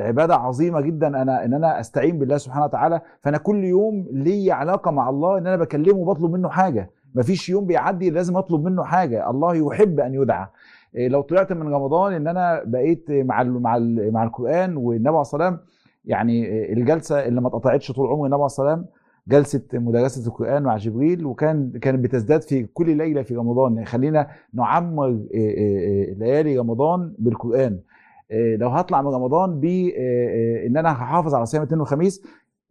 عبادة 0.07 0.35
عظيمة 0.35 0.81
جدا. 0.81 1.23
أنا 1.23 1.45
إن 1.45 1.55
أنا 1.55 1.81
أستعين 1.81 2.19
بالله 2.19 2.37
سبحانه 2.37 2.65
وتعالى. 2.65 3.01
فأنا 3.23 3.39
كل 3.39 3.65
يوم 3.65 4.07
لي 4.13 4.53
علاقة 4.53 4.91
مع 4.91 5.09
الله 5.09 5.39
إن 5.39 5.47
أنا 5.47 5.57
بكلمه 5.57 5.99
وبطلب 5.99 6.33
منه 6.33 6.49
حاجة. 6.49 6.91
مفيش 7.17 7.49
يوم 7.49 7.67
بيعدي 7.67 8.11
لازم 8.11 8.37
اطلب 8.37 8.65
منه 8.65 8.85
حاجة. 8.85 9.31
الله 9.31 9.55
يحب 9.55 10.01
أن 10.01 10.15
يدعى. 10.15 10.47
إيه، 10.95 11.09
لو 11.09 11.21
طلعت 11.21 11.53
من 11.53 11.75
رمضان 11.75 12.13
إن 12.13 12.29
أنا 12.29 12.63
بقيت 12.67 13.11
مع 13.11 13.43
ال 13.43 13.63
مع 13.63 13.77
ال 13.77 14.13
مع 14.13 14.25
القرآن 14.25 14.77
والنبي 14.77 15.09
عليه 15.09 15.21
الصلاه 15.21 15.61
يعني 16.05 16.73
الجلسة 16.73 17.27
اللي 17.27 17.41
ما 17.41 17.49
اتقطعتش 17.49 17.93
طول 17.93 18.09
عمر 18.09 18.25
النبي 18.25 18.35
عليه 18.35 18.47
الصلاه 18.47 18.85
جلسة 19.29 19.63
مدرسة 19.73 20.29
القرآن 20.29 20.63
مع 20.63 20.77
جبريل 20.77 21.27
وكان 21.27 21.73
كانت 21.83 22.05
بتزداد 22.05 22.43
في 22.43 22.63
كل 22.63 22.97
ليلة 22.97 23.23
في 23.23 23.37
رمضان. 23.37 23.75
يعني 23.75 23.87
خلينا 23.87 24.29
نعمر 24.55 25.09
إيه، 25.09 25.51
إيه، 25.51 26.15
ليالي 26.15 26.59
رمضان 26.59 27.15
بالقرآن. 27.19 27.79
لو 28.33 28.69
هطلع 28.69 29.03
من 29.03 29.09
رمضان 29.09 29.61
بان 29.61 30.77
أنا 30.77 30.93
هحافظ 30.93 31.35
على 31.35 31.47
صيام 31.47 31.63
الاثنين 31.63 31.81
والخميس 31.81 32.23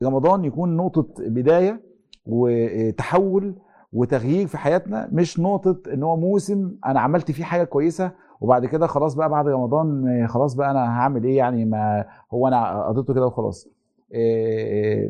رمضان 0.03 0.45
يكون 0.45 0.77
نقطة 0.77 1.07
بداية 1.19 1.81
وتحول 2.25 3.55
وتغيير 3.95 4.47
في 4.47 4.57
حياتنا 4.57 5.09
مش 5.11 5.39
نقطة 5.39 5.93
إن 5.93 6.03
هو 6.03 6.17
موسم 6.17 6.71
أنا 6.85 6.99
عملت 6.99 7.31
فيه 7.31 7.43
حاجة 7.43 7.63
كويسة 7.63 8.11
وبعد 8.41 8.65
كده 8.65 8.87
خلاص 8.87 9.15
بقى 9.15 9.29
بعد 9.29 9.47
رمضان 9.47 10.07
آه، 10.07 10.27
خلاص 10.27 10.53
بقى 10.55 10.71
أنا 10.71 10.85
هعمل 10.99 11.23
إيه 11.23 11.37
يعني؟ 11.37 11.65
ما 11.65 12.05
هو 12.33 12.47
أنا 12.47 12.83
قضيته 12.87 13.13
كده 13.13 13.25
وخلاص. 13.27 13.67
آه، 14.15 15.09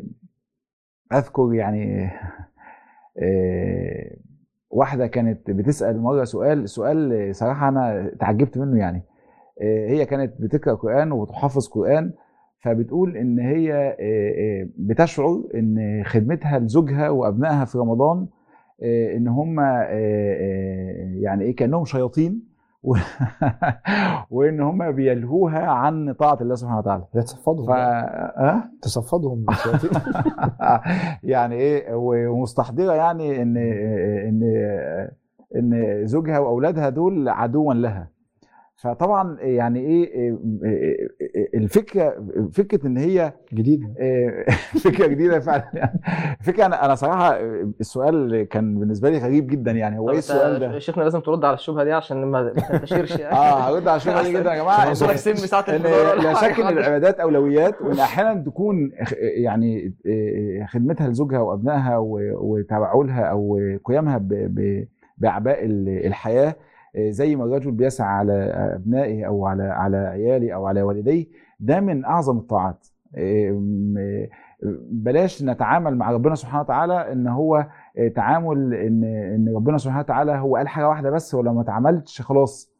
أذكر 1.12 1.54
يعني 1.54 2.10
آه، 3.22 4.16
واحدة 4.70 5.06
كانت 5.06 5.50
بتسأل 5.50 6.00
مرة 6.00 6.24
سؤال 6.24 6.68
سؤال 6.68 7.34
صراحة 7.34 7.68
أنا 7.68 8.10
تعجبت 8.20 8.58
منه 8.58 8.78
يعني. 8.78 9.02
آه، 9.62 9.88
هي 9.88 10.04
كانت 10.06 10.32
بتقرأ 10.40 10.74
قرآن 10.74 11.12
وبتحفظ 11.12 11.68
قرآن 11.68 12.12
فبتقول 12.60 13.16
إن 13.16 13.38
هي 13.38 13.72
آه، 13.74 14.62
آه، 14.62 14.68
بتشعر 14.78 15.42
إن 15.54 16.02
خدمتها 16.06 16.58
لزوجها 16.58 17.08
وأبنائها 17.10 17.64
في 17.64 17.78
رمضان 17.78 18.18
آه، 18.18 18.35
إن 19.16 19.28
هم 19.28 19.60
آه، 19.60 19.64
آه، 19.90 21.10
يعني 21.20 21.44
إيه 21.44 21.56
كأنهم 21.56 21.84
شياطين 21.84 22.42
و- 22.82 22.94
وإن 24.30 24.60
هم 24.60 24.92
بيلهوها 24.92 25.58
عن 25.66 26.12
طاعة 26.12 26.38
الله 26.40 26.54
سبحانه 26.54 26.78
وتعالى 26.78 27.04
تصفدهم 27.14 27.66
ف. 27.66 27.70
أه؟ 27.70 28.62
تصفدهم. 28.82 29.46
يعني 31.22 31.54
إيه 31.54 31.94
ومستحضرة 31.94 32.92
يعني 32.92 33.42
إن 33.42 33.56
إن 34.26 34.42
إن 35.56 36.00
زوجها 36.06 36.38
وأولادها 36.38 36.88
دول 36.88 37.28
عدوا 37.28 37.74
لها 37.74 38.08
فطبعا 38.78 39.36
يعني 39.40 39.80
إيه 39.80 40.36
الفكرة 41.54 42.26
فكرة 42.52 42.86
إن 42.86 42.96
هي 42.96 43.32
جديدة. 43.52 43.86
فكرة 44.84 45.06
جديدة 45.06 45.40
فعلا. 45.40 45.70
يعني 45.74 46.00
فكرة 46.42 46.66
أنا 46.66 46.84
أنا 46.84 46.94
صراحة 46.94 47.36
السؤال 47.80 48.42
كان 48.50 48.78
بالنسبة 48.78 49.10
لي 49.10 49.18
غريب 49.18 49.46
جدا 49.46 49.70
يعني 49.72 49.98
هو 49.98 50.10
إيه 50.10 50.18
السؤال 50.18 50.58
ده؟ 50.60 50.78
شيخنا 50.78 51.02
لازم 51.02 51.20
ترد 51.20 51.44
على 51.44 51.54
الشبهة 51.54 51.84
دي 51.84 51.92
عشان 51.92 52.24
ما 52.24 52.48
تنتشرش 52.52 53.18
يعني. 53.18 53.34
آه 53.36 53.60
هرد 53.70 53.88
على 53.88 53.96
الشبهة 53.96 54.22
دي 54.22 54.32
جدا 54.32 54.54
يا 54.54 54.62
جماعة. 54.62 54.88
يوصلك 54.88 55.16
سم 55.16 55.34
ساعه 55.34 55.64
لا. 55.76 56.34
شك 56.34 56.60
ان 56.60 56.78
العبادات 56.78 57.20
أولويات 57.20 57.82
وإن 57.82 57.98
أحيانا 57.98 58.34
تكون 58.44 58.90
يعني 59.20 59.94
خدمتها 60.68 61.08
لزوجها 61.08 61.38
وأبنائها 61.38 61.98
و- 61.98 62.18
وتبعلها 62.40 63.22
أو 63.24 63.58
قيامها 63.84 64.18
ب- 64.18 64.28
ب- 64.28 64.88
بأعباء 65.18 65.64
ال- 65.64 66.06
الحياة. 66.06 66.54
زي 66.98 67.36
ما 67.36 67.44
الرجل 67.44 67.70
بيسعى 67.70 68.08
على 68.08 68.32
أبنائه 68.74 69.24
أو 69.26 69.46
على 69.46 69.62
على 69.62 69.96
عياله 69.96 70.52
أو 70.52 70.66
على 70.66 70.82
والديه 70.82 71.26
ده 71.60 71.80
من 71.80 72.04
أعظم 72.04 72.38
الطاعات. 72.38 72.86
م- 73.16 74.26
بلاش 74.90 75.42
نتعامل 75.44 75.96
مع 75.96 76.10
ربنا 76.10 76.34
سبحانه 76.34 76.60
وتعالى 76.62 77.12
إن 77.12 77.26
هو 77.28 77.66
آه، 77.98 78.08
تعامل 78.08 78.74
إن 78.74 79.04
إن 79.04 79.54
ربنا 79.56 79.78
سبحانه 79.78 80.00
وتعالى 80.00 80.32
هو 80.32 80.56
قال 80.56 80.68
حاجة 80.68 80.88
واحدة 80.88 81.10
بس 81.10 81.34
ولو 81.34 81.54
ما 81.54 81.60
اتعملتش 81.62 82.20
خلاص. 82.22 82.76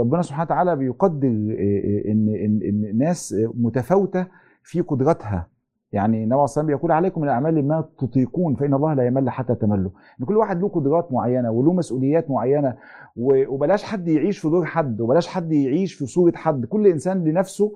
ربنا 0.00 0.22
سبحانه 0.22 0.42
وتعالى 0.44 0.76
بيقدر 0.76 1.28
إن 1.28 2.28
إن 2.28 2.60
إن 2.62 2.84
الناس 2.84 3.34
متفاوتة 3.54 4.26
في 4.62 4.80
قدراتها. 4.80 5.46
يعني 5.92 6.24
الصلاه 6.24 6.40
والسلام 6.40 6.66
بيقول 6.66 6.92
عليكم 6.92 7.24
الاعمال 7.24 7.68
ما 7.68 7.84
تطيقون 7.98 8.54
فإن 8.54 8.74
الله 8.74 8.94
لا 8.94 9.06
يمل 9.06 9.30
حتى 9.30 9.54
تملوا 9.54 9.90
إن 10.20 10.26
كل 10.26 10.36
واحد 10.36 10.60
له 10.60 10.68
قدرات 10.68 11.12
معينة 11.12 11.50
وله 11.50 11.72
مسؤوليات 11.72 12.30
معينة 12.30 12.76
وبلاش 13.16 13.84
حد 13.84 14.08
يعيش 14.08 14.38
في 14.38 14.48
دور 14.48 14.64
حد 14.66 15.00
وبلاش 15.00 15.28
حد 15.28 15.52
يعيش 15.52 15.94
في 15.94 16.06
صورة 16.06 16.32
حد. 16.36 16.66
كل 16.66 16.86
إنسان 16.86 17.24
لنفسه 17.24 17.72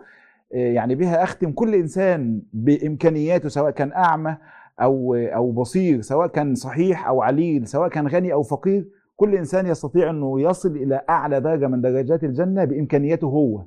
آه، 0.55 0.57
يعني 0.57 0.95
بها 0.95 1.23
أختم. 1.23 1.53
كل 1.53 1.75
إنسان 1.75 2.43
بإمكانياته 2.53 3.49
سواء 3.49 3.71
كان 3.71 3.93
أعمى 3.93 4.37
أو 4.81 5.15
أو 5.15 5.53
بصير 5.53 6.01
سواء 6.01 6.27
كان 6.27 6.55
صحيح 6.55 7.09
أو 7.09 7.23
عليل 7.23 7.67
سواء 7.67 7.89
كان 7.89 8.07
غني 8.09 8.33
أو 8.33 8.43
فقير 8.43 8.89
كل 9.17 9.35
إنسان 9.35 9.67
يستطيع 9.67 10.11
أنه 10.11 10.41
يصل 10.41 10.77
إلى 10.77 11.03
أعلى 11.11 11.41
درجة 11.41 11.67
من 11.67 11.81
درجات 11.81 12.25
الجنة 12.25 12.65
بإمكانياته 12.65 13.27
هو 13.27 13.63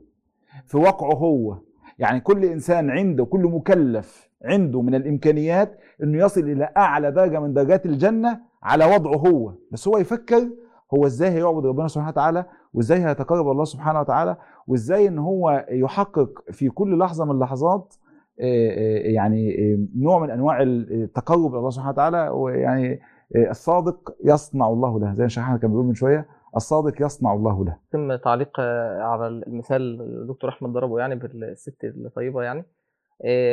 في 0.66 0.78
واقعه 0.78 1.14
هو. 1.16 1.58
يعني 2.00 2.20
كل 2.20 2.46
إنسان 2.46 2.90
عنده 2.90 3.26
كل 3.26 3.42
مكلف 3.42 4.27
عنده 4.46 4.82
من 4.82 4.96
الإمكانيات 4.96 5.80
إنه 6.04 6.18
يصل 6.26 6.42
إلى 6.42 6.70
أعلى 6.78 7.12
درجة 7.12 7.40
من 7.40 7.54
درجات 7.54 7.86
الجنة 7.86 8.40
على 8.64 8.86
وضعه 8.86 9.16
هو. 9.16 9.54
بس 9.72 9.88
هو 9.88 9.98
يفكر 9.98 10.50
هو 10.94 11.06
إزاي 11.06 11.30
هيعبد 11.30 11.66
ربنا 11.66 11.88
سبحانه 11.88 12.10
وتعالى 12.12 12.46
وإزاي 12.74 13.06
هيتقرب 13.06 13.52
الله 13.52 13.64
سبحانه 13.64 14.00
وتعالى 14.00 14.38
وإزاي 14.68 15.08
إن 15.08 15.20
هو 15.20 15.66
يحقق 15.70 16.30
في 16.52 16.70
كل 16.70 16.98
لحظة 16.98 17.26
من 17.26 17.32
اللحظات 17.32 17.96
آه، 18.40 18.70
آه، 18.70 18.98
يعني 19.12 19.74
آه، 19.74 20.00
نوع 20.00 20.20
من 20.20 20.30
أنواع 20.32 20.62
التقرب 20.62 21.52
إلى 21.52 21.60
الله 21.60 21.70
سبحانه 21.70 21.92
وتعالى 21.92 22.30
ويعني 22.30 23.00
الصادق 23.36 24.16
يصنع 24.26 24.68
الله 24.70 25.00
له. 25.00 25.14
زي 25.28 25.42
أحمد 25.42 25.60
كان 25.60 25.72
بيقول 25.72 25.86
من 25.86 25.94
شوية 25.94 26.28
الصادق 26.56 27.02
يصنع 27.06 27.34
الله 27.34 27.66
له. 27.66 27.78
يتم 27.90 28.16
تعليق 28.16 28.60
على 29.00 29.28
المثال 29.28 30.02
الدكتور 30.02 30.50
أحمد 30.50 30.70
ضربه 30.70 31.00
يعني 31.00 31.16
بالست 31.16 31.84
الطيبة 31.84 32.44
يعني. 32.44 32.66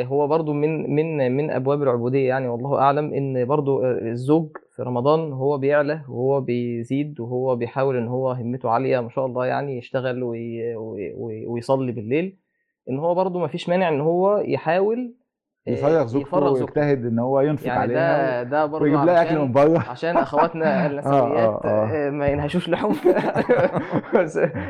هو 0.03 0.27
برضو 0.27 0.53
من 0.53 0.95
من 0.95 1.31
من 1.31 1.51
أبواب 1.51 1.83
العبودية 1.83 2.27
يعني 2.27 2.47
والله 2.47 2.79
أعلم 2.79 3.13
إن 3.13 3.45
برضو 3.45 3.83
آه، 3.83 3.99
الزوج 4.11 4.49
في 4.75 4.81
رمضان 4.83 5.33
هو 5.33 5.57
بيعلى 5.57 6.01
وهو 6.09 6.41
بيزيد 6.41 7.19
وهو 7.19 7.55
بيحاول 7.55 7.97
إن 7.97 8.07
هو 8.07 8.31
همته 8.31 8.69
عالية 8.69 8.99
ما 8.99 9.09
شاء 9.09 9.25
الله 9.25 9.45
يعني 9.45 9.77
يشتغل 9.77 10.23
وي- 10.23 10.75
وي- 10.75 11.13
وي- 11.13 11.45
ويصلي 11.47 11.91
بالليل 11.91 12.37
إن 12.89 12.99
هو 12.99 13.15
برضو 13.15 13.39
ما 13.39 13.47
فيش 13.47 13.69
مانع 13.69 13.89
إن 13.89 14.01
هو 14.01 14.37
يحاول 14.37 14.97
آه، 15.07 15.24
يفرغ 15.67 16.05
زوجته 16.05 16.27
يفرغ 16.27 16.47
زوجته. 16.47 16.61
ويجتهد 16.63 17.05
إن 17.05 17.19
هو 17.19 17.41
ينفق 17.41 17.67
يعني 17.67 17.79
عليها 17.79 18.43
ده 18.43 18.49
ده 18.49 18.65
برضو 18.65 18.83
ويجيب 18.83 18.99
لها 19.03 19.21
أكل 19.21 19.39
من 19.39 19.51
بره. 19.51 19.79
عشان 19.89 20.17
أخواتنا 20.17 20.85
النسويات 20.87 21.35
آه، 21.35 21.61
آه. 21.65 22.07
آه، 22.07 22.09
ما 22.09 22.27
ينهشوش 22.27 22.69
لحوم. 22.69 22.95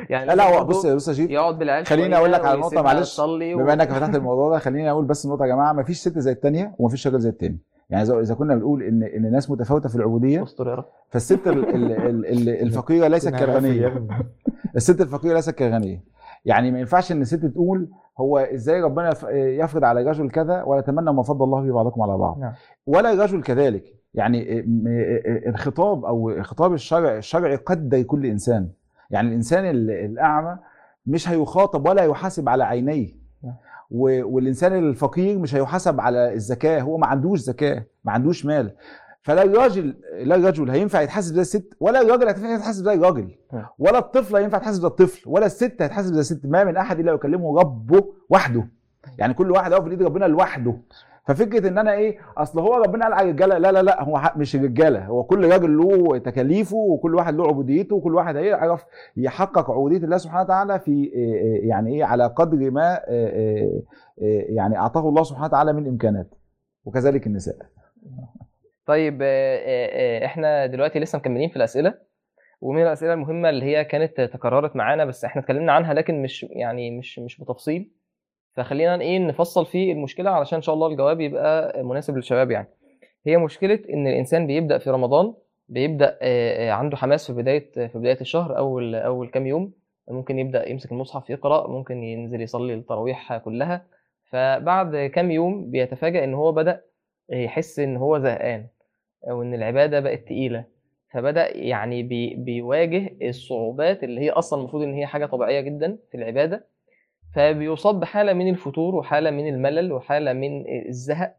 يعني 0.10 0.26
لا 0.26 0.36
لا 0.36 0.64
بص 0.64 0.86
بص 0.86 1.08
يا 1.08 1.14
شيخ 1.14 1.30
يقعد 1.32 1.60
بالعيال 1.60 1.86
خليني 1.86 2.16
أقول 2.18 2.32
لك 2.34 2.46
على 2.46 2.58
ويسيبها 2.62 2.84
معلش، 2.84 3.22
بما 3.22 3.74
إنك 3.74 3.90
فتحت 3.92 4.16
الموضوع 4.16 4.50
ده 4.50 4.60
خليني 4.60 4.92
أقول 4.92 5.06
بس 5.06 5.26
النقطه 5.26 5.44
يا 5.46 5.48
جماعة 5.50 5.74
ما 5.74 5.84
فيش 5.84 5.98
ست 5.98 6.20
زي 6.20 6.32
الثانية 6.32 6.76
وما 6.80 6.90
فيش 6.90 7.08
راجل 7.08 7.20
زي 7.20 7.30
الثاني 7.30 7.60
يعني 7.90 8.04
اذا 8.20 8.36
كنا 8.36 8.56
بنقول 8.56 8.84
ان 8.84 9.04
إن 9.04 9.26
الناس 9.26 9.52
متفاوتة 9.52 9.90
في 9.90 9.96
العبودية 9.96 10.44
فالست 11.10 11.48
ال- 11.48 11.76
ال- 11.76 11.92
ال- 11.92 12.26
ال- 12.26 12.50
الفقيرة 12.62 13.08
ليست 13.08 13.30
كالغنية. 13.40 13.88
ابني. 13.88 14.08
الست 14.76 15.02
الفقيرة 15.02 15.34
ليست 15.34 15.50
كالغنية. 15.50 16.15
يعني 16.46 16.72
ما 16.72 16.80
ينفعش 16.80 17.12
إن 17.12 17.22
الست 17.22 17.46
تقول 17.46 17.90
هو 18.20 18.38
إزاي 18.38 18.82
ربنا 18.82 19.10
يف- 19.12 19.26
يفرض 19.34 19.84
على 19.84 20.02
الرجل 20.02 20.30
كذا 20.30 20.64
ولا 20.64 20.82
تمنى 20.82 21.14
ما 21.14 21.24
فضل 21.24 21.44
الله 21.46 21.62
به 21.62 21.74
بعضكم 21.74 22.02
على 22.02 22.18
بعض. 22.18 22.40
نعم. 22.40 22.54
ولا 22.88 23.14
الرجل 23.14 23.42
كذلك. 23.44 23.84
يعني 24.14 24.64
الخطاب 25.50 26.06
أو 26.06 26.44
خطاب 26.44 26.74
الشرع 26.74 27.18
الشرعي 27.18 27.56
قدر 27.56 28.02
كل 28.02 28.26
انسان 28.26 28.70
يعني 29.12 29.28
الإنسان 29.28 29.66
ال- 29.66 29.92
الأعمى 29.92 30.58
مش 31.08 31.30
هيخاطب 31.30 31.88
ولا 31.88 32.04
يحاسب 32.04 32.50
على 32.50 32.64
عينيه. 32.64 33.10
نعم. 33.44 33.54
والإنسان 33.92 34.74
الفقير 34.74 35.40
مش 35.40 35.56
هيحاسب 35.56 36.02
على 36.02 36.34
الزكاة. 36.34 36.82
هو 36.82 36.98
ما 36.98 37.08
عندوش 37.08 37.40
زكاة 37.40 37.84
ما 38.04 38.12
عندوش 38.12 38.46
مال. 38.46 38.72
فلا 39.26 39.44
الراجل 39.44 39.96
لا 40.24 40.36
الرجل 40.36 40.70
هينفع 40.70 41.02
يتحاسب 41.02 41.34
زي 41.34 41.42
الست 41.42 41.74
ولا 41.80 42.02
الراجل 42.02 42.28
هينفع 42.28 42.54
يتحاسب 42.56 42.84
زي 42.84 42.94
الراجل 42.94 43.36
نعم. 43.54 43.66
ولا 43.80 43.98
الطفل 43.98 44.36
هينفع 44.36 44.58
يتحاسب 44.58 44.82
زي 44.82 44.88
الطفل 44.88 45.30
ولا 45.30 45.46
الست 45.46 45.82
هتحاسب 45.82 46.14
زي 46.14 46.20
الست. 46.20 46.46
ما 46.46 46.64
من 46.64 46.78
أحد 46.78 47.00
إلا 47.00 47.12
يكلمه 47.12 47.60
ربه 47.60 48.14
وحده. 48.30 48.68
يعني 49.18 49.34
كل 49.34 49.52
واحد 49.52 49.74
هو 49.74 49.82
في 49.82 49.90
ايد 49.90 50.04
ربنا 50.04 50.26
لوحده. 50.26 50.78
ففكرة 51.28 51.68
إن 51.68 51.78
أنا 51.78 51.94
إيه 51.94 52.18
أصل 52.38 52.60
هو 52.60 52.76
ربنا 52.76 53.04
قال 53.04 53.14
على 53.14 53.30
الرجالة 53.30 53.58
لا 53.58 53.72
لا 53.72 53.84
لا 53.84 54.04
هو 54.04 54.32
مش 54.36 54.56
الرجالة. 54.56 55.06
هو 55.06 55.24
كل 55.24 55.52
راجل 55.52 55.78
له 55.78 56.18
تكاليفه 56.18 56.78
وكل 56.78 57.16
واحد 57.16 57.36
له 57.36 57.48
عبوديته 57.48 57.96
وكل 57.96 58.16
واحد 58.16 58.36
هيعرف 58.36 58.86
يحقق 59.18 59.72
عبودية 59.72 59.98
الله 59.98 60.18
سبحانه 60.18 60.44
وتعالى 60.44 60.80
في 60.80 60.92
إيه 60.92 61.34
إيه 61.36 61.70
يعني 61.70 61.96
إيه 61.96 62.04
على 62.04 62.28
قدر 62.28 62.72
ما 62.72 63.08
إيه 63.08 63.30
إيه 63.30 63.84
إيه 64.22 64.56
يعني 64.56 64.78
أعطاه 64.78 65.10
الله 65.10 65.24
سبحانه 65.24 65.46
وتعالى 65.46 65.74
من 65.74 65.88
امكانات 65.88 66.34
وكذلك 66.86 67.28
النساء. 67.28 67.56
طيب 68.86 69.22
آه، 69.22 69.26
آه، 69.58 70.22
آه، 70.24 70.26
إحنا 70.26 70.66
دلوقتي 70.66 71.00
لسه 71.00 71.18
مكملين 71.18 71.50
في 71.50 71.56
الأسئلة 71.56 71.94
ومن 72.62 72.82
الأسئلة 72.82 73.14
المهمة 73.14 73.50
اللي 73.50 73.66
هي 73.66 73.86
كانت 73.86 74.22
تكررت 74.22 74.76
معانا 74.76 75.06
بس 75.06 75.26
إحنا 75.26 75.42
اتكلمنا 75.42 75.72
عنها 75.72 75.94
لكن 75.94 76.22
مش 76.22 76.46
يعني 76.50 76.92
مش 76.92 77.20
مش 77.20 77.42
بتفصيل. 77.42 77.92
فخلينا 78.54 79.02
إيه 79.02 79.20
نفصل 79.20 79.66
في 79.66 79.92
المشكلة 79.92 80.30
علشان 80.30 80.56
إن 80.56 80.62
شاء 80.62 80.76
الله 80.76 80.88
الجواب 80.88 81.22
يبقى 81.22 81.84
مناسب 81.84 82.16
للشباب 82.16 82.52
يعني. 82.52 82.68
هي 83.28 83.38
مشكلة 83.38 83.80
إن 83.94 84.08
الإنسان 84.08 84.48
بيبدأ 84.48 84.78
في 84.78 84.90
رمضان 84.90 85.34
بيبدأ 85.70 86.18
عنده 86.72 86.98
حماس 86.98 87.32
في 87.32 87.34
بداية 87.34 87.72
في 87.72 87.92
بداية 88.00 88.22
الشهر 88.22 88.58
أول 88.58 88.96
أول 88.96 89.30
كام 89.30 89.48
يوم. 89.48 89.74
ممكن 90.08 90.40
يبدأ 90.40 90.70
يمسك 90.70 90.92
المصحف 90.92 91.30
يقرأ 91.30 91.68
ممكن 91.68 92.04
ينزل 92.04 92.42
يصلي 92.42 92.74
التراويح 92.74 93.38
كلها. 93.38 93.86
فبعد 94.32 94.96
كام 94.96 95.32
يوم 95.32 95.72
بيتفاجأ 95.72 96.24
إن 96.24 96.34
هو 96.34 96.52
بدأ 96.52 96.82
يحس 97.30 97.80
إن 97.80 97.98
هو 97.98 98.20
زهقان. 98.20 98.68
أو 99.30 99.42
إن 99.42 99.54
العبادة 99.54 100.00
بقت 100.00 100.20
تقيلة. 100.20 100.66
فبدأ 101.12 101.58
يعني 101.58 102.04
بي 102.04 102.36
بيواجه 102.36 103.18
الصعوبات 103.30 104.04
اللي 104.04 104.22
هي 104.22 104.30
أصلا 104.30 104.60
المفروض 104.60 104.84
إن 104.84 104.94
هي 104.94 105.06
حاجة 105.06 105.26
طبيعية 105.26 105.62
جدا 105.62 105.98
في 106.12 106.18
العبادة. 106.18 106.68
فبيصاب 107.36 108.00
بحاله 108.00 108.34
من 108.34 108.50
الفتور 108.50 108.96
وحالة 108.96 109.32
من 109.32 109.48
الملل 109.48 109.92
وحالة 109.92 110.34
من 110.34 110.66
الزهق. 110.88 111.36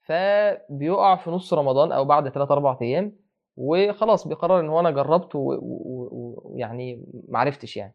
فبيقع 0.00 1.16
في 1.16 1.30
نص 1.30 1.54
رمضان 1.54 1.92
أو 1.92 2.04
بعد 2.04 2.28
3 2.28 2.52
4 2.52 2.78
أيام 2.82 3.16
وخلاص 3.56 4.28
بيقرر 4.28 4.60
إن 4.60 4.68
هو 4.68 4.80
أنا 4.80 4.90
جربت 4.90 5.30
ويعني 5.34 7.04
معرفتش 7.28 7.76
يعني 7.76 7.94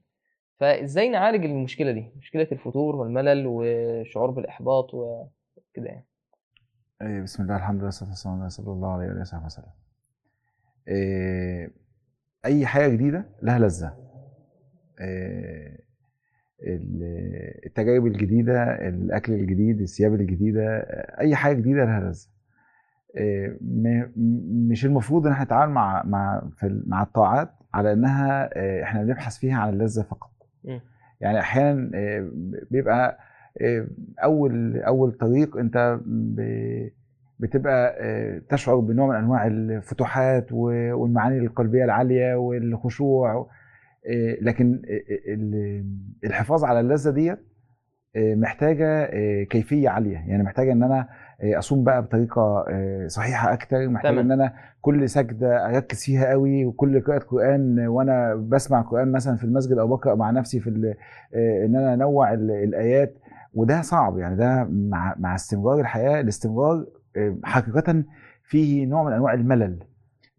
فإزاي 0.60 1.10
نعالج 1.10 1.46
المشكلة 1.46 1.92
دي؟ 1.92 2.12
مشكلة 2.18 2.48
الفتور 2.52 2.96
والملل 2.96 3.48
والشعور 3.48 4.32
بالإحباط 4.32 4.94
وكده 4.94 5.86
يعني. 5.86 6.06
إيه، 7.04 7.22
بسم 7.22 7.44
الله 7.44 7.56
الحمد 7.56 7.76
لله 7.76 7.86
والصلاة 7.86 8.10
والسلام 8.10 8.36
على 8.36 8.46
رسول 8.46 8.70
الله 8.70 8.92
عليه 8.94 9.22
وصحبه 9.22 9.46
وسلم. 9.46 9.66
إيه، 10.88 11.72
أي 12.46 12.66
حاجة 12.66 12.88
جديدة 12.90 13.26
لها 13.42 13.60
لذة. 13.60 13.94
إيه، 15.02 15.80
ال- 16.64 17.66
التجارب 17.66 18.06
الجديدة 18.06 18.88
الأكل 18.88 19.34
الجديد 19.34 19.82
الثياب 19.82 20.14
الجديدة 20.14 20.78
أي 21.20 21.36
حاجة 21.36 21.54
جديدة 21.56 21.86
لها 21.86 22.00
لذة. 22.00 22.28
إيه، 23.18 23.58
مش 24.72 24.86
المفروض 24.86 25.26
إن 25.28 25.32
إحنا 25.34 25.46
نتعامل 25.46 25.74
مع 25.74 26.04
مع 26.06 26.50
مع 26.64 27.04
الطاعات 27.04 27.50
على 27.74 27.94
إنها 27.94 28.56
إيه، 28.56 28.84
إحنا 28.84 29.04
بنبحث 29.04 29.38
فيها 29.38 29.58
عن 29.58 29.70
اللذة 29.74 30.02
فقط. 30.02 30.32
يعني 31.22 31.40
أحيانا 31.40 31.98
إيه، 31.98 32.30
بيبقى 32.72 33.20
أول 34.24 34.78
أول 34.78 35.12
طريق 35.12 35.58
أنت 35.58 36.00
بتبقى 37.40 38.04
إيه، 38.04 38.42
تشعر 38.50 38.80
بنوع 38.80 39.08
من 39.08 39.16
أنواع 39.16 39.48
الفتوحات 39.48 40.52
والمعاني 40.52 41.38
القلبية 41.40 41.84
العالية 41.84 42.36
والخشوع 42.36 43.48
إيه، 44.06 44.44
لكن 44.44 44.82
ال- 45.28 45.86
الحفاظ 46.24 46.64
على 46.64 46.80
اللذة 46.80 47.10
ديت 47.12 47.40
محتاجة 48.18 49.10
كيفية 49.44 49.90
عالية. 49.90 50.18
يعني 50.28 50.44
محتاجة 50.44 50.72
إن 50.72 50.84
أنا 50.84 51.08
أصوم 51.44 51.84
بقى 51.84 52.02
بطريقة 52.02 52.66
صحيحة 53.08 53.54
أكتر. 53.54 53.90
محتاجة. 53.90 54.22
إن 54.22 54.32
أنا 54.32 54.54
كل 54.82 55.10
سجدة 55.10 55.66
أركز 55.70 56.04
فيها 56.04 56.30
قوي 56.30 56.66
وكل 56.66 57.02
قراءة 57.02 57.20
قرآن 57.24 57.88
وأنا 57.88 58.36
بسمع 58.36 58.82
قرآن 58.82 59.12
مثلا 59.12 59.36
في 59.36 59.44
المسجد 59.44 59.78
أو 59.78 59.88
بقرأ 59.88 60.16
مع 60.16 60.32
نفسي 60.32 60.60
في 60.60 60.70
إن 61.36 61.76
أنا 61.76 61.94
أنوع 61.94 62.34
ال- 62.34 62.52
الآيات. 62.52 63.14
وده 63.54 63.82
صعب 63.82 64.18
يعني 64.18 64.36
ده 64.36 64.68
مع 64.72 65.16
مع 65.20 65.36
استمرار 65.36 65.80
الحياة 65.80 66.22
الاستمرار 66.22 66.86
إيه، 67.16 67.36
حقيقة 67.44 68.04
فيه 68.44 68.86
نوع 68.86 69.04
من 69.04 69.14
أنواع 69.14 69.34
الملل. 69.34 69.80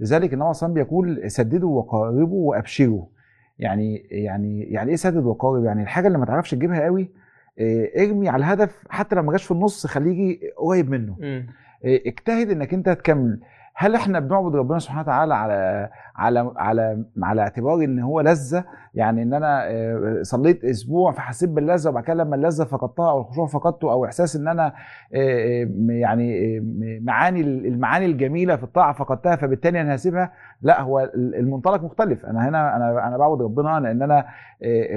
لذلك 0.00 0.32
النبي 0.34 0.34
صلى 0.34 0.34
الله 0.34 0.44
عليه 0.44 0.50
وسلم 0.50 0.74
بيقول 0.74 1.30
سددوا 1.30 1.78
وقاربوا 1.78 2.50
وأبشروا. 2.50 3.06
يعني 3.58 3.96
يعني 3.96 4.62
يعني 4.62 4.90
إيه 4.90 4.96
سدد 4.96 5.24
وقارب؟ 5.24 5.64
يعني 5.64 5.82
الحاجة 5.82 6.06
اللي 6.06 6.18
ما 6.18 6.26
تعرفش 6.26 6.50
تجيبها 6.50 6.84
قوي 6.84 7.10
إيه، 7.58 8.06
ارمي 8.06 8.28
على 8.28 8.40
الهدف 8.40 8.84
حتى 8.90 9.16
لما 9.16 9.32
جاش 9.32 9.44
في 9.44 9.50
النص 9.50 9.86
خليه 9.86 10.10
يجي 10.10 10.40
قريب 10.56 10.90
منه. 10.90 11.16
مم. 11.20 11.46
إيه، 11.84 12.08
اجتهد 12.08 12.50
إنك 12.50 12.74
أنت 12.74 12.88
تكمل. 12.88 13.40
هل 13.76 13.94
إحنا 13.94 14.20
بنعبد 14.20 14.56
ربنا 14.56 14.78
سبحانه 14.78 15.00
وتعالى 15.00 15.34
على 15.34 15.90
على 16.16 16.52
على 16.56 17.04
على 17.22 17.40
اعتبار 17.42 17.74
إن 17.84 17.98
هو 17.98 18.20
لذة 18.20 18.64
يعني 18.94 19.22
إن 19.22 19.34
أنا 19.34 19.70
آه، 19.70 20.18
صليت 20.22 20.64
أسبوع 20.64 21.12
فحسيت 21.12 21.50
باللذة 21.50 21.88
وبعد 21.88 22.04
كده 22.04 22.14
لما 22.14 22.36
اللذه 22.36 22.64
فقدتها 22.64 23.10
أو 23.10 23.20
الخشوع 23.20 23.46
فقدته 23.46 23.92
أو 23.92 24.04
إحساس 24.04 24.36
إن 24.36 24.48
أنا 24.48 24.66
آه، 24.66 24.72
آه، 25.14 25.68
يعني 25.88 26.60
معاني 27.04 27.40
المعاني 27.40 28.06
الجميلة 28.06 28.56
في 28.56 28.62
الطاعة 28.64 28.92
فقدتها 28.92 29.36
فبالتالي 29.36 29.80
أنا 29.80 29.94
هسيبها. 29.94 30.32
لا 30.62 30.80
هو 30.82 31.10
المنطلق 31.14 31.82
مختلف. 31.84 32.26
أنا 32.26 32.48
هنا 32.48 32.76
أنا 32.76 33.08
أنا 33.08 33.16
بعبد 33.16 33.42
ربنا 33.42 33.80
لأن 33.80 34.02
أنا 34.02 34.24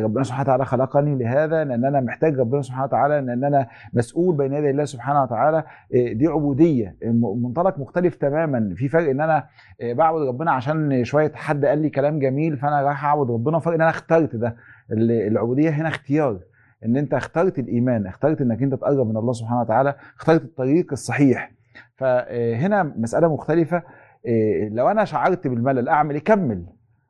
ربنا 0.04 0.24
سبحانه 0.24 0.44
وتعالى 0.44 0.66
خلقني 0.66 1.16
لهذا 1.24 1.64
لأن 1.64 1.86
أنا 1.86 2.02
محتاج 2.02 2.40
ربنا 2.40 2.62
سبحانه 2.62 2.84
وتعالى 2.84 3.22
لأن 3.22 3.44
أنا 3.44 3.68
مسؤول 3.94 4.36
بين 4.38 4.54
يدي 4.54 4.70
الله 4.70 4.86
سبحانه 4.86 5.24
وتعالى. 5.24 5.64
دي 5.92 6.28
عبودية. 6.28 6.96
الم- 7.04 7.44
منطلق 7.44 7.80
مختلف 7.80 8.16
تماما. 8.16 8.74
في 8.76 8.88
فرق 8.88 9.10
إن 9.10 9.22
أنا 9.22 9.44
بعبد 9.84 10.28
ربنا 10.28 10.52
عشان 10.52 11.04
شوية 11.08 11.32
حد 11.36 11.66
قال 11.66 11.80
لي 11.80 11.90
كلام 11.90 12.20
جميل 12.20 12.58
فأنا 12.58 12.82
رايح 12.82 13.06
اعبد 13.06 13.32
ربنا 13.32 13.60
فرق 13.60 13.74
إن 13.74 13.82
أنا 13.82 13.90
اخترت 13.90 14.36
ده. 14.36 14.56
ال- 14.92 15.12
العبودية 15.12 15.70
هنا 15.70 15.88
اختيار 15.90 16.40
إن 16.86 16.98
أنت 16.98 17.14
اخترت 17.14 17.60
الإيمان 17.60 18.08
اخترت 18.08 18.42
إنك 18.42 18.62
أنت 18.64 18.74
تقرب 18.74 19.08
من 19.10 19.18
الله 19.18 19.34
سبحانه 19.34 19.62
وتعالى 19.62 19.96
اخترت 20.20 20.42
الطريق 20.44 20.92
الصحيح. 20.92 21.52
فهنا 21.96 22.84
مسألة 22.84 23.34
مختلفة. 23.34 23.84
إيه، 24.26 24.70
لو 24.70 24.90
أنا 24.92 25.06
شعرت 25.06 25.48
بالملل 25.48 25.90
أعمل 25.90 26.16
إيه؟ 26.16 26.24
كمل. 26.24 26.66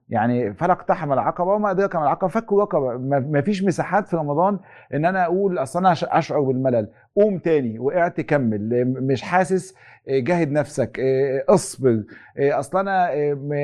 يعني 0.09 0.53
فلا 0.53 0.73
اقتحم 0.73 1.13
العقبة 1.13 1.53
وما 1.53 1.71
أدراك 1.71 1.95
ما 1.95 2.03
العقبة. 2.03 2.27
فك 2.27 2.53
رقبه 2.53 2.97
ما 3.19 3.41
فيش 3.41 3.63
مساحات 3.63 4.07
في 4.07 4.15
رمضان 4.15 4.59
إن 4.93 5.05
أنا 5.05 5.25
أقول 5.25 5.57
أصل 5.57 5.79
أنا 5.79 5.91
أشعر 6.03 6.41
بالملل. 6.41 6.87
قوم 7.15 7.37
تاني 7.37 7.79
وقعت 7.79 8.21
كمل. 8.21 8.85
مش 8.85 9.21
حاسس 9.21 9.75
إيه، 10.07 10.23
جاهد 10.23 10.51
نفسك. 10.51 10.99
إيه، 10.99 11.45
اصبر. 11.49 12.03
إيه، 12.37 12.59
أصل 12.59 12.77
أنا 12.87 13.09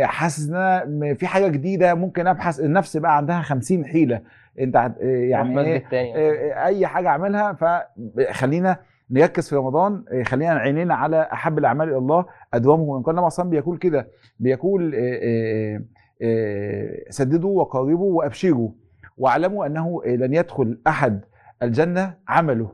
حاسس 0.06 0.50
إن 0.50 0.56
أنا 0.56 1.14
في 1.14 1.28
حاجة 1.28 1.48
جديدة. 1.48 1.94
ممكن 1.94 2.28
أبحث. 2.28 2.60
النفس 2.60 2.98
بقى 2.98 3.18
عندها 3.18 3.42
خمسين 3.42 3.86
حيلة. 3.86 4.22
أنت 4.60 4.92
يعني 5.00 5.62
إيه 5.62 6.66
أي 6.66 6.88
حاجة 6.88 7.08
أعملها. 7.08 7.54
فخلينا 7.54 8.78
نركز 9.12 9.50
في 9.50 9.56
رمضان. 9.56 10.04
خلينا 10.26 10.54
عينينا 10.54 10.96
على 10.96 11.30
أحب 11.34 11.58
الأعمال 11.58 11.90
إلى 11.90 11.98
الله. 11.98 12.26
ادومه 12.54 12.84
وان 12.84 13.04
كان 13.04 13.16
النبي 13.16 13.30
صلى 13.30 13.50
بيقول 13.50 13.78
كده. 13.78 14.08
بيقول 14.40 14.94
إيه، 14.94 15.22
إيه، 15.22 16.03
سددوا 17.10 17.60
وقاربوا 17.62 18.18
وأبشروا 18.18 18.70
واعلموا 19.18 19.66
أنه 19.66 20.02
لن 20.06 20.34
يدخل 20.34 20.82
أحد 20.88 21.22
الجنة 21.64 22.14
عمله. 22.28 22.72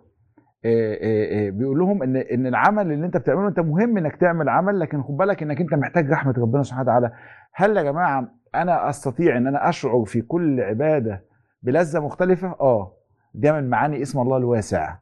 إيه، 0.66 0.94
إيه، 0.94 1.26
إيه، 1.30 1.52
بيقول 1.52 1.80
لهم 1.80 2.04
إن 2.04 2.16
إن 2.16 2.48
العمل 2.48 2.92
اللي 2.92 3.06
أنت 3.06 3.18
بتعمله 3.18 3.48
أنت 3.48 3.60
مهم 3.60 3.98
إنك 3.98 4.16
تعمل 4.16 4.50
عمل 4.50 4.80
لكن 4.80 5.04
خد 5.04 5.18
بالك 5.18 5.44
إنك 5.44 5.62
أنت 5.62 5.74
محتاج 5.74 6.12
رحمة 6.12 6.34
ربنا 6.38 6.64
سبحانه 6.64 6.84
وتعالى. 6.84 7.12
هل 7.54 7.78
يا 7.78 7.84
جماعة 7.84 8.32
أنا 8.56 8.90
أستطيع 8.90 9.38
إن 9.38 9.48
أنا 9.48 9.70
أشعر 9.70 10.06
في 10.06 10.22
كل 10.22 10.62
عبادة 10.62 11.24
بلذة 11.64 12.00
مختلفة؟ 12.00 12.56
آه 12.62 12.94
ده 13.34 13.54
من 13.54 13.70
معاني 13.70 14.02
اسم 14.02 14.20
الله 14.20 14.38
الواسع. 14.38 14.96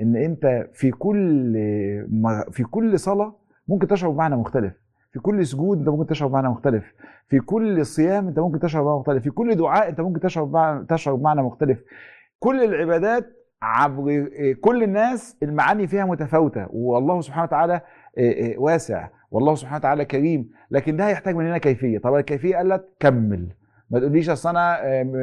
إن 0.00 0.16
أنت 0.16 0.68
في 0.72 0.90
كل 0.90 1.52
في 2.52 2.64
كل 2.70 2.98
صلاة 2.98 3.36
ممكن 3.68 3.86
تشعر 3.86 4.10
بمعنى 4.10 4.36
مختلف. 4.36 4.72
في 5.12 5.20
كل 5.20 5.46
سجود 5.46 5.78
انت 5.78 5.88
ممكن 5.88 6.06
تشعر 6.06 6.28
بمعنى 6.28 6.48
مختلف. 6.48 6.84
في 7.28 7.38
كل 7.38 7.86
صيام 7.86 8.28
انت 8.28 8.38
ممكن 8.38 8.60
تشعر 8.60 8.82
بمعنى 8.82 8.98
مختلف. 8.98 9.22
في 9.22 9.30
كل 9.30 9.54
دعاء 9.54 9.88
انت 9.88 10.00
ممكن 10.00 10.20
تشعر 10.20 10.44
بمعنى 10.44 10.86
تشعر 10.86 11.14
بمعنى 11.14 11.42
مختلف. 11.42 11.78
كل 12.38 12.64
العبادات 12.64 13.26
عبر 13.62 14.28
كل 14.60 14.82
الناس 14.82 15.36
المعاني 15.42 15.86
فيها 15.86 16.04
متفاوتة. 16.04 16.66
والله 16.70 17.20
سبحانه 17.20 17.44
وتعالى 17.44 17.80
واسع. 18.58 19.08
والله 19.30 19.54
سبحانه 19.54 19.76
وتعالى 19.76 20.04
كريم. 20.04 20.50
لكن 20.70 20.96
ده 20.96 21.06
هيحتاج 21.06 21.36
مننا 21.36 21.58
كيفية. 21.58 21.98
طب 21.98 22.14
الكيفية 22.14 22.56
قالت 22.56 22.84
كمل. 23.00 23.48
ما 23.90 23.98
تقوليش 23.98 24.30
أصل 24.30 24.48
أنا 24.48 24.78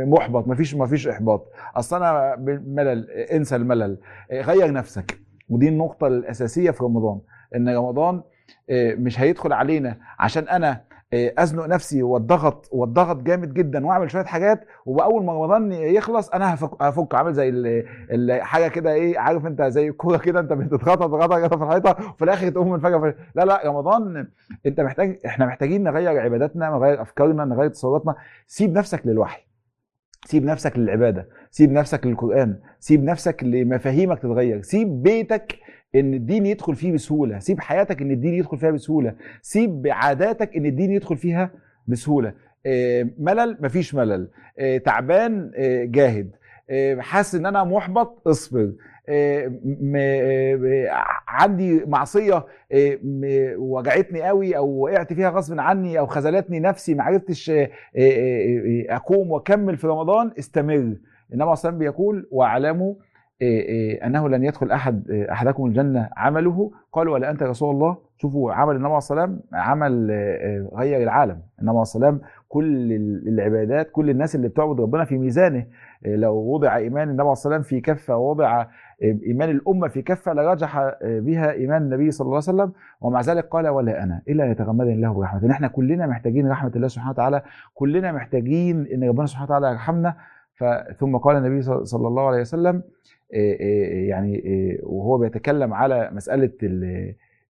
محبط. 0.05 0.47
مفيش 0.47 0.75
مفيش 0.75 1.07
إحباط. 1.07 1.51
أصل 1.75 1.95
أنا 1.95 2.35
ملل 2.67 3.09
انسى 3.11 3.55
الملل. 3.55 3.97
غير 4.31 4.71
نفسك. 4.71 5.19
ودي 5.49 5.69
النقطة 5.69 6.07
الأساسية 6.07 6.71
في 6.71 6.83
رمضان. 6.83 7.19
إن 7.55 7.69
رمضان 7.69 8.21
مش 8.71 9.19
هيدخل 9.19 9.53
علينا 9.53 9.97
عشان 10.19 10.43
أنا 10.43 10.81
أزنق 11.13 11.65
نفسي 11.65 12.03
واتضغط 12.03 12.69
واتضغط 12.71 13.17
جامد 13.17 13.53
جدا 13.53 13.85
وأعمل 13.85 14.11
شوية 14.11 14.23
حاجات 14.23 14.65
وأول 14.85 15.25
ما 15.25 15.33
رمضان 15.33 15.71
يخلص 15.71 16.29
أنا 16.29 16.53
هفك, 16.53 16.81
هفك. 16.81 17.15
عامل 17.15 17.33
زي 17.33 17.49
الحاجة 18.11 18.67
كده 18.67 18.93
إيه 18.93 19.19
عارف 19.19 19.45
أنت 19.45 19.61
زي 19.61 19.87
الكوره 19.87 20.17
كده 20.17 20.39
أنت 20.39 20.53
بتتخطط 20.53 21.13
تتخطط 21.15 21.37
كده 21.37 21.47
في 21.57 21.63
الحيطة 21.63 22.11
وفي 22.13 22.23
الآخر 22.23 22.49
تقوم 22.49 22.71
من 22.71 22.79
فجاه 22.79 23.15
لا 23.35 23.45
لا 23.45 23.61
رمضان 23.65 24.27
أنت 24.65 24.81
محتاج 24.81 25.19
إحنا 25.25 25.45
محتاجين 25.45 25.83
نغير 25.83 26.19
عباداتنا 26.19 26.69
نغير 26.69 27.01
أفكارنا 27.01 27.45
نغير 27.45 27.69
تصوراتنا 27.69 28.15
سيب 28.47 28.77
نفسك 28.77 29.07
للوحي. 29.07 29.41
سيب 30.25 30.45
نفسك 30.45 30.77
للعبادة. 30.77 31.27
سيب 31.51 31.71
نفسك 31.71 32.05
للقرآن. 32.05 32.59
سيب 32.79 33.03
نفسك 33.03 33.43
لمفاهيمك 33.43 34.19
تتغير. 34.19 34.61
سيب 34.61 35.03
بيتك 35.03 35.55
إن 35.99 36.13
الدين 36.13 36.45
يدخل 36.45 36.75
فيه 36.75 36.93
بسهولة. 36.93 37.39
سيب 37.39 37.59
حياتك 37.59 38.01
إن 38.01 38.11
الدين 38.11 38.33
يدخل 38.33 38.57
فيها 38.57 38.71
بسهولة. 38.71 39.13
سيب 39.41 39.87
عاداتك 39.91 40.55
إن 40.55 40.65
الدين 40.65 40.91
يدخل 40.91 41.17
فيها 41.17 41.51
بسهولة. 41.87 42.33
ملل؟ 43.19 43.57
مفيش 43.59 43.95
ملل. 43.95 44.27
تعبان؟ 44.85 45.51
جاهد. 45.91 46.31
حاسس 46.99 47.35
إن 47.35 47.45
أنا 47.45 47.63
محبط؟ 47.63 48.27
اصبر. 48.27 48.71
عندي 51.27 51.85
معصية؟ 51.85 52.45
وجعتني 53.57 54.21
قوي 54.21 54.57
أو 54.57 54.69
وقعت 54.69 55.13
فيها 55.13 55.29
غصب 55.29 55.59
عني 55.59 55.99
أو 55.99 56.05
خذلتني 56.05 56.59
نفسي 56.59 56.93
ما 56.93 57.03
عرفتش 57.03 57.51
أقوم 58.89 59.31
وأكمل 59.31 59.77
في 59.77 59.87
رمضان 59.87 60.31
استمر. 60.39 60.95
صلى 61.29 61.69
الله 61.69 61.71
بيقول 61.71 62.27
واعلموا 62.31 62.93
أنه 63.41 64.29
لن 64.29 64.43
يدخل 64.43 64.71
أحد 64.71 65.11
أحدكم 65.11 65.65
الجنة 65.65 66.09
عمله؟ 66.17 66.71
قال 66.91 67.07
ولا 67.07 67.31
أنت 67.31 67.41
يا 67.41 67.47
رسول 67.47 67.75
الله؟ 67.75 67.97
شوفوا 68.17 68.53
عمل 68.53 68.75
النبي 68.75 68.87
عليه 68.87 68.97
وسلم 68.97 69.39
عمل 69.53 70.11
غير 70.73 71.03
العالم. 71.03 71.41
النبي 71.59 71.69
عليه 71.69 71.79
وسلم 71.79 72.21
كل 72.47 72.91
العبادات 73.27 73.91
كل 73.91 74.09
الناس 74.09 74.35
اللي 74.35 74.47
بتعبد 74.47 74.81
ربنا 74.81 75.05
في 75.05 75.17
ميزانه. 75.17 75.65
لو 76.05 76.35
وضع 76.35 76.77
إيمان 76.77 77.09
النبي 77.09 77.21
عليه 77.21 77.31
وسلم 77.31 77.61
في 77.61 77.81
كفة 77.81 78.17
ووضع 78.17 78.65
إيمان 79.01 79.49
الأمة 79.49 79.87
في 79.87 80.01
كفة 80.01 80.33
لرجح 80.33 80.91
بها 81.03 81.51
إيمان 81.51 81.81
النبي 81.81 82.11
صلى 82.11 82.25
الله 82.25 82.35
عليه 82.35 82.61
وسلم. 82.61 82.71
ومع 83.01 83.21
ذلك 83.21 83.47
قال 83.47 83.67
ولا 83.67 84.03
أنا 84.03 84.21
إلا 84.29 84.51
يتغمدني 84.51 84.93
الله 84.93 85.13
برحمته. 85.13 85.51
إحنا 85.51 85.67
كلنا 85.67 86.07
محتاجين 86.07 86.49
رحمة 86.49 86.71
الله 86.75 86.87
سبحانه 86.87 87.11
وتعالى 87.11 87.41
كلنا 87.73 88.11
محتاجين 88.11 88.87
إن 88.93 89.03
ربنا 89.03 89.25
سبحانه 89.25 89.45
وتعالى 89.45 89.71
يرحمنا. 89.71 90.15
ثم 90.99 91.17
قال 91.17 91.37
النبي 91.37 91.61
صلى 91.61 92.07
الله 92.07 92.27
عليه 92.27 92.41
وسلم 92.41 92.83
يعني 94.09 94.41
وهو 94.83 95.17
بيتكلم 95.17 95.73
على 95.73 96.09
مسألة 96.13 96.51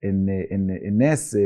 إن 0.03 0.29
إن 0.51 0.69
الناس 0.69 1.37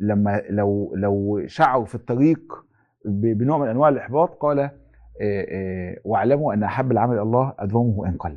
لما 0.00 0.42
لو 0.50 0.94
لو 0.96 1.42
شعروا 1.46 1.84
في 1.84 1.94
الطريق 1.94 2.64
بنوع 3.04 3.58
من 3.58 3.68
أنواع 3.68 3.88
الإحباط 3.88 4.34
قال 4.34 4.70
واعلموا 6.04 6.54
أن 6.54 6.62
أحب 6.62 6.92
العمل 6.92 7.14
إلى 7.14 7.22
الله 7.22 7.54
أدومه 7.58 8.08
ان 8.08 8.16
قل. 8.16 8.36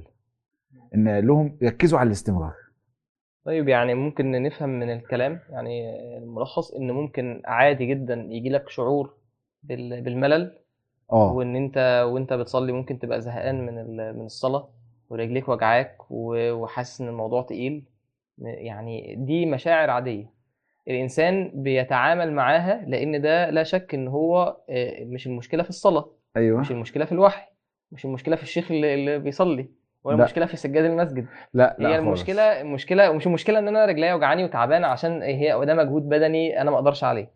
إن 0.95 1.20
لهم 1.20 1.57
ركزوا 1.64 1.99
على 1.99 2.07
الاستمرار. 2.07 2.53
طيب 3.45 3.68
يعني 3.68 3.94
ممكن 3.94 4.32
نفهم 4.32 4.70
من 4.80 4.90
الكلام 4.90 5.40
يعني 5.49 5.98
الملخص 6.18 6.74
إن 6.74 6.91
ممكن 6.91 7.41
عادي 7.45 7.86
جدا 7.86 8.14
يجي 8.30 8.49
لك 8.49 8.70
شعور 8.70 9.14
بالملل 9.64 10.52
آه. 11.12 11.34
وإن 11.34 11.56
أنت 11.56 12.06
وإنت 12.12 12.34
بتصلي 12.34 12.72
ممكن 12.72 12.99
تبقى 12.99 13.22
زهقان 13.22 13.66
من 13.66 13.95
من 14.16 14.26
الصلاة. 14.26 14.70
ورجليك 15.10 15.49
وجعاك 15.49 15.98
وحاسس 16.11 17.02
إن 17.02 17.07
الموضوع 17.07 17.41
تقيل 17.41 17.84
يعني 18.38 19.15
دي 19.15 19.45
مشاعر 19.45 19.90
عادية. 19.90 20.36
الإنسان 20.88 21.52
بيتعامل 21.53 22.34
معاها 22.34 22.86
لأن 22.88 23.22
ده 23.22 23.49
لا 23.49 23.64
شك 23.64 23.94
إن 23.94 24.07
هو 24.07 24.57
مش 25.02 25.27
المشكلة 25.27 25.64
في 25.64 25.69
الصلاة 25.69 26.11
أيوه. 26.38 26.60
مش 26.60 26.72
المشكلة 26.72 27.06
في 27.06 27.11
الوحي 27.11 27.48
مش 27.91 28.06
المشكلة 28.06 28.36
في 28.36 28.44
الشيخ 28.44 28.72
اللي 28.72 29.19
بيصلي 29.19 29.69
ولا 30.03 30.18
المشكلة 30.18 30.45
في 30.45 30.57
سجاد 30.57 30.86
المسجد. 30.86 31.26
لا 31.53 31.76
لا 31.80 31.90
هي 31.90 31.98
المشكلة 31.98 32.61
المشكلة 32.61 33.11
مش 33.11 33.27
المشكلة 33.27 33.60
إن 33.60 33.68
أنا 33.68 33.86
رجليا 33.86 34.14
وجعاني 34.14 34.44
وتعبان 34.44 34.84
عشان 34.84 35.22
هي 35.22 35.65
ده 35.65 35.76
مجهود 35.76 36.10
بدني 36.10 36.61
أنا 36.61 36.72
ما 36.72 36.77
أقدرش 36.77 37.03
عليه. 37.03 37.32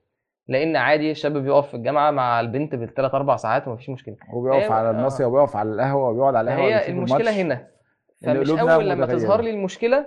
لأن 0.49 0.76
عادي 0.76 1.11
الشاب 1.11 1.38
بيقف 1.38 1.67
في 1.67 1.73
الجامعة 1.73 2.11
مع 2.11 2.39
البنت 2.39 2.76
بالثلاث 2.76 3.15
أربع 3.15 3.35
ساعات 3.35 3.67
ومفيش 3.67 3.89
مشكله. 3.89 4.15
وبيقف 4.34 4.71
على 4.71 4.91
الناصيه 4.91 5.26
وبيقف 5.26 5.55
على 5.55 5.69
القهوة 5.69 6.09
وبيقعد 6.09 6.35
على 6.35 6.51
القهوة 6.51 6.67
هي 6.67 6.89
المشكلة 6.89 7.41
هنا. 7.41 7.67
فمش 8.21 8.49
أول 8.49 8.89
لما 8.89 9.05
تظهر 9.05 9.41
لي 9.41 9.49
المشكلة 9.49 10.05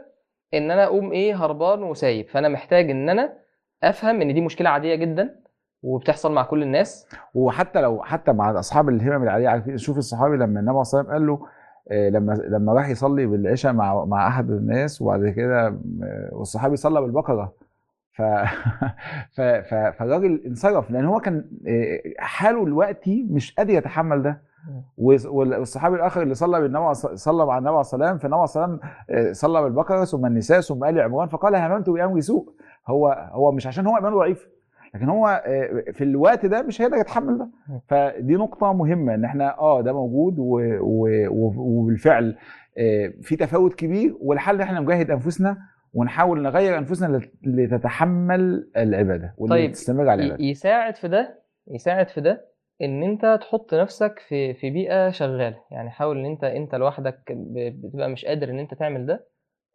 إن 0.55 0.71
أنا 0.71 0.85
أقوم 0.85 1.13
إيه 1.13 1.45
هربان 1.45 1.83
وسايب. 1.83 2.29
فأنا 2.29 2.49
محتاج 2.49 2.91
إن 2.91 3.09
أنا 3.09 3.33
أفهم 3.83 4.21
إن 4.21 4.35
دي 4.35 4.41
مشكلة 4.41 4.71
عادية 4.71 4.95
جدا 4.95 5.37
وبتحصل 5.83 6.33
مع 6.33 6.43
كل 6.43 6.63
الناس. 6.63 7.09
وحتى 7.35 7.81
لو 7.81 8.03
حتى 8.03 8.33
مع 8.33 8.59
أصحاب 8.59 8.89
الهمم 8.89 9.23
العاليه 9.23 9.49
عارفين 9.49 9.77
شوف 9.77 9.99
الصحابي 9.99 10.37
لما 10.37 10.61
النبي 10.61 10.85
صلى 10.85 11.01
الله 11.01 11.13
عليه 11.13 11.25
وسلم 11.25 11.39
قال 11.41 11.51
له 11.51 11.63
لما 12.11 12.33
لما 12.33 12.73
راح 12.73 12.89
يصلي 12.89 13.27
بالعشاء 13.27 13.73
مع 13.73 14.05
مع 14.05 14.29
أحد 14.29 14.51
الناس 14.51 15.03
وبعد 15.03 15.29
كده 15.29 15.79
والصحابي 16.33 16.77
صلى 16.77 17.01
بالبقرة. 17.01 17.62
ف... 18.13 18.23
ف... 19.37 19.41
ف... 19.41 19.75
فالراجل 19.75 20.43
انصرف 20.47 20.91
لأن 20.91 21.05
هو 21.05 21.21
كان 21.21 21.45
حاله 22.19 22.65
دلوقتي 22.65 23.27
مش 23.31 23.55
قادر 23.55 23.73
يتحمل 23.75 24.23
ده. 24.23 24.43
والصحابي 24.99 25.97
الآخر 25.97 26.23
اللي 26.23 26.35
صلى 26.35 26.61
بالنبي 26.61 26.79
عليه 26.85 26.93
صلى 26.95 27.47
مع 27.47 27.59
النبي 27.59 27.69
عليه 27.71 27.81
الصلاه 27.81 28.11
والسلام 28.11 28.19
فالنبي 28.19 28.35
عليه 28.37 28.45
الصلاه 28.45 28.71
والسلام 28.71 28.91
آه، 29.29 29.33
صلى 29.33 29.63
بالبقرة 29.63 30.05
ثم 30.05 30.27
النساء 30.27 30.61
ثم 30.61 30.85
آل 30.85 31.01
عمران 31.01 31.29
فقال 31.29 31.57
هممت 31.57 31.91
بأمر 31.91 32.21
سوء. 32.21 32.53
هو 32.89 33.29
هو 33.33 33.53
مش 33.53 33.67
عشان 33.67 33.87
هو 33.87 33.97
إيمانه 33.97 34.17
ضعيف 34.17 34.49
لكن 34.95 35.09
هو 35.09 35.43
في 35.93 36.05
الوقت 36.05 36.47
ده 36.47 36.63
مش 36.63 36.83
هيقدر 36.83 36.97
يتحمل 36.97 37.39
ده. 37.39 37.49
فدي 37.89 38.35
نقطة 38.35 38.73
مهمة 38.73 39.15
إن 39.15 39.25
إحنا 39.25 39.59
آه 39.59 39.81
ده 39.81 39.93
موجود 39.93 40.39
و... 40.39 40.61
و... 40.81 41.09
و... 41.31 41.53
وبالفعل 41.57 42.37
في 43.23 43.37
تفاوت 43.39 43.75
كبير 43.75 44.17
والحل 44.21 44.55
إن 44.55 44.61
إحنا 44.61 44.81
نجاهد 44.81 45.11
أنفسنا 45.11 45.59
ونحاول 45.95 46.43
نغير 46.43 46.79
أنفسنا 46.79 47.19
لت- 47.19 47.33
لتتحمل 47.43 48.71
العبادة 48.77 49.35
طيب، 49.51 49.73
تستمر 49.73 50.09
على 50.09 50.23
العبادة. 50.25 50.45
يساعد 50.45 50.97
في 50.97 51.09
ده 51.09 51.43
يساعد 51.69 52.09
في 52.09 52.21
ده 52.21 52.45
إن 52.83 53.03
أنت 53.03 53.39
تحط 53.41 53.75
نفسك 53.75 54.19
في 54.29 54.55
في 54.55 54.71
بيئة 54.71 55.11
شغالة. 55.11 55.59
يعني 55.71 55.91
حاول 55.91 56.19
إن 56.19 56.25
أنت 56.27 56.45
أنت 56.45 56.75
لوحدك 56.75 57.23
بتبقى 57.31 58.09
مش 58.09 58.25
قادر 58.25 58.51
إن 58.51 58.59
أنت 58.59 58.75
تعمل 58.75 59.07
ده. 59.07 59.27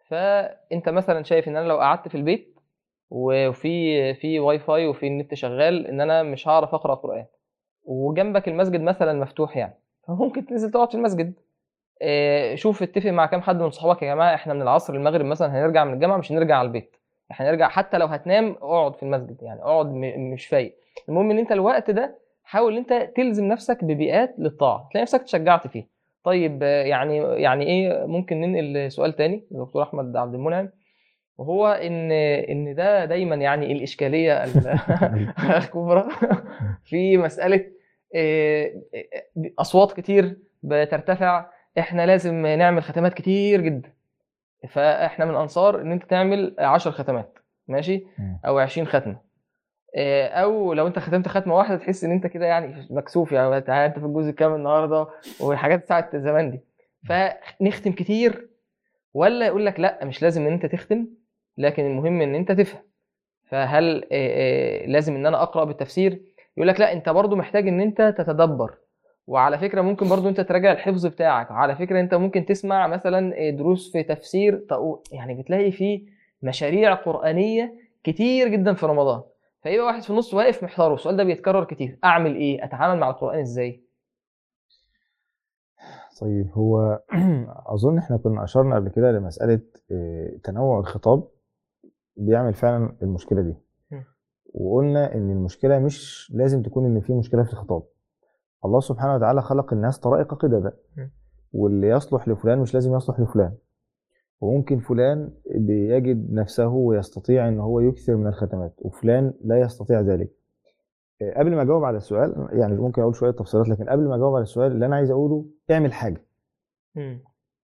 فأنت 0.08 0.90
مثلا 0.90 1.24
شايف 1.24 1.48
إن 1.48 1.56
أنا 1.58 1.68
لو 1.68 1.78
قعدت 1.80 2.08
في 2.08 2.16
البيت 2.16 2.60
وفي 3.10 4.14
في 4.14 4.40
واي 4.40 4.60
فاي 4.60 4.88
وفي 4.88 5.08
النت 5.08 5.34
شغال 5.34 5.88
إن 5.88 6.02
أنا 6.02 6.24
مش 6.24 6.48
هعرف 6.48 6.74
أقرأ 6.74 6.96
قرآن. 6.96 7.26
وجنبك 7.84 8.48
المسجد 8.48 8.82
مثلا 8.82 9.14
مفتوح 9.14 9.58
يعني. 9.58 9.74
فممكن 10.08 10.46
تنزل 10.46 10.72
تقعد 10.72 10.90
في 10.92 10.96
المسجد. 10.98 11.34
آه، 12.02 12.56
شوف 12.56 12.84
اتفق 12.84 13.10
مع 13.10 13.26
كام 13.26 13.42
حد 13.42 13.62
من 13.62 13.72
صحابك 13.72 14.02
يا 14.04 14.14
جماعة 14.14 14.36
إحنا 14.36 14.54
من 14.54 14.62
العصر 14.62 14.94
المغرب 14.94 15.26
مثلا 15.26 15.48
هنرجع 15.60 15.84
من 15.86 15.94
الجامعة 15.94 16.18
مش 16.18 16.32
هنرجع 16.32 16.56
على 16.58 16.66
البيت. 16.68 16.96
إحنا 17.32 17.50
هنرجع 17.50 17.70
حتى 17.70 17.98
لو 17.98 18.06
هتنام 18.06 18.56
اقعد 18.62 18.96
في 18.96 19.04
المسجد 19.04 19.38
يعني 19.42 19.62
اقعد 19.62 19.92
مش 20.34 20.46
فايق. 20.48 20.76
المهم 21.10 21.32
إن 21.32 21.38
أنت 21.40 21.52
الوقت 21.52 21.92
ده 21.92 22.18
حاول 22.44 22.72
إن 22.74 22.78
أنت 22.78 23.10
تلزم 23.16 23.46
نفسك 23.46 23.84
ببيئات 23.84 24.36
للطاعة 24.38 24.90
تلاقي 24.92 25.02
نفسك 25.04 25.20
اتشجعت 25.22 25.68
فيه. 25.68 25.88
طيب 26.24 26.62
يعني 26.64 27.18
يعني 27.18 27.66
إيه 27.66 28.06
ممكن 28.06 28.42
ننقل 28.42 28.74
لسؤال 28.74 29.14
تاني 29.16 29.44
للدكتور 29.52 29.84
أحمد 29.84 30.16
عبد 30.18 30.34
المنعم؟ 30.34 30.70
وهو 31.38 31.68
إن 31.68 32.12
إن 32.12 32.76
ده 32.76 33.06
دايما 33.06 33.36
يعني 33.36 33.72
الإشكالية 33.72 34.44
ال- 34.44 34.80
الكبرى 35.58 36.08
في 36.86 37.18
مسألة 37.18 37.66
آه، 38.16 38.72
آه، 38.96 39.50
أصوات 39.60 39.92
كتير 39.92 40.38
بترتفع. 40.64 41.46
إحنا 41.80 42.06
لازم 42.06 42.46
نعمل 42.46 42.84
ختمات 42.84 43.14
كتير 43.14 43.62
جدا. 43.62 43.92
فإحنا 44.70 45.26
من 45.26 45.36
أنصار 45.36 45.82
إن 45.82 45.92
أنت 45.92 46.04
تعمل 46.04 46.56
10 46.60 46.92
ختمات 46.92 47.40
ماشي. 47.68 48.06
أو 48.46 48.60
20 48.60 48.88
ختمة. 48.88 49.28
آه، 49.96 50.28
أو 50.28 50.74
لو 50.74 50.88
أنت 50.88 51.00
ختمت 51.00 51.28
ختمة 51.28 51.56
واحدة 51.56 51.78
تحس 51.78 52.04
إن 52.04 52.12
أنت 52.12 52.28
كده 52.28 52.46
يعني 52.46 52.88
مكسوف 52.90 53.32
يعني 53.32 53.62
تعالى 53.62 53.86
أنت 53.86 54.00
في 54.00 54.06
الجزء 54.06 54.32
كام 54.32 54.56
النهارده 54.56 55.08
والحاجات 55.40 55.80
بتاعت 55.84 56.16
زمان 56.16 56.52
دي. 56.52 56.62
فنختم 57.10 57.92
كتير 57.92 58.50
ولا 59.14 59.46
يقول 59.48 59.66
لك 59.66 59.80
لا 59.80 60.06
مش 60.06 60.22
لازم 60.22 60.48
إن 60.48 60.54
أنت 60.54 60.66
تختم 60.66 61.08
لكن 61.58 61.86
المهم 61.86 62.22
إن 62.22 62.36
أنت 62.36 62.52
تفهم. 62.52 62.82
فهل 63.50 64.04
آه، 64.04 64.06
آه، 64.12 64.86
لازم 64.86 65.16
إن 65.16 65.26
أنا 65.26 65.44
أقرأ 65.44 65.64
بالتفسير؟ 65.64 66.22
يقول 66.58 66.68
لك 66.68 66.80
لا 66.80 66.94
أنت 66.94 67.10
برضو 67.10 67.36
محتاج 67.36 67.68
إن 67.68 67.82
أنت 67.82 68.16
تتدبر. 68.18 68.76
وعلى 69.28 69.58
فكرة 69.58 69.82
ممكن 69.82 70.10
برضو 70.10 70.30
أنت 70.30 70.42
تراجع 70.42 70.72
الحفظ 70.72 71.06
بتاعك. 71.06 71.52
على 71.52 71.76
فكرة 71.76 72.00
أنت 72.00 72.14
ممكن 72.14 72.46
تسمع 72.46 72.88
مثلا 72.88 73.50
دروس 73.50 73.92
في 73.92 74.04
تفسير 74.04 74.66
يعني 75.12 75.42
بتلاقي 75.42 75.72
في 75.72 76.06
مشاريع 76.42 76.94
قرآنية 76.94 77.76
كتير 78.04 78.48
جدا 78.48 78.74
في 78.74 78.86
رمضان. 78.86 79.22
فيبقى 79.64 79.86
واحد 79.86 80.02
في 80.02 80.10
النص 80.10 80.34
واقف 80.34 80.64
محتار 80.64 80.92
والسؤال 80.92 81.18
ده 81.18 81.24
بيتكرر 81.24 81.64
كتير. 81.64 82.00
أعمل 82.04 82.36
إيه؟ 82.36 82.64
أتعامل 82.64 83.00
مع 83.00 83.10
القرآن 83.10 83.40
إزاي؟ 83.40 83.84
طيب 86.22 86.50
هو 86.54 87.02
أظن 87.76 87.98
إحنا 87.98 88.18
كنا 88.18 88.44
أشرنا 88.44 88.76
قبل 88.76 88.90
كده 88.90 89.12
لمسألة 89.12 89.62
آه، 89.92 90.38
تنوع 90.44 90.80
الخطاب. 90.80 91.28
بيعمل 92.18 92.54
فعلا 92.54 92.96
المشكلة 93.02 93.42
دي. 93.42 93.56
وقلنا 94.54 95.16
إن 95.16 95.32
المشكلة 95.32 95.80
مش 95.80 96.32
لازم 96.36 96.62
تكون 96.62 96.86
إن 96.86 97.02
في 97.02 97.14
مشكلة 97.14 97.44
في 97.44 97.54
الخطاب. 97.54 97.84
الله 98.66 98.80
سبحانه 98.80 99.16
وتعالى 99.16 99.42
خلق 99.42 99.74
الناس 99.74 100.00
طرائق 100.00 100.34
قددا. 100.34 100.74
واللي 101.54 101.88
يصلح 101.90 102.28
لفلان 102.28 102.60
مش 102.60 102.74
لازم 102.74 102.96
يصلح 102.96 103.20
لفلان. 103.20 103.54
وممكن 104.42 104.80
فلان 104.80 105.32
بيجد 105.56 106.34
نفسه 106.34 106.68
ويستطيع 106.68 107.48
إن 107.48 107.60
هو 107.60 107.80
يكثر 107.80 108.16
من 108.16 108.28
الختمات 108.28 108.74
وفلان 108.78 109.34
لا 109.44 109.60
يستطيع 109.60 110.02
ذلك. 110.02 110.32
آه، 111.22 111.40
قبل 111.40 111.56
ما 111.56 111.62
أجاوب 111.62 111.84
على 111.84 111.98
السؤال 111.98 112.48
يعني 112.52 112.76
ممكن 112.76 113.02
أقول 113.02 113.16
شوية 113.16 113.32
تفصيلات 113.32 113.70
لكن 113.70 113.90
قبل 113.90 114.08
ما 114.08 114.16
أجاوب 114.16 114.36
على 114.36 114.44
السؤال 114.44 114.72
اللي 114.72 114.86
أنا 114.86 114.96
عايز 114.96 115.12
أقوله 115.12 115.46
اعمل 115.72 115.94
حاجة. 115.94 116.26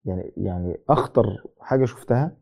يعني 0.06 0.34
يعني 0.38 0.80
أخطر 0.90 1.44
حاجة 1.60 1.86
شفتها 1.86 2.38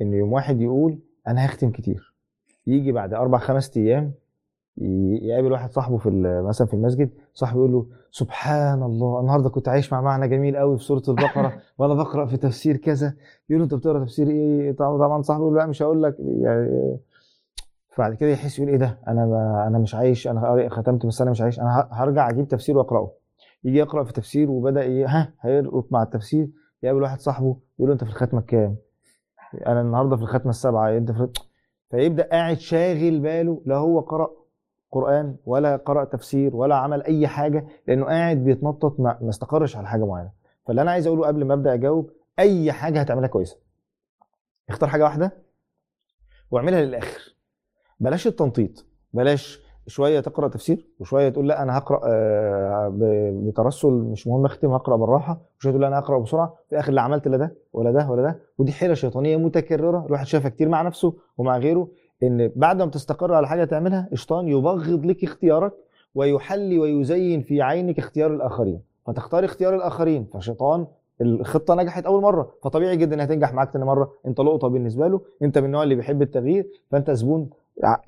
إن 0.00 0.12
يوم 0.12 0.32
واحد 0.32 0.60
يقول 0.60 0.98
أنا 1.28 1.46
هختم 1.46 1.70
كتير. 1.70 2.14
يجي 2.66 2.92
بعد 2.92 3.14
أربع 3.14 3.38
خمس 3.38 3.76
أيام 3.76 4.14
يقابل 4.78 5.52
واحد 5.52 5.72
صاحبه 5.72 5.98
في 5.98 6.10
مثلا 6.46 6.66
في 6.66 6.74
المسجد 6.74 7.10
صاحبه 7.34 7.58
يقول 7.58 7.72
له 7.72 7.86
سبحان 8.10 8.82
الله 8.82 9.20
النهارده 9.20 9.50
كنت 9.50 9.68
عايش 9.68 9.92
مع 9.92 10.00
معنى 10.00 10.28
جميل 10.28 10.56
قوي 10.56 10.78
في 10.78 10.84
سورة 10.84 11.02
البقرة 11.08 11.52
وأنا 11.78 11.94
بقرأ 11.94 12.26
في 12.26 12.36
تفسير 12.36 12.76
كذا. 12.76 13.14
يقول 13.50 13.58
له 13.60 13.64
انت 13.64 13.74
بتقرأ 13.74 14.04
تفسير 14.04 14.28
إيه؟ 14.28 14.72
طبعا 14.72 15.22
صاحبه 15.22 15.42
يقول 15.42 15.54
له 15.54 15.60
لا 15.60 15.66
مش 15.66 15.82
هقول 15.82 16.02
لك. 16.02 16.16
يعني 16.20 16.96
بعد 17.98 18.14
كده 18.14 18.30
يحس 18.30 18.58
يقول 18.58 18.70
إيه 18.70 18.78
ده؟ 18.78 18.98
أنا 19.08 19.26
ما 19.26 19.64
أنا 19.66 19.78
مش 19.78 19.94
عايش 19.94 20.28
أنا 20.28 20.68
ختمت 20.68 21.06
بس 21.06 21.20
أنا 21.22 21.30
مش 21.30 21.40
عايش. 21.40 21.60
أنا 21.60 21.88
هرجع 21.92 22.30
أجيب 22.30 22.48
تفسير 22.48 22.78
وأقرأه. 22.78 23.10
يجي 23.64 23.78
يقرأ 23.78 24.04
في 24.04 24.12
تفسير 24.12 24.50
وبدأ 24.50 24.84
ي- 24.84 25.04
ها 25.04 25.32
هيرقط 25.40 25.86
مع 25.90 26.02
التفسير. 26.02 26.48
يقابل 26.82 27.02
واحد 27.02 27.20
صاحبه 27.20 27.56
يقول 27.78 27.88
له 27.88 27.92
أنت 27.92 28.04
في 28.04 28.10
الختمة 28.10 28.40
الكام 28.40 28.76
أنا 29.66 29.80
النهارده 29.80 30.16
في 30.16 30.22
الختمة 30.22 30.50
السابعة. 30.50 30.96
أنت 30.96 31.10
في 31.10 31.28
فيبدأ 31.90 32.28
قاعد 32.32 32.58
شاغل 32.58 33.20
باله 33.20 33.62
لا 33.66 33.76
هو 33.76 34.00
قرأ 34.00 34.30
قرآن 34.92 35.36
ولا 35.46 35.76
قرأ 35.76 36.04
تفسير 36.04 36.56
ولا 36.56 36.74
عمل 36.76 37.02
أي 37.02 37.26
حاجة 37.28 37.66
لأنه 37.88 38.04
قاعد 38.06 38.36
بيتنطط 38.36 39.00
ما 39.00 39.28
استقرش 39.28 39.76
على 39.76 39.86
حاجة 39.88 40.04
معينة. 40.06 40.30
فاللي 40.66 40.82
أنا 40.82 40.90
عايز 40.90 41.06
أقوله 41.06 41.26
قبل 41.26 41.44
ما 41.44 41.54
أبدأ 41.54 41.74
أجاوب 41.74 42.10
أي 42.38 42.72
حاجة 42.72 43.00
هتعملها 43.00 43.28
كويسة. 43.28 43.56
اختار 44.68 44.88
حاجة 44.88 45.04
واحدة 45.04 45.32
واعملها 46.50 46.80
للآخر. 46.82 47.34
بلاش 48.00 48.26
التنطيط 48.26 48.86
بلاش 49.12 49.60
شوية 49.86 50.20
تقرأ 50.20 50.48
تفسير 50.48 50.86
وشوية 51.00 51.28
تقول 51.28 51.48
لا 51.48 51.62
أنا 51.62 51.78
هقرأ 51.78 52.00
آه، 52.06 52.92
بترسل 53.46 53.88
مش 53.92 54.26
مهم 54.26 54.44
أختم 54.44 54.70
هقرأ 54.70 54.96
بالراحة 54.96 55.40
وشوية 55.58 55.72
تقول 55.72 55.82
لا 55.82 55.88
أنا 55.88 55.98
هقرأ 55.98 56.18
بسرعة 56.18 56.54
في 56.66 56.72
الآخر 56.72 56.92
لا 56.92 57.02
عملت 57.02 57.28
لا 57.28 57.36
ده 57.36 57.56
ولا 57.72 57.90
ده 57.90 58.10
ولا 58.10 58.22
ده. 58.22 58.40
ودي 58.58 58.72
حيلة 58.72 58.94
شيطانية 58.94 59.36
متكررة 59.36 60.06
الواحد 60.06 60.26
شافها 60.26 60.48
كتير 60.50 60.68
مع 60.68 60.82
نفسه 60.82 61.14
ومع 61.38 61.58
غيره. 61.58 61.88
إن 62.22 62.50
بعد 62.56 62.82
ما 62.82 62.90
تستقر 62.90 63.34
على 63.34 63.48
حاجة 63.48 63.64
تعملها 63.64 64.08
الشيطان 64.12 64.48
يبغض 64.48 65.06
لك 65.06 65.24
اختيارك 65.24 65.72
ويحلي 66.14 66.78
ويزين 66.78 67.42
في 67.42 67.62
عينك 67.62 67.98
اختيار 67.98 68.34
الآخرين. 68.34 68.80
فتختار 69.06 69.44
اختيار 69.44 69.74
الآخرين 69.76 70.24
فالشيطان 70.32 70.86
الخطة 71.20 71.74
نجحت 71.74 72.06
أول 72.06 72.22
مرة 72.22 72.54
فطبيعي 72.62 72.96
جدا 72.96 73.14
إنها 73.14 73.26
تنجح 73.26 73.52
معاك 73.54 73.72
تاني 73.72 73.84
مرة. 73.84 74.12
أنت 74.26 74.40
لقطة 74.40 74.68
بالنسبة 74.68 75.08
له 75.08 75.20
أنت 75.42 75.58
من 75.58 75.64
النوع 75.64 75.82
اللي 75.82 75.94
بيحب 75.94 76.22
التغيير 76.22 76.66
فأنت 76.90 77.10
زبون 77.10 77.50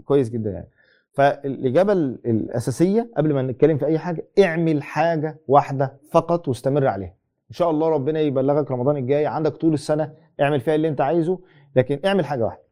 كويس 0.04 0.30
جدا 0.30 0.50
يعني. 0.50 0.68
فالإجابة 1.12 1.92
ال- 1.92 2.18
الأساسية 2.26 3.10
قبل 3.16 3.34
ما 3.34 3.42
نتكلم 3.42 3.78
في 3.78 3.86
أي 3.86 3.98
حاجة 3.98 4.24
اعمل 4.38 4.82
حاجة 4.82 5.36
واحدة 5.48 5.96
فقط 6.10 6.48
واستمر 6.48 6.86
عليها. 6.86 7.14
إن 7.50 7.54
شاء 7.54 7.70
الله 7.70 7.88
ربنا 7.88 8.20
يبلغك 8.20 8.70
رمضان 8.70 8.96
الجاي 8.96 9.26
عندك 9.26 9.56
طول 9.56 9.74
السنة 9.74 10.12
اعمل 10.40 10.60
فيها 10.60 10.74
اللي 10.74 10.88
أنت 10.88 11.00
عايزه 11.00 11.38
لكن 11.76 11.98
اعمل 12.04 12.24
حاجة 12.24 12.44
واحدة. 12.44 12.63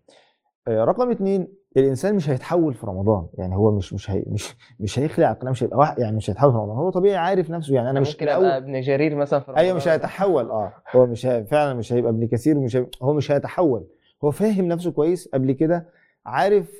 رقم 0.69 1.11
اتنين 1.11 1.49
الإنسان 1.77 2.15
مش 2.15 2.31
هيتحول 2.31 2.75
في 2.75 2.87
رمضان. 2.87 3.27
يعني 3.39 3.57
هو 3.57 3.71
مش 3.71 3.93
مش 3.95 4.11
هي 4.11 4.25
مش 4.27 4.57
مش 4.81 4.99
هيخلع 4.99 5.33
القناه 5.33 5.51
مش 5.51 5.63
هيبقى 5.65 5.79
واحد 5.79 5.99
يعني 5.99 6.17
مش 6.17 6.31
هيتحول 6.31 6.53
في 6.53 6.59
رمضان. 6.59 6.77
هو 6.77 6.91
طبيعي 6.91 7.17
عارف 7.17 7.51
نفسه. 7.51 7.75
يعني 7.75 7.91
أنا 7.91 8.01
مش 8.01 8.13
ممكن 8.13 8.29
أبقى 8.29 8.57
ابن 8.57 8.81
جرير 8.81 9.15
مثلا 9.17 9.41
في 9.41 9.49
أيوه 9.49 9.61
رمضان. 9.61 9.77
مش 9.77 9.89
هيتحول. 9.89 10.51
آه 10.51 10.73
هو 10.97 11.07
مش 11.07 11.27
هي... 11.27 11.45
فعلا 11.45 11.75
مش 11.75 11.93
هيبقى 11.93 12.11
ابن 12.11 12.27
كثير 12.27 12.59
ومش 12.59 12.77
هي... 12.77 12.87
هو 13.03 13.13
مش 13.13 13.33
هيتحول. 13.33 13.87
هو 14.25 14.31
فاهم 14.31 14.65
نفسه 14.65 14.91
كويس 14.91 15.29
قبل 15.29 15.53
كده 15.53 15.89
عارف 16.27 16.71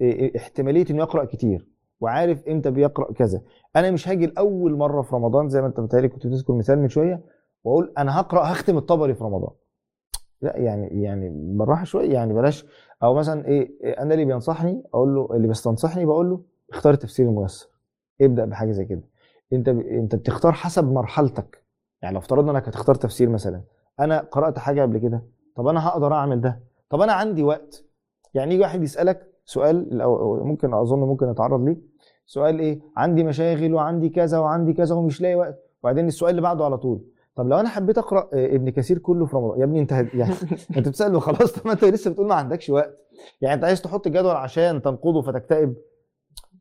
إيه 0.00 0.36
احتمالية 0.36 0.84
إنه 0.90 0.98
يقرأ 0.98 1.24
كتير 1.24 1.66
وعارف 2.00 2.48
إمتى 2.48 2.70
بيقرأ 2.70 3.12
كذا. 3.12 3.42
أنا 3.76 3.90
مش 3.90 4.08
هاجي 4.08 4.26
لأول 4.26 4.76
مرة 4.76 5.02
في 5.02 5.14
رمضان 5.14 5.48
زي 5.48 5.60
ما 5.60 5.66
أنت 5.66 5.80
بتهيألي 5.80 6.08
كنت 6.08 6.26
بتذكر 6.26 6.52
مثال 6.54 6.78
من 6.78 6.88
شوية 6.88 7.20
وأقول 7.64 7.92
أنا 7.98 8.20
هقرأ 8.20 8.40
هختم 8.52 8.76
الطبري 8.78 9.14
في 9.14 9.24
رمضان. 9.24 9.50
لا 10.42 10.56
يعني 10.56 11.02
يعني 11.02 11.28
بالراحة 11.34 11.84
شوية 11.84 12.12
يعني 12.12 12.34
بلاش 12.34 12.64
أو 13.02 13.14
مثلا 13.14 13.46
إيه 13.46 13.70
إيه، 13.84 14.02
أنا 14.02 14.14
اللي 14.14 14.24
بينصحني 14.24 14.82
أقول 14.94 15.14
له 15.14 15.28
اللي 15.32 15.48
بيستنصحني 15.48 16.04
بقول 16.06 16.30
له 16.30 16.40
اختار 16.70 16.92
التفسير 16.92 17.26
الميسر. 17.26 17.68
ابدأ 18.20 18.44
بحاجة 18.44 18.72
زي 18.72 18.84
كده. 18.84 19.02
أنت 19.52 19.70
ب... 19.70 19.80
أنت 19.80 20.14
بتختار 20.14 20.52
حسب 20.52 20.92
مرحلتك. 20.92 21.64
يعني 22.02 22.14
لو 22.14 22.20
افترضنا 22.20 22.50
إنك 22.52 22.68
هتختار 22.68 22.94
تفسير 22.94 23.28
مثلا. 23.28 23.62
أنا 24.00 24.18
قرأت 24.18 24.58
حاجة 24.58 24.82
قبل 24.82 24.98
كده. 24.98 25.22
طب 25.56 25.66
أنا 25.66 25.88
هقدر 25.88 26.12
أعمل 26.12 26.40
ده؟ 26.40 26.60
طب 26.90 27.00
أنا 27.00 27.12
عندي 27.12 27.42
وقت. 27.42 27.84
يعني 28.34 28.54
يجي 28.54 28.62
واحد 28.62 28.82
يسألك 28.82 29.26
سؤال 29.44 29.90
الأو- 29.90 30.44
ممكن 30.44 30.74
أظن 30.74 30.98
ممكن 30.98 31.30
نتعرض 31.30 31.64
ليه. 31.64 31.76
سؤال 32.26 32.58
إيه؟ 32.58 32.80
عندي 32.96 33.24
مشاغل 33.24 33.74
وعندي 33.74 34.08
كذا 34.08 34.38
وعندي 34.38 34.72
كذا 34.72 34.94
ومش 34.94 35.20
لاقي 35.20 35.34
وقت. 35.34 35.58
وبعدين 35.82 36.06
السؤال 36.06 36.30
اللي 36.30 36.42
بعده 36.42 36.64
على 36.64 36.78
طول. 36.78 37.04
طب 37.40 37.48
لو 37.48 37.60
أنا 37.60 37.68
حبيت 37.68 37.98
أقرأ 37.98 38.28
آه، 38.34 38.46
ابن 38.46 38.70
كثير 38.70 38.98
كله 38.98 39.26
في 39.26 39.36
رمضان 39.36 39.60
يا 39.60 39.64
ابني 39.64 39.80
أنت 39.80 39.92
يعني 39.92 40.34
أنت 40.76 40.88
بتسأل 40.88 41.22
خلاص 41.22 41.52
طب 41.52 41.70
أنت 41.70 41.84
لسه 41.84 42.10
بتقول 42.10 42.26
ما 42.26 42.34
عندكش 42.34 42.70
وقت. 42.70 42.98
يعني 43.40 43.54
أنت 43.54 43.64
عايز 43.64 43.82
تحط 43.82 44.08
جدول 44.08 44.36
عشان 44.36 44.82
تنقضه 44.82 45.22
فتكتئب. 45.22 45.74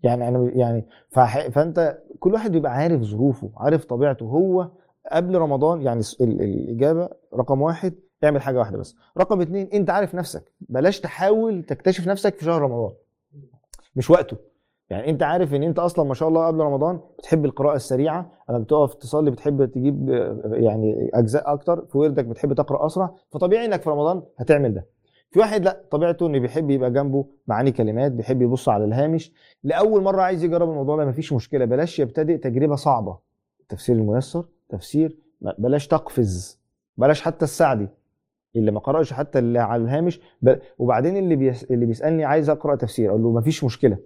يعني 0.04 0.28
أنا 0.28 0.52
يعني 0.54 0.86
فح... 1.10 1.48
فأنت 1.48 1.98
كل 2.20 2.34
واحد 2.34 2.52
بيبقى 2.52 2.72
عارف 2.72 3.02
ظروفه 3.02 3.52
عارف 3.58 3.86
طبيعته. 3.86 4.24
هو 4.26 4.72
قبل 5.12 5.36
رمضان 5.36 5.82
يعني 5.82 6.02
الإجابة 6.22 7.10
رقم 7.36 7.62
واحد 7.62 7.94
اعمل 8.24 8.42
حاجة 8.42 8.58
واحدة 8.60 8.78
بس. 8.78 8.96
رقم 9.18 9.42
اتنين 9.42 9.70
أنت 9.74 9.90
عارف 9.90 10.16
نفسك. 10.16 10.52
بلاش 10.62 11.00
تحاول 11.00 11.64
تكتشف 11.64 12.08
نفسك 12.08 12.36
في 12.36 12.46
شهر 12.46 12.62
رمضان. 12.62 12.92
مش 13.96 14.10
وقته. 14.10 14.38
يعني 14.90 15.10
انت 15.10 15.24
عارف 15.24 15.53
ان 15.53 15.64
انت 15.64 15.80
أصلا 15.80 16.06
ما 16.06 16.14
شاء 16.14 16.30
الله 16.30 16.48
قبل 16.48 16.60
رمضان 16.60 16.99
بتحب 17.20 17.45
القراءة 17.45 17.76
السريعة 17.76 18.32
لما 18.49 18.60
بتقف 18.60 18.94
تصلي 18.94 19.32
بتحب 19.32 19.66
تجيب 19.66 20.10
يعني 20.45 21.10
أجزاء 21.14 21.53
أكتر 21.53 21.86
في 21.86 21.98
وردك 21.98 22.26
بتحب 22.26 22.53
تقرأ 22.53 22.86
أسرع 22.86 23.16
فطبيعي 23.32 23.66
إنك 23.66 23.82
في 23.82 23.90
رمضان 23.90 24.24
هتعمل 24.38 24.74
ده. 24.74 24.86
في 25.32 25.40
واحد 25.40 25.64
لا 25.66 25.82
طبيعته 25.91 26.28
إنه 26.28 26.40
بيحب 26.40 26.70
يبقى 26.70 26.91
جنبه 26.91 27.26
معاني 27.48 27.72
كلمات 27.72 28.11
بيحب 28.11 28.41
يبص 28.41 28.70
على 28.70 28.86
الهامش. 28.86 29.34
لأول 29.64 30.03
مرة 30.03 30.22
عايز 30.22 30.44
يجرب 30.44 30.70
الموضوع 30.70 30.98
ده 30.98 31.06
مفيش 31.06 31.34
مشكلة 31.34 31.66
بلاش 31.66 31.99
يبتدئ 31.99 32.38
تجربة 32.38 32.76
صعبة. 32.76 33.18
التفسير 33.61 33.95
الميسر 33.95 34.45
تفسير 34.70 35.18
بلاش 35.57 35.88
تقفز 35.88 36.60
بلاش 36.98 37.22
حتى 37.22 37.45
السعدي 37.45 37.88
اللي 38.56 38.72
ما 38.72 38.80
قرأش 38.80 39.14
حتى 39.14 39.40
اللي 39.40 39.60
على 39.60 39.84
الهامش. 39.84 40.22
وبعدين 40.80 41.18
اللي 41.18 41.36
بيس... 41.36 41.64
اللي 41.64 41.86
بيسألني 41.86 42.26
عايز 42.26 42.49
أقرأ 42.49 42.76
تفسير 42.76 43.10
أقول 43.10 43.24
له 43.24 43.32
مفيش 43.32 43.64
مشكلة. 43.64 43.98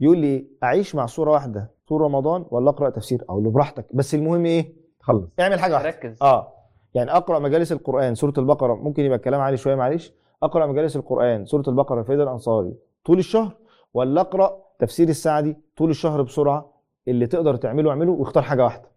يقول 0.00 0.18
لي 0.18 0.46
أعيش 0.64 0.94
مع 0.94 1.06
سوره 1.06 1.30
واحدة 1.30 1.70
طول 1.88 2.00
رمضان 2.00 2.44
ولا 2.50 2.70
أقرأ 2.70 2.90
تفسير؟ 2.90 3.24
أقول 3.28 3.44
له 3.44 3.50
براحتك. 3.50 3.86
بس 3.94 4.14
المهم 4.14 4.46
إيه؟ 4.46 4.72
خلص 5.00 5.24
اعمل 5.40 5.60
حاجة 5.60 5.72
واحدة. 5.72 5.88
ركز. 5.88 6.22
آه. 6.22 6.52
يعني 6.94 7.10
أقرأ 7.10 7.38
مجالس 7.38 7.72
القرآن 7.72 8.14
سورة 8.14 8.32
البقرة. 8.38 8.74
ممكن 8.74 9.04
يبقى 9.04 9.16
الكلام 9.16 9.40
عالي 9.40 9.56
شوية 9.56 9.74
معلش. 9.74 10.12
أقرأ 10.42 10.66
مجالس 10.66 10.96
القرآن 10.96 11.44
سورة 11.44 11.64
البقرة 11.68 12.02
فايد 12.02 12.20
الأنصاري. 12.20 12.74
طول 13.04 13.18
الشهر 13.18 13.52
ولا 13.94 14.20
أقرأ 14.20 14.56
تفسير 14.78 15.08
السعدي 15.08 15.56
طول 15.76 15.90
الشهر 15.90 16.22
بسرعة. 16.22 16.72
اللي 17.08 17.26
تقدر 17.26 17.56
تعمله 17.56 17.90
اعمله 17.90 18.12
واختار 18.12 18.42
حاجة 18.42 18.64
واحدة. 18.64 18.90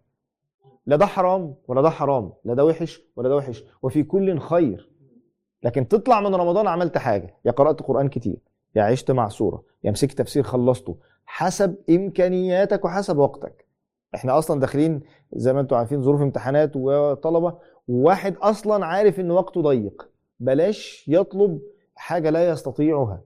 لا 0.86 0.96
ده 0.96 1.06
حرام 1.06 1.54
ولا 1.68 1.82
ده 1.82 1.90
حرام 1.90 2.32
لا 2.44 2.54
ده 2.54 2.64
وحش 2.64 3.00
ولا 3.16 3.28
ده 3.28 3.36
وحش. 3.36 3.64
وفي 3.82 4.02
كل 4.02 4.38
خير. 4.38 4.90
لكن 5.62 5.88
تطلع 5.88 6.20
من 6.20 6.34
رمضان 6.34 6.66
عملت 6.66 6.98
حاجة. 6.98 7.34
يا 7.44 7.50
قرأت 7.50 7.82
قرآن 7.82 8.08
كتير. 8.08 8.36
يا 8.76 8.82
عشت 8.82 9.10
مع 9.10 9.28
سوره 9.28 9.62
يا 9.84 9.90
مسكت 9.90 10.18
تفسير 10.18 10.42
خلصته 10.42 10.96
حسب 11.26 11.76
إمكانياتك 11.90 12.84
وحسب 12.84 13.18
وقتك. 13.18 13.66
إحنا 14.14 14.38
أصلا 14.38 14.60
داخلين 14.60 15.00
زي 15.32 15.52
ما 15.52 15.60
أنتم 15.60 15.76
عارفين 15.76 16.02
ظروف 16.02 16.20
امتحانات 16.22 16.70
وطلبة 16.74 17.58
وواحد 17.88 18.36
أصلا 18.36 18.86
عارف 18.86 19.20
إن 19.20 19.30
وقته 19.30 19.62
ضيق 19.62 20.08
بلاش 20.40 21.04
يطلب 21.08 21.60
حاجة 21.94 22.30
لا 22.30 22.48
يستطيعها. 22.48 23.20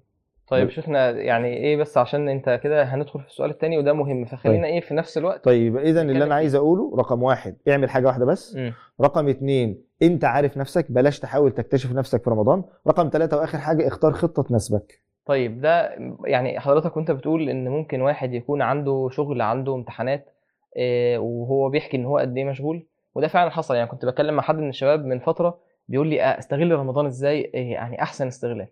طيب 0.48 0.68
شيخنا 0.70 1.10
يعني 1.10 1.56
إيه 1.56 1.76
بس 1.76 1.98
عشان 1.98 2.28
أنت 2.28 2.60
كده 2.62 2.82
هندخل 2.82 3.20
في 3.20 3.26
السؤال 3.26 3.50
الثاني 3.50 3.78
وده 3.78 3.92
مهم 3.92 4.24
فخلينا 4.24 4.62
طيب. 4.62 4.74
إيه 4.74 4.80
في 4.80 4.94
نفس 4.94 5.18
الوقت 5.18 5.44
طيب 5.44 5.76
اذا 5.76 6.02
اللي 6.02 6.24
أنا 6.24 6.34
عايز 6.34 6.54
أقوله 6.54 6.96
رقم 6.98 7.22
واحد 7.22 7.56
اعمل 7.68 7.90
حاجة 7.90 8.06
واحدة 8.06 8.24
بس. 8.24 8.56
مم. 8.56 8.72
رقم 9.00 9.28
اتنين 9.28 9.82
أنت 10.02 10.24
عارف 10.24 10.56
نفسك 10.56 10.92
بلاش 10.92 11.20
تحاول 11.20 11.52
تكتشف 11.52 11.92
نفسك 11.92 12.24
في 12.24 12.30
رمضان. 12.30 12.64
رقم 12.88 13.10
ثلاثة 13.12 13.36
وآخر 13.36 13.58
حاجة 13.58 13.88
اختار 13.88 14.12
خطة 14.12 14.42
تناسبك. 14.42 15.03
طيب 15.26 15.60
ده 15.60 15.96
يعني 16.24 16.60
حضرتك 16.60 16.96
وأنت 16.96 17.10
بتقول 17.10 17.48
إن 17.48 17.68
ممكن 17.68 18.00
واحد 18.00 18.34
يكون 18.34 18.62
عنده 18.62 19.08
شغل 19.12 19.42
عنده 19.42 19.74
امتحانات 19.74 20.30
آه، 20.76 21.18
وهو 21.18 21.68
بيحكي 21.68 21.96
إن 21.96 22.04
هو 22.04 22.18
قد 22.18 22.36
إيه 22.36 22.44
مشغول 22.44 22.86
وده 23.14 23.28
فعلا 23.28 23.50
حصل. 23.50 23.74
يعني 23.74 23.88
كنت 23.88 24.04
بكلم 24.06 24.34
مع 24.34 24.42
حد 24.42 24.56
من 24.58 24.68
الشباب 24.68 25.04
من 25.04 25.18
فترة 25.18 25.58
بيقول 25.88 26.06
لي 26.08 26.22
آه، 26.22 26.38
استغل 26.38 26.72
رمضان 26.72 27.06
إزاي؟ 27.06 27.52
آه، 27.54 27.58
يعني 27.58 28.02
أحسن 28.02 28.26
استغلال. 28.26 28.68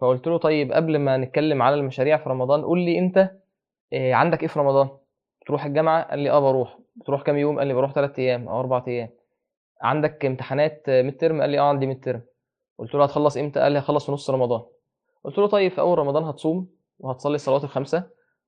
فقلت 0.00 0.26
له 0.26 0.38
طيب 0.38 0.72
قبل 0.72 0.98
ما 0.98 1.16
نتكلم 1.16 1.62
على 1.62 1.74
المشاريع 1.74 2.16
في 2.16 2.28
رمضان 2.28 2.62
قول 2.64 2.78
لي 2.80 2.98
أنت 2.98 3.30
آه، 3.92 4.12
عندك 4.14 4.42
إيه 4.42 4.48
في 4.48 4.58
رمضان؟ 4.58 4.88
تروح 5.46 5.64
الجامعة؟ 5.64 6.02
قال 6.02 6.18
لي 6.18 6.30
آه 6.30 6.40
بروح. 6.40 6.78
بتروح 6.96 7.22
كام 7.22 7.36
يوم؟ 7.38 7.58
قال 7.58 7.66
لي 7.68 7.74
بروح 7.74 7.92
ثلاث 7.92 8.18
أيام 8.18 8.48
أو 8.48 8.60
أربع 8.60 8.84
أيام. 8.88 9.08
عندك 9.82 10.24
امتحانات 10.24 10.82
ميد 10.90 11.24
قال 11.24 11.50
لي 11.50 11.58
آه 11.58 11.62
عندي 11.62 11.86
ميد 11.86 12.22
قلت 12.78 12.94
له 12.94 13.04
هتخلص 13.04 13.36
إمتى؟ 13.36 13.60
قال 13.60 13.72
لي 13.72 13.78
هخلص 13.78 14.06
في 14.06 14.12
نص 14.12 14.30
رمضان. 14.30 14.62
قلت 15.24 15.38
له 15.38 15.46
طيب 15.46 15.72
في 15.72 15.80
أول 15.80 15.98
رمضان 15.98 16.24
هتصوم 16.24 16.68
وهتصلي 16.98 17.34
الصلوات 17.34 17.64
الخمسة 17.64 18.04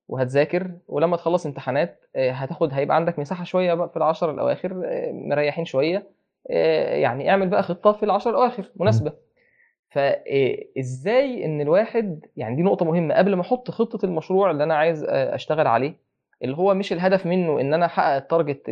وهتذاكر 0.08 0.70
ولما 0.88 1.16
تخلص 1.16 1.46
امتحانات 1.46 2.04
آه، 2.16 2.30
هتاخد 2.30 2.72
هيبقى 2.72 2.96
عندك 2.96 3.18
مساحة 3.18 3.44
شوية 3.44 3.74
بقى 3.74 3.88
في 3.88 3.96
العشر 3.96 4.30
الأواخر 4.30 4.82
آه، 4.84 5.12
مريحين 5.12 5.64
شوية 5.64 6.10
آه، 6.50 6.94
يعني 6.96 7.30
اعمل 7.30 7.48
بقى 7.48 7.62
خطة 7.62 7.92
في 7.92 8.02
العشر 8.02 8.30
الأواخر 8.30 8.70
مناسبة. 8.76 9.12
فازاي 9.90 11.44
إن 11.44 11.60
الواحد 11.60 12.26
يعني 12.36 12.56
دي 12.56 12.62
نقطة 12.62 12.84
مهمة 12.84 13.14
قبل 13.14 13.34
ما 13.34 13.42
أحط 13.42 13.70
خطة 13.70 14.06
المشروع 14.06 14.50
اللي 14.50 14.64
أنا 14.64 14.74
عايز 14.74 15.04
أشتغل 15.08 15.66
عليه 15.66 15.96
اللي 16.42 16.56
هو 16.56 16.74
مش 16.74 16.92
الهدف 16.92 17.26
منه 17.26 17.60
إن 17.60 17.74
أنا 17.74 17.86
أحقق 17.86 18.14
التارجت 18.14 18.70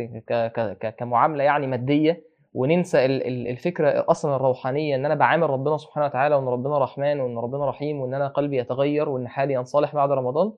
كمعاملة 0.97 1.43
يعني 1.43 1.67
مادية 1.67 2.23
وننسى 2.53 3.05
ال- 3.05 3.27
ال- 3.27 3.47
الفكرة 3.47 4.05
أصلا 4.09 4.35
الروحانية 4.35 4.95
إن 4.95 5.05
أنا 5.05 5.15
بعامل 5.15 5.49
ربنا 5.49 5.77
سبحانه 5.77 6.05
وتعالى 6.05 6.35
وإن 6.35 6.47
ربنا 6.47 6.77
رحمن 6.77 7.19
وإن 7.19 7.37
ربنا 7.37 7.69
رحيم 7.69 7.99
وإن 8.01 8.13
أنا 8.13 8.27
قلبي 8.27 8.57
يتغير 8.57 9.09
وإن 9.09 9.27
حالي 9.27 9.53
ينصلح 9.53 9.95
بعد 9.95 10.11
رمضان. 10.11 10.53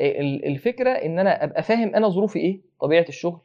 ال- 0.00 0.44
الفكرة 0.46 0.90
إن 0.90 1.18
أنا 1.18 1.44
أبقى 1.44 1.62
فاهم 1.62 1.94
أنا 1.94 2.08
ظروفي 2.08 2.38
إيه 2.38 2.60
طبيعة 2.80 3.06
الشغل 3.08 3.40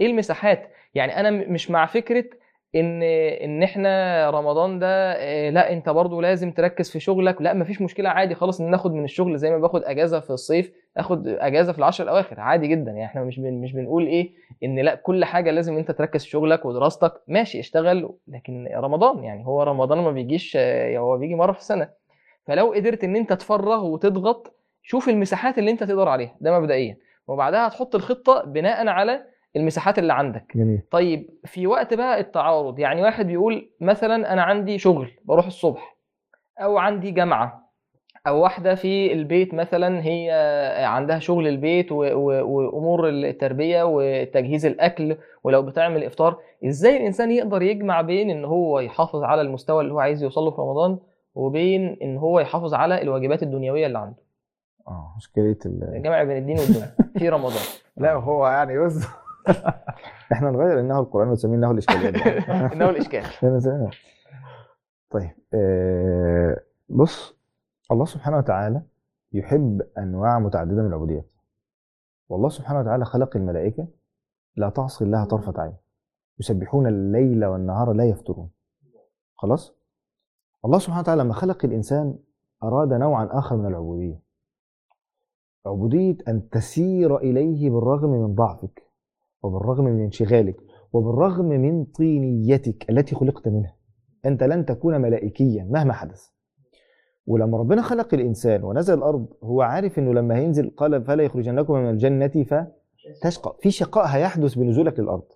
إيه 0.00 0.06
المساحات؟ 0.06 0.70
يعني 0.94 1.20
أنا 1.20 1.30
مش 1.30 1.70
مع 1.70 1.86
فكرة 1.86 2.24
إن 2.74 3.02
إن 3.02 3.62
إحنا 3.62 4.30
رمضان 4.30 4.78
ده 4.78 5.12
آه، 5.12 5.50
لأ 5.50 5.72
أنت 5.72 5.88
برضو 5.88 6.20
لازم 6.20 6.52
تركز 6.52 6.90
في 6.90 7.00
شغلك. 7.00 7.42
لأ 7.42 7.54
مفيش 7.54 7.82
مشكلة 7.82 8.08
عادي 8.08 8.34
خالص 8.34 8.60
إن 8.60 8.70
ناخد 8.70 8.92
من 8.92 9.04
الشغل 9.04 9.38
زي 9.38 9.50
ما 9.50 9.58
باخد 9.58 9.84
أجازة 9.84 10.20
في 10.20 10.30
الصيف 10.30 10.72
آخد 10.96 11.28
أجازة 11.28 11.72
في 11.72 11.78
العشر 11.78 12.04
الأواخر 12.04 12.40
عادي 12.40 12.66
جدا. 12.66 12.90
يعني 12.90 13.04
إحنا 13.04 13.24
مش 13.24 13.40
بن 13.40 13.52
مش 13.60 13.72
بنقول 13.72 14.06
إيه 14.06 14.30
إن 14.64 14.78
لأ 14.78 14.94
كل 14.94 15.24
حاجة 15.24 15.50
لازم 15.50 15.76
أنت 15.78 15.90
تركز 15.90 16.24
في 16.24 16.30
شغلك 16.30 16.64
ودراستك. 16.64 17.12
ماشي 17.28 17.60
اشتغل 17.60 18.10
لكن 18.28 18.68
رمضان 18.74 19.24
يعني 19.24 19.46
هو 19.46 19.62
رمضان 19.62 19.98
ما 19.98 20.10
بيجيش 20.10 20.56
آه، 20.60 20.98
هو 20.98 21.18
بيجي 21.18 21.34
مرة 21.34 21.52
في 21.52 21.58
السنة. 21.58 21.88
فلو 22.46 22.72
قدرت 22.72 23.04
إن 23.04 23.16
أنت 23.16 23.32
تفرغ 23.32 23.84
وتضغط 23.86 24.54
شوف 24.82 25.08
المساحات 25.08 25.58
اللي 25.58 25.70
أنت 25.70 25.84
تقدر 25.84 26.08
عليها 26.08 26.36
ده 26.40 26.60
مبدئيا. 26.60 26.96
وبعدها 27.28 27.68
هتحط 27.68 27.94
الخطة 27.94 28.42
بناء 28.44 28.86
على 28.88 29.33
المساحات 29.56 29.98
اللي 29.98 30.12
عندك. 30.12 30.52
جميل. 30.56 30.80
طيب 30.90 31.30
في 31.44 31.66
وقت 31.66 31.94
بقى 31.94 32.20
التعارض 32.20 32.78
يعني 32.78 33.02
واحد 33.02 33.26
بيقول 33.26 33.70
مثلا 33.80 34.32
أنا 34.32 34.42
عندي 34.42 34.78
شغل 34.78 35.10
بروح 35.24 35.46
الصبح 35.46 35.96
أو 36.60 36.78
عندي 36.78 37.10
جامعة 37.10 37.64
أو 38.26 38.42
واحدة 38.42 38.74
في 38.74 39.12
البيت 39.12 39.54
مثلا 39.54 40.04
هي 40.04 40.30
عندها 40.86 41.18
شغل 41.18 41.48
البيت 41.48 41.92
و- 41.92 41.96
و- 41.96 42.44
وأمور 42.46 43.08
التربية 43.08 43.82
وتجهيز 43.86 44.66
الأكل 44.66 45.16
ولو 45.44 45.62
بتعمل 45.62 46.04
إفطار. 46.04 46.38
إزاي 46.66 46.96
الإنسان 46.96 47.30
يقدر 47.30 47.62
يجمع 47.62 48.00
بين 48.00 48.30
إن 48.30 48.44
هو 48.44 48.80
يحافظ 48.80 49.22
على 49.22 49.40
المستوى 49.40 49.80
اللي 49.82 49.92
هو 49.94 49.98
عايز 50.00 50.22
يوصل 50.22 50.40
له 50.44 50.50
في 50.50 50.60
رمضان 50.60 50.98
وبين 51.34 51.96
إن 52.02 52.16
هو 52.16 52.40
يحافظ 52.40 52.74
على 52.74 53.02
الواجبات 53.02 53.42
الدنيوية 53.42 53.86
اللي 53.86 53.98
عنده؟ 53.98 54.22
آه 54.88 55.14
مشكلة 55.16 55.56
ال... 55.66 56.02
جمع 56.02 56.22
بين 56.22 56.36
الدين 56.36 56.58
والدنيا 56.58 56.94
في 57.18 57.28
رمضان. 57.28 57.62
لا 57.96 58.12
هو 58.12 58.46
يعني 58.48 58.78
بص 58.86 58.94
إحنا 60.32 60.50
نغير 60.50 60.80
إنه 60.80 60.98
القرآن 61.00 61.28
ونسميه 61.28 61.56
إنه 61.56 61.70
الاشكاليات 61.70 62.16
إنه 62.74 62.90
الإشكال. 62.90 63.24
طيب 65.10 65.30
آه، 65.54 66.60
بص 66.88 67.36
الله 67.92 68.04
سبحانه 68.04 68.36
وتعالى 68.38 68.82
يحب 69.32 69.82
أنواع 69.98 70.38
متعددة 70.38 70.82
من 70.82 70.88
العبوديات. 70.88 71.30
والله 72.28 72.48
سبحانه 72.48 72.80
وتعالى 72.80 73.04
خلق 73.04 73.36
الملائكة 73.36 73.88
لا 74.56 74.68
تعصي 74.68 75.04
الله 75.04 75.24
طرفة 75.24 75.62
عين. 75.62 75.76
يسبحون 76.40 76.86
الليل 76.86 77.44
والنهار 77.44 77.92
لا 77.92 78.04
يفترون. 78.04 78.50
خلاص؟ 79.36 79.74
الله 80.64 80.78
سبحانه 80.78 81.00
وتعالى 81.00 81.22
لما 81.22 81.34
خلق 81.34 81.64
الإنسان 81.64 82.18
أراد 82.62 82.92
نوعا 82.92 83.28
آخر 83.32 83.56
من 83.56 83.66
العبودية. 83.66 84.20
عبودية 85.66 86.16
أن 86.28 86.48
تسير 86.48 87.16
إليه 87.16 87.70
بالرغم 87.70 88.10
من 88.10 88.34
ضعفك. 88.34 88.83
وبالرغم 89.44 89.84
من 89.84 90.04
انشغالك 90.04 90.56
وبالرغم 90.92 91.44
من 91.44 91.84
طينيتك 91.84 92.90
التي 92.90 93.14
خلقت 93.14 93.48
منها 93.48 93.76
أنت 94.26 94.42
لن 94.42 94.64
تكون 94.64 95.00
ملائكيا 95.00 95.64
مهما 95.70 95.92
حدث. 95.92 96.22
ولما 97.26 97.58
ربنا 97.58 97.82
خلق 97.82 98.14
الإنسان 98.14 98.64
ونزل 98.64 98.94
الأرض 98.94 99.26
هو 99.42 99.62
عارف 99.62 99.98
إنه 99.98 100.14
لما 100.14 100.36
هينزل 100.36 100.70
قال 100.76 101.04
فلا 101.04 101.22
يخرجنكم 101.22 101.74
من 101.74 101.90
الجنة 101.90 102.44
فتشقى. 102.44 103.56
في 103.60 103.70
شقاء 103.70 104.06
هيحدث 104.06 104.54
بنزولك 104.54 105.00
للأرض 105.00 105.26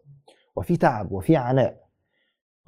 وفي 0.56 0.76
تعب 0.76 1.12
وفي 1.12 1.36
عناء. 1.36 1.88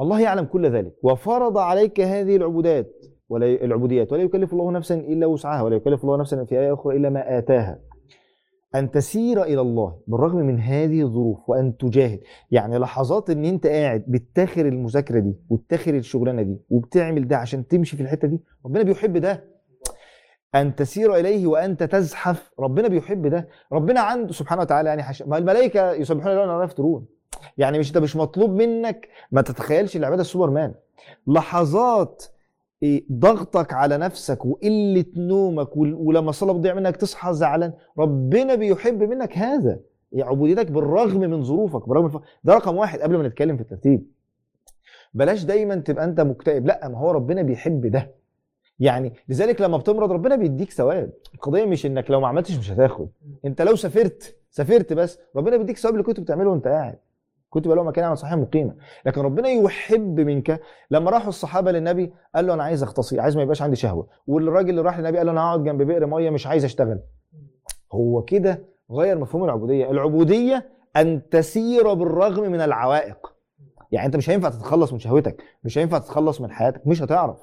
الله 0.00 0.20
يعلم 0.20 0.44
كل 0.44 0.70
ذلك. 0.70 0.94
وفرض 1.02 1.58
عليك 1.58 2.00
هذه 2.00 2.36
العبودات 2.36 3.06
ولا 3.28 3.46
العبوديات 3.46 4.12
ولا 4.12 4.22
يكلف 4.22 4.52
الله 4.52 4.70
نفسا 4.70 4.94
إلا 4.94 5.26
وسعها 5.26 5.62
ولا 5.62 5.76
يكلف 5.76 6.04
الله 6.04 6.16
نفسا 6.16 6.44
في 6.44 6.60
آية 6.60 6.74
أخرى 6.74 6.96
إلا 6.96 7.10
ما 7.10 7.38
آتاها. 7.38 7.78
أن 8.74 8.90
تسير 8.90 9.42
إلى 9.42 9.60
الله 9.60 9.96
بالرغم 10.06 10.36
من 10.36 10.60
هذه 10.60 11.02
الظروف 11.02 11.38
وأن 11.48 11.76
تجاهد. 11.76 12.20
يعني 12.50 12.78
لحظات 12.78 13.30
إن 13.30 13.44
أنت 13.44 13.66
قاعد 13.66 14.04
بتاخر 14.08 14.66
المذاكرة 14.66 15.18
دي 15.18 15.34
وبتاخر 15.50 15.94
الشغلانة 15.94 16.42
دي 16.42 16.56
وبتعمل 16.70 17.28
ده 17.28 17.36
عشان 17.36 17.66
تمشي 17.66 17.96
في 17.96 18.02
الحتة 18.02 18.28
دي 18.28 18.40
ربنا 18.66 18.82
بيحب 18.82 19.16
ده. 19.16 19.44
أن 20.54 20.74
تسير 20.74 21.14
إليه 21.14 21.46
وأنت 21.46 21.82
تزحف 21.82 22.50
ربنا 22.58 22.88
بيحب 22.88 23.26
ده. 23.26 23.48
ربنا 23.72 24.00
عنده 24.00 24.32
سبحانه 24.32 24.62
وتعالى 24.62 24.88
يعني 24.88 25.02
حش... 25.02 25.22
ما 25.22 25.38
الملائكة 25.38 25.92
يسبحون 25.92 26.32
الله 26.32 26.56
ولا 26.56 26.64
يفترون. 26.64 27.06
يعني 27.58 27.78
مش 27.78 27.88
انت 27.88 27.98
مش 27.98 28.16
مطلوب 28.16 28.50
منك. 28.50 29.08
ما 29.32 29.42
تتخيلش 29.42 29.96
العبادة 29.96 30.20
السوبرمان. 30.20 30.74
لحظات 31.26 32.24
إيه، 32.82 33.04
ضغطك 33.12 33.72
على 33.72 33.98
نفسك 33.98 34.44
وقلة 34.44 35.04
نومك 35.16 35.76
ولما 35.76 36.30
الصلاة 36.30 36.52
بتضيع 36.52 36.74
منك 36.74 36.96
تصحى 36.96 37.32
زعلان. 37.32 37.72
ربنا 37.98 38.54
بيحب 38.54 39.02
منك 39.02 39.38
هذا. 39.38 39.80
عبوديتك 40.18 40.70
بالرغم 40.70 41.20
من 41.20 41.42
ظروفك 41.44 41.88
بالرغم 41.88 42.04
من. 42.04 42.20
ده 42.44 42.54
رقم 42.54 42.76
واحد 42.76 43.00
قبل 43.00 43.16
ما 43.16 43.28
نتكلم 43.28 43.56
في 43.56 43.62
الترتيب. 43.62 44.06
بلاش 45.14 45.44
دايما 45.44 45.74
تبقى 45.74 46.04
أنت 46.04 46.20
مكتئب. 46.20 46.66
لأ 46.66 46.88
ما 46.88 46.98
هو 46.98 47.10
ربنا 47.10 47.42
بيحب 47.42 47.86
ده. 47.86 48.10
يعني 48.78 49.12
لذلك 49.28 49.60
لما 49.60 49.76
بتمرض 49.76 50.12
ربنا 50.12 50.36
بيديك 50.36 50.72
ثواب. 50.72 51.12
القضية 51.34 51.64
مش 51.64 51.86
إنك 51.86 52.10
لو 52.10 52.20
ما 52.20 52.28
عملتش 52.28 52.58
مش 52.58 52.70
هتاخد. 52.70 53.08
أنت 53.44 53.62
لو 53.62 53.76
سافرت 53.76 54.36
سافرت 54.50 54.92
بس 54.92 55.18
ربنا 55.36 55.56
بيديك 55.56 55.78
ثواب 55.78 55.94
اللي 55.94 56.04
كنت 56.04 56.20
بتعمله 56.20 56.50
وأنت 56.50 56.68
قاعد. 56.68 56.98
كنت 57.50 57.66
بقى 57.68 57.76
له 57.76 57.82
مكان 57.82 58.04
عن 58.04 58.14
صحيح 58.16 58.34
مقيمة. 58.34 58.74
لكن 59.06 59.20
ربنا 59.20 59.48
يحب 59.48 60.20
منك. 60.20 60.60
لما 60.90 61.10
راحوا 61.10 61.28
الصحابة 61.28 61.72
للنبي 61.72 62.12
قال 62.34 62.46
له 62.46 62.54
أنا 62.54 62.62
عايز 62.62 62.82
اغتصي 62.82 63.20
عايز 63.20 63.36
ما 63.36 63.42
يبقاش 63.42 63.62
عندي 63.62 63.76
شهوة. 63.76 64.08
والراجل 64.26 64.70
اللي 64.70 64.82
راح 64.82 64.98
للنبي 64.98 65.16
قال 65.18 65.26
له 65.26 65.32
أنا 65.32 65.40
هقعد 65.40 65.64
جنب 65.64 65.82
بئر 65.82 66.06
مية 66.06 66.30
مش 66.30 66.46
عايز 66.46 66.64
أشتغل. 66.64 67.00
هو 67.92 68.22
كده 68.22 68.64
غير 68.90 69.18
مفهوم 69.18 69.44
العبودية. 69.44 69.90
العبودية 69.90 70.70
أن 70.96 71.28
تسير 71.30 71.94
بالرغم 71.94 72.52
من 72.52 72.60
العوائق. 72.60 73.32
يعني 73.92 74.06
أنت 74.06 74.16
مش 74.16 74.30
هينفع 74.30 74.48
تتخلص 74.48 74.92
من 74.92 74.98
شهوتك 74.98 75.42
مش 75.64 75.78
هينفع 75.78 75.98
تتخلص 75.98 76.40
من 76.40 76.50
حياتك 76.50 76.86
مش 76.86 77.02
هتعرف. 77.02 77.38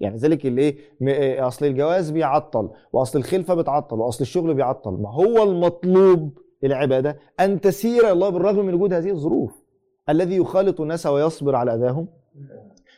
يعني 0.00 0.16
ذلك 0.16 0.46
اللي 0.46 0.62
إيه؟ 0.62 0.76
إيه، 1.02 1.46
أصل 1.46 1.66
الجواز 1.66 2.10
بيعطل 2.10 2.70
وأصل 2.92 3.18
الخلفة 3.18 3.54
بتعطل 3.54 3.96
وأصل 4.00 4.20
الشغل 4.20 4.54
بيعطل. 4.54 4.90
ما 4.90 5.14
هو 5.14 5.42
المطلوب 5.42 6.38
العباده 6.64 7.18
أن 7.40 7.60
تسير 7.60 8.00
إلى 8.04 8.12
الله 8.12 8.28
بالرغم 8.28 8.66
من 8.66 8.74
وجود 8.74 8.92
هذه 8.92 9.10
الظروف. 9.10 9.62
الذي 10.08 10.36
يخالط 10.36 10.80
الناس 10.80 11.06
ويصبر 11.06 11.54
على 11.56 11.74
أذاهم. 11.74 12.08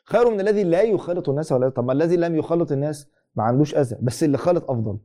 خير 0.05 0.31
من 0.31 0.41
الذي 0.41 0.65
لا 0.65 0.83
يخالط 0.83 1.29
الناس 1.29 1.53
ولا 1.53 1.69
طب 1.69 1.91
الذي 1.91 2.17
لم 2.17 2.37
يخالط 2.37 2.73
الناس 2.73 3.07
ما 3.37 3.43
عندوش 3.45 3.75
أذى 3.75 3.97
بس 4.03 4.25
اللي 4.25 4.39
خالط 4.39 4.71
أفضل. 4.71 4.99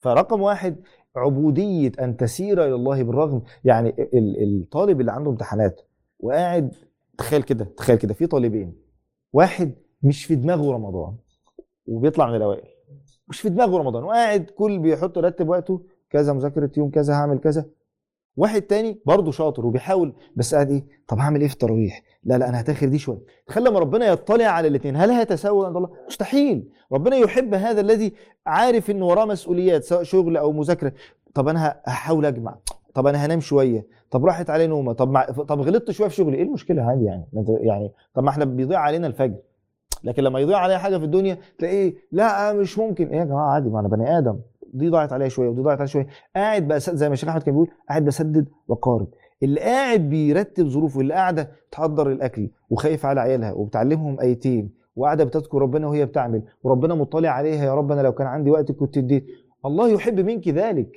فرقم 0.00 0.40
واحد 0.42 0.76
عبودية 1.16 1.92
أن 2.00 2.16
تسير 2.16 2.64
إلى 2.64 2.74
الله 2.74 3.02
بالرغم. 3.02 3.42
يعني 3.64 3.88
ال- 3.98 4.62
الطالب 4.62 5.00
اللي 5.00 5.12
عنده 5.12 5.30
امتحانات 5.30 5.80
وقاعد 6.20 6.74
تخيل 7.18 7.42
كده 7.42 7.64
تخيل 7.64 7.96
كده 7.96 8.14
في 8.14 8.26
طالبين 8.26 8.74
واحد 9.32 9.74
مش 10.02 10.24
في 10.24 10.34
دماغه 10.34 10.72
رمضان 10.72 11.16
وبيطلع 11.86 12.28
من 12.30 12.36
الأوائل 12.36 12.68
مش 13.28 13.40
في 13.40 13.48
دماغه 13.48 13.78
رمضان 13.78 14.04
وقاعد 14.04 14.44
كل 14.44 14.78
بيحط 14.78 15.16
يرتب 15.16 15.48
وقته 15.48 15.82
كذا 16.16 16.32
مذاكرة 16.32 16.70
يوم 16.76 16.90
كذا 16.90 17.14
هعمل 17.14 17.38
كذا. 17.38 17.64
واحد 18.36 18.62
تاني 18.62 18.98
برضه 19.06 19.30
شاطر 19.32 19.66
وبيحاول 19.66 20.12
بس 20.36 20.54
قاعد 20.54 20.70
إيه؟ 20.70 20.84
طب 21.08 21.18
هعمل 21.18 21.40
إيه 21.40 21.48
في 21.48 21.54
التراويح؟ 21.54 22.02
لا 22.24 22.38
لا 22.38 22.48
أنا 22.48 22.60
هتاخر 22.60 22.88
دي 22.88 22.98
شوية. 22.98 23.18
تخيل 23.46 23.64
لما 23.64 23.78
ربنا 23.78 24.06
يطلع 24.06 24.44
على 24.44 24.68
الاثنين 24.68 24.96
هل 24.96 25.10
هيتساوى 25.10 25.66
عند 25.66 25.76
الله؟ 25.76 25.90
مستحيل. 26.06 26.68
ربنا 26.92 27.16
يحب 27.16 27.54
هذا 27.54 27.80
الذي 27.80 28.12
عارف 28.46 28.90
ان 28.90 29.02
وراه 29.02 29.24
مسؤوليات 29.24 29.84
سواء 29.84 30.02
شغل 30.02 30.36
أو 30.36 30.52
مذاكرة. 30.52 30.92
طب 31.34 31.48
أنا 31.48 31.80
هحاول 31.84 32.26
أجمع. 32.26 32.56
طب 32.94 33.06
أنا 33.06 33.26
هنام 33.26 33.40
شوية. 33.40 33.86
طب 34.10 34.24
راحت 34.24 34.50
علي 34.50 34.66
نومة. 34.66 34.92
طب 34.92 35.10
مع... 35.10 35.24
طب 35.24 35.60
غلطت 35.60 35.90
شوية 35.90 36.08
في 36.08 36.14
شغلي. 36.14 36.36
إيه 36.36 36.42
المشكلة؟ 36.42 36.82
عادي 36.82 37.04
يعني. 37.04 37.26
يعني 37.60 37.92
طب 38.14 38.22
ما 38.22 38.30
إحنا 38.30 38.44
بيضيع 38.44 38.78
علينا 38.78 39.06
الفجر. 39.06 39.38
لكن 40.04 40.22
لما 40.22 40.40
يضيع 40.40 40.58
عليا 40.58 40.78
حاجة 40.78 40.98
في 40.98 41.04
الدنيا 41.04 41.38
تلاقيه 41.58 41.94
لا 42.12 42.52
مش 42.52 42.78
ممكن. 42.78 43.08
إيه 43.08 43.18
يا 43.18 43.24
جماعة؟ 43.24 43.54
عادي 43.54 43.68
ما 43.68 43.80
أنا 43.80 43.88
بني 43.88 44.18
آدم. 44.18 44.38
دي 44.78 44.88
ضاعت 44.88 45.12
عليا 45.12 45.28
شوية 45.28 45.48
ودي 45.48 45.62
ضاعت 45.62 45.78
عليا 45.78 45.86
شوية. 45.86 46.06
قاعد 46.36 46.68
بس 46.68 46.90
زي 46.90 47.08
ما 47.08 47.12
الشيخ 47.12 47.28
أحمد 47.28 47.42
كان 47.42 47.54
بيقول 47.54 47.68
قاعد 47.88 48.04
بسدد 48.04 48.48
وقارب. 48.68 49.08
اللي 49.42 49.60
قاعد 49.60 50.00
بيرتب 50.00 50.68
ظروفه 50.68 51.00
اللي 51.00 51.14
قاعدة 51.14 51.50
تحضر 51.70 52.12
الأكل 52.12 52.48
وخايف 52.70 53.06
على 53.06 53.20
عيالها 53.20 53.52
وبتعلمهم 53.52 54.20
أيتين 54.20 54.70
وقاعدة 54.96 55.24
بتذكر 55.24 55.58
ربنا 55.62 55.86
وهي 55.86 56.06
بتعمل 56.06 56.42
وربنا 56.62 56.94
مطلع 56.94 57.28
عليها 57.30 57.64
يا 57.64 57.74
رب 57.74 57.92
أنا 57.92 58.00
لو 58.00 58.12
كان 58.12 58.26
عندي 58.26 58.50
وقت 58.50 58.72
كنت 58.72 58.96
اديت. 58.98 59.26
الله 59.66 59.88
يحب 59.88 60.20
منك 60.20 60.48
ذلك. 60.48 60.96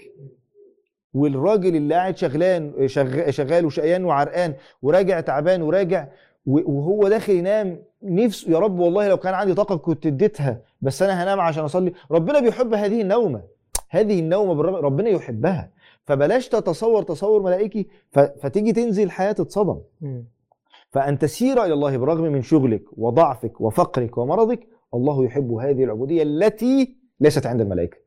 والراجل 1.13 1.75
اللي 1.75 1.95
قاعد 1.95 2.17
شغلان 2.17 2.87
شغ- 2.87 3.29
شغال 3.29 3.65
وشقيان 3.65 4.05
وعرقان 4.05 4.53
وراجع 4.81 5.19
تعبان 5.19 5.61
وراجع 5.61 6.07
وهو 6.45 7.07
داخل 7.07 7.33
ينام 7.33 7.79
نفسه 8.03 8.51
يا 8.51 8.59
رب 8.59 8.79
والله 8.79 9.07
لو 9.07 9.17
كان 9.17 9.33
عندي 9.33 9.53
طاقة 9.53 9.75
كنت 9.77 10.05
اديتها 10.05 10.61
بس 10.81 11.01
أنا 11.03 11.23
هنام 11.23 11.39
عشان 11.39 11.63
أصلي. 11.63 11.93
ربنا 12.11 12.39
بيحب 12.39 12.73
هذه 12.73 13.01
النومة. 13.01 13.41
هذه 13.89 14.19
النومة 14.19 14.61
ربنا 14.61 15.09
يحبها. 15.09 15.71
فبلاش 16.05 16.47
تتصور 16.47 17.03
تصور 17.03 17.41
ملائكي 17.41 17.87
فتيجي 18.11 18.73
تنزل 18.73 19.11
حياه 19.11 19.31
تتصدم. 19.31 19.81
فأن 20.91 21.17
تسير 21.17 21.63
إلى 21.63 21.73
الله 21.73 21.97
بالرغم 21.97 22.23
من 22.23 22.41
شغلك 22.41 22.83
وضعفك 22.97 23.61
وفقرك 23.61 24.17
ومرضك 24.17 24.67
الله 24.93 25.25
يحب 25.25 25.51
هذه 25.51 25.83
العبودية 25.83 26.23
التي 26.23 26.95
ليست 27.19 27.45
عند 27.45 27.61
الملائكة. 27.61 27.97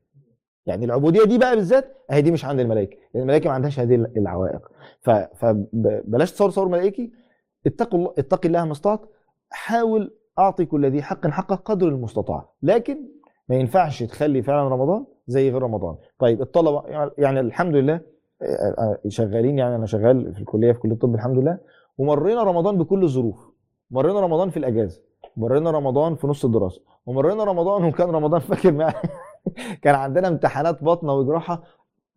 يعني 0.66 0.84
العبودية 0.84 1.24
دي 1.24 1.38
بقى 1.38 1.56
بالذات 1.56 1.96
أهي 2.10 2.22
دي 2.22 2.30
مش 2.30 2.44
عند 2.44 2.60
الملائكة 2.60 2.96
لأن 3.14 3.22
الملائكة 3.22 3.48
ما 3.48 3.54
عندهاش 3.54 3.80
هذه 3.80 3.94
العوائق. 3.94 4.68
فبلاش 5.34 6.32
تصور 6.32 6.50
تصور 6.50 6.68
ملائكي 6.68 7.12
اتقوا 7.66 7.98
الله 7.98 8.14
اتقي 8.18 8.48
الله 8.48 8.64
ما 8.64 8.72
استطعت 8.72 9.00
حاول 9.50 10.14
أعطي 10.38 10.64
كل 10.64 10.86
ذي 10.86 11.02
حق 11.02 11.26
حقه 11.26 11.54
قدر 11.54 11.88
المستطاع. 11.88 12.48
لكن 12.62 13.08
ما 13.48 13.56
ينفعش 13.56 14.02
تخلي 14.02 14.42
فعلا 14.42 14.68
رمضان 14.68 15.04
زي 15.26 15.50
غير 15.50 15.62
رمضان. 15.62 15.96
طيب 16.18 16.42
الطلبة 16.42 16.82
يعني 17.18 17.40
الحمد 17.40 17.74
لله 17.74 18.00
آه، 18.42 18.74
آه، 18.78 18.98
شغالين 19.08 19.58
يعني 19.58 19.76
أنا 19.76 19.86
شغال 19.86 20.34
في 20.34 20.40
الكلية 20.40 20.72
في 20.72 20.78
كلية 20.78 20.92
الطب 20.92 21.14
الحمد 21.14 21.38
لله. 21.38 21.58
ومرينا 21.98 22.42
رمضان 22.42 22.78
بكل 22.78 23.02
الظروف 23.04 23.50
مرينا 23.90 24.20
رمضان 24.20 24.50
في 24.50 24.56
الأجازة. 24.56 25.02
مرينا 25.36 25.70
رمضان 25.70 26.14
في 26.14 26.26
نص 26.26 26.44
الدراسة. 26.44 26.80
ومرينا 27.06 27.44
رمضان 27.44 27.84
وكان 27.84 28.08
رمضان 28.10 28.40
فاكر 28.50 28.72
ما 28.72 28.94
كان 29.82 29.94
عندنا 29.94 30.28
امتحانات 30.28 30.84
بطنه 30.84 31.14
وجراحة 31.14 31.62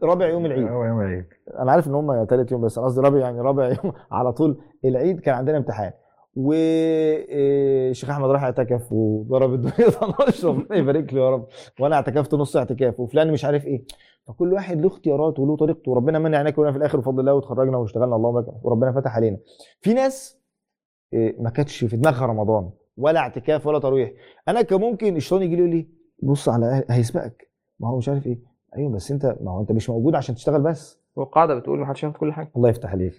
رابع 0.03 0.27
يوم 0.27 0.45
العيد. 0.45 0.67
هو 0.67 0.83
يوم 0.83 1.01
العيد. 1.01 1.25
أنا 1.59 1.71
عارف 1.71 1.87
إن 1.87 1.95
هم 1.95 2.25
ثالث 2.25 2.51
يوم 2.51 2.61
بس 2.61 2.77
أنا 2.77 2.87
قصدي 2.87 3.01
رابع 3.01 3.17
يعني 3.19 3.41
رابع 3.41 3.67
يوم 3.67 3.93
على 4.11 4.33
طول 4.33 4.61
العيد 4.85 5.19
كان 5.19 5.35
عندنا 5.35 5.57
امتحان. 5.57 5.91
والشيخ 6.35 8.09
أحمد 8.09 8.29
راح 8.29 8.43
اعتكف 8.43 8.91
وضرب 8.91 9.53
الدنيا 9.53 9.87
12 9.87 10.47
ربنا 10.47 10.77
يبارك 10.77 11.13
له 11.13 11.21
يا 11.21 11.29
رب. 11.29 11.47
وأنا 11.79 11.95
اعتكفت 11.95 12.33
نص 12.33 12.57
اعتكاف 12.57 12.99
وفلان 12.99 13.31
مش 13.31 13.45
عارف 13.45 13.65
إيه. 13.65 13.83
فكل 14.27 14.53
واحد 14.53 14.81
له 14.81 14.87
اختياراته 14.87 15.43
وله 15.43 15.57
طريقته. 15.57 15.91
وربنا 15.91 16.19
من 16.19 16.35
عينيك 16.35 16.57
ونا 16.57 16.71
في 16.71 16.77
الآخر 16.77 16.99
بفضل 16.99 17.19
الله 17.19 17.33
وتخرجنا 17.33 17.77
واشتغلنا. 17.77 18.15
اللهم 18.15 18.39
لك 18.39 18.65
وربنا 18.65 18.91
فتح 18.91 19.15
علينا. 19.15 19.37
في 19.81 19.93
ناس 19.93 20.39
إيه، 21.13 21.41
ما 21.41 21.49
كانتش 21.49 21.83
في 21.83 21.97
دماغها 21.97 22.25
رمضان. 22.25 22.69
ولا 22.97 23.19
اعتكاف 23.19 23.67
ولا 23.67 23.79
تراويح 23.79 24.11
أنا 24.47 24.61
كان 24.61 24.79
ممكن 24.79 25.15
الشيطان 25.15 25.41
يجي 25.43 25.55
لي 25.55 25.87
بص 26.23 26.49
على 26.49 26.83
هيسبقك. 26.89 27.51
ما 27.79 27.89
هو 27.89 27.97
مش 27.97 28.09
عارف 28.09 28.27
إيه. 28.27 28.39
أيوه 28.77 28.91
بس 28.91 29.11
أنت 29.11 29.37
ما 29.41 29.51
هو 29.51 29.61
أنت 29.61 29.71
مش 29.71 29.89
موجود 29.89 30.15
عشان 30.15 30.35
تشتغل 30.35 30.61
بس. 30.61 31.04
والقاعدة 31.15 31.55
بتقول 31.55 31.79
ما 31.79 31.85
حدش 31.85 32.03
ياخد 32.03 32.17
كل 32.17 32.33
حاجة. 32.33 32.51
الله 32.55 32.69
يفتح 32.69 32.91
عليك. 32.91 33.13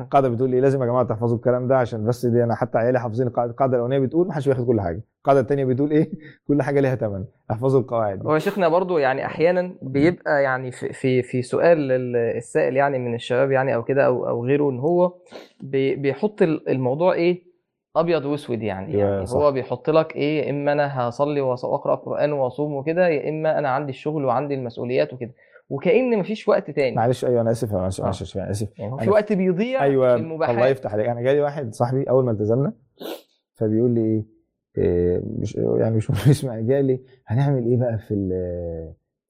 القاعدة 0.00 0.28
بتقول 0.28 0.50
لي 0.50 0.60
لازم 0.60 0.80
يا 0.80 0.86
جماعة 0.86 1.04
تحفظوا 1.04 1.36
الكلام 1.36 1.68
ده 1.68 1.76
عشان 1.78 2.04
بس 2.06 2.26
دي 2.26 2.44
أنا 2.44 2.54
حتى 2.54 2.78
عيالي 2.78 3.00
حافظين 3.00 3.26
القاعدة 3.26 3.50
القاعدة 3.50 3.76
الأولانية 3.76 4.06
بتقول 4.06 4.26
ما 4.26 4.32
حدش 4.32 4.48
بياخد 4.48 4.66
كل 4.66 4.80
حاجة. 4.80 5.02
القاعدة 5.18 5.40
الثانية 5.40 5.64
بتقول 5.64 5.90
إيه؟ 5.90 6.10
كل 6.48 6.62
حاجة 6.62 6.80
ليها 6.80 6.94
ثمن 6.94 7.24
احفظوا 7.50 7.80
القواعد. 7.80 8.26
هو 8.26 8.34
يا 8.34 8.38
شيخنا 8.38 8.68
برضو 8.68 8.98
يعني 8.98 9.26
أحيانا 9.26 9.74
بيبقى 9.82 10.42
يعني 10.42 10.70
في 10.70 10.92
في, 10.92 11.22
في 11.22 11.42
سؤال 11.42 11.92
ال- 11.92 12.16
السائل 12.36 12.76
يعني 12.76 12.98
من 12.98 13.14
الشباب 13.14 13.50
يعني 13.50 13.74
أو 13.74 13.82
كده 13.84 14.06
أو 14.06 14.28
أو 14.28 14.44
غيره 14.46 14.70
إن 14.70 14.78
هو 14.78 15.12
بي- 15.60 15.96
بيحط 15.96 16.42
ال- 16.42 16.68
الموضوع 16.68 17.12
إيه؟ 17.12 17.50
أبيض 17.96 18.24
وأسود 18.24 18.62
يعني, 18.62 18.94
أيوة، 18.94 19.10
يعني 19.10 19.26
صح. 19.26 19.36
هو 19.36 19.52
بيحط 19.52 19.90
لك 19.90 20.16
إيه؟ 20.16 20.50
إما 20.50 20.72
أنا 20.72 21.00
هصلي 21.08 21.40
وأقرأ 21.40 21.94
قرآن 21.94 22.32
وأصوم 22.32 22.74
وكده 22.74 23.08
يا 23.08 23.28
إما 23.28 23.58
أنا 23.58 23.68
عندي 23.68 23.90
الشغل 23.90 24.24
وعندي 24.24 24.54
المسؤوليات 24.54 25.12
وكده. 25.12 25.30
وكأن 25.70 26.18
مفيش 26.18 26.48
وقت 26.48 26.70
تاني. 26.70 26.96
معلش 26.96 27.24
أيوه 27.24 27.40
أنا 27.40 27.50
آسف 27.50 27.74
أنا 27.74 27.88
آسف 27.88 28.00
آه. 28.00 28.04
أنا 28.04 28.50
آسف 28.50 28.78
يعني 28.78 28.98
في 28.98 29.04
أنا- 29.04 29.08
وقت 29.08 29.32
بيضيع 29.32 29.80
في 29.80 30.14
المباحات 30.14 30.54
الله 30.56 30.66
يفتح 30.68 30.92
عليك. 30.92 31.06
أنا 31.08 31.20
جالي 31.20 31.40
واحد 31.40 31.74
صاحبي 31.74 32.02
أول 32.10 32.24
ما 32.24 32.30
التزمنا 32.30 32.72
فبيقول 33.54 33.90
لي 33.90 34.00
إيه, 34.00 34.24
إيه 34.78 35.22
مش 35.38 35.54
يعني 35.54 35.96
مش 35.96 36.10
اسمع 36.30 36.60
جالي 36.60 37.00
هنعمل 37.26 37.66
إيه 37.66 37.76
بقى 37.76 37.98
في 37.98 38.14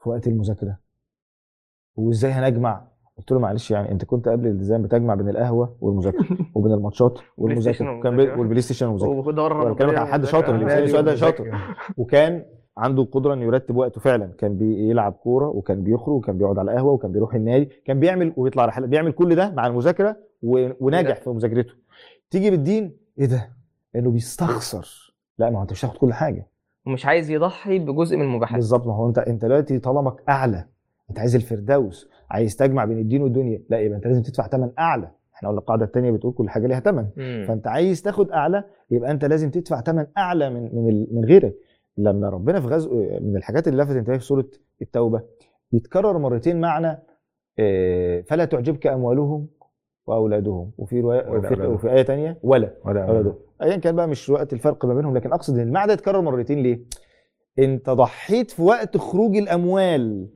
في 0.03 0.09
وقت 0.09 0.27
المذاكرة؟ 0.27 0.79
وإزاي 1.97 2.31
هنجمع؟ 2.31 2.91
قلت 3.19 3.33
له 3.33 3.39
معلش 3.39 3.71
يعني 3.71 3.91
أنت 3.93 4.05
كنت 4.05 4.29
قبل 4.29 4.47
الالتزام 4.47 4.83
بتجمع 4.83 5.15
بين 5.15 5.29
القهوة 5.29 5.77
والمذاكرة 5.81 6.27
وبين 6.55 6.73
الماتشات 6.73 7.19
والمذاكرة. 7.37 7.99
وكان. 7.99 8.19
وال 8.39 8.61
PlayStation 8.62 8.87
والمذاكرة. 8.87 9.12
ودور 9.29 9.53
وأنا 9.53 9.73
بكلمك 9.73 9.95
عن 9.99 10.07
حد 10.07 10.25
شاطر 10.25 10.55
اللي 10.55 10.65
بيسالني 10.65 10.85
السؤال 10.85 11.05
ده 11.05 11.15
شاطر. 11.15 11.55
وكان 11.97 12.45
عنده 12.81 13.02
القدره 13.02 13.35
إنه 13.35 13.44
يرتب 13.44 13.77
وقته 13.77 14.01
فعلا. 14.01 14.27
كان 14.39 14.57
بيلعب 14.59 15.12
كورة 15.12 15.48
وكان 15.48 15.82
بيخرج 15.82 16.15
وكان 16.15 16.39
بيقعد 16.39 16.59
على 16.59 16.73
قهوه 16.73 16.93
وكان 16.93 17.12
بيروح 17.12 17.35
النادي 17.35 17.65
كان 17.85 18.01
بيعمل 18.01 18.32
وبيطلع 18.36 18.65
رحلات 18.65 18.89
بيعمل 18.89 19.12
كل 19.12 19.35
ده 19.35 19.51
مع 19.51 19.66
المذاكرة 19.66 20.16
وناجح 20.43 21.20
في 21.20 21.31
مذاكرته. 21.31 21.73
تيجي 22.31 22.51
بالدين 22.51 22.97
إيه 23.19 23.27
ده؟ 23.27 23.51
إنه 23.97 24.11
بيستخسر. 24.11 25.15
لا 25.39 25.51
ما 25.51 25.59
هو 25.59 25.62
أنت 25.62 25.73
مش 25.73 25.85
هتاخد 25.85 25.98
كل 25.98 26.12
حاجة. 26.12 26.47
ومش 26.86 27.07
عايز 27.07 27.31
يضحي 27.31 27.78
بجزء 27.78 28.16
من 28.16 28.23
المباحات 28.23 28.55
بالظبط. 28.57 28.86
ما 28.86 28.94
هو 28.94 29.09
أنت 29.09 29.19
أنت 29.19 29.44
دلوقتي 29.44 29.78
طالما 29.78 30.16
أعلى. 30.28 30.65
أنت 31.11 31.19
عايز 31.19 31.35
الفردوس. 31.35 32.11
عايز 32.31 32.57
تجمع 32.57 32.85
بين 32.85 32.98
الدين 32.98 33.23
والدنيا. 33.23 33.62
لا 33.70 33.81
يبقى 33.81 33.97
أنت 33.97 34.07
لازم 34.07 34.23
تدفع 34.23 34.47
ثمن 34.47 34.70
أعلى. 34.78 35.11
إحنا 35.35 35.48
قلنا 35.48 35.61
القاعدة 35.61 35.85
الثانية 35.85 36.11
بتقول 36.11 36.32
كل 36.32 36.48
حاجة 36.48 36.66
ليها 36.66 36.81
ثمن. 36.81 37.07
فأنت 37.47 37.66
عايز 37.66 38.02
تاخد 38.02 38.31
أعلى 38.31 38.65
يبقى 38.90 39.11
أنت 39.11 39.24
لازم 39.24 39.51
تدفع 39.51 39.81
ثمن 39.81 40.07
أعلى 40.19 40.51
من 40.51 40.74
من 40.74 41.07
من 41.12 41.24
غيرك. 41.24 41.55
لما 41.99 42.29
ربنا 42.29 42.61
في 42.61 42.67
غزو 42.67 42.91
من 43.21 43.37
الحاجات 43.37 43.69
اللي 43.69 43.83
لفتت 43.83 43.97
انتباهي 43.97 44.19
في 44.19 44.25
سورة 44.25 44.47
التوبة 44.83 45.23
بيتكرر 45.73 46.19
مرتين 46.19 46.61
معنى 46.61 47.03
آه، 47.59 48.21
فلا 48.21 48.45
تعجبك 48.45 48.87
أموالهم 48.87 49.49
وأولادهم 50.07 50.73
وفي 50.79 51.01
روايه 51.01 51.29
وفي. 51.29 51.55
وفي 51.75 51.91
آية 51.93 52.03
ثانية 52.03 52.39
ولا 52.43 52.75
ولا 52.85 53.05
أولادهم 53.09 53.35
ايا 53.62 53.77
كان 53.77 53.97
بقى 53.97 54.09
مش 54.09 54.31
وقت 54.31 54.53
الفرق 54.53 54.85
ما 54.85 54.95
بينهم 54.95 55.17
لكن 55.17 55.33
أقصد 55.33 55.55
إن 55.55 55.61
المعنى 55.61 55.87
ده 55.87 55.93
يتكرر 55.93 56.21
مرتين 56.21 56.59
ليه؟ 56.62 56.81
انت 57.59 57.91
ضحيت 57.91 58.51
في 58.51 58.62
وقت 58.62 58.97
خروج 58.97 59.37
الأموال. 59.37 60.29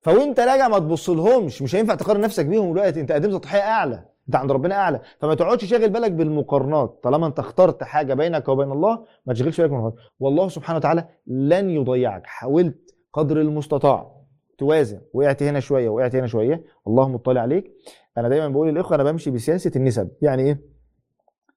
فوانت 0.00 0.40
راجع 0.40 0.68
ما 0.68 0.78
تبصلهمش 0.78 1.62
مش 1.62 1.76
هينفع 1.76 1.94
تقارن 1.94 2.20
نفسك 2.20 2.46
بيهم 2.46 2.72
دلوقتي 2.72 3.00
أنت 3.00 3.12
قدمت 3.12 3.32
تضحية 3.34 3.60
أعلى 3.60 4.04
انت 4.26 4.36
عند 4.36 4.52
ربنا 4.52 4.74
اعلى. 4.74 5.00
فما 5.20 5.34
تقعدش 5.34 5.64
شاغل 5.64 5.90
بالك 5.90 6.12
بالمقارنات. 6.12 7.00
طالما 7.02 7.26
انت 7.26 7.38
اخترت 7.38 7.82
حاجة 7.82 8.14
بينك 8.14 8.48
وبين 8.48 8.72
الله 8.72 9.04
ما 9.26 9.34
تشغلش 9.34 9.60
بالك 9.60 9.70
بالمقارنات. 9.70 10.04
والله 10.20 10.48
سبحانه 10.48 10.76
وتعالى 10.76 11.08
لن 11.26 11.70
يضيعك. 11.70 12.26
حاولت 12.26 12.94
قدر 13.12 13.40
المستطاع. 13.40 14.16
توازن. 14.58 15.00
وقعت 15.12 15.42
هنا 15.42 15.60
شوية 15.60 15.88
وقعت 15.88 16.16
هنا 16.16 16.26
شوية. 16.26 16.64
الله 16.86 17.08
مطلع 17.08 17.40
عليك. 17.40 17.72
أنا 18.18 18.28
دايما 18.28 18.48
بقول 18.48 18.68
للإخوة 18.68 18.94
أنا 18.94 19.10
بمشي 19.10 19.30
بسياسة 19.30 19.72
النسب. 19.76 20.10
يعني 20.22 20.42
إيه؟ 20.42 20.60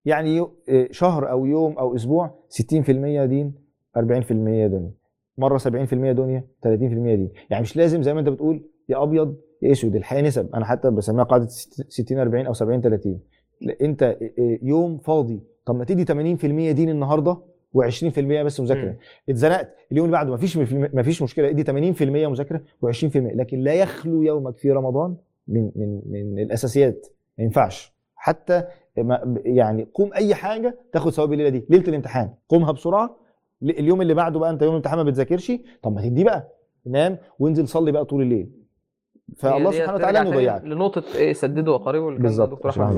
يعني 0.06 0.48
إيه، 0.70 0.92
شهر 0.92 1.32
أو 1.32 1.46
يوم 1.46 1.78
أو 1.78 1.96
أسبوع 1.96 2.40
60% 2.50 3.26
دين 3.26 3.56
40% 3.98 4.02
دنيا. 4.68 4.92
مرة 5.38 5.58
70% 5.58 6.12
دنيا 6.12 6.48
30% 6.62 7.16
دين. 7.16 7.32
يعني 7.50 7.62
مش 7.62 7.78
لازم 7.78 8.02
زي 8.02 8.14
ما 8.14 8.20
أنت 8.20 8.30
بتقول 8.30 8.70
يا 8.90 9.04
أبيض 9.04 9.36
يا 9.62 9.72
اسود 9.72 9.96
الحقيقة 9.96 10.28
نسب. 10.28 10.56
أنا 10.56 10.66
حتى 10.66 10.90
بسميها 10.90 11.24
قاعدة 11.24 11.46
60 11.48 12.20
40 12.20 12.46
أو 12.46 12.54
70 12.54 12.82
30 12.82 13.20
لا، 13.62 13.76
أنت 13.82 14.04
إيه، 14.04 14.60
يوم 14.64 14.98
فاضي 14.98 15.40
طب 15.66 15.76
ما 15.76 15.86
تدي 15.86 16.06
80% 16.06 16.72
دين 16.72 16.90
النهارده 16.90 17.38
و20% 17.78 18.20
بس 18.20 18.60
مذاكرة. 18.60 18.96
اتزنقت. 19.30 19.76
اليوم 19.92 20.06
اللي 20.06 20.18
بعده 20.18 20.34
مفيش 20.34 20.58
مفيش 20.74 21.22
مشكلة. 21.22 21.50
ادي 21.50 21.64
80% 21.64 22.02
مذاكرة 22.28 22.62
و20% 22.86 23.16
لكن 23.16 23.60
لا 23.60 23.74
يخلو 23.74 24.22
يومك 24.24 24.58
في 24.58 24.72
رمضان 24.72 25.16
من 25.48 25.72
من 25.76 26.02
من 26.06 26.40
الأساسيات. 26.40 27.08
ما 27.38 27.44
ينفعش. 27.44 27.94
حتى 28.16 28.64
ما 28.98 29.38
يعني 29.46 29.88
قوم 29.94 30.14
أي 30.14 30.36
حاجة 30.36 30.78
تاخد 30.94 31.12
ثواب 31.12 31.34
الليلة 31.34 31.50
دي. 31.50 31.66
ليلة 31.70 31.88
الامتحان. 31.88 32.30
قومها 32.50 32.72
بسرعة. 32.72 33.16
اليوم 33.64 34.02
اللي 34.02 34.14
بعده 34.14 34.40
بقى 34.40 34.50
أنت 34.50 34.62
يوم 34.62 34.72
الامتحان 34.72 34.98
ما 34.98 35.04
بتذاكرش. 35.04 35.52
طب 35.84 35.94
ما 35.96 36.02
تدي 36.02 36.24
بقى. 36.24 36.48
نام 36.86 37.18
وانزل 37.40 37.68
صلي 37.68 37.92
بقى 37.92 38.06
طول 38.06 38.22
الليل. 38.22 38.50
فالله 39.38 39.72
سبحانه 39.72 39.94
وتعالى 39.96 40.18
يضيعك 40.36 40.64
لنقطة 40.64 41.04
إيه 41.16 41.34
سددوا 41.34 41.74
وقاربوا 41.74 42.12
بالظبط 42.12 42.66
عشان 42.66 42.84
احمد 42.84 42.96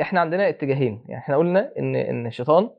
إحنا 0.00 0.20
عندنا 0.20 0.48
اتجاهين. 0.48 1.04
يعني 1.08 1.22
إحنا 1.22 1.36
قلنا 1.36 1.72
إن 1.78 1.96
إن 1.96 2.26
الشيطان 2.26 2.70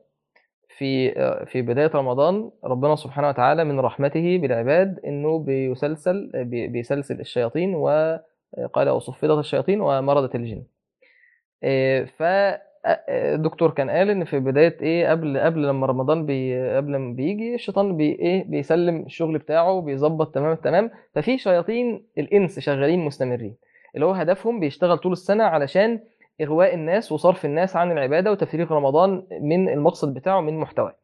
في 0.78 1.12
في 1.46 1.62
بداية 1.62 1.90
رمضان 1.94 2.50
ربنا 2.64 2.96
سبحانه 2.96 3.28
وتعالى 3.28 3.64
من 3.64 3.80
رحمته 3.80 4.38
بالعباد 4.38 4.98
إنه 5.06 5.38
بيسلسل 5.38 6.30
بي- 6.34 6.68
بيسلسل 6.68 7.20
الشياطين 7.20 7.74
وقال 7.74 8.88
وصفدت 8.88 9.38
الشياطين 9.38 9.80
ومرضت 9.80 10.34
الجن. 10.34 10.62
إيه، 11.62 12.04
ف 12.04 12.22
الدكتور 13.08 13.70
كان 13.70 13.90
قال 13.90 14.10
إن 14.10 14.24
في 14.24 14.38
بداية 14.38 14.76
إيه 14.82 15.10
قبل 15.10 15.38
قبل 15.38 15.66
لما 15.68 15.86
رمضان 15.86 16.26
بي 16.26 16.70
قبل 16.76 16.96
ما 16.96 17.14
بيجي 17.14 17.54
الشيطان 17.54 17.96
بي 17.96 18.12
إيه 18.12 18.44
بيسلم 18.44 19.00
الشغل 19.00 19.38
بتاعه 19.38 19.80
بيظبط 19.80 20.34
تمام 20.34 20.52
التمام 20.52 20.90
ففي 21.14 21.38
شياطين 21.38 22.06
الإنس 22.18 22.58
شغالين 22.58 23.00
مستمرين 23.04 23.56
اللي 23.94 24.06
هو 24.06 24.10
هدفهم 24.12 24.60
بيشتغل 24.60 24.98
طول 24.98 25.12
السنة 25.12 25.44
علشان 25.44 26.00
إغواء 26.40 26.74
الناس 26.74 27.12
وصرف 27.12 27.44
الناس 27.44 27.76
عن 27.76 27.92
العبادة 27.92 28.32
وتفريغ 28.32 28.72
رمضان 28.72 29.26
من 29.40 29.68
المقصد 29.68 30.14
بتاعه 30.14 30.40
من 30.40 30.58
محتواه. 30.58 30.94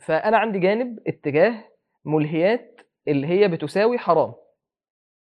فأنا 0.00 0.36
عندي 0.38 0.58
جانب 0.58 0.98
اتجاه 1.06 1.54
ملهيات 2.04 2.80
اللي 3.08 3.26
هي 3.26 3.48
بتساوي 3.48 3.98
حرام. 3.98 4.32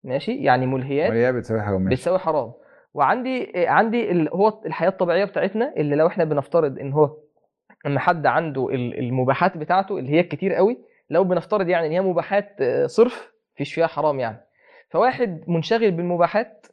ماشي؟ 0.04 0.42
يعني 0.42 0.66
ملهيات 0.66 1.10
وهي 1.10 1.32
بتساوي 1.32 1.62
حاجة 1.62 1.78
ماشي. 1.78 1.94
بتساوي 1.96 2.18
حرام. 2.18 2.52
وعندي 2.94 3.52
عندي 3.56 4.28
هو 4.32 4.62
الحياة 4.66 4.88
الطبيعية 4.88 5.24
بتاعتنا 5.24 5.72
اللي 5.76 5.96
لو 5.96 6.06
إحنا 6.06 6.24
بنفترض 6.24 6.78
إن 6.78 6.92
هو 6.92 7.16
إن 7.86 7.98
حد 7.98 8.26
عنده 8.26 8.68
ال- 8.68 8.98
المباحات 8.98 9.56
بتاعته 9.56 9.98
اللي 9.98 10.10
هي 10.10 10.22
كتير 10.22 10.54
قوي 10.54 10.78
لو 11.10 11.24
بنفترض 11.24 11.68
يعني 11.68 11.86
إن 11.86 11.92
هي 11.92 12.00
مباحات 12.00 12.56
آه، 12.60 12.86
صرف 12.86 13.32
مفيش 13.54 13.74
فيها 13.74 13.86
حرام 13.86 14.20
يعني. 14.20 14.40
فواحد 14.90 15.44
منشغل 15.48 15.90
بالمباحات 15.90 16.66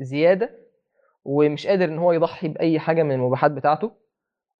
زيادة 0.00 0.50
ومش 1.24 1.66
قادر 1.66 1.84
إن 1.84 1.98
هو 1.98 2.12
يضحي 2.12 2.48
بأي 2.48 2.78
حاجة 2.78 3.02
من 3.02 3.12
المباحات 3.12 3.50
بتاعته 3.50 3.90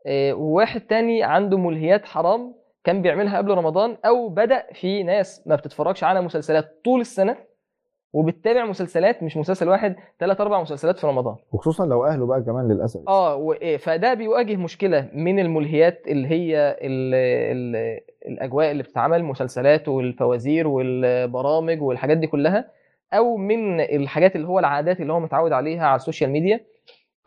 آه، 0.07 0.33
وواحد 0.35 0.81
تاني 0.81 1.23
عنده 1.23 1.59
ملهيات 1.59 2.05
حرام 2.07 2.55
كان 2.85 3.03
بيعملها 3.03 3.39
قبل 3.39 3.51
رمضان 3.55 3.97
أو 4.07 4.29
بدأ 4.29 4.67
في 4.73 5.03
ناس 5.03 5.47
ما 5.47 5.57
بتتفرجش 5.57 6.05
على 6.05 6.21
مسلسلات 6.21 6.81
طول 6.85 7.01
السنة 7.01 7.37
وبتتابع 8.13 8.65
مسلسلات 8.65 9.23
مش 9.23 9.37
مسلسل 9.37 9.69
واحد 9.69 9.97
ثلاث 10.21 10.41
أربع 10.41 10.61
مسلسلات 10.63 10.99
في 10.99 11.07
رمضان. 11.07 11.37
وخصوصا 11.53 11.87
لو 11.87 12.05
أهله 12.05 12.27
بقى 12.27 12.43
كمان 12.43 12.69
للأسف. 12.69 13.01
آه 13.09 13.37
و- 13.37 13.79
فده 13.79 14.15
بيواجه 14.15 14.57
مشكلة 14.57 15.09
من 15.15 15.39
الملهيات 15.39 16.03
اللي 16.09 16.29
هي 16.29 16.77
ال 16.81 17.15
ال 17.15 18.01
الأجواء 18.27 18.71
اللي 18.71 18.83
بتتعمل 18.83 19.25
مسلسلات 19.25 19.89
والفوازير 19.89 20.69
والبرامج 20.69 21.83
والحاجات 21.83 22.17
دي 22.17 22.27
كلها 22.27 22.65
أو 23.13 23.37
من 23.37 23.81
الحاجات 23.81 24.37
اللي 24.37 24.49
هو 24.49 24.59
العادات 24.59 25.01
اللي 25.01 25.13
هو 25.13 25.21
متعود 25.21 25.53
عليها 25.53 25.87
على 25.87 25.97
ال 25.97 26.02
social 26.02 26.31
media. 26.31 26.61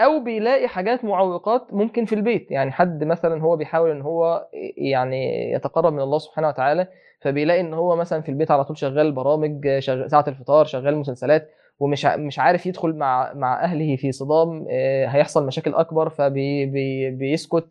أو 0.02 0.20
بيلاقي 0.24 0.68
حاجات 0.68 1.06
معوقات 1.06 1.74
ممكن 1.74 2.06
في 2.06 2.15
البيت. 2.15 2.52
يعني 2.52 2.72
حد 2.72 3.03
مثلا 3.03 3.41
هو 3.41 3.56
بيحاول 3.57 3.91
إن 3.91 4.02
هو 4.02 4.48
يعني 4.78 5.52
يتقرب 5.52 5.94
من 5.94 5.99
الله 6.02 6.18
سبحانه 6.20 6.48
وتعالى 6.48 6.88
فبيلاقي 7.22 7.61
إن 7.61 7.74
هو 7.74 7.95
مثلا 7.95 8.22
في 8.22 8.30
البيت 8.30 8.52
على 8.52 8.65
طول 8.65 8.78
شغال 8.78 9.11
برامج 9.11 9.80
شغال 9.80 10.11
ساعة 10.11 10.26
الفطار 10.28 10.65
شغال 10.65 10.98
مسلسلات 10.98 11.49
ومش 11.80 12.06
مش 12.06 12.40
عارف 12.40 12.65
يدخل 12.65 12.94
مع 12.95 13.34
مع 13.34 13.64
أهله 13.64 13.95
في 13.95 14.11
صدام 14.11 14.68
آه، 14.72 15.06
هيحصل 15.07 15.45
مشاكل 15.48 15.74
أكبر 15.74 16.10
فبيسكت 16.10 17.68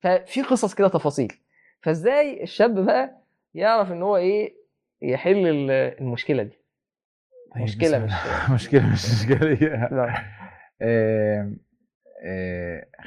ففي 0.00 0.42
قصص 0.42 0.74
كده 0.74 0.88
تفاصيل. 0.88 1.32
فإزاي 1.82 2.42
الشاب 2.42 2.84
بقى 2.84 3.16
يعرف 3.54 3.92
إن 3.92 4.02
هو 4.02 4.16
إيه 4.16 4.54
يحل 5.02 5.46
ال- 5.46 5.70
المشكلة 6.00 6.42
دي؟ 6.42 6.58
طيب، 7.54 7.62
مشكلة 7.62 7.98
مش. 8.04 8.12
مشكلة 8.50 8.92
مش 8.92 9.04
اشكاليه 9.04 9.88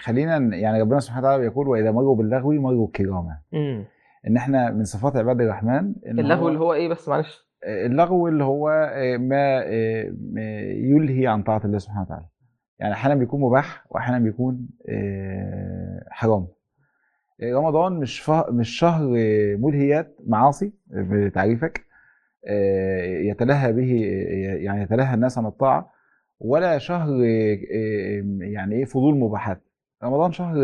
خلينا 0.02 0.40
ن- 0.40 0.54
يعني 0.54 0.82
ربنا 0.82 1.00
سبحانه 1.00 1.28
وتعالى 1.28 1.42
بيقول 1.44 1.68
وإذا 1.68 1.92
مروا 1.92 2.16
باللغو 2.16 2.52
مروا 2.52 2.88
كراما 2.96 3.38
مم. 3.52 3.86
إن 4.28 4.38
إحنا 4.38 4.72
من 4.72 4.84
صفات 4.84 5.16
عباد 5.16 5.42
الرحمن 5.42 5.94
اللغو 6.08 6.42
هو- 6.42 6.48
اللي 6.48 6.60
هو 6.60 6.74
إيه 6.74 6.90
بس 6.90 7.10
معلش. 7.10 7.50
آه، 7.64 7.86
اللغو 7.86 8.28
اللي 8.28 8.44
هو 8.44 8.70
آه، 8.70 9.18
ما 9.18 9.64
آه، 9.64 10.14
يلهي 10.74 11.28
عن 11.28 11.44
طاعة 11.44 11.62
الله 11.66 11.78
سبحانه 11.78 12.02
وتعالى. 12.02 12.26
يعني 12.80 12.94
أحيانا 12.94 13.16
بيكون 13.20 13.42
مباح 13.42 13.86
وأحيانا 13.90 14.20
بيكون 14.24 14.68
آه، 14.90 16.06
حرام. 16.10 16.48
آه، 17.42 17.54
رمضان 17.54 17.94
مش 17.94 18.20
فه... 18.20 18.46
مش 18.52 18.70
شهر 18.70 19.04
آه، 19.18 19.56
ملهيات 19.56 20.18
معاصي 20.28 20.74
آه، 20.94 21.08
بتعريفك 21.12 21.86
آه، 22.48 23.04
يتلهى 23.06 23.74
به 23.74 23.92
يعني 24.64 24.82
يتلهى 24.84 25.14
الناس 25.14 25.38
عن 25.38 25.46
الطاعة. 25.46 25.92
ولا 26.40 26.78
شهر 26.78 27.10
آه، 27.10 27.58
آه، 27.76 28.24
يعني 28.42 28.76
إيه 28.76 28.86
فضول 28.86 29.18
مباحات 29.18 29.62
رمضان 30.04 30.32
شهر 30.32 30.58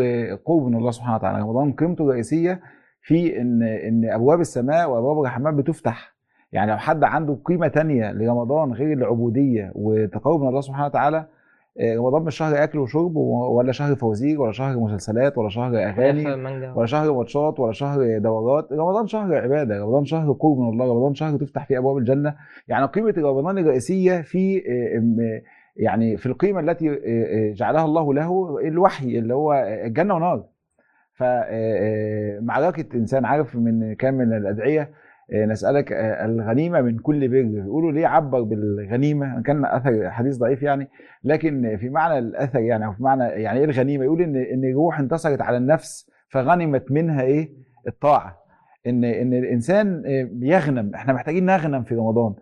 قرب 0.44 0.66
من 0.66 0.76
الله 0.76 0.90
سبحانه 0.90 1.16
وتعالى. 1.16 1.42
رمضان 1.42 1.72
قيمته 1.72 2.04
الرئيسية 2.04 2.60
في 3.02 3.40
إن 3.40 3.62
إن 3.62 4.04
أبواب 4.04 4.40
السماء 4.40 4.90
وأبواب 4.90 5.18
الرحمن 5.20 5.56
بتفتح. 5.56 6.16
يعني 6.52 6.70
لو 6.70 6.78
حد 6.78 7.04
عنده 7.04 7.38
قيمة 7.44 7.68
تانية 7.68 8.12
لرمضان 8.12 8.72
غير 8.72 8.92
العبودية 8.92 9.72
وتقرب 9.74 10.40
من 10.40 10.48
الله 10.48 10.60
سبحانه 10.60 10.86
وتعالى 10.86 11.26
آه، 11.80 11.96
رمضان 11.96 12.22
مش 12.22 12.36
شهر 12.36 12.62
أكل 12.64 12.78
وشرب 12.78 13.16
ولا 13.16 13.72
شهر 13.72 13.94
فوازير 13.94 14.40
ولا 14.40 14.52
شهر 14.52 14.76
مسلسلات 14.78 15.38
ولا 15.38 15.48
شهر 15.48 15.76
أغاني. 15.76 16.22
ولا 16.76 16.86
شهر 16.86 17.12
ماتشات 17.12 17.60
ولا 17.60 17.72
شهر 17.72 18.18
دورات. 18.18 18.72
رمضان 18.72 19.06
شهر 19.06 19.34
عبادة. 19.34 19.78
رمضان 19.82 20.04
شهر 20.04 20.32
قرب 20.32 20.58
من 20.58 20.68
الله. 20.68 20.84
رمضان 20.84 21.14
شهر 21.14 21.36
تفتح 21.36 21.66
فيه 21.66 21.78
أبواب 21.78 21.96
الجنة. 21.96 22.34
يعني 22.68 22.86
قيمة 22.86 23.14
رمضان 23.18 23.58
الرئيسية 23.58 24.20
في 24.20 24.62
يعني 25.76 26.16
في 26.16 26.26
القيمة 26.26 26.60
التي 26.60 26.90
آه، 26.90 26.94
آه، 26.96 27.52
جعلها 27.52 27.84
الله 27.84 28.14
له 28.14 28.58
الوحي 28.68 29.18
اللي 29.18 29.34
هو 29.34 29.52
الجنة 29.84 30.14
ونار. 30.14 30.44
فمعركه 31.14 32.96
انسان 32.96 33.24
عارف 33.24 33.56
من 33.56 33.94
كان 33.94 34.14
من 34.14 34.36
الأدعية 34.36 34.90
آه، 35.32 35.44
نسألك 35.46 35.92
آه، 35.92 36.24
الغنيمة 36.24 36.80
من 36.80 36.98
كل 36.98 37.28
بر. 37.28 37.64
يقولوا 37.64 37.92
ليه 37.92 38.06
عبر 38.06 38.42
بالغنيمة؟ 38.42 39.42
كان 39.42 39.64
أثر 39.64 40.10
حديث 40.10 40.36
ضعيف 40.36 40.62
يعني. 40.62 40.88
لكن 41.24 41.76
في 41.76 41.88
معنى 41.88 42.18
الأثر 42.18 42.58
يعني 42.60 42.86
أو 42.86 42.92
في 42.92 43.02
معنى 43.02 43.24
يعني 43.24 43.58
إيه 43.58 43.64
الغنيمة؟ 43.64 44.04
يقول 44.04 44.22
إن 44.22 44.36
إن 44.36 44.64
الروح 44.64 44.98
انتصرت 45.00 45.40
على 45.40 45.56
النفس 45.56 46.10
فغنمت 46.28 46.92
منها 46.92 47.22
إيه؟ 47.22 47.50
الطاعة. 47.88 48.36
إن 48.86 49.04
إن 49.04 49.34
الإنسان 49.34 50.02
آه، 50.06 50.28
بيغنم 50.32 50.94
إحنا 50.94 51.12
محتاجين 51.12 51.46
نغنم 51.46 51.82
في 51.82 51.94
رمضان. 51.94 52.32
آه، 52.32 52.36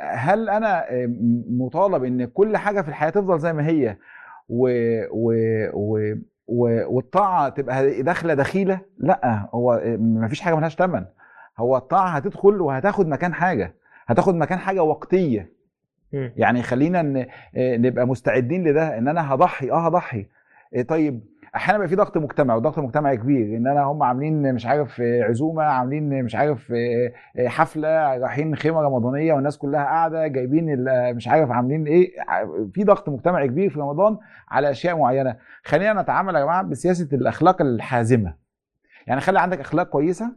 هل 0.00 0.48
أنا 0.50 0.90
آه، 0.90 1.08
مطالب 1.50 2.04
إن 2.04 2.24
كل 2.24 2.56
حاجة 2.56 2.80
في 2.80 2.88
الحياة 2.88 3.10
تفضل 3.10 3.38
زي 3.38 3.52
ما 3.52 3.66
هي 3.66 3.96
و 4.48 4.68
و 5.10 5.32
و 5.74 6.14
و- 6.46 6.94
والطاعة 6.96 7.48
تبقى 7.48 8.02
داخلة 8.02 8.34
دخيلة؟ 8.34 8.80
لأ 8.98 9.48
هو 9.54 9.82
ما 9.98 10.28
فيش 10.28 10.40
حاجة 10.40 10.54
ملهاش 10.54 10.74
ثمن 10.76 11.04
هو 11.58 11.76
الطاعة 11.76 12.08
هتدخل 12.08 12.60
وهتاخد 12.60 13.06
مكان 13.08 13.34
حاجة 13.34 13.74
هتاخد 14.06 14.34
مكان 14.34 14.58
حاجة 14.58 14.82
وقتية. 14.82 15.52
يعني 16.36 16.62
خلينا 16.62 17.26
آه، 17.56 17.76
نبقى 17.76 18.06
مستعدين 18.06 18.68
لده 18.68 18.98
إن 18.98 19.08
أنا 19.08 19.34
هضحي 19.34 19.70
آه 19.70 19.86
هضحي. 19.86 20.26
طيب 20.88 21.20
أحيانا 21.56 21.78
بيبقى 21.78 21.88
في 21.88 21.96
ضغط 21.96 22.18
مجتمعي 22.18 22.56
وضغط 22.56 22.78
مجتمعي 22.78 23.16
كبير 23.16 23.56
إن 23.56 23.66
أنا 23.66 23.82
هم 23.82 24.02
عاملين 24.02 24.54
مش 24.54 24.66
عارف 24.66 25.00
عزومة 25.00 25.62
عاملين 25.62 26.24
مش 26.24 26.34
عارف 26.34 26.72
آه، 26.72 27.12
آه، 27.36 27.48
حفلة 27.48 28.16
رايحين 28.18 28.56
خيمة 28.56 28.80
رمضانية 28.82 29.32
والناس 29.32 29.58
كلها 29.58 29.84
قاعدة 29.84 30.26
جايبين 30.26 30.84
مش 31.14 31.28
عارف 31.28 31.50
عاملين 31.50 31.86
إيه 31.86 32.12
في 32.74 32.84
ضغط 32.84 33.08
مجتمعي 33.08 33.48
كبير 33.48 33.70
في 33.70 33.80
رمضان 33.80 34.18
على 34.48 34.70
أشياء 34.70 34.96
معينة. 34.96 35.36
خلينا 35.64 36.02
نتعامل 36.02 36.34
يا 36.34 36.40
جماعة 36.40 36.62
بسياسة 36.62 37.08
الأخلاق 37.12 37.62
الحازمة. 37.62 38.34
يعني 39.06 39.20
خلي 39.20 39.40
عندك 39.40 39.60
أخلاق 39.60 39.86
كويسة 39.88 40.32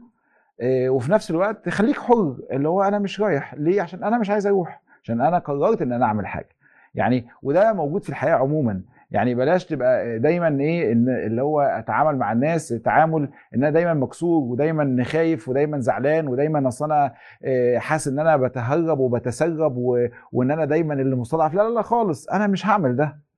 آه، 0.61 0.89
وفي 0.89 1.11
نفس 1.11 1.31
الوقت 1.31 1.69
خليك 1.69 1.97
حر 1.99 2.35
اللي 2.51 2.69
هو 2.69 2.83
أنا 2.83 2.99
مش 2.99 3.21
رايح. 3.21 3.53
ليه؟ 3.57 3.81
عشان 3.81 4.03
أنا 4.03 4.17
مش 4.17 4.29
عايز 4.29 4.47
أروح 4.47 4.81
عشان 5.03 5.21
أنا 5.21 5.37
قررت 5.39 5.81
إن 5.81 5.93
أنا 5.93 6.05
أعمل 6.05 6.27
حاجة. 6.27 6.49
يعني 6.95 7.27
وده 7.43 7.73
موجود 7.73 8.03
في 8.03 8.09
الحياة 8.09 8.35
عموما. 8.35 8.81
يعني 9.11 9.35
بلاش 9.35 9.65
تبقى 9.65 10.19
دايما 10.19 10.59
إيه 10.61 10.91
اللي 10.93 11.41
هو 11.41 11.61
أتعامل 11.61 12.17
مع 12.17 12.31
الناس 12.31 12.67
تعامل 12.67 13.21
إن 13.55 13.59
أنا 13.63 13.69
دايما 13.69 13.93
مكسور 13.93 14.43
ودايما 14.43 15.03
خايف 15.03 15.49
ودايما 15.49 15.79
زعلان 15.79 16.27
ودايما 16.27 16.67
أصل 16.67 16.85
أنا 16.85 17.13
آه، 17.45 17.77
حاسس 17.77 18.07
إن 18.07 18.19
أنا 18.19 18.37
بتهرب 18.37 18.99
وبتسرب 18.99 19.77
وإن 20.31 20.51
أنا 20.51 20.65
دايما 20.65 20.93
اللي 20.93 21.15
مستضعف 21.15 21.53
لا 21.53 21.61
لا 21.61 21.73
لا 21.75 21.81
خالص 21.81 22.27
أنا 22.29 22.47
مش 22.47 22.65
هعمل 22.65 22.95
ده. 22.95 23.30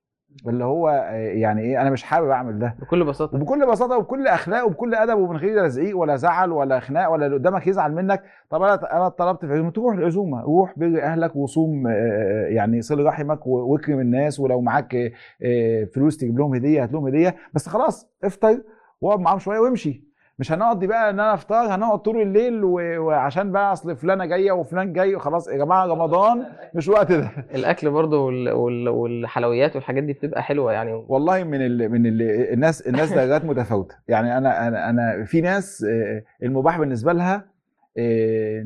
اللي 0.48 0.64
هو 0.64 0.90
آه، 0.90 1.12
يعني 1.16 1.62
إيه 1.62 1.82
أنا 1.82 1.90
مش 1.90 2.04
حابب 2.04 2.30
أعمل 2.30 2.60
ده. 2.60 2.76
بكل 2.82 3.04
بساطة. 3.04 3.38
وبكل 3.38 3.68
بساطة 3.72 3.98
وبكل 3.98 4.28
أخلاق 4.28 4.66
وبكل 4.66 4.96
أدب 4.96 5.18
ومن 5.18 5.38
غير 5.38 5.56
لا 5.56 5.68
زعيق 5.68 5.98
ولا 5.98 6.16
زعل 6.16 6.52
ولا 6.52 6.80
خناق 6.80 7.12
ولا 7.12 7.26
اللي 7.26 7.38
قدامك 7.38 7.68
يزعل 7.68 7.94
منك 7.94 8.24
طب 8.50 8.62
أنا 8.62 8.98
أنا 8.98 9.10
طلبت 9.10 9.46
في 9.46 9.54
عزومة. 9.54 9.72
تروح 9.72 9.96
العزومه 9.96 10.42
روح 10.42 10.74
بر 10.80 11.02
أهلك 11.04 11.36
وصوم 11.36 11.88
آه، 11.88 12.48
يعني 12.48 12.82
صل 12.82 13.06
رحمك 13.06 13.48
واكرم 13.48 14.00
الناس 14.00 14.40
ولو 14.40 14.62
معاك 14.62 14.96
آه، 14.96 15.12
آه، 15.44 15.84
فلوس 15.84 16.18
تجيب 16.18 16.40
لهم 16.40 16.56
هدية 16.56 16.84
هات 16.84 16.94
لهم 16.94 17.08
هدية. 17.08 17.36
بس 17.54 17.70
خلاص 17.70 18.10
افطر 18.24 18.62
واقعد 19.02 19.20
معاهم 19.20 19.40
شوية 19.40 19.60
وامشي. 19.60 20.13
مش 20.40 20.52
هنقضي 20.52 20.88
بقى 20.88 21.10
إن 21.10 21.20
أنا 21.20 21.34
افطار 21.34 21.76
هنقعد 21.76 22.00
طول 22.00 22.22
الليل 22.22 22.64
وعشان 22.64 23.52
بقى 23.52 23.74
أصل 23.74 23.96
فلانة 23.96 24.26
جاية 24.26 24.52
وفلان 24.52 24.94
جاي 24.94 25.20
خلاص 25.20 25.48
يا 25.48 25.58
جماعة 25.58 25.86
رمضان 25.86 26.46
مش 26.76 26.88
وقت 26.90 27.12
ده. 27.12 27.30
الأكل 27.56 27.90
برضه 27.92 28.26
وال... 28.26 28.50
وال... 28.52 28.90
والحلويات 28.90 29.76
والحاجات 29.76 30.04
دي 30.04 30.14
بتبقى 30.14 30.44
حلوة 30.44 30.74
يعني. 30.74 30.94
والله 31.08 31.44
من 31.44 31.62
ال 31.66 31.92
من 31.92 32.06
ال 32.06 32.22
الناس 32.54 32.82
الناس 32.88 33.14
درجات 33.14 33.46
متفاوتة. 33.46 33.96
يعني 34.08 34.38
أنا 34.38 34.68
أنا 34.68 34.90
أنا 34.90 35.24
في 35.26 35.42
ناس 35.42 35.86
آه، 35.90 36.24
المباح 36.44 36.80
بالنسبة 36.80 37.14
لها 37.14 37.54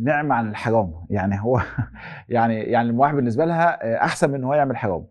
نعمة 0.03 0.35
عن 0.35 0.49
الحرام. 0.49 0.93
يعني 1.09 1.41
هو 1.41 1.61
يعني 2.29 2.59
يعني 2.63 2.89
المباح 2.89 3.13
بالنسبة 3.13 3.45
لها 3.45 3.79
آه، 3.83 3.97
أحسن 4.05 4.29
من 4.29 4.35
إن 4.35 4.43
هو 4.43 4.53
يعمل 4.53 4.77
حرام. 4.77 5.05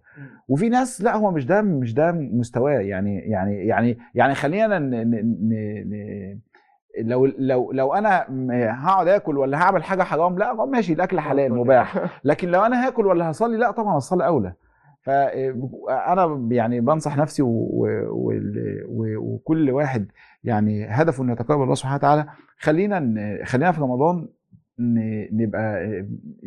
وفي 0.49 0.69
ناس 0.69 1.03
لا 1.03 1.17
هو 1.17 1.31
مش 1.31 1.47
ده 1.47 1.63
مش 1.63 1.95
ده 1.95 2.13
مستواه. 2.13 2.81
يعني 2.81 3.19
يعني 3.19 3.67
يعني 3.67 3.99
يعني 4.15 4.35
خلينا 4.35 4.79
ن 4.79 4.91
ن 4.91 5.11
ن 5.11 5.53
ن 5.93 6.41
لو 6.99 7.27
لو 7.27 7.73
لو 7.73 7.95
أنا 7.95 8.27
هقعد 8.85 9.09
آكل 9.09 9.39
ولا 9.39 9.59
هعمل 9.59 9.85
حاجة 9.85 10.03
حرام 10.03 10.39
لا 10.39 10.65
ماشي 10.65 10.93
الأكل 10.93 11.21
حلال 11.21 11.55
مباح. 11.55 11.99
لكن 12.25 12.49
لو 12.49 12.63
أنا 12.63 12.87
هاكل 12.87 13.07
ولا 13.07 13.31
هصلي 13.31 13.57
لا 13.57 13.71
طبعا 13.71 13.97
الصلاة 13.97 14.27
أولى. 14.27 14.53
فانا 15.03 16.49
يعني 16.51 16.81
بنصح 16.81 17.17
نفسي 17.17 17.43
وكل 19.19 19.71
واحد 19.71 20.07
يعني 20.45 20.87
هدفه 20.87 21.23
إنه 21.25 21.33
يتقرب 21.33 21.63
الله 21.63 21.75
سبحانه 21.75 21.97
وتعالى. 21.97 22.27
خلينا 22.59 22.99
خلينا 23.45 23.73
في 23.73 23.81
رمضان 23.81 24.29
نبقى 25.33 25.89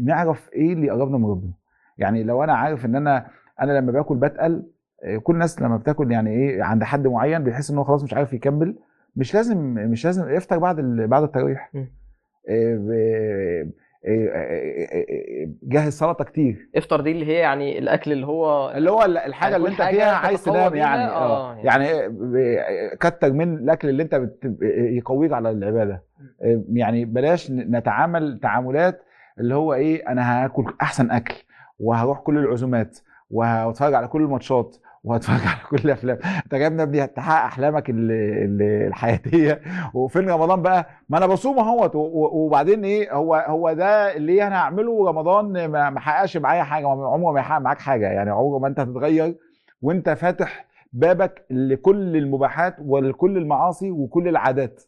نعرف 0.03 0.49
إيه 0.53 0.73
اللي 0.73 0.89
قربنا 0.89 1.17
من 1.17 1.25
ربنا. 1.25 1.51
يعني 1.97 2.23
لو 2.23 2.43
أنا 2.43 2.53
عارف 2.53 2.85
إن 2.85 2.95
أنا 2.95 3.27
أنا 3.61 3.71
لما 3.79 3.91
باكل 3.91 4.15
بتقل 4.15 4.63
كل 5.23 5.33
الناس 5.33 5.61
لما 5.61 5.77
بتاكل 5.77 6.11
يعني 6.11 6.29
إيه 6.29 6.63
عند 6.63 6.83
حد 6.83 7.07
معين 7.07 7.43
بيحس 7.43 7.71
ان 7.71 7.77
هو 7.77 7.83
خلاص 7.83 8.03
مش 8.03 8.13
عارف 8.13 8.33
يكمل 8.33 8.75
مش 9.15 9.35
لازم 9.35 9.57
مش 9.73 10.05
لازم 10.05 10.29
يفطر 10.29 10.57
بعد 10.57 10.75
بعد 11.09 11.23
التراويح 11.23 11.71
إيه، 12.49 13.69
إيه، 14.05 15.49
جهز 15.63 15.93
سلطة 15.93 16.23
كتير. 16.25 16.69
افطر 16.75 17.01
دي 17.01 17.11
اللي 17.11 17.25
هي 17.25 17.33
يعني 17.33 17.79
الأكل 17.79 18.11
اللي 18.11 18.25
هو 18.27 18.71
اللي 18.71 18.91
هو 18.91 19.03
الحاجة 19.05 19.55
اللي 19.55 19.67
كل 19.67 19.73
انت 19.73 19.81
فيها 19.95 20.11
عايز 20.15 20.43
تنام 20.43 20.75
يعني. 20.75 21.03
آه، 21.03 21.51
آه 21.53 21.57
يعني. 21.57 21.87
ب- 22.09 22.97
كتر 22.99 23.33
من 23.33 23.53
الأكل 23.57 23.89
اللي 23.89 24.03
انت 24.03 24.15
بت- 24.15 24.57
يقويك 24.71 25.33
على 25.33 25.51
العبادة. 25.51 26.03
يعني 26.73 27.05
بلاش 27.05 27.51
نتعامل 27.51 28.39
تعاملات 28.39 29.01
اللي 29.39 29.55
هو 29.55 29.73
إيه 29.73 30.09
أنا 30.11 30.43
هاكل 30.45 30.73
أحسن 30.81 31.11
أكل 31.11 31.35
وهروح 31.79 32.19
كل 32.19 32.37
العزومات. 32.37 32.99
وهتفرج 33.29 33.93
على 33.93 34.07
كل 34.07 34.21
الماتشات 34.21 34.77
وهتفرج 35.03 35.39
على 35.47 35.59
كل 35.69 35.77
الأفلام. 35.85 36.19
أنت 36.43 36.55
جايبنا 36.55 36.83
ابني 36.83 37.07
تحقق 37.07 37.45
أحلامك 37.45 37.89
ال- 37.89 38.11
ال- 38.11 38.87
الحياتية. 38.87 39.61
وفين 39.93 40.29
رمضان 40.29 40.61
بقى 40.61 40.89
ما 41.09 41.17
أنا 41.17 41.25
بصوم 41.27 41.59
أهوت. 41.59 41.91
وبعدين 41.95 42.83
إيه 42.85 43.13
هو 43.13 43.35
هو 43.35 43.73
ده 43.73 44.15
اللي 44.15 44.47
أنا 44.47 44.55
هعمله 44.55 45.07
رمضان 45.07 45.65
ما 45.65 45.99
حققش 45.99 46.37
معايا 46.37 46.63
حاجة 46.63 46.87
عمره 46.87 47.31
ما 47.31 47.39
يحقق 47.39 47.59
معاك 47.61 47.79
حاجة. 47.79 48.05
يعني 48.11 48.29
عمره 48.29 48.59
ما 48.59 48.67
أنت 48.67 48.79
هتتغير 48.79 49.35
وأنت 49.81 50.09
فاتح 50.09 50.65
بابك 50.93 51.45
لكل 51.49 52.17
المباحات 52.17 52.75
ولكل 52.79 53.37
المعاصي 53.37 53.91
وكل 53.91 54.27
العادات. 54.27 54.83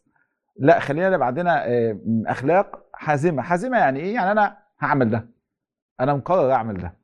لا 0.56 0.78
خلينا 0.78 1.10
نبقى 1.10 1.26
عندنا 1.26 1.66
آه، 1.68 1.96
أخلاق 2.26 2.84
حازمة. 2.94 3.42
حازمة 3.42 3.78
يعني 3.78 4.00
إيه؟ 4.00 4.14
يعني 4.14 4.32
أنا 4.32 4.56
هعمل 4.80 5.10
ده. 5.10 5.28
أنا 6.00 6.14
مقرر 6.14 6.52
أعمل 6.52 6.74
ده. 6.78 7.01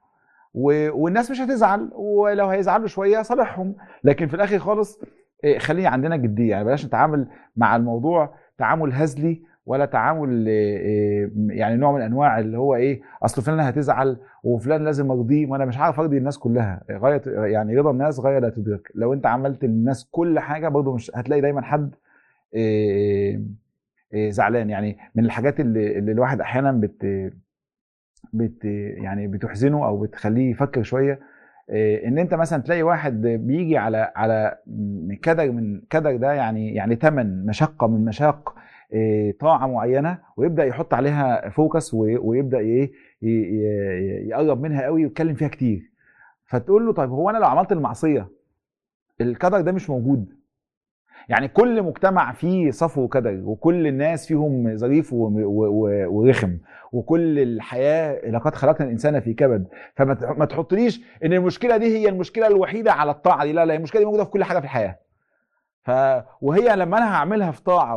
و- 0.58 0.90
والناس 1.04 1.30
مش 1.30 1.40
هتزعل 1.40 1.90
ولو 1.94 2.46
هيزعلوا 2.46 2.86
شوية 2.86 3.22
صالحهم. 3.22 3.74
لكن 4.04 4.26
في 4.26 4.34
الآخر 4.34 4.58
خالص 4.58 5.00
إيه، 5.44 5.58
خلي 5.58 5.86
عندنا 5.86 6.16
جدية. 6.16 6.50
يعني 6.50 6.64
بلاش 6.64 6.86
نتعامل 6.86 7.28
مع 7.56 7.76
الموضوع 7.76 8.34
تعامل 8.58 8.92
هزلي 8.92 9.42
ولا 9.66 9.84
تعامل 9.84 10.46
إيه، 10.48 10.78
إيه، 10.78 11.30
يعني 11.48 11.76
نوع 11.76 11.92
من 11.92 12.00
أنواع 12.02 12.38
اللي 12.38 12.58
هو 12.58 12.74
إيه 12.74 13.00
أصل 13.22 13.42
فلان 13.42 13.60
هتزعل 13.60 14.16
وفلان 14.44 14.84
لازم 14.84 15.10
أرضيه 15.10 15.46
وأنا 15.46 15.64
مش 15.64 15.78
عارف 15.78 16.00
أرضي 16.00 16.18
الناس 16.18 16.38
كلها. 16.38 16.84
غاية 16.90 17.22
يعني 17.26 17.76
رضا 17.78 17.90
الناس 17.90 18.20
غاية 18.20 18.38
لا 18.38 18.48
تدرك. 18.48 18.92
لو 18.94 19.12
أنت 19.12 19.26
عملت 19.26 19.64
للناس 19.64 20.08
كل 20.10 20.38
حاجة 20.38 20.68
برضه 20.68 20.94
مش 20.94 21.10
هتلاقي 21.14 21.40
دايما 21.40 21.62
حد 21.62 21.94
زعلان. 24.30 24.70
يعني 24.70 24.98
من 25.14 25.24
الحاجات 25.24 25.60
اللي, 25.60 25.98
اللي 25.98 26.12
الواحد 26.12 26.40
أحيانا 26.40 26.72
بت 26.72 27.30
بت 28.32 28.64
يعني 29.04 29.26
بتحزنه 29.26 29.86
أو 29.86 30.00
بتخليه 30.00 30.50
يفكر 30.50 30.82
شوية 30.82 31.20
إيه، 31.70 32.08
إن 32.08 32.18
أنت 32.18 32.34
مثلا 32.34 32.62
تلاقي 32.62 32.82
واحد 32.82 33.22
بيجي 33.22 33.76
على 33.78 34.12
على 34.16 34.58
كدر 35.22 35.52
من 35.52 35.80
كدر 35.90 36.16
ده 36.16 36.32
يعني 36.32 36.74
يعني 36.74 36.94
ثمن 36.96 37.46
مشقة 37.46 37.86
من 37.88 38.04
مشاق 38.04 38.54
إيه، 38.92 39.38
طاعة 39.38 39.66
معينة 39.66 40.18
ويبدأ 40.36 40.64
يحط 40.64 40.94
عليها 40.94 41.48
focus 41.48 41.94
وي- 41.94 42.16
ويبدأ 42.16 42.58
إيه 42.58 42.92
يقرب 44.28 44.60
منها 44.62 44.82
قوي 44.82 45.04
ويتكلم 45.04 45.34
فيها 45.34 45.48
كتير. 45.48 45.90
فتقول 46.46 46.86
له 46.86 46.92
طيب 46.92 47.10
هو 47.10 47.30
أنا 47.30 47.38
لو 47.38 47.44
عملت 47.46 47.72
المعصية 47.72 48.28
الكدر 49.20 49.60
ده 49.60 49.72
مش 49.72 49.90
موجود. 49.90 50.37
يعني 51.28 51.48
كل 51.48 51.82
مجتمع 51.82 52.32
فيه 52.32 52.70
صفو 52.70 53.08
كدر 53.08 53.40
وكل 53.44 53.86
الناس 53.86 54.26
فيهم 54.26 54.76
ظريف 54.76 55.12
ورخم 55.12 56.58
وكل 56.92 57.38
الحياة 57.38 58.30
لقد 58.30 58.54
خلقنا 58.54 58.86
الإنسان 58.86 59.20
في 59.20 59.34
كبد. 59.34 59.66
فما 59.96 60.14
تح- 60.14 60.38
ما 60.38 60.44
تحطليش 60.44 61.00
إن 61.24 61.32
المشكلة 61.32 61.76
دي 61.76 61.98
هي 61.98 62.08
المشكلة 62.08 62.46
الوحيدة 62.46 62.92
على 62.92 63.10
الطاعة 63.10 63.44
دي. 63.44 63.52
لا 63.52 63.66
لا 63.66 63.74
المشكلة 63.74 64.00
دي 64.00 64.04
موجودة 64.06 64.24
في 64.24 64.30
كل 64.30 64.44
حاجة 64.44 64.58
في 64.58 64.64
الحياة. 64.64 64.98
ف 65.88 66.22
وهي 66.40 66.76
لما 66.76 66.98
أنا 66.98 67.14
هعملها 67.14 67.50
في 67.50 67.62
طاعة 67.62 67.96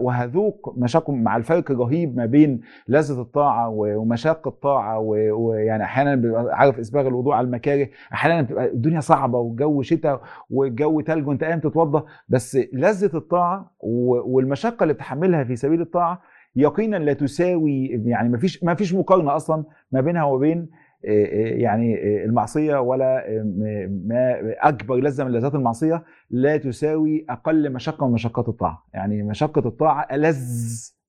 وهذوق 0.00 0.74
مشاق 0.78 1.10
مع 1.10 1.36
الفرق 1.36 1.70
الرهيب 1.70 2.16
ما 2.16 2.26
بين 2.26 2.60
لذة 2.88 3.20
الطاعة 3.20 3.68
ومشاق 3.68 4.46
الطاعة 4.48 4.98
و- 4.98 5.32
ويعني 5.48 5.82
أحيانا 5.84 6.14
بيبقى 6.14 6.56
عارف 6.56 6.78
إسباغ 6.78 7.06
الوضوء 7.06 7.32
على 7.34 7.44
المكاره 7.44 7.88
أحيانا 8.12 8.42
بتبقى 8.42 8.66
الدنيا 8.66 9.00
صعبة 9.00 9.38
والجو 9.38 9.82
شتاء 9.82 10.20
والجو 10.50 11.00
تلج 11.00 11.28
وأنت 11.28 11.44
قايم 11.44 11.58
تتوضى 11.60 12.04
بس 12.28 12.58
لذة 12.72 13.16
الطاعة 13.16 13.70
و- 13.80 14.36
والمشقه 14.36 14.82
اللي 14.82 14.94
بتحملها 14.94 15.44
في 15.44 15.56
سبيل 15.56 15.80
الطاعة 15.80 16.20
يقينا 16.56 16.96
لا 16.96 17.12
تساوي 17.12 17.86
يعني 18.04 18.28
ما 18.28 18.38
فيش 18.38 18.64
ما 18.64 18.74
فيش 18.74 18.94
مقارنة 18.94 19.36
أصلا 19.36 19.64
ما 19.92 20.00
بينها 20.00 20.24
وبين 20.24 20.68
يعني 21.04 21.94
آه، 21.96 22.24
المعصية 22.24 22.80
ولا 22.80 23.28
آه، 23.28 23.42
م- 23.42 24.02
ما 24.08 24.40
أكبر 24.60 24.96
لذة 24.96 25.24
من 25.24 25.32
لذات 25.32 25.54
المعصية 25.54 26.02
لا 26.30 26.56
تساوي 26.56 27.26
أقل 27.30 27.72
مشقة 27.72 28.06
من 28.06 28.12
مشقات 28.12 28.48
الطاعة. 28.48 28.86
يعني 28.94 29.22
مشقة 29.22 29.68
الطاعة 29.68 30.06
ألذ 30.12 30.40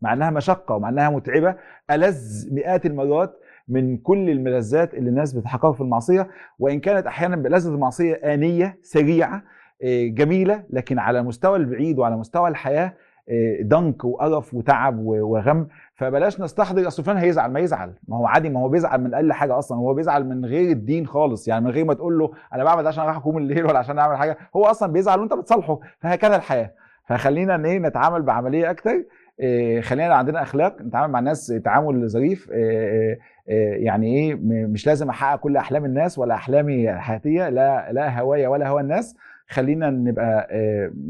مع 0.01 0.13
إنها 0.13 0.29
مشقة 0.29 0.75
ومع 0.75 0.89
إنها 0.89 1.09
متعبة 1.09 1.55
ألذ 1.91 2.47
مئات 2.53 2.85
المرات 2.85 3.37
من 3.67 3.97
كل 3.97 4.29
الملذات 4.29 4.93
اللي 4.93 5.09
الناس 5.09 5.33
بتحققها 5.33 5.73
في 5.73 5.81
المعصية 5.81 6.27
وإن 6.59 6.79
كانت 6.79 7.07
أحيانا 7.07 7.35
بلذة 7.35 7.69
المعصية 7.69 8.13
آنية 8.13 8.77
سريعة 8.81 9.43
آه، 9.83 10.07
جميلة 10.07 10.63
لكن 10.69 10.99
على 10.99 11.23
مستوى 11.23 11.57
البعيد 11.57 11.99
وعلى 11.99 12.17
مستوى 12.17 12.49
الحياة 12.49 12.93
آه، 13.29 13.57
ضنك 13.63 14.03
وقرف 14.05 14.53
وتعب 14.53 14.99
وغم 14.99 15.67
فبلاش 16.01 16.41
نستحضر 16.41 16.87
أصل 16.87 17.03
فلان 17.03 17.17
هيزعل 17.17 17.51
ما 17.51 17.59
يزعل. 17.59 17.93
ما 18.07 18.17
هو 18.17 18.25
عادي 18.25 18.49
ما 18.49 18.59
هو 18.59 18.69
بيزعل 18.69 19.01
من 19.01 19.13
أقل 19.13 19.33
حاجة 19.33 19.57
أصلا 19.57 19.77
هو 19.77 19.93
بيزعل 19.93 20.25
من 20.25 20.45
غير 20.45 20.71
الدين 20.71 21.07
خالص. 21.07 21.47
يعني 21.47 21.65
من 21.65 21.71
غير 21.71 21.85
ما 21.85 21.93
تقول 21.93 22.19
له 22.19 22.31
أنا 22.53 22.63
بعمل 22.63 22.83
ده 22.83 22.89
عشان 22.89 23.03
رايح 23.03 23.17
أقوم 23.17 23.37
الليل 23.37 23.65
ولا 23.65 23.79
عشان 23.79 23.99
أعمل 23.99 24.17
حاجة. 24.17 24.37
هو 24.55 24.65
أصلا 24.65 24.91
بيزعل 24.91 25.19
وأنت 25.19 25.33
بتصالحه. 25.33 25.79
فهكذا 25.99 26.35
الحياة. 26.35 26.71
فخلينا 27.05 27.65
إيه 27.65 27.79
نتعامل 27.79 28.21
بعملية 28.21 28.71
أكتر. 28.71 29.03
إيه، 29.39 29.81
خلينا 29.81 30.15
عندنا 30.15 30.41
أخلاق 30.41 30.81
نتعامل 30.81 31.13
مع 31.13 31.19
الناس 31.19 31.47
تعامل 31.47 32.09
ظريف. 32.09 32.51
إيه، 32.51 33.19
إيه، 33.49 33.85
يعني 33.85 34.07
إيه 34.07 34.35
مش 34.67 34.87
لازم 34.87 35.09
أحقق 35.09 35.39
كل 35.39 35.57
أحلام 35.57 35.85
الناس 35.85 36.19
ولا 36.19 36.33
أحلامي 36.33 36.93
الحياتية 36.93 37.49
لا 37.49 37.91
لا 37.91 38.19
هوايا 38.19 38.47
ولا 38.47 38.67
هوى 38.67 38.81
الناس. 38.81 39.17
خلينا 39.47 39.89
نبقى 39.89 40.47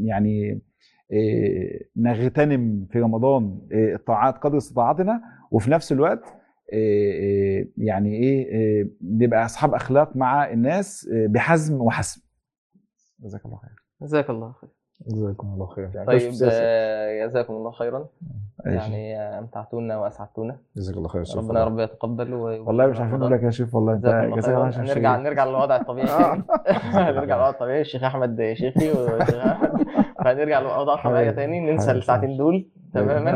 يعني 0.04 0.60
نغتنم 1.96 2.86
في 2.90 3.00
رمضان 3.00 3.68
إيه، 3.72 3.94
الطاعات 3.94 4.38
قدر 4.38 4.56
استطاعتنا 4.58 5.22
وفي 5.50 5.70
نفس 5.70 5.92
الوقت 5.92 6.24
إيه، 6.72 7.12
إيه، 7.12 7.72
يعني 7.76 8.14
إيه 8.16 8.46
إيه، 8.46 8.90
نبقى 9.02 9.44
أصحاب 9.44 9.74
أخلاق 9.74 10.16
مع 10.16 10.50
الناس 10.50 11.08
إيه، 11.12 11.26
بحزم 11.28 11.80
وحسم. 11.80 12.22
جزاك 13.20 13.44
الله 13.46 13.56
خير. 13.56 13.76
جزاك 14.02 14.30
الله 14.30 14.52
خير. 14.52 14.70
جزاكم 15.06 15.52
الله 15.54 15.66
خير 15.66 15.90
يعني 15.94 16.06
طيب. 16.06 16.32
آه، 16.44 17.26
جزاكم 17.26 17.54
الله 17.54 17.70
خيرا. 17.70 18.06
ماشي. 18.64 18.76
يعني 18.76 19.20
آه، 19.20 19.38
امتعتونا 19.38 19.96
وأسعدتونا. 19.98 20.56
جزاك 20.76 20.96
الله 20.96 21.08
خير. 21.08 21.24
ربنا 21.36 21.60
يا 21.60 21.64
رب 21.64 21.78
يتقبل 21.78 22.34
و- 22.34 22.64
والله 22.66 22.86
مش 22.86 23.00
عارفين 23.00 23.18
نقول 23.18 23.32
لك 23.32 23.42
يا 23.42 23.50
شيخ 23.50 23.74
والله 23.74 23.92
انت 23.92 24.04
جزاك 24.36 24.54
الله 24.54 24.70
خيرا. 24.70 24.84
خير 24.84 24.94
نرجع 24.94 25.16
نرجع 25.16 25.44
للوضع 25.44 25.76
الطبيعي. 25.76 26.06
تاني 26.06 26.42
نرجع 27.18 27.34
للوضع 27.36 27.50
الطبيعي. 27.50 27.80
الشيخ 27.80 28.02
أحمد 28.04 28.52
شيخي 28.52 28.90
والشيخ 28.90 29.46
احمد 29.46 29.82
فهنرجع 30.24 30.60
للوضع 30.60 30.94
الطبيعي 30.94 31.32
تاني 31.32 31.60
ننسى. 31.72 31.90
الساعتين 31.92 32.36
دول 32.36 32.68
تماما. 32.94 33.30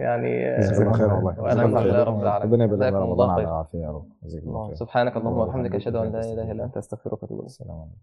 يعني 0.00 0.48
آه، 0.56 0.60
جزاك 0.60 0.80
الله 0.86 0.92
خير 0.92 1.14
والله. 1.14 1.40
والحمد 1.42 1.76
لله 1.76 2.02
رب 2.04 2.22
العالمين. 2.22 2.52
ربنا 2.52 2.64
يبارك 2.64 2.80
لنا 2.80 2.88
الله 2.88 3.00
رمضان 3.00 3.30
على 3.30 3.42
العافية 3.42 3.78
يا 3.78 3.90
رب. 3.90 4.04
جزاك 4.24 4.42
الله 4.42 4.66
خير. 4.66 4.74
سبحانك 4.74 5.16
اللهم 5.16 5.32
الله 5.32 5.44
وبحمدك. 5.44 5.74
أشهد 5.74 5.96
أن 5.96 6.12
لا 6.12 6.20
إله 6.20 6.52
إلا 6.52 6.64
أنت 6.64 6.76
أستغفرك 6.76 7.12
وأتوب 7.22 7.38
إليك. 7.38 7.46
السلام 7.46 7.70
عليكم. 7.80 7.96